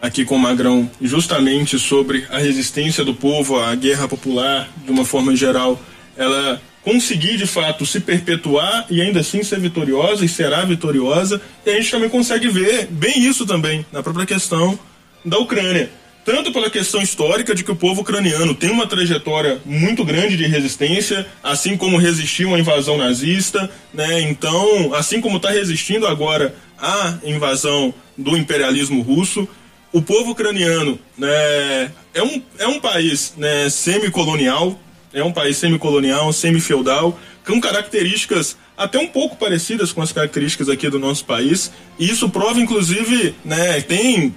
aqui 0.02 0.24
com 0.24 0.38
o 0.38 0.40
Magrão 0.40 0.90
justamente 1.02 1.78
sobre 1.78 2.26
a 2.30 2.38
resistência 2.38 3.04
do 3.04 3.14
povo 3.14 3.60
à 3.60 3.76
guerra 3.76 4.08
popular, 4.08 4.70
de 4.86 4.90
uma 4.90 5.04
forma 5.04 5.36
geral, 5.36 5.78
ela 6.16 6.62
conseguir 6.82 7.36
de 7.36 7.46
fato 7.46 7.86
se 7.86 8.00
perpetuar 8.00 8.86
e 8.90 9.02
ainda 9.02 9.20
assim 9.20 9.44
ser 9.44 9.60
vitoriosa 9.60 10.24
e 10.24 10.30
será 10.30 10.64
vitoriosa. 10.64 11.42
E 11.66 11.70
a 11.70 11.74
gente 11.74 11.92
também 11.92 12.08
consegue 12.08 12.48
ver 12.48 12.88
bem 12.90 13.20
isso 13.20 13.46
também 13.46 13.86
na 13.92 14.02
própria 14.02 14.26
questão 14.26 14.80
da 15.26 15.40
Ucrânia. 15.40 15.92
Tanto 16.26 16.52
pela 16.52 16.70
questão 16.70 17.02
histórica 17.02 17.54
de 17.54 17.64
que 17.64 17.72
o 17.72 17.76
povo 17.76 18.02
ucraniano 18.02 18.56
tem 18.56 18.70
uma 18.70 18.88
trajetória 18.88 19.62
muito 19.66 20.06
grande 20.06 20.38
de 20.38 20.46
resistência, 20.46 21.26
assim 21.44 21.76
como 21.76 21.98
resistiu 21.98 22.56
à 22.56 22.60
invasão 22.60 22.98
nazista, 22.98 23.70
né? 23.94 24.22
Então, 24.22 24.94
assim 24.94 25.20
como 25.20 25.38
está 25.38 25.50
resistindo 25.50 26.08
agora 26.08 26.56
à 26.78 27.18
invasão 27.24 27.94
do 28.18 28.38
imperialismo 28.38 29.02
russo, 29.02 29.48
o 29.92 30.02
povo 30.02 30.32
ucraniano 30.32 31.00
né, 31.18 31.92
é, 32.14 32.24
um, 32.24 32.42
é 32.58 32.68
um 32.68 32.80
país 32.80 33.34
né, 33.38 33.70
semicolonial, 33.70 34.80
é 35.14 35.24
um 35.24 35.32
país 35.32 35.58
semicolonial, 35.58 36.34
semi-feudal, 36.34 37.20
com 37.46 37.62
características 37.62 38.58
até 38.76 38.98
um 38.98 39.08
pouco 39.08 39.36
parecidas 39.36 39.92
com 39.92 40.02
as 40.02 40.12
características 40.12 40.68
aqui 40.68 40.90
do 40.90 40.98
nosso 40.98 41.26
país. 41.26 41.72
E 42.00 42.10
isso 42.10 42.28
prova, 42.30 42.60
inclusive, 42.60 43.36
né, 43.46 43.82
tem 43.82 44.34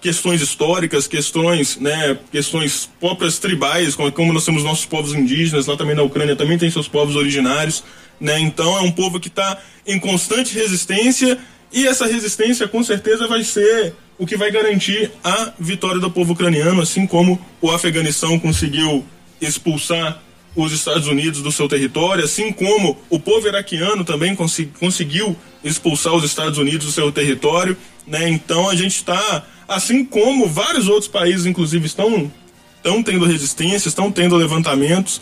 questões 0.00 0.40
históricas, 0.40 1.06
questões, 1.06 1.76
né, 1.76 2.18
questões 2.32 2.88
próprias 2.98 3.38
tribais, 3.38 3.94
como, 3.94 4.32
nós 4.32 4.44
temos 4.44 4.64
nossos 4.64 4.86
povos 4.86 5.14
indígenas, 5.14 5.66
lá 5.66 5.76
também 5.76 5.94
na 5.94 6.02
Ucrânia 6.02 6.34
também 6.34 6.58
tem 6.58 6.70
seus 6.70 6.88
povos 6.88 7.16
originários, 7.16 7.84
né? 8.20 8.38
Então 8.40 8.78
é 8.78 8.80
um 8.80 8.90
povo 8.90 9.20
que 9.20 9.28
está 9.28 9.58
em 9.86 9.98
constante 9.98 10.54
resistência 10.54 11.38
e 11.72 11.86
essa 11.86 12.06
resistência 12.06 12.66
com 12.66 12.82
certeza 12.82 13.28
vai 13.28 13.44
ser 13.44 13.94
o 14.18 14.26
que 14.26 14.36
vai 14.36 14.50
garantir 14.50 15.10
a 15.24 15.52
vitória 15.58 16.00
do 16.00 16.10
povo 16.10 16.32
ucraniano, 16.32 16.82
assim 16.82 17.06
como 17.06 17.40
o 17.60 17.70
Afeganistão 17.70 18.38
conseguiu 18.38 19.04
expulsar 19.40 20.22
os 20.54 20.72
Estados 20.72 21.06
Unidos 21.06 21.42
do 21.42 21.52
seu 21.52 21.68
território, 21.68 22.24
assim 22.24 22.52
como 22.52 22.98
o 23.08 23.20
povo 23.20 23.46
iraquiano 23.46 24.04
também 24.04 24.36
conseguiu 24.78 25.36
expulsar 25.62 26.12
os 26.14 26.24
Estados 26.24 26.58
Unidos 26.58 26.86
do 26.86 26.92
seu 26.92 27.10
território, 27.12 27.76
né? 28.06 28.28
Então 28.28 28.68
a 28.68 28.74
gente 28.74 28.96
está, 28.96 29.46
assim 29.70 30.04
como 30.04 30.48
vários 30.48 30.88
outros 30.88 31.08
países, 31.08 31.46
inclusive, 31.46 31.86
estão 31.86 32.30
estão 32.76 33.02
tendo 33.02 33.26
resistência, 33.26 33.88
estão 33.88 34.10
tendo 34.10 34.34
levantamentos 34.36 35.20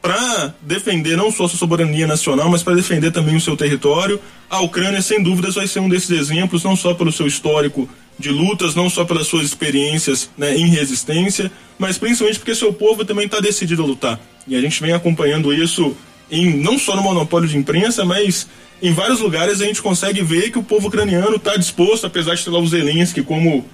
para 0.00 0.54
defender 0.62 1.16
não 1.16 1.30
só 1.30 1.46
sua 1.46 1.58
soberania 1.58 2.06
nacional, 2.06 2.50
mas 2.50 2.62
para 2.62 2.74
defender 2.74 3.12
também 3.12 3.36
o 3.36 3.40
seu 3.40 3.56
território. 3.56 4.20
A 4.50 4.60
Ucrânia, 4.60 5.00
sem 5.02 5.22
dúvidas, 5.22 5.54
vai 5.54 5.66
ser 5.66 5.80
um 5.80 5.88
desses 5.88 6.10
exemplos, 6.10 6.64
não 6.64 6.74
só 6.74 6.94
pelo 6.94 7.12
seu 7.12 7.26
histórico 7.26 7.88
de 8.18 8.30
lutas, 8.30 8.74
não 8.74 8.90
só 8.90 9.04
pelas 9.04 9.26
suas 9.26 9.44
experiências 9.44 10.28
né, 10.36 10.56
em 10.56 10.66
resistência, 10.66 11.50
mas 11.78 11.98
principalmente 11.98 12.38
porque 12.38 12.54
seu 12.54 12.72
povo 12.72 13.04
também 13.04 13.26
está 13.26 13.40
decidido 13.40 13.82
a 13.82 13.86
lutar. 13.86 14.20
E 14.46 14.56
a 14.56 14.60
gente 14.60 14.80
vem 14.80 14.92
acompanhando 14.92 15.52
isso 15.52 15.96
em, 16.30 16.56
não 16.56 16.78
só 16.78 16.96
no 16.96 17.02
monopólio 17.02 17.48
de 17.48 17.56
imprensa, 17.56 18.04
mas 18.04 18.48
em 18.82 18.92
vários 18.92 19.20
lugares 19.20 19.60
a 19.60 19.64
gente 19.64 19.80
consegue 19.80 20.22
ver 20.22 20.50
que 20.50 20.58
o 20.58 20.62
povo 20.64 20.88
ucraniano 20.88 21.36
está 21.36 21.56
disposto, 21.56 22.06
apesar 22.06 22.34
de 22.34 22.44
ter 22.44 22.50
lá 22.50 22.58
o 22.58 22.66
Zelensky 22.66 23.22
como 23.22 23.64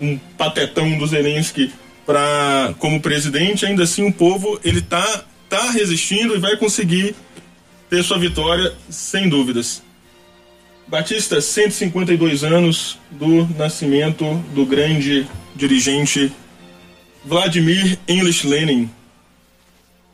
um 0.00 0.18
patetão 0.38 0.96
do 0.98 1.06
Zelensky 1.06 1.72
para 2.06 2.74
como 2.78 3.00
presidente, 3.00 3.66
ainda 3.66 3.84
assim 3.84 4.06
o 4.06 4.12
povo 4.12 4.58
ele 4.64 4.78
está 4.78 5.24
tá 5.48 5.70
resistindo 5.70 6.34
e 6.34 6.38
vai 6.38 6.56
conseguir 6.56 7.14
ter 7.88 8.02
sua 8.02 8.18
vitória 8.18 8.72
sem 8.88 9.28
dúvidas. 9.28 9.82
Batista, 10.86 11.40
152 11.40 12.42
anos 12.42 12.98
do 13.10 13.46
nascimento 13.56 14.24
do 14.54 14.66
grande 14.66 15.26
dirigente 15.54 16.32
Vladimir 17.24 17.98
English 18.08 18.46
Lenin. 18.46 18.90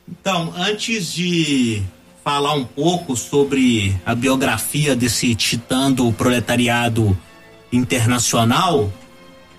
Então, 0.08 0.52
antes 0.56 1.12
de 1.12 1.82
falar 2.22 2.54
um 2.54 2.64
pouco 2.64 3.16
sobre 3.16 3.94
a 4.04 4.14
biografia 4.14 4.94
desse 4.94 5.34
titã 5.34 5.90
do 5.90 6.12
proletariado 6.12 7.16
internacional, 7.72 8.92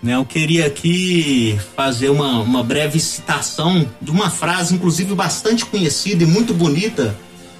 né, 0.01 0.15
eu 0.15 0.25
queria 0.25 0.67
aqui 0.67 1.59
fazer 1.75 2.09
uma, 2.09 2.39
uma 2.39 2.63
breve 2.63 2.99
citação 2.99 3.89
de 4.01 4.11
uma 4.11 4.29
frase, 4.29 4.73
inclusive 4.73 5.15
bastante 5.15 5.65
conhecida 5.65 6.23
e 6.23 6.27
muito 6.27 6.53
bonita, 6.53 7.15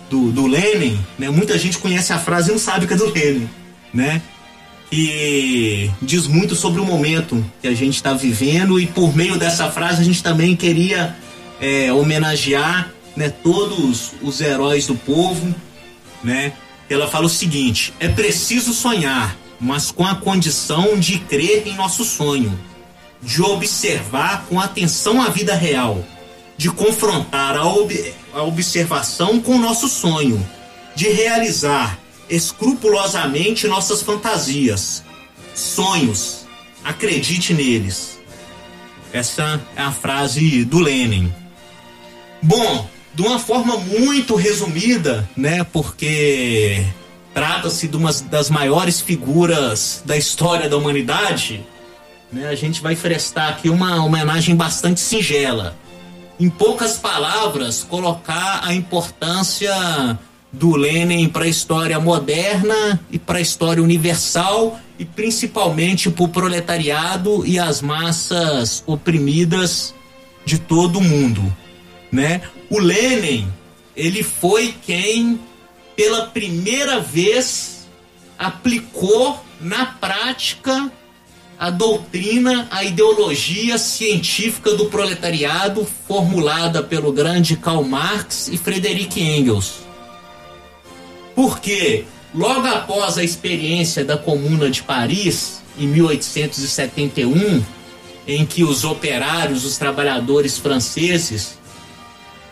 do, 0.10 0.32
do 0.32 0.48
Lenin, 0.48 1.00
né? 1.18 1.30
Muita 1.30 1.58
gente 1.58 1.78
conhece 1.78 2.14
a 2.14 2.20
frase 2.20 2.50
e 2.50 2.52
não 2.52 2.60
sabe 2.60 2.88
que 2.88 2.94
é 2.94 2.98
do 2.98 3.12
Lenin, 3.12 3.50
né? 3.94 4.22
Que 4.90 5.92
diz 6.02 6.28
muito 6.28 6.56
sobre 6.56 6.80
o 6.80 6.86
momento 6.86 7.44
que 7.62 7.68
a 7.68 7.74
gente 7.74 7.96
está 7.96 8.14
vivendo 8.14 8.80
e 8.80 8.88
por 8.88 9.16
meio 9.16 9.38
dessa 9.38 9.70
frase 9.70 10.02
a 10.02 10.06
gente 10.06 10.24
também 10.24 10.56
queria 10.56 11.16
é, 11.60 11.92
homenagear 11.92 12.92
né, 13.16 13.30
todos 13.30 14.14
os 14.22 14.40
heróis 14.40 14.88
do 14.88 14.96
povo, 14.96 15.54
né? 16.24 16.54
Ela 16.90 17.08
fala 17.08 17.26
o 17.26 17.30
seguinte: 17.30 17.94
é 18.00 18.08
preciso 18.08 18.74
sonhar, 18.74 19.36
mas 19.60 19.92
com 19.92 20.06
a 20.06 20.16
condição 20.16 21.00
de 21.00 21.20
crer 21.20 21.68
em 21.68 21.76
nosso 21.76 22.04
sonho, 22.04 22.58
de 23.22 23.42
observar 23.42 24.46
com 24.48 24.60
atenção 24.60 25.22
a 25.22 25.30
vida 25.30 25.56
real, 25.56 26.04
de 26.56 26.70
confrontar 26.70 27.56
a, 27.56 27.66
ob 27.66 28.14
a 28.34 28.44
observação 28.44 29.40
com 29.40 29.58
nosso 29.58 29.88
sonho, 29.88 30.46
de 30.96 31.08
realizar 31.10 32.00
escrupulosamente 32.30 33.68
nossas 33.68 34.02
fantasias, 34.02 35.04
sonhos, 35.56 36.46
acredite 36.84 37.54
neles. 37.54 38.20
Essa 39.12 39.62
é 39.76 39.82
a 39.82 39.92
frase 39.92 40.66
do 40.66 40.80
Lenin. 40.80 41.34
Bom, 42.42 42.88
de 43.14 43.22
uma 43.24 43.40
forma 43.40 43.78
muito 43.78 44.36
resumida, 44.36 45.28
né? 45.36 45.64
Porque 45.64 46.86
trata-se 47.38 47.88
de 47.88 47.96
uma 47.96 48.12
das 48.32 48.50
maiores 48.50 49.00
figuras 49.00 50.02
da 50.04 50.18
história 50.18 50.68
da 50.68 50.76
humanidade, 50.76 51.64
né? 52.34 52.48
A 52.48 52.56
gente 52.56 52.82
vai 52.82 52.96
prestar 52.96 53.50
aqui 53.50 53.70
uma 53.70 54.04
homenagem 54.04 54.56
bastante 54.56 55.00
singela 55.00 55.78
em 56.40 56.50
poucas 56.50 56.98
palavras, 56.98 57.84
colocar 57.84 58.62
a 58.64 58.74
importância 58.74 60.18
do 60.52 60.76
Lenin 60.76 61.30
para 61.30 61.46
a 61.46 61.48
história 61.48 62.00
moderna 62.00 63.00
e 63.12 63.20
para 63.20 63.38
a 63.38 63.42
história 63.42 63.84
universal 63.84 64.80
e 64.98 65.06
principalmente 65.06 66.10
para 66.10 66.24
o 66.24 66.30
proletariado 66.30 67.46
e 67.46 67.60
as 67.60 67.84
massas 67.84 68.84
oprimidas 68.88 69.94
de 70.44 70.58
todo 70.58 70.98
o 70.98 71.04
mundo, 71.04 71.56
né? 72.12 72.42
O 72.68 72.80
Lenin, 72.80 73.48
ele 73.96 74.24
foi 74.24 74.74
quem 74.84 75.40
pela 75.98 76.28
primeira 76.28 77.00
vez 77.00 77.88
aplicou 78.38 79.44
na 79.60 79.88
prática 79.88 80.92
a 81.60 81.72
doutrina, 81.72 82.68
a 82.70 82.84
ideologia 82.84 83.80
científica 83.80 84.76
do 84.76 84.86
proletariado 84.86 85.88
formulada 86.08 86.84
pelo 86.84 87.12
grande 87.12 87.58
Karl 87.58 87.84
Marx 87.84 88.48
e 88.48 88.58
Frederick 88.60 89.20
Engels. 89.20 89.80
Porque 91.34 92.06
logo 92.34 92.68
após 92.68 93.18
a 93.18 93.24
experiência 93.24 94.06
da 94.06 94.16
Comuna 94.16 94.70
de 94.70 94.84
Paris, 94.84 95.64
em 95.80 95.88
1871, 95.88 97.64
em 98.28 98.46
que 98.46 98.64
os 98.64 98.84
operários, 98.84 99.66
os 99.66 99.80
trabalhadores 99.80 100.60
franceses, 100.60 101.58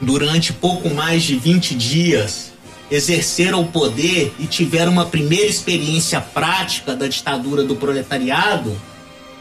durante 0.01 0.51
pouco 0.51 0.89
mais 0.89 1.21
de 1.21 1.35
20 1.37 1.75
dias, 1.75 2.54
exerceram 2.89 3.61
o 3.61 3.67
poder 3.67 4.33
e 4.39 4.45
tiveram 4.45 4.91
uma 4.91 5.05
primeira 5.05 5.47
experiência 5.47 6.21
prática 6.21 6.95
da 6.95 7.07
ditadura 7.07 7.63
do 7.63 7.75
proletariado, 7.75 8.79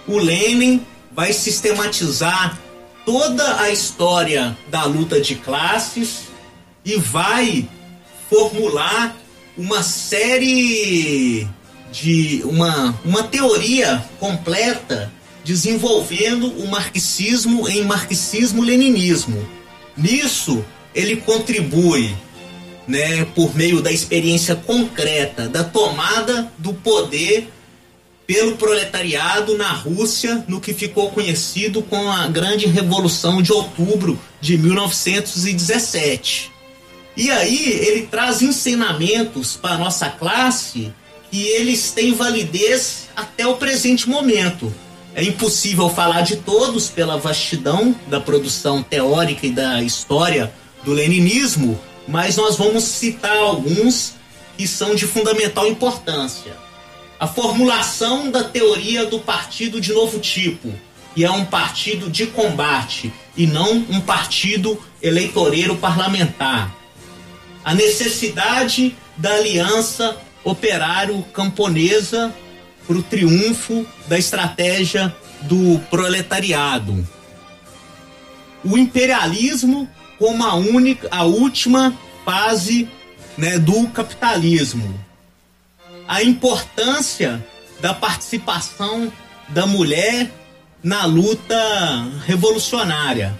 o 0.06 0.18
Lenin 0.18 0.82
vai 1.12 1.32
sistematizar 1.32 2.58
toda 3.04 3.60
a 3.60 3.70
história 3.70 4.56
da 4.68 4.84
luta 4.84 5.20
de 5.20 5.34
classes 5.36 6.24
e 6.84 6.96
vai 6.96 7.68
formular 8.28 9.16
uma 9.56 9.82
série 9.82 11.46
de 11.92 12.42
uma, 12.44 12.98
uma 13.04 13.22
teoria 13.22 14.04
completa 14.18 15.12
desenvolvendo 15.44 16.48
o 16.58 16.66
marxismo 16.66 17.68
em 17.68 17.84
marxismo-leninismo. 17.84 19.46
Nisso, 19.96 20.64
ele 20.94 21.16
contribui 21.16 22.14
né, 22.86 23.24
por 23.34 23.54
meio 23.56 23.80
da 23.80 23.90
experiência 23.90 24.54
concreta 24.54 25.48
da 25.48 25.64
tomada 25.64 26.52
do 26.58 26.74
poder 26.74 27.48
pelo 28.26 28.56
proletariado 28.56 29.56
na 29.56 29.70
Rússia 29.70 30.44
no 30.48 30.60
que 30.60 30.72
ficou 30.72 31.10
conhecido 31.10 31.82
com 31.82 32.10
a 32.10 32.26
Grande 32.26 32.66
Revolução 32.66 33.42
de 33.42 33.52
Outubro 33.52 34.18
de 34.40 34.56
1917. 34.56 36.50
E 37.16 37.30
aí 37.30 37.64
ele 37.64 38.06
traz 38.06 38.42
ensinamentos 38.42 39.56
para 39.56 39.74
a 39.74 39.78
nossa 39.78 40.08
classe 40.08 40.92
que 41.30 41.42
eles 41.42 41.92
têm 41.92 42.14
validez 42.14 43.08
até 43.14 43.46
o 43.46 43.56
presente 43.56 44.08
momento. 44.08 44.72
É 45.14 45.22
impossível 45.22 45.88
falar 45.88 46.22
de 46.22 46.36
todos 46.36 46.88
pela 46.88 47.16
vastidão 47.16 47.94
da 48.08 48.20
produção 48.20 48.82
teórica 48.82 49.46
e 49.46 49.50
da 49.50 49.80
história 49.82 50.52
do 50.84 50.92
leninismo, 50.92 51.78
mas 52.06 52.36
nós 52.36 52.56
vamos 52.56 52.84
citar 52.84 53.36
alguns 53.36 54.14
que 54.56 54.66
são 54.66 54.94
de 54.94 55.06
fundamental 55.06 55.66
importância 55.66 56.64
a 57.18 57.26
formulação 57.26 58.30
da 58.30 58.44
teoria 58.44 59.06
do 59.06 59.18
partido 59.18 59.80
de 59.80 59.92
novo 59.92 60.18
tipo, 60.18 60.72
e 61.16 61.24
é 61.24 61.30
um 61.30 61.44
partido 61.44 62.10
de 62.10 62.26
combate 62.26 63.12
e 63.36 63.46
não 63.46 63.76
um 63.88 64.00
partido 64.00 64.78
eleitoreiro 65.00 65.76
parlamentar. 65.76 66.74
A 67.64 67.72
necessidade 67.72 68.94
da 69.16 69.32
aliança 69.36 70.18
operário-camponesa 70.44 72.34
para 72.86 72.96
o 72.96 73.02
triunfo 73.02 73.86
da 74.06 74.18
estratégia 74.18 75.14
do 75.42 75.78
proletariado. 75.88 77.08
O 78.62 78.76
imperialismo 78.76 79.88
como 80.18 80.44
a 80.44 80.54
única, 80.54 81.08
a 81.10 81.24
última 81.24 81.96
fase 82.24 82.88
né, 83.36 83.58
do 83.58 83.88
capitalismo. 83.88 85.02
A 86.06 86.22
importância 86.22 87.44
da 87.80 87.92
participação 87.94 89.12
da 89.48 89.66
mulher 89.66 90.30
na 90.82 91.04
luta 91.04 91.56
revolucionária. 92.26 93.38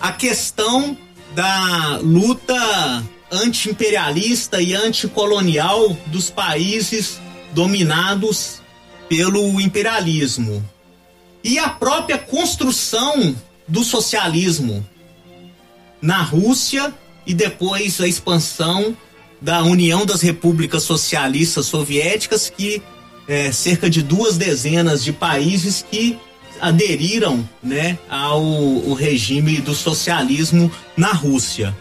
A 0.00 0.12
questão 0.12 0.96
da 1.34 1.98
luta 2.02 3.04
anti-imperialista 3.30 4.60
e 4.62 4.74
anticolonial 4.74 5.96
dos 6.06 6.30
países 6.30 7.20
dominados 7.52 8.60
pelo 9.08 9.60
imperialismo. 9.60 10.64
E 11.42 11.58
a 11.58 11.68
própria 11.68 12.18
construção 12.18 13.34
do 13.66 13.84
socialismo 13.84 14.86
na 16.00 16.22
Rússia 16.22 16.94
e 17.26 17.34
depois 17.34 18.00
a 18.00 18.06
expansão 18.06 18.96
da 19.40 19.62
União 19.62 20.04
das 20.04 20.20
Repúblicas 20.20 20.82
Socialistas 20.82 21.66
Soviéticas, 21.66 22.50
que 22.50 22.82
é, 23.26 23.52
cerca 23.52 23.88
de 23.90 24.02
duas 24.02 24.36
dezenas 24.36 25.04
de 25.04 25.12
países 25.12 25.84
que 25.88 26.18
aderiram 26.60 27.48
né, 27.62 27.98
ao, 28.08 28.92
regime 28.94 29.58
do 29.58 29.74
socialismo 29.74 30.72
na 30.96 31.12
Rússia. 31.12 31.76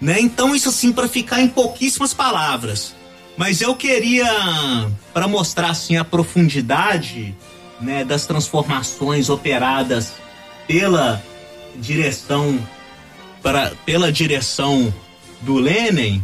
Né? 0.00 0.20
Então, 0.20 0.54
isso 0.54 0.68
assim, 0.68 0.92
para 0.92 1.08
ficar 1.08 1.40
em 1.40 1.48
pouquíssimas 1.48 2.14
palavras. 2.14 2.94
Mas 3.36 3.60
eu 3.60 3.74
queria, 3.74 4.28
para 5.12 5.26
mostrar 5.26 5.70
assim, 5.70 5.96
a 5.96 6.04
profundidade 6.04 7.34
né, 7.80 8.04
das 8.04 8.26
transformações 8.26 9.28
operadas 9.28 10.12
pela 10.66 11.22
direção 11.76 12.58
para, 13.42 13.72
pela 13.84 14.12
direção 14.12 14.92
do 15.40 15.56
Lenin, 15.56 16.22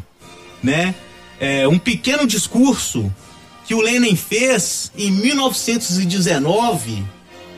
né, 0.63 0.95
é, 1.41 1.67
um 1.69 1.79
pequeno 1.79 2.27
discurso 2.27 3.13
que 3.67 3.75
o 3.75 3.81
Lenin 3.81 4.15
fez 4.15 4.93
em 4.97 5.11
1919, 5.11 7.05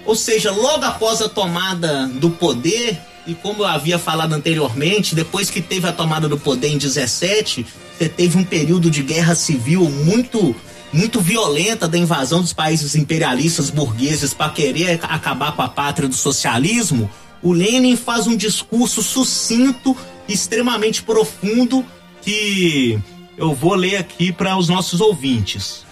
ou 0.07 0.15
seja, 0.15 0.51
logo 0.51 0.85
após 0.85 1.21
a 1.21 1.29
tomada 1.29 2.07
do 2.09 2.31
poder, 2.31 2.99
e 3.27 3.35
como 3.35 3.63
eu 3.63 3.67
havia 3.67 3.99
falado 3.99 4.33
anteriormente, 4.33 5.15
depois 5.15 5.51
que 5.51 5.61
teve 5.61 5.87
a 5.87 5.93
tomada 5.93 6.27
do 6.29 6.39
poder 6.39 6.69
em 6.69 6.79
17, 6.79 7.67
você 7.97 8.09
teve 8.09 8.39
um 8.39 8.45
período 8.45 8.91
de 8.91 9.03
guerra 9.03 9.35
civil 9.35 9.89
muito 9.91 10.57
muito 10.91 11.21
violenta 11.21 11.87
da 11.87 11.99
invasão 11.99 12.41
dos 12.41 12.55
países 12.55 12.95
imperialistas 12.95 13.69
burgueses 13.69 14.33
para 14.33 14.51
querer 14.51 14.99
acabar 15.03 15.53
com 15.53 15.61
a 15.61 15.69
pátria 15.69 16.09
do 16.09 16.15
socialismo, 16.15 17.11
o 17.43 17.53
Lenin 17.53 17.97
faz 17.97 18.27
um 18.27 18.37
discurso 18.37 19.03
sucinto, 19.03 19.97
extremamente 20.29 21.03
profundo, 21.03 21.85
que 22.23 22.99
eu 23.37 23.55
vou 23.55 23.75
ler 23.75 23.97
aqui 23.97 24.33
para 24.33 24.57
os 24.57 24.69
nossos 24.69 25.01
ouvintes. 25.01 25.87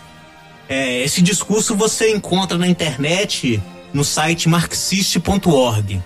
É, 0.68 1.02
esse 1.02 1.22
discurso 1.22 1.76
você 1.76 2.12
encontra 2.12 2.58
na 2.58 2.66
internet 2.66 3.62
no 3.92 4.04
site 4.04 4.48
marxist.org. 4.48 6.02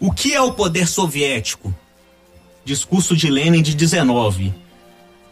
O 0.00 0.12
que 0.12 0.34
é 0.34 0.40
o 0.40 0.52
poder 0.52 0.88
soviético? 0.88 1.74
Discurso 2.64 3.16
de 3.16 3.30
Lenin 3.30 3.62
de 3.62 3.74
19. 3.74 4.52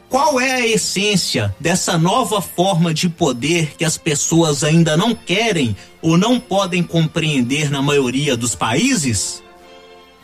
Qual 0.08 0.40
é 0.40 0.52
a 0.54 0.66
essência 0.66 1.54
dessa 1.58 1.98
nova 1.98 2.40
forma 2.40 2.94
de 2.94 3.08
poder 3.08 3.74
que 3.76 3.84
as 3.84 3.98
pessoas 3.98 4.62
ainda 4.62 4.96
não 4.96 5.14
querem 5.14 5.76
ou 6.00 6.16
não 6.16 6.38
podem 6.38 6.82
compreender 6.82 7.70
na 7.70 7.82
maioria 7.82 8.36
dos 8.36 8.54
países? 8.54 9.42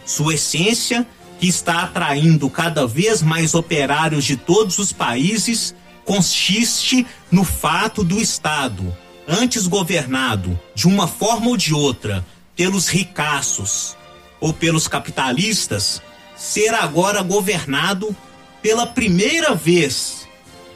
Sua 0.05 0.35
essência, 0.35 1.07
que 1.41 1.49
está 1.49 1.83
atraindo 1.83 2.49
cada 2.49 2.87
vez 2.87 3.23
mais 3.23 3.55
operários 3.55 4.25
de 4.25 4.37
todos 4.37 4.79
os 4.79 4.93
países, 4.93 5.75
consiste 6.05 7.05
no 7.31 7.43
fato 7.43 8.05
do 8.05 8.21
Estado, 8.21 8.97
antes 9.27 9.67
governado, 9.67 10.59
de 10.75 10.87
uma 10.87 11.09
forma 11.09 11.49
ou 11.49 11.57
de 11.57 11.75
outra, 11.75 12.25
pelos 12.55 12.89
ricaços 12.89 13.97
ou 14.41 14.53
pelos 14.53 14.87
capitalistas, 14.87 16.01
ser 16.37 16.75
agora 16.75 17.23
governado 17.23 18.15
pela 18.63 18.87
primeira 18.87 19.55
vez 19.55 20.29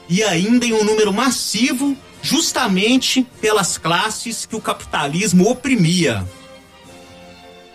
e 0.08 0.22
ainda 0.22 0.66
em 0.66 0.72
um 0.72 0.84
número 0.84 1.12
massivo, 1.12 1.96
justamente 2.20 3.26
pelas 3.40 3.78
classes 3.78 4.44
que 4.44 4.56
o 4.56 4.60
capitalismo 4.60 5.48
oprimia. 5.48 6.26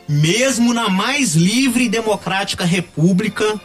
Mesmo 0.07 0.73
na 0.73 0.89
mais 0.89 1.35
livre 1.35 1.85
e 1.85 1.89
democrática 1.89 2.65
república, 2.65 3.59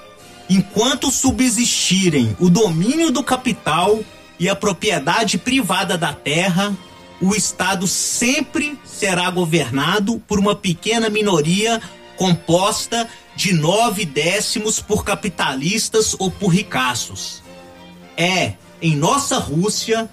enquanto 0.49 1.11
subsistirem 1.11 2.37
o 2.39 2.49
domínio 2.49 3.11
do 3.11 3.23
capital 3.23 4.01
e 4.39 4.49
a 4.49 4.55
propriedade 4.55 5.39
privada 5.39 5.99
da 5.99 6.13
terra, 6.13 6.77
o 7.21 7.35
Estado 7.35 7.87
sempre 7.87 8.79
será 8.85 9.31
governado 9.31 10.23
por 10.29 10.39
uma 10.39 10.55
pequena 10.55 11.09
minoria 11.09 11.81
composta 12.17 13.09
de 13.37 13.53
nove 13.53 14.05
décimos 14.07 14.81
por 14.81 15.05
capitalistas 15.05 16.17
ou 16.19 16.31
por 16.31 16.49
ricaços. 16.49 17.43
É 18.17 18.55
em 18.81 18.97
nossa 18.97 19.39
Rússia 19.39 20.09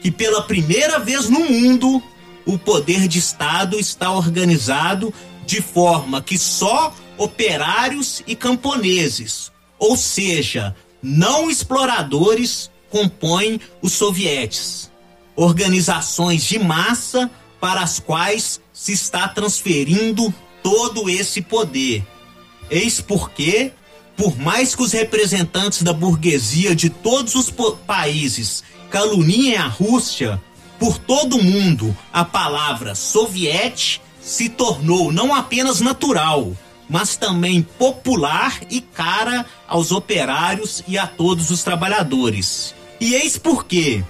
que 0.00 0.10
pela 0.10 0.42
primeira 0.42 0.98
vez 1.00 1.28
no 1.28 1.40
mundo 1.40 2.02
o 2.46 2.56
poder 2.56 3.08
de 3.08 3.18
Estado 3.18 3.78
está 3.78 4.10
organizado 4.12 5.12
de 5.44 5.60
forma 5.60 6.22
que 6.22 6.38
só 6.38 6.94
operários 7.16 8.22
e 8.26 8.36
camponeses, 8.36 9.50
ou 9.78 9.96
seja, 9.96 10.74
não 11.02 11.50
exploradores, 11.50 12.70
compõem 12.90 13.60
os 13.82 13.92
sovietes, 13.92 14.90
organizações 15.34 16.44
de 16.44 16.58
massa 16.58 17.30
para 17.60 17.80
as 17.80 17.98
quais 17.98 18.60
se 18.72 18.92
está 18.92 19.26
transferindo 19.26 20.32
todo 20.62 21.10
esse 21.10 21.42
poder. 21.42 22.06
Eis 22.70 23.00
porque, 23.00 23.72
por 24.16 24.36
mais 24.38 24.74
que 24.74 24.82
os 24.82 24.92
representantes 24.92 25.82
da 25.82 25.92
burguesia 25.92 26.74
de 26.74 26.90
todos 26.90 27.34
os 27.34 27.52
países 27.86 28.62
caluniem 28.90 29.56
a 29.56 29.66
Rússia, 29.66 30.40
por 30.78 30.98
todo 30.98 31.38
o 31.38 31.42
mundo 31.42 31.96
a 32.12 32.24
palavra 32.24 32.94
soviete 32.94 34.00
se 34.20 34.48
tornou 34.48 35.10
não 35.10 35.34
apenas 35.34 35.80
natural, 35.80 36.52
mas 36.88 37.16
também 37.16 37.62
popular 37.62 38.60
e 38.70 38.80
cara 38.80 39.44
aos 39.66 39.92
operários 39.92 40.82
e 40.86 40.96
a 40.96 41.06
todos 41.06 41.50
os 41.50 41.62
trabalhadores. 41.62 42.74
E 43.00 43.14
eis 43.14 43.38
porque, 43.38 44.02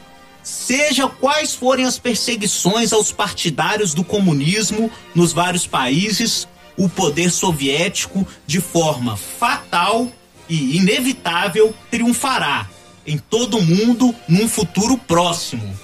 seja 0.43 1.09
quais 1.09 1.55
forem 1.55 1.85
as 1.85 1.98
perseguições 1.98 2.93
aos 2.93 3.12
partidários 3.12 3.94
do 3.94 4.05
comunismo 4.05 4.90
nos 5.14 5.32
vários 5.32 5.66
países, 5.66 6.48
o 6.78 6.88
poder 6.88 7.30
soviético, 7.30 8.26
de 8.46 8.60
forma 8.60 9.16
fatal 9.16 10.09
e 10.48 10.76
inevitável, 10.76 11.74
triunfará 11.90 12.66
em 13.05 13.18
todo 13.18 13.59
o 13.59 13.62
mundo 13.62 14.14
num 14.28 14.48
futuro 14.48 14.96
próximo. 14.96 15.76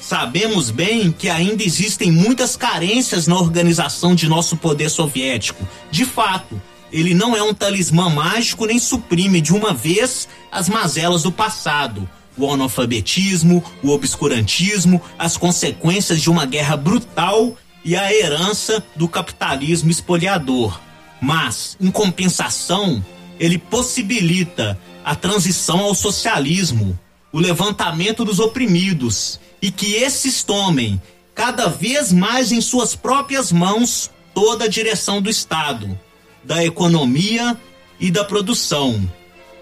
Sabemos 0.00 0.70
bem 0.70 1.12
que 1.12 1.30
ainda 1.30 1.62
existem 1.62 2.10
muitas 2.10 2.56
carências 2.56 3.26
na 3.26 3.38
organização 3.38 4.14
de 4.14 4.28
nosso 4.28 4.56
poder 4.56 4.90
soviético. 4.90 5.66
De 5.90 6.04
fato, 6.04 6.60
ele 6.92 7.14
não 7.14 7.36
é 7.36 7.42
um 7.42 7.54
talismã 7.54 8.10
mágico 8.10 8.66
nem 8.66 8.78
suprime 8.78 9.40
de 9.40 9.54
uma 9.54 9.72
vez 9.72 10.28
as 10.52 10.68
mazelas 10.68 11.22
do 11.22 11.32
passado. 11.32 12.08
O 12.36 12.52
analfabetismo, 12.52 13.64
o 13.82 13.90
obscurantismo, 13.90 15.00
as 15.18 15.36
consequências 15.36 16.20
de 16.20 16.28
uma 16.28 16.44
guerra 16.44 16.76
brutal 16.76 17.56
e 17.84 17.94
a 17.96 18.12
herança 18.12 18.82
do 18.96 19.06
capitalismo 19.08 19.90
espoliador. 19.90 20.80
Mas, 21.20 21.76
em 21.80 21.90
compensação, 21.90 23.04
ele 23.38 23.58
possibilita 23.58 24.78
a 25.04 25.14
transição 25.14 25.80
ao 25.80 25.94
socialismo, 25.94 26.98
o 27.32 27.38
levantamento 27.38 28.24
dos 28.24 28.38
oprimidos 28.38 29.38
e 29.60 29.70
que 29.70 29.94
esses 29.94 30.42
tomem 30.42 31.00
cada 31.34 31.68
vez 31.68 32.12
mais 32.12 32.52
em 32.52 32.60
suas 32.60 32.94
próprias 32.94 33.50
mãos 33.50 34.10
toda 34.32 34.64
a 34.64 34.68
direção 34.68 35.20
do 35.20 35.28
Estado, 35.28 35.98
da 36.42 36.64
economia 36.64 37.58
e 37.98 38.10
da 38.10 38.24
produção. 38.24 39.10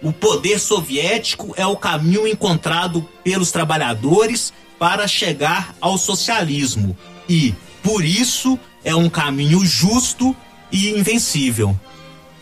O 0.02 0.12
poder 0.12 0.58
soviético 0.58 1.54
é 1.56 1.66
o 1.66 1.76
caminho 1.76 2.26
encontrado 2.26 3.08
pelos 3.22 3.52
trabalhadores 3.52 4.52
para 4.78 5.06
chegar 5.06 5.74
ao 5.80 5.96
socialismo 5.96 6.96
e, 7.28 7.54
por 7.82 8.04
isso 8.04 8.58
é 8.84 8.94
um 8.94 9.08
caminho 9.08 9.64
justo 9.64 10.34
e 10.70 10.90
invencível. 10.90 11.78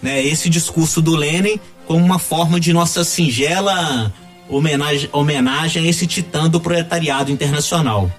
Né? 0.02 0.24
Esse 0.24 0.48
discurso 0.48 1.00
do 1.00 1.14
Lenin 1.14 1.58
como 1.86 2.04
uma 2.04 2.18
forma 2.18 2.60
de 2.60 2.72
nossa 2.72 3.02
singela 3.02 4.12
homenagem, 4.48 5.08
homenagem 5.12 5.84
a 5.84 5.88
esse 5.88 6.06
titã 6.06 6.48
do 6.48 6.60
proletariado 6.60 7.32
internacional. 7.32 8.10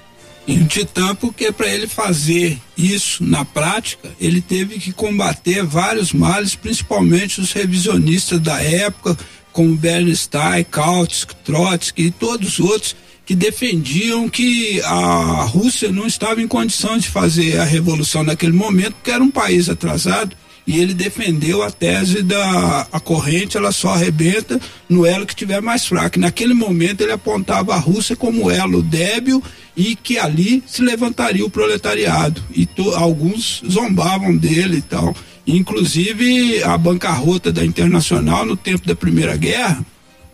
E 0.48 0.57
um 0.57 0.65
titã 0.65 1.14
porque 1.15 1.52
para 1.52 1.68
ele 1.68 1.88
fazer 1.88 2.60
isso 2.76 3.23
na 3.23 3.45
prática, 3.45 4.10
ele 4.19 4.41
teve 4.41 4.80
que 4.80 4.91
combater 4.91 5.64
vários 5.64 6.11
males, 6.11 6.56
principalmente 6.56 7.39
os 7.39 7.53
revisionistas 7.53 8.39
da 8.39 8.61
época, 8.61 9.18
como 9.53 9.76
Bernstein, 9.76 10.64
Kautsky, 10.64 11.35
Trotsky 11.38 12.03
e 12.07 12.11
todos 12.11 12.60
os 12.60 12.60
outros 12.60 12.95
que 13.26 13.35
defendiam 13.35 14.27
que 14.27 14.81
a 14.81 15.43
Rússia 15.43 15.91
não 15.91 16.07
estava 16.07 16.41
em 16.41 16.48
condições 16.48 17.03
de 17.03 17.10
fazer 17.10 17.60
a 17.60 17.64
revolução 17.64 18.23
naquele 18.23 18.53
momento, 18.53 18.93
porque 18.93 19.11
era 19.11 19.23
um 19.23 19.31
país 19.31 19.69
atrasado 19.69 20.35
e 20.65 20.80
ele 20.80 20.93
defendeu 20.93 21.64
a 21.64 21.72
tese 21.72 22.22
da 22.22 22.88
a 22.91 22.99
corrente 22.99 23.57
ela 23.57 23.72
só 23.72 23.89
arrebenta 23.89 24.60
no 24.88 25.06
elo 25.06 25.26
que 25.26 25.35
tiver 25.35 25.61
mais 25.61 25.85
fraco. 25.85 26.19
Naquele 26.19 26.53
momento 26.53 27.02
ele 27.02 27.11
apontava 27.11 27.73
a 27.73 27.80
Rússia 27.80 28.15
como 28.15 28.49
elo 28.49 28.81
débil 28.81 29.43
e 29.76 29.95
que 29.95 30.18
ali 30.18 30.64
se 30.65 30.81
levantaria 30.81 31.45
o 31.45 31.49
proletariado 31.49 32.43
e 32.53 32.65
to, 32.65 32.91
alguns 32.91 33.61
zombavam 33.69 34.35
dele 34.35 34.77
e 34.77 34.81
tal. 34.81 35.15
Inclusive 35.48 36.64
a 36.64 36.77
bancarrota 36.77 37.52
da 37.52 37.65
Internacional 37.65 38.45
no 38.45 38.56
tempo 38.56 38.88
da 38.88 38.95
Primeira 38.95 39.35
Guerra, 39.35 39.84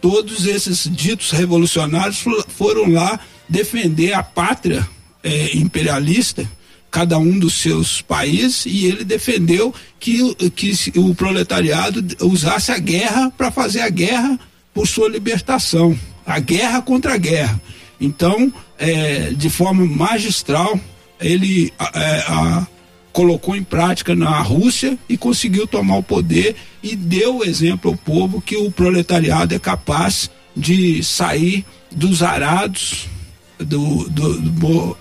todos 0.02 0.46
esses 0.46 0.90
ditos 0.90 1.32
revolucionários 1.32 2.24
foram 2.50 2.92
lá 2.92 3.20
defender 3.50 4.14
a 4.14 4.24
pátria 4.24 4.88
eh, 5.24 5.52
imperialista 5.56 6.50
cada 6.90 7.18
um 7.18 7.38
dos 7.38 7.56
seus 7.56 8.02
países 8.02 8.66
e 8.66 8.86
ele 8.86 9.04
defendeu 9.04 9.74
que, 10.00 10.34
que 10.52 10.74
o 10.96 11.14
proletariado 11.14 12.04
usasse 12.22 12.72
a 12.72 12.78
guerra 12.78 13.32
para 13.32 13.52
fazer 13.52 13.82
a 13.82 13.90
guerra 13.90 14.40
por 14.74 14.88
sua 14.88 15.10
libertação, 15.10 15.98
a 16.26 16.40
guerra 16.40 16.82
contra 16.82 17.14
a 17.14 17.18
guerra. 17.18 17.62
Então, 18.00 18.52
é, 18.78 19.32
de 19.32 19.50
forma 19.50 19.86
magistral, 19.86 20.80
ele 21.20 21.74
é, 21.94 22.24
a, 22.28 22.68
colocou 23.18 23.56
em 23.56 23.64
prática 23.64 24.14
na 24.14 24.40
Rússia 24.42 24.96
e 25.10 25.18
conseguiu 25.18 25.66
tomar 25.66 25.98
o 25.98 26.04
poder 26.04 26.56
e 26.84 26.96
deu 26.96 27.38
o 27.38 27.44
exemplo 27.44 27.90
ao 27.90 27.98
povo 27.98 28.40
que 28.40 28.56
o 28.56 28.70
proletariado 28.70 29.56
é 29.56 29.60
capaz 29.60 30.30
de 30.56 31.04
sair 31.04 31.66
dos 31.92 32.22
arados 32.22 33.08
do, 33.58 34.08
do, 34.08 34.40
do 34.40 34.98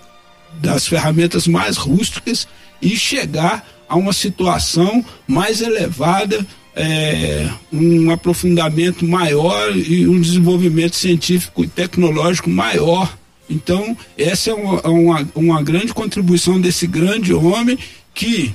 das 0.62 0.86
ferramentas 0.86 1.46
mais 1.46 1.76
rústicas 1.76 2.48
e 2.80 2.96
chegar 2.96 3.68
a 3.86 3.96
uma 3.96 4.14
situação 4.14 5.04
mais 5.28 5.60
elevada, 5.60 6.46
é, 6.74 7.50
um 7.70 8.10
aprofundamento 8.10 9.04
maior 9.04 9.76
e 9.76 10.08
um 10.08 10.18
desenvolvimento 10.18 10.96
científico 10.96 11.64
e 11.64 11.68
tecnológico 11.68 12.48
maior. 12.48 13.14
Então, 13.48 13.94
essa 14.16 14.50
é 14.50 14.54
uma, 14.54 14.80
uma, 14.88 15.28
uma 15.34 15.62
grande 15.62 15.92
contribuição 15.92 16.58
desse 16.58 16.86
grande 16.86 17.34
homem 17.34 17.78
que, 18.16 18.54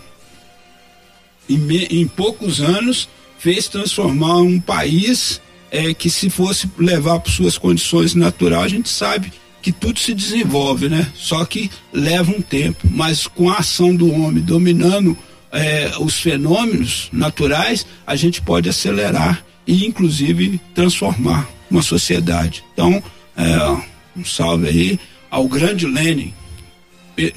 em, 1.47 2.01
em 2.01 2.07
poucos 2.07 2.59
anos, 2.59 3.07
fez 3.37 3.69
transformar 3.69 4.37
um 4.39 4.59
país 4.59 5.39
é, 5.71 5.93
que, 5.93 6.09
se 6.09 6.29
fosse 6.29 6.69
levar 6.77 7.19
para 7.19 7.31
suas 7.31 7.57
condições 7.57 8.13
naturais, 8.13 8.65
a 8.65 8.75
gente 8.75 8.89
sabe 8.89 9.31
que 9.61 9.71
tudo 9.71 9.99
se 9.99 10.13
desenvolve, 10.13 10.89
né? 10.89 11.07
Só 11.15 11.45
que 11.45 11.69
leva 11.93 12.31
um 12.31 12.41
tempo, 12.41 12.89
mas 12.91 13.27
com 13.27 13.49
a 13.49 13.57
ação 13.57 13.95
do 13.95 14.11
homem 14.11 14.43
dominando 14.43 15.15
é, 15.51 15.91
os 15.99 16.19
fenômenos 16.19 17.09
naturais, 17.13 17.85
a 18.05 18.15
gente 18.15 18.41
pode 18.41 18.67
acelerar 18.67 19.45
e, 19.67 19.85
inclusive, 19.85 20.59
transformar 20.73 21.47
uma 21.69 21.83
sociedade. 21.83 22.63
Então, 22.73 23.01
é, 23.37 24.17
um 24.17 24.25
salve 24.25 24.67
aí 24.67 24.99
ao 25.29 25.47
grande 25.47 25.85
Lenin, 25.85 26.33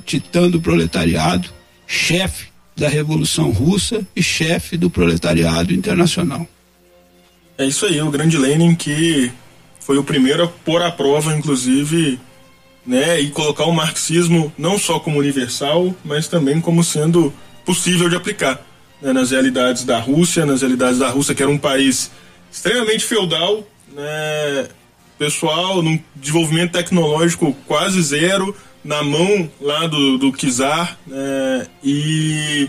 titã 0.06 0.48
do 0.48 0.60
proletariado, 0.60 1.52
chefe 1.86 2.46
da 2.76 2.88
Revolução 2.88 3.50
Russa 3.50 4.06
e 4.14 4.22
chefe 4.22 4.76
do 4.76 4.90
proletariado 4.90 5.72
internacional. 5.72 6.46
É 7.56 7.64
isso 7.64 7.86
aí, 7.86 8.00
o 8.02 8.10
grande 8.10 8.36
Lenin 8.36 8.74
que 8.74 9.30
foi 9.78 9.96
o 9.98 10.04
primeiro 10.04 10.44
a 10.44 10.48
pôr 10.48 10.82
à 10.82 10.90
prova, 10.90 11.36
inclusive, 11.36 12.18
né, 12.86 13.20
e 13.20 13.30
colocar 13.30 13.64
o 13.64 13.72
marxismo 13.72 14.52
não 14.58 14.78
só 14.78 14.98
como 14.98 15.18
universal, 15.18 15.94
mas 16.04 16.26
também 16.26 16.60
como 16.60 16.82
sendo 16.82 17.32
possível 17.64 18.08
de 18.08 18.16
aplicar 18.16 18.60
né, 19.00 19.12
nas 19.12 19.30
realidades 19.30 19.84
da 19.84 19.98
Rússia, 19.98 20.44
nas 20.44 20.62
realidades 20.62 20.98
da 20.98 21.08
Rússia, 21.08 21.34
que 21.34 21.42
era 21.42 21.50
um 21.50 21.58
país 21.58 22.10
extremamente 22.50 23.04
feudal, 23.04 23.62
né, 23.92 24.68
pessoal, 25.18 25.82
num 25.82 25.98
desenvolvimento 26.16 26.72
tecnológico 26.72 27.54
quase 27.66 28.02
zero, 28.02 28.56
na 28.84 29.02
mão 29.02 29.50
lá 29.60 29.86
do, 29.86 30.18
do 30.18 30.30
czar, 30.32 30.98
né, 31.06 31.66
e 31.82 32.68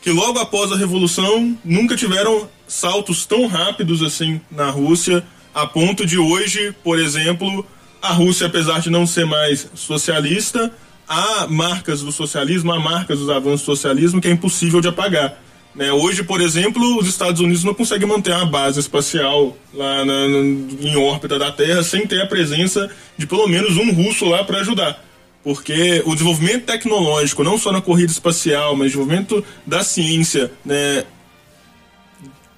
que 0.00 0.10
logo 0.10 0.38
após 0.38 0.72
a 0.72 0.76
Revolução 0.76 1.56
nunca 1.64 1.96
tiveram 1.96 2.48
saltos 2.66 3.26
tão 3.26 3.46
rápidos 3.46 4.02
assim 4.02 4.40
na 4.50 4.70
Rússia 4.70 5.22
a 5.54 5.66
ponto 5.66 6.04
de 6.04 6.18
hoje, 6.18 6.74
por 6.82 6.98
exemplo, 6.98 7.64
a 8.02 8.12
Rússia, 8.12 8.48
apesar 8.48 8.80
de 8.80 8.90
não 8.90 9.06
ser 9.06 9.24
mais 9.24 9.70
socialista, 9.74 10.72
há 11.08 11.46
marcas 11.46 12.02
do 12.02 12.10
socialismo, 12.10 12.72
há 12.72 12.80
marcas 12.80 13.20
dos 13.20 13.30
avanços 13.30 13.60
do 13.60 13.66
socialismo 13.66 14.20
que 14.20 14.26
é 14.26 14.32
impossível 14.32 14.80
de 14.80 14.88
apagar. 14.88 15.38
Né? 15.74 15.92
Hoje, 15.92 16.22
por 16.22 16.40
exemplo, 16.40 16.98
os 16.98 17.08
Estados 17.08 17.40
Unidos 17.40 17.64
não 17.64 17.72
conseguem 17.72 18.06
manter 18.06 18.32
uma 18.32 18.46
base 18.46 18.80
espacial 18.80 19.56
lá 19.72 20.04
na, 20.04 20.28
na, 20.28 20.38
em 20.38 20.96
órbita 20.96 21.38
da 21.38 21.52
Terra 21.52 21.82
sem 21.82 22.06
ter 22.06 22.20
a 22.20 22.26
presença 22.26 22.90
de 23.16 23.26
pelo 23.26 23.46
menos 23.48 23.76
um 23.76 23.92
russo 23.92 24.26
lá 24.26 24.44
para 24.44 24.58
ajudar. 24.58 25.02
Porque 25.44 26.02
o 26.06 26.14
desenvolvimento 26.14 26.64
tecnológico, 26.64 27.44
não 27.44 27.58
só 27.58 27.70
na 27.70 27.82
corrida 27.82 28.10
espacial, 28.10 28.74
mas 28.74 28.86
o 28.86 28.88
desenvolvimento 28.88 29.44
da 29.66 29.84
ciência, 29.84 30.50
né, 30.64 31.04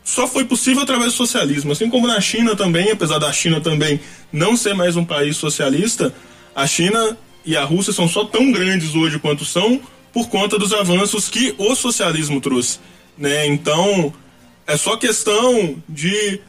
só 0.05 0.29
foi 0.29 0.45
possível 0.45 0.85
através 0.85 1.13
do 1.13 1.17
socialismo. 1.17 1.73
Assim 1.73 1.91
como 1.91 2.07
na 2.07 2.21
China 2.21 2.55
também, 2.55 2.93
apesar 2.93 3.19
da 3.19 3.33
China 3.33 3.61
também 3.61 4.01
não 4.33 4.57
ser 4.57 4.73
mais 4.73 4.97
um 4.97 5.05
país 5.05 5.37
socialista, 5.37 6.15
a 6.55 6.65
China 6.65 7.19
e 7.45 7.57
a 7.57 7.65
Rússia 7.65 7.93
são 7.93 8.09
só 8.09 8.25
tão 8.25 8.53
grandes 8.53 8.95
hoje 8.95 9.19
quanto 9.19 9.45
são 9.45 9.81
por 10.13 10.29
conta 10.29 10.59
dos 10.59 10.73
avanços 10.73 11.29
que 11.29 11.55
o 11.59 11.75
socialismo 11.75 12.41
trouxe. 12.41 12.79
Né? 13.19 13.47
Então, 13.49 14.15
é 14.67 14.77
só 14.77 14.97
questão 14.97 15.77
de 15.89 16.41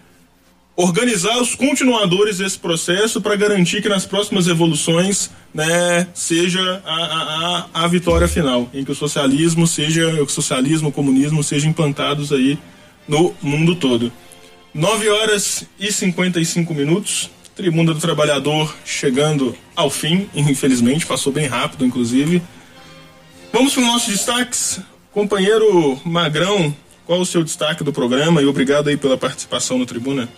organizar 0.80 1.42
os 1.42 1.56
continuadores 1.56 2.38
desse 2.38 2.60
processo 2.60 3.20
para 3.20 3.36
garantir 3.36 3.82
que 3.82 3.90
nas 3.90 4.06
próximas 4.06 4.48
evoluções 4.48 5.32
né, 5.52 6.08
seja 6.14 6.84
a, 6.86 7.66
a, 7.74 7.84
a, 7.84 7.88
vitória 7.88 8.28
final, 8.28 8.70
em 8.72 8.86
que 8.86 8.92
o 8.92 8.96
socialismo 8.96 9.66
seja, 9.66 10.08
o 10.22 10.30
socialismo, 10.30 10.90
o 10.90 10.92
comunismo 10.92 11.44
sejam 11.44 11.72
implantados 11.72 12.32
aí 12.32 12.60
no 13.08 13.34
mundo 13.42 13.76
todo. 13.76 14.14
9 14.72 15.10
horas 15.10 15.66
e 15.80 15.92
55 15.92 16.72
minutos. 16.76 17.32
Tribuna 17.56 17.92
do 17.92 18.00
Trabalhador 18.00 18.76
chegando 18.86 19.58
ao 19.76 19.90
fim, 19.90 20.30
infelizmente, 20.36 21.08
passou 21.08 21.34
bem 21.34 21.48
rápido, 21.48 21.84
inclusive. 21.84 22.40
Vamos 23.52 23.74
para 23.74 23.82
os 23.82 23.88
nossos 23.88 24.14
destaques. 24.14 24.80
Companheiro 25.12 26.00
Magrão, 26.06 26.76
qual 27.04 27.20
o 27.20 27.26
seu 27.26 27.44
destaque 27.44 27.84
do 27.84 27.92
programa 27.92 28.44
e 28.44 28.46
obrigado 28.46 28.90
aí 28.90 28.98
pela 28.98 29.18
participação 29.18 29.80
no 29.80 29.88
Tribuna. 29.88 30.30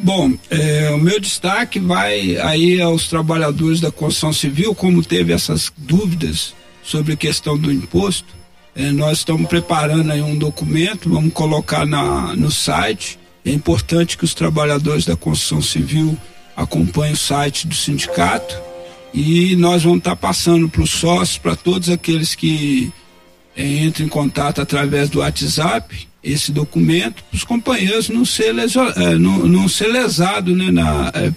Bom, 0.00 0.32
é, 0.48 0.90
o 0.90 0.98
meu 0.98 1.18
destaque 1.18 1.80
vai 1.80 2.36
aí 2.36 2.80
aos 2.80 3.08
trabalhadores 3.08 3.80
da 3.80 3.90
construção 3.90 4.32
civil, 4.32 4.74
como 4.74 5.02
teve 5.04 5.32
essas 5.32 5.72
dúvidas 5.76 6.54
sobre 6.82 7.14
a 7.14 7.16
questão 7.16 7.58
do 7.58 7.72
imposto. 7.72 8.32
É, 8.76 8.92
nós 8.92 9.18
estamos 9.18 9.48
preparando 9.48 10.12
aí 10.12 10.22
um 10.22 10.38
documento, 10.38 11.10
vamos 11.10 11.32
colocar 11.32 11.84
na, 11.84 12.34
no 12.36 12.50
site. 12.50 13.18
É 13.44 13.50
importante 13.50 14.16
que 14.16 14.24
os 14.24 14.34
trabalhadores 14.34 15.04
da 15.04 15.16
construção 15.16 15.60
civil 15.60 16.16
acompanhem 16.56 17.14
o 17.14 17.16
site 17.16 17.66
do 17.66 17.74
sindicato 17.74 18.56
e 19.12 19.56
nós 19.56 19.82
vamos 19.82 19.98
estar 19.98 20.16
passando 20.16 20.68
para 20.68 20.82
os 20.82 20.90
sócios, 20.90 21.38
para 21.38 21.56
todos 21.56 21.88
aqueles 21.88 22.36
que 22.36 22.92
é, 23.56 23.64
entram 23.84 24.06
em 24.06 24.08
contato 24.08 24.60
através 24.60 25.10
do 25.10 25.18
WhatsApp, 25.18 26.07
esse 26.22 26.50
documento, 26.52 27.22
para 27.24 27.36
os 27.36 27.44
companheiros 27.44 28.08
não 28.08 28.24
ser, 28.24 28.52
leso, 28.52 28.80
é, 28.80 29.16
não, 29.16 29.46
não 29.46 29.68
ser 29.68 29.88
lesado 29.88 30.54
né, 30.54 30.70
na, 30.70 31.12
é 31.14 31.32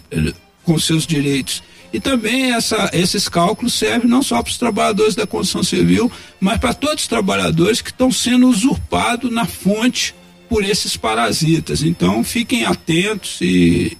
com 0.63 0.77
seus 0.79 1.05
direitos. 1.05 1.63
E 1.93 1.99
também 1.99 2.53
essa, 2.53 2.89
esses 2.93 3.27
cálculos 3.27 3.73
servem 3.73 4.09
não 4.09 4.23
só 4.23 4.41
para 4.41 4.49
os 4.49 4.57
trabalhadores 4.57 5.15
da 5.15 5.27
construção 5.27 5.63
civil, 5.63 6.09
mas 6.39 6.57
para 6.57 6.73
todos 6.73 7.03
os 7.03 7.07
trabalhadores 7.07 7.81
que 7.81 7.89
estão 7.89 8.11
sendo 8.11 8.47
usurpados 8.47 9.31
na 9.31 9.45
fonte 9.45 10.15
por 10.47 10.63
esses 10.63 10.95
parasitas. 10.95 11.83
Então 11.83 12.23
fiquem 12.23 12.65
atentos 12.65 13.39
e, 13.41 13.97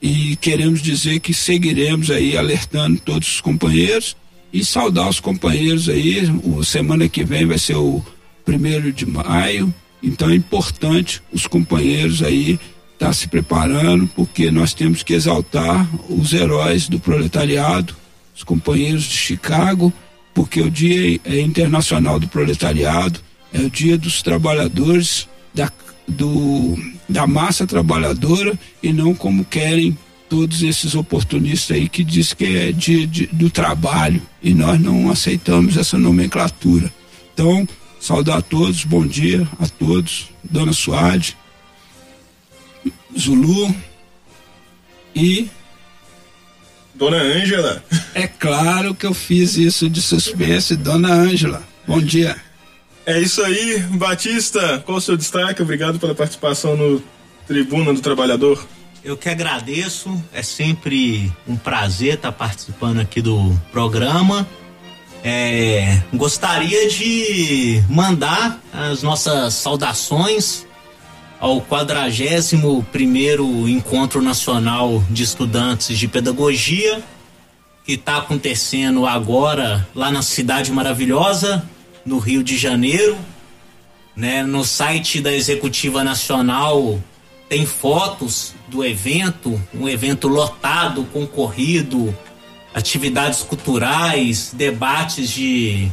e 0.00 0.36
queremos 0.36 0.80
dizer 0.80 1.20
que 1.20 1.34
seguiremos 1.34 2.10
aí 2.10 2.36
alertando 2.36 2.98
todos 3.00 3.28
os 3.28 3.40
companheiros 3.40 4.16
e 4.52 4.64
saudar 4.64 5.08
os 5.08 5.20
companheiros 5.20 5.88
aí. 5.88 6.30
O 6.42 6.64
semana 6.64 7.08
que 7.08 7.24
vem 7.24 7.44
vai 7.44 7.58
ser 7.58 7.76
o 7.76 8.02
primeiro 8.50 8.92
de 8.92 9.06
maio, 9.06 9.72
então 10.02 10.28
é 10.28 10.34
importante 10.34 11.22
os 11.32 11.46
companheiros 11.46 12.20
aí 12.20 12.58
estar 12.94 13.06
tá 13.06 13.12
se 13.12 13.28
preparando, 13.28 14.08
porque 14.08 14.50
nós 14.50 14.74
temos 14.74 15.04
que 15.04 15.14
exaltar 15.14 15.88
os 16.08 16.32
heróis 16.32 16.88
do 16.88 16.98
proletariado, 16.98 17.94
os 18.34 18.42
companheiros 18.42 19.04
de 19.04 19.16
Chicago, 19.16 19.92
porque 20.34 20.60
o 20.60 20.68
Dia 20.68 21.20
é 21.24 21.40
Internacional 21.40 22.18
do 22.18 22.26
Proletariado, 22.26 23.20
é 23.52 23.60
o 23.60 23.70
Dia 23.70 23.96
dos 23.96 24.20
Trabalhadores, 24.20 25.28
da, 25.54 25.70
do, 26.08 26.76
da 27.08 27.28
massa 27.28 27.68
trabalhadora, 27.68 28.58
e 28.82 28.92
não 28.92 29.14
como 29.14 29.44
querem 29.44 29.96
todos 30.28 30.64
esses 30.64 30.96
oportunistas 30.96 31.76
aí 31.76 31.88
que 31.88 32.02
diz 32.02 32.32
que 32.32 32.56
é 32.56 32.72
dia 32.72 33.06
de, 33.06 33.26
do 33.26 33.48
trabalho 33.48 34.22
e 34.42 34.54
nós 34.54 34.80
não 34.80 35.08
aceitamos 35.08 35.76
essa 35.76 35.96
nomenclatura. 35.96 36.92
Então, 37.32 37.66
saudar 38.00 38.38
a 38.38 38.42
todos, 38.42 38.84
bom 38.84 39.06
dia 39.06 39.46
a 39.60 39.68
todos, 39.68 40.30
Dona 40.42 40.72
Suade, 40.72 41.36
Zulu 43.16 43.74
e 45.14 45.48
Dona 46.94 47.18
Ângela. 47.18 47.84
É 48.14 48.26
claro 48.26 48.94
que 48.94 49.06
eu 49.06 49.14
fiz 49.14 49.56
isso 49.56 49.88
de 49.88 50.00
suspense, 50.00 50.74
Dona 50.74 51.12
Ângela. 51.12 51.62
Bom 51.86 52.00
dia. 52.00 52.36
É 53.06 53.18
isso 53.18 53.42
aí, 53.42 53.78
Batista. 53.78 54.80
Qual 54.84 54.98
o 54.98 55.00
seu 55.00 55.16
destaque? 55.16 55.62
Obrigado 55.62 55.98
pela 55.98 56.14
participação 56.14 56.76
no 56.76 57.02
Tribuna 57.46 57.92
do 57.92 58.00
Trabalhador. 58.00 58.66
Eu 59.02 59.16
que 59.16 59.28
agradeço, 59.28 60.22
é 60.32 60.42
sempre 60.42 61.32
um 61.48 61.56
prazer 61.56 62.14
estar 62.14 62.32
participando 62.32 63.00
aqui 63.00 63.22
do 63.22 63.58
programa. 63.72 64.46
É, 65.22 66.02
gostaria 66.14 66.88
de 66.88 67.82
mandar 67.88 68.58
as 68.72 69.02
nossas 69.02 69.54
saudações 69.54 70.66
ao 71.38 71.60
41 71.60 72.82
primeiro 72.84 73.68
Encontro 73.68 74.22
Nacional 74.22 75.02
de 75.10 75.22
Estudantes 75.22 75.98
de 75.98 76.08
Pedagogia, 76.08 77.02
que 77.84 77.92
está 77.92 78.18
acontecendo 78.18 79.06
agora 79.06 79.86
lá 79.94 80.10
na 80.10 80.22
Cidade 80.22 80.72
Maravilhosa, 80.72 81.68
no 82.04 82.18
Rio 82.18 82.42
de 82.42 82.56
Janeiro. 82.56 83.16
Né, 84.16 84.42
no 84.42 84.64
site 84.64 85.20
da 85.20 85.32
Executiva 85.32 86.02
Nacional 86.04 87.00
tem 87.48 87.64
fotos 87.64 88.54
do 88.68 88.84
evento, 88.84 89.60
um 89.72 89.88
evento 89.88 90.28
lotado, 90.28 91.04
concorrido, 91.12 92.14
atividades 92.74 93.42
culturais, 93.42 94.52
debates 94.54 95.30
de 95.30 95.90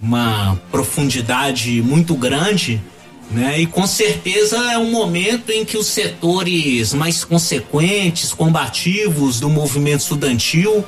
uma 0.00 0.58
profundidade 0.70 1.80
muito 1.82 2.14
grande, 2.14 2.82
né? 3.30 3.60
E 3.60 3.66
com 3.66 3.86
certeza 3.86 4.56
é 4.72 4.78
um 4.78 4.90
momento 4.90 5.50
em 5.50 5.64
que 5.64 5.76
os 5.76 5.86
setores 5.86 6.92
mais 6.92 7.24
consequentes, 7.24 8.32
combativos 8.32 9.38
do 9.38 9.48
movimento 9.48 10.00
estudantil 10.00 10.84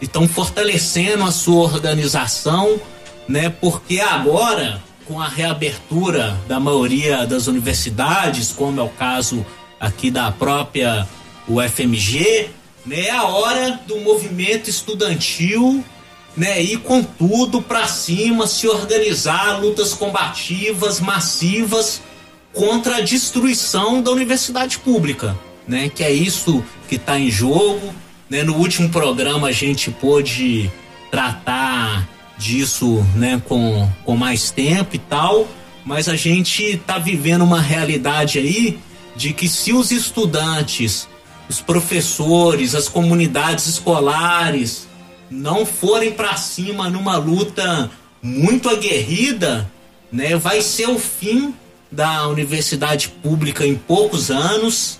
estão 0.00 0.26
fortalecendo 0.26 1.24
a 1.24 1.30
sua 1.30 1.64
organização, 1.64 2.80
né? 3.28 3.48
Porque 3.48 4.00
agora 4.00 4.82
com 5.06 5.20
a 5.20 5.28
reabertura 5.28 6.38
da 6.48 6.58
maioria 6.58 7.26
das 7.26 7.46
universidades, 7.46 8.52
como 8.52 8.80
é 8.80 8.82
o 8.82 8.88
caso 8.88 9.44
aqui 9.78 10.10
da 10.10 10.32
própria 10.32 11.06
UFMG, 11.46 12.48
né, 12.84 13.06
é 13.06 13.10
a 13.10 13.24
hora 13.24 13.80
do 13.86 13.98
movimento 14.00 14.68
estudantil 14.68 15.84
né, 16.36 16.60
ir 16.60 16.78
com 16.78 17.02
tudo 17.02 17.62
para 17.62 17.86
cima, 17.86 18.46
se 18.46 18.66
organizar, 18.66 19.60
lutas 19.60 19.94
combativas, 19.94 21.00
massivas 21.00 22.02
contra 22.52 22.96
a 22.96 23.00
destruição 23.00 24.02
da 24.02 24.10
universidade 24.10 24.78
pública, 24.78 25.38
né, 25.66 25.88
que 25.88 26.02
é 26.02 26.12
isso 26.12 26.64
que 26.88 26.96
está 26.96 27.18
em 27.18 27.30
jogo. 27.30 27.94
Né, 28.28 28.42
no 28.42 28.56
último 28.56 28.88
programa 28.88 29.48
a 29.48 29.52
gente 29.52 29.90
pôde 29.90 30.70
tratar 31.10 32.08
disso, 32.36 33.04
né, 33.14 33.40
com, 33.46 33.88
com 34.04 34.16
mais 34.16 34.50
tempo 34.50 34.96
e 34.96 34.98
tal, 34.98 35.48
mas 35.84 36.08
a 36.08 36.16
gente 36.16 36.62
está 36.62 36.98
vivendo 36.98 37.42
uma 37.42 37.60
realidade 37.60 38.38
aí 38.38 38.78
de 39.14 39.32
que 39.32 39.48
se 39.48 39.72
os 39.72 39.92
estudantes, 39.92 41.06
os 41.48 41.60
professores, 41.60 42.74
as 42.74 42.88
comunidades 42.88 43.66
escolares 43.66 44.88
não 45.30 45.66
forem 45.66 46.12
para 46.12 46.36
cima 46.36 46.88
numa 46.88 47.16
luta 47.16 47.90
muito 48.22 48.68
aguerrida, 48.68 49.70
né, 50.10 50.36
vai 50.36 50.62
ser 50.62 50.88
o 50.88 50.98
fim 50.98 51.54
da 51.90 52.26
universidade 52.28 53.08
pública 53.08 53.66
em 53.66 53.74
poucos 53.74 54.30
anos, 54.30 54.98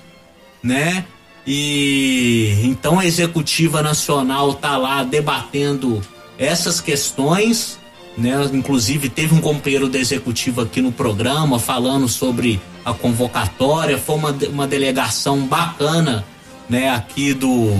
né? 0.62 1.04
E 1.46 2.60
então 2.64 2.98
a 2.98 3.04
executiva 3.04 3.82
nacional 3.82 4.54
tá 4.54 4.76
lá 4.76 5.02
debatendo 5.02 6.00
essas 6.38 6.80
questões, 6.80 7.78
né? 8.16 8.48
Inclusive 8.52 9.08
teve 9.08 9.34
um 9.34 9.40
companheiro 9.40 9.88
da 9.88 9.98
executiva 9.98 10.62
aqui 10.62 10.80
no 10.80 10.92
programa 10.92 11.58
falando 11.58 12.08
sobre 12.08 12.60
a 12.84 12.92
convocatória, 12.92 13.98
foi 13.98 14.16
uma, 14.16 14.30
uma 14.50 14.66
delegação 14.66 15.40
bacana, 15.46 16.24
né? 16.68 16.90
Aqui 16.90 17.34
do 17.34 17.72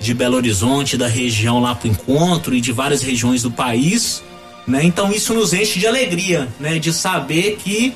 de 0.00 0.14
Belo 0.14 0.36
Horizonte, 0.36 0.96
da 0.96 1.06
região 1.06 1.60
lá 1.60 1.74
para 1.74 1.86
o 1.86 1.90
encontro 1.90 2.54
e 2.54 2.60
de 2.60 2.72
várias 2.72 3.02
regiões 3.02 3.42
do 3.42 3.50
país, 3.50 4.22
né? 4.66 4.82
Então 4.82 5.12
isso 5.12 5.34
nos 5.34 5.52
enche 5.52 5.78
de 5.78 5.86
alegria, 5.86 6.48
né? 6.58 6.78
De 6.78 6.92
saber 6.92 7.56
que, 7.56 7.92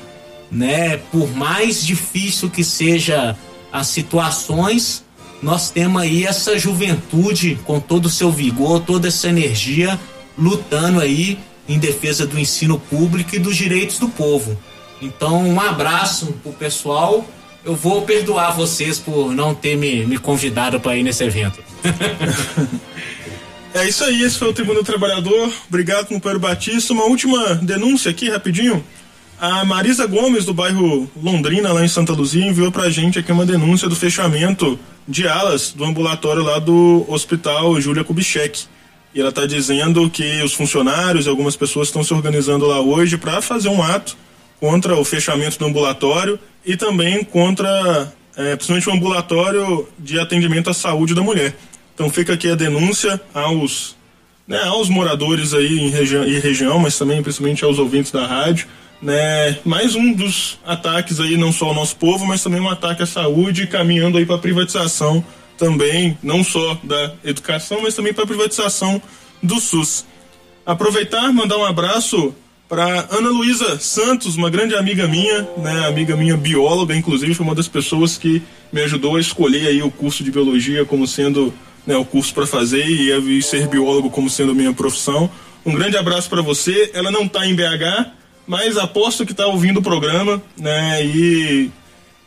né? 0.51 0.97
Por 1.11 1.35
mais 1.35 1.83
difícil 1.83 2.49
que 2.49 2.63
seja 2.63 3.35
as 3.71 3.87
situações, 3.87 5.03
nós 5.41 5.69
temos 5.69 6.01
aí 6.01 6.25
essa 6.25 6.57
juventude 6.57 7.59
com 7.65 7.79
todo 7.79 8.05
o 8.05 8.09
seu 8.09 8.31
vigor, 8.31 8.81
toda 8.81 9.07
essa 9.07 9.27
energia, 9.27 9.99
lutando 10.37 11.01
aí 11.01 11.39
em 11.67 11.79
defesa 11.79 12.25
do 12.25 12.39
ensino 12.39 12.79
público 12.79 13.35
e 13.35 13.39
dos 13.39 13.55
direitos 13.55 13.97
do 13.97 14.07
povo. 14.09 14.57
Então, 15.01 15.43
um 15.47 15.59
abraço 15.59 16.27
pro 16.43 16.53
pessoal. 16.53 17.25
Eu 17.65 17.75
vou 17.75 18.03
perdoar 18.03 18.51
vocês 18.51 18.99
por 18.99 19.33
não 19.33 19.55
ter 19.55 19.75
me, 19.75 20.05
me 20.05 20.19
convidado 20.19 20.79
para 20.79 20.95
ir 20.95 21.01
nesse 21.01 21.23
evento. 21.23 21.63
é 23.73 23.87
isso 23.89 24.03
aí, 24.03 24.21
esse 24.21 24.37
foi 24.37 24.49
o 24.49 24.53
Tribunal 24.53 24.83
do 24.83 24.85
Trabalhador. 24.85 25.51
Obrigado, 25.67 26.05
companheiro 26.05 26.39
Batista. 26.39 26.93
Uma 26.93 27.05
última 27.05 27.55
denúncia 27.55 28.11
aqui, 28.11 28.29
rapidinho. 28.29 28.85
A 29.41 29.65
Marisa 29.65 30.05
Gomes, 30.05 30.45
do 30.45 30.53
bairro 30.53 31.09
Londrina, 31.19 31.73
lá 31.73 31.83
em 31.83 31.87
Santa 31.87 32.13
Luzia, 32.13 32.45
enviou 32.45 32.71
pra 32.71 32.91
gente 32.91 33.17
aqui 33.17 33.31
uma 33.31 33.47
denúncia 33.47 33.89
do 33.89 33.95
fechamento 33.95 34.77
de 35.07 35.27
alas 35.27 35.71
do 35.71 35.83
ambulatório 35.83 36.43
lá 36.43 36.59
do 36.59 37.03
Hospital 37.07 37.81
Júlia 37.81 38.03
Kubitschek. 38.03 38.65
E 39.11 39.19
ela 39.19 39.29
está 39.29 39.47
dizendo 39.47 40.07
que 40.07 40.43
os 40.43 40.53
funcionários 40.53 41.25
e 41.25 41.29
algumas 41.29 41.55
pessoas 41.55 41.87
estão 41.87 42.03
se 42.03 42.13
organizando 42.13 42.67
lá 42.67 42.79
hoje 42.79 43.17
para 43.17 43.41
fazer 43.41 43.69
um 43.69 43.81
ato 43.81 44.15
contra 44.59 44.95
o 44.95 45.03
fechamento 45.03 45.59
do 45.59 45.65
ambulatório 45.65 46.39
e 46.65 46.75
também 46.75 47.23
contra, 47.23 48.13
é, 48.35 48.55
principalmente 48.55 48.89
o 48.89 48.93
ambulatório 48.93 49.87
de 49.99 50.19
atendimento 50.19 50.69
à 50.69 50.73
saúde 50.73 51.13
da 51.13 51.21
mulher. 51.21 51.55
Então 51.93 52.09
fica 52.09 52.33
aqui 52.33 52.49
a 52.49 52.55
denúncia 52.55 53.19
aos, 53.33 53.95
né, 54.47 54.61
aos 54.63 54.89
moradores 54.89 55.53
aí 55.53 55.79
em 55.79 55.89
região, 55.89 56.23
e 56.23 56.39
região, 56.39 56.79
mas 56.79 56.97
também 56.97 57.21
principalmente 57.21 57.63
aos 57.63 57.79
ouvintes 57.79 58.11
da 58.11 58.25
rádio 58.25 58.67
né? 59.01 59.59
Mais 59.63 59.95
um 59.95 60.13
dos 60.13 60.59
ataques 60.65 61.19
aí 61.19 61.37
não 61.37 61.51
só 61.51 61.67
ao 61.67 61.73
nosso 61.73 61.95
povo, 61.97 62.25
mas 62.25 62.41
também 62.41 62.59
um 62.59 62.69
ataque 62.69 63.03
à 63.03 63.05
saúde, 63.05 63.67
caminhando 63.67 64.17
aí 64.17 64.25
para 64.25 64.37
privatização 64.37 65.23
também, 65.57 66.17
não 66.21 66.43
só 66.43 66.77
da 66.83 67.13
educação, 67.23 67.81
mas 67.81 67.95
também 67.95 68.13
para 68.13 68.25
privatização 68.25 69.01
do 69.41 69.59
SUS. 69.59 70.05
Aproveitar, 70.65 71.31
mandar 71.31 71.57
um 71.57 71.65
abraço 71.65 72.35
para 72.67 73.07
Ana 73.11 73.29
Luísa 73.29 73.79
Santos, 73.79 74.35
uma 74.35 74.49
grande 74.49 74.75
amiga 74.75 75.07
minha, 75.07 75.47
né, 75.57 75.87
amiga 75.87 76.15
minha 76.15 76.35
bióloga, 76.35 76.95
inclusive 76.95 77.33
foi 77.33 77.45
uma 77.45 77.55
das 77.55 77.67
pessoas 77.67 78.17
que 78.17 78.41
me 78.71 78.81
ajudou 78.81 79.15
a 79.15 79.19
escolher 79.19 79.67
aí 79.67 79.83
o 79.83 79.91
curso 79.91 80.23
de 80.23 80.31
biologia 80.31 80.83
como 80.85 81.07
sendo 81.07 81.53
né, 81.85 81.95
o 81.95 82.03
curso 82.03 82.33
para 82.33 82.47
fazer 82.47 82.85
e, 82.85 83.41
ser 83.41 83.67
biólogo 83.67 84.09
como 84.09 84.29
sendo 84.29 84.55
minha 84.55 84.73
profissão. 84.73 85.29
Um 85.65 85.73
grande 85.73 85.97
abraço 85.97 86.29
para 86.29 86.41
você. 86.41 86.91
Ela 86.93 87.11
não 87.11 87.23
está 87.23 87.45
em 87.45 87.55
BH, 87.55 88.11
mas 88.47 88.77
aposto 88.77 89.25
que 89.25 89.31
está 89.31 89.45
ouvindo 89.45 89.79
o 89.79 89.83
programa, 89.83 90.41
né? 90.57 91.03
E 91.05 91.71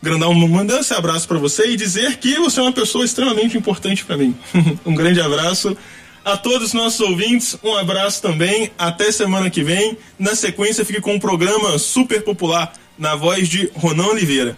grandar 0.01 0.29
um, 0.29 0.47
mandar 0.47 0.79
esse 0.79 0.93
abraço 0.93 1.27
para 1.27 1.37
você 1.37 1.67
e 1.67 1.75
dizer 1.75 2.17
que 2.17 2.35
você 2.35 2.59
é 2.59 2.63
uma 2.63 2.71
pessoa 2.71 3.03
extremamente 3.03 3.57
importante 3.57 4.05
para 4.05 4.17
mim. 4.17 4.35
um 4.85 4.95
grande 4.95 5.21
abraço 5.21 5.75
a 6.23 6.37
todos 6.37 6.67
os 6.67 6.73
nossos 6.73 6.99
ouvintes, 6.99 7.57
um 7.63 7.75
abraço 7.75 8.21
também. 8.21 8.71
Até 8.77 9.11
semana 9.11 9.49
que 9.49 9.63
vem. 9.63 9.97
Na 10.17 10.35
sequência, 10.35 10.85
fique 10.85 11.01
com 11.01 11.13
um 11.13 11.19
programa 11.19 11.77
super 11.77 12.23
popular 12.23 12.73
na 12.97 13.15
voz 13.15 13.47
de 13.47 13.71
Ronan 13.75 14.07
Oliveira. 14.07 14.57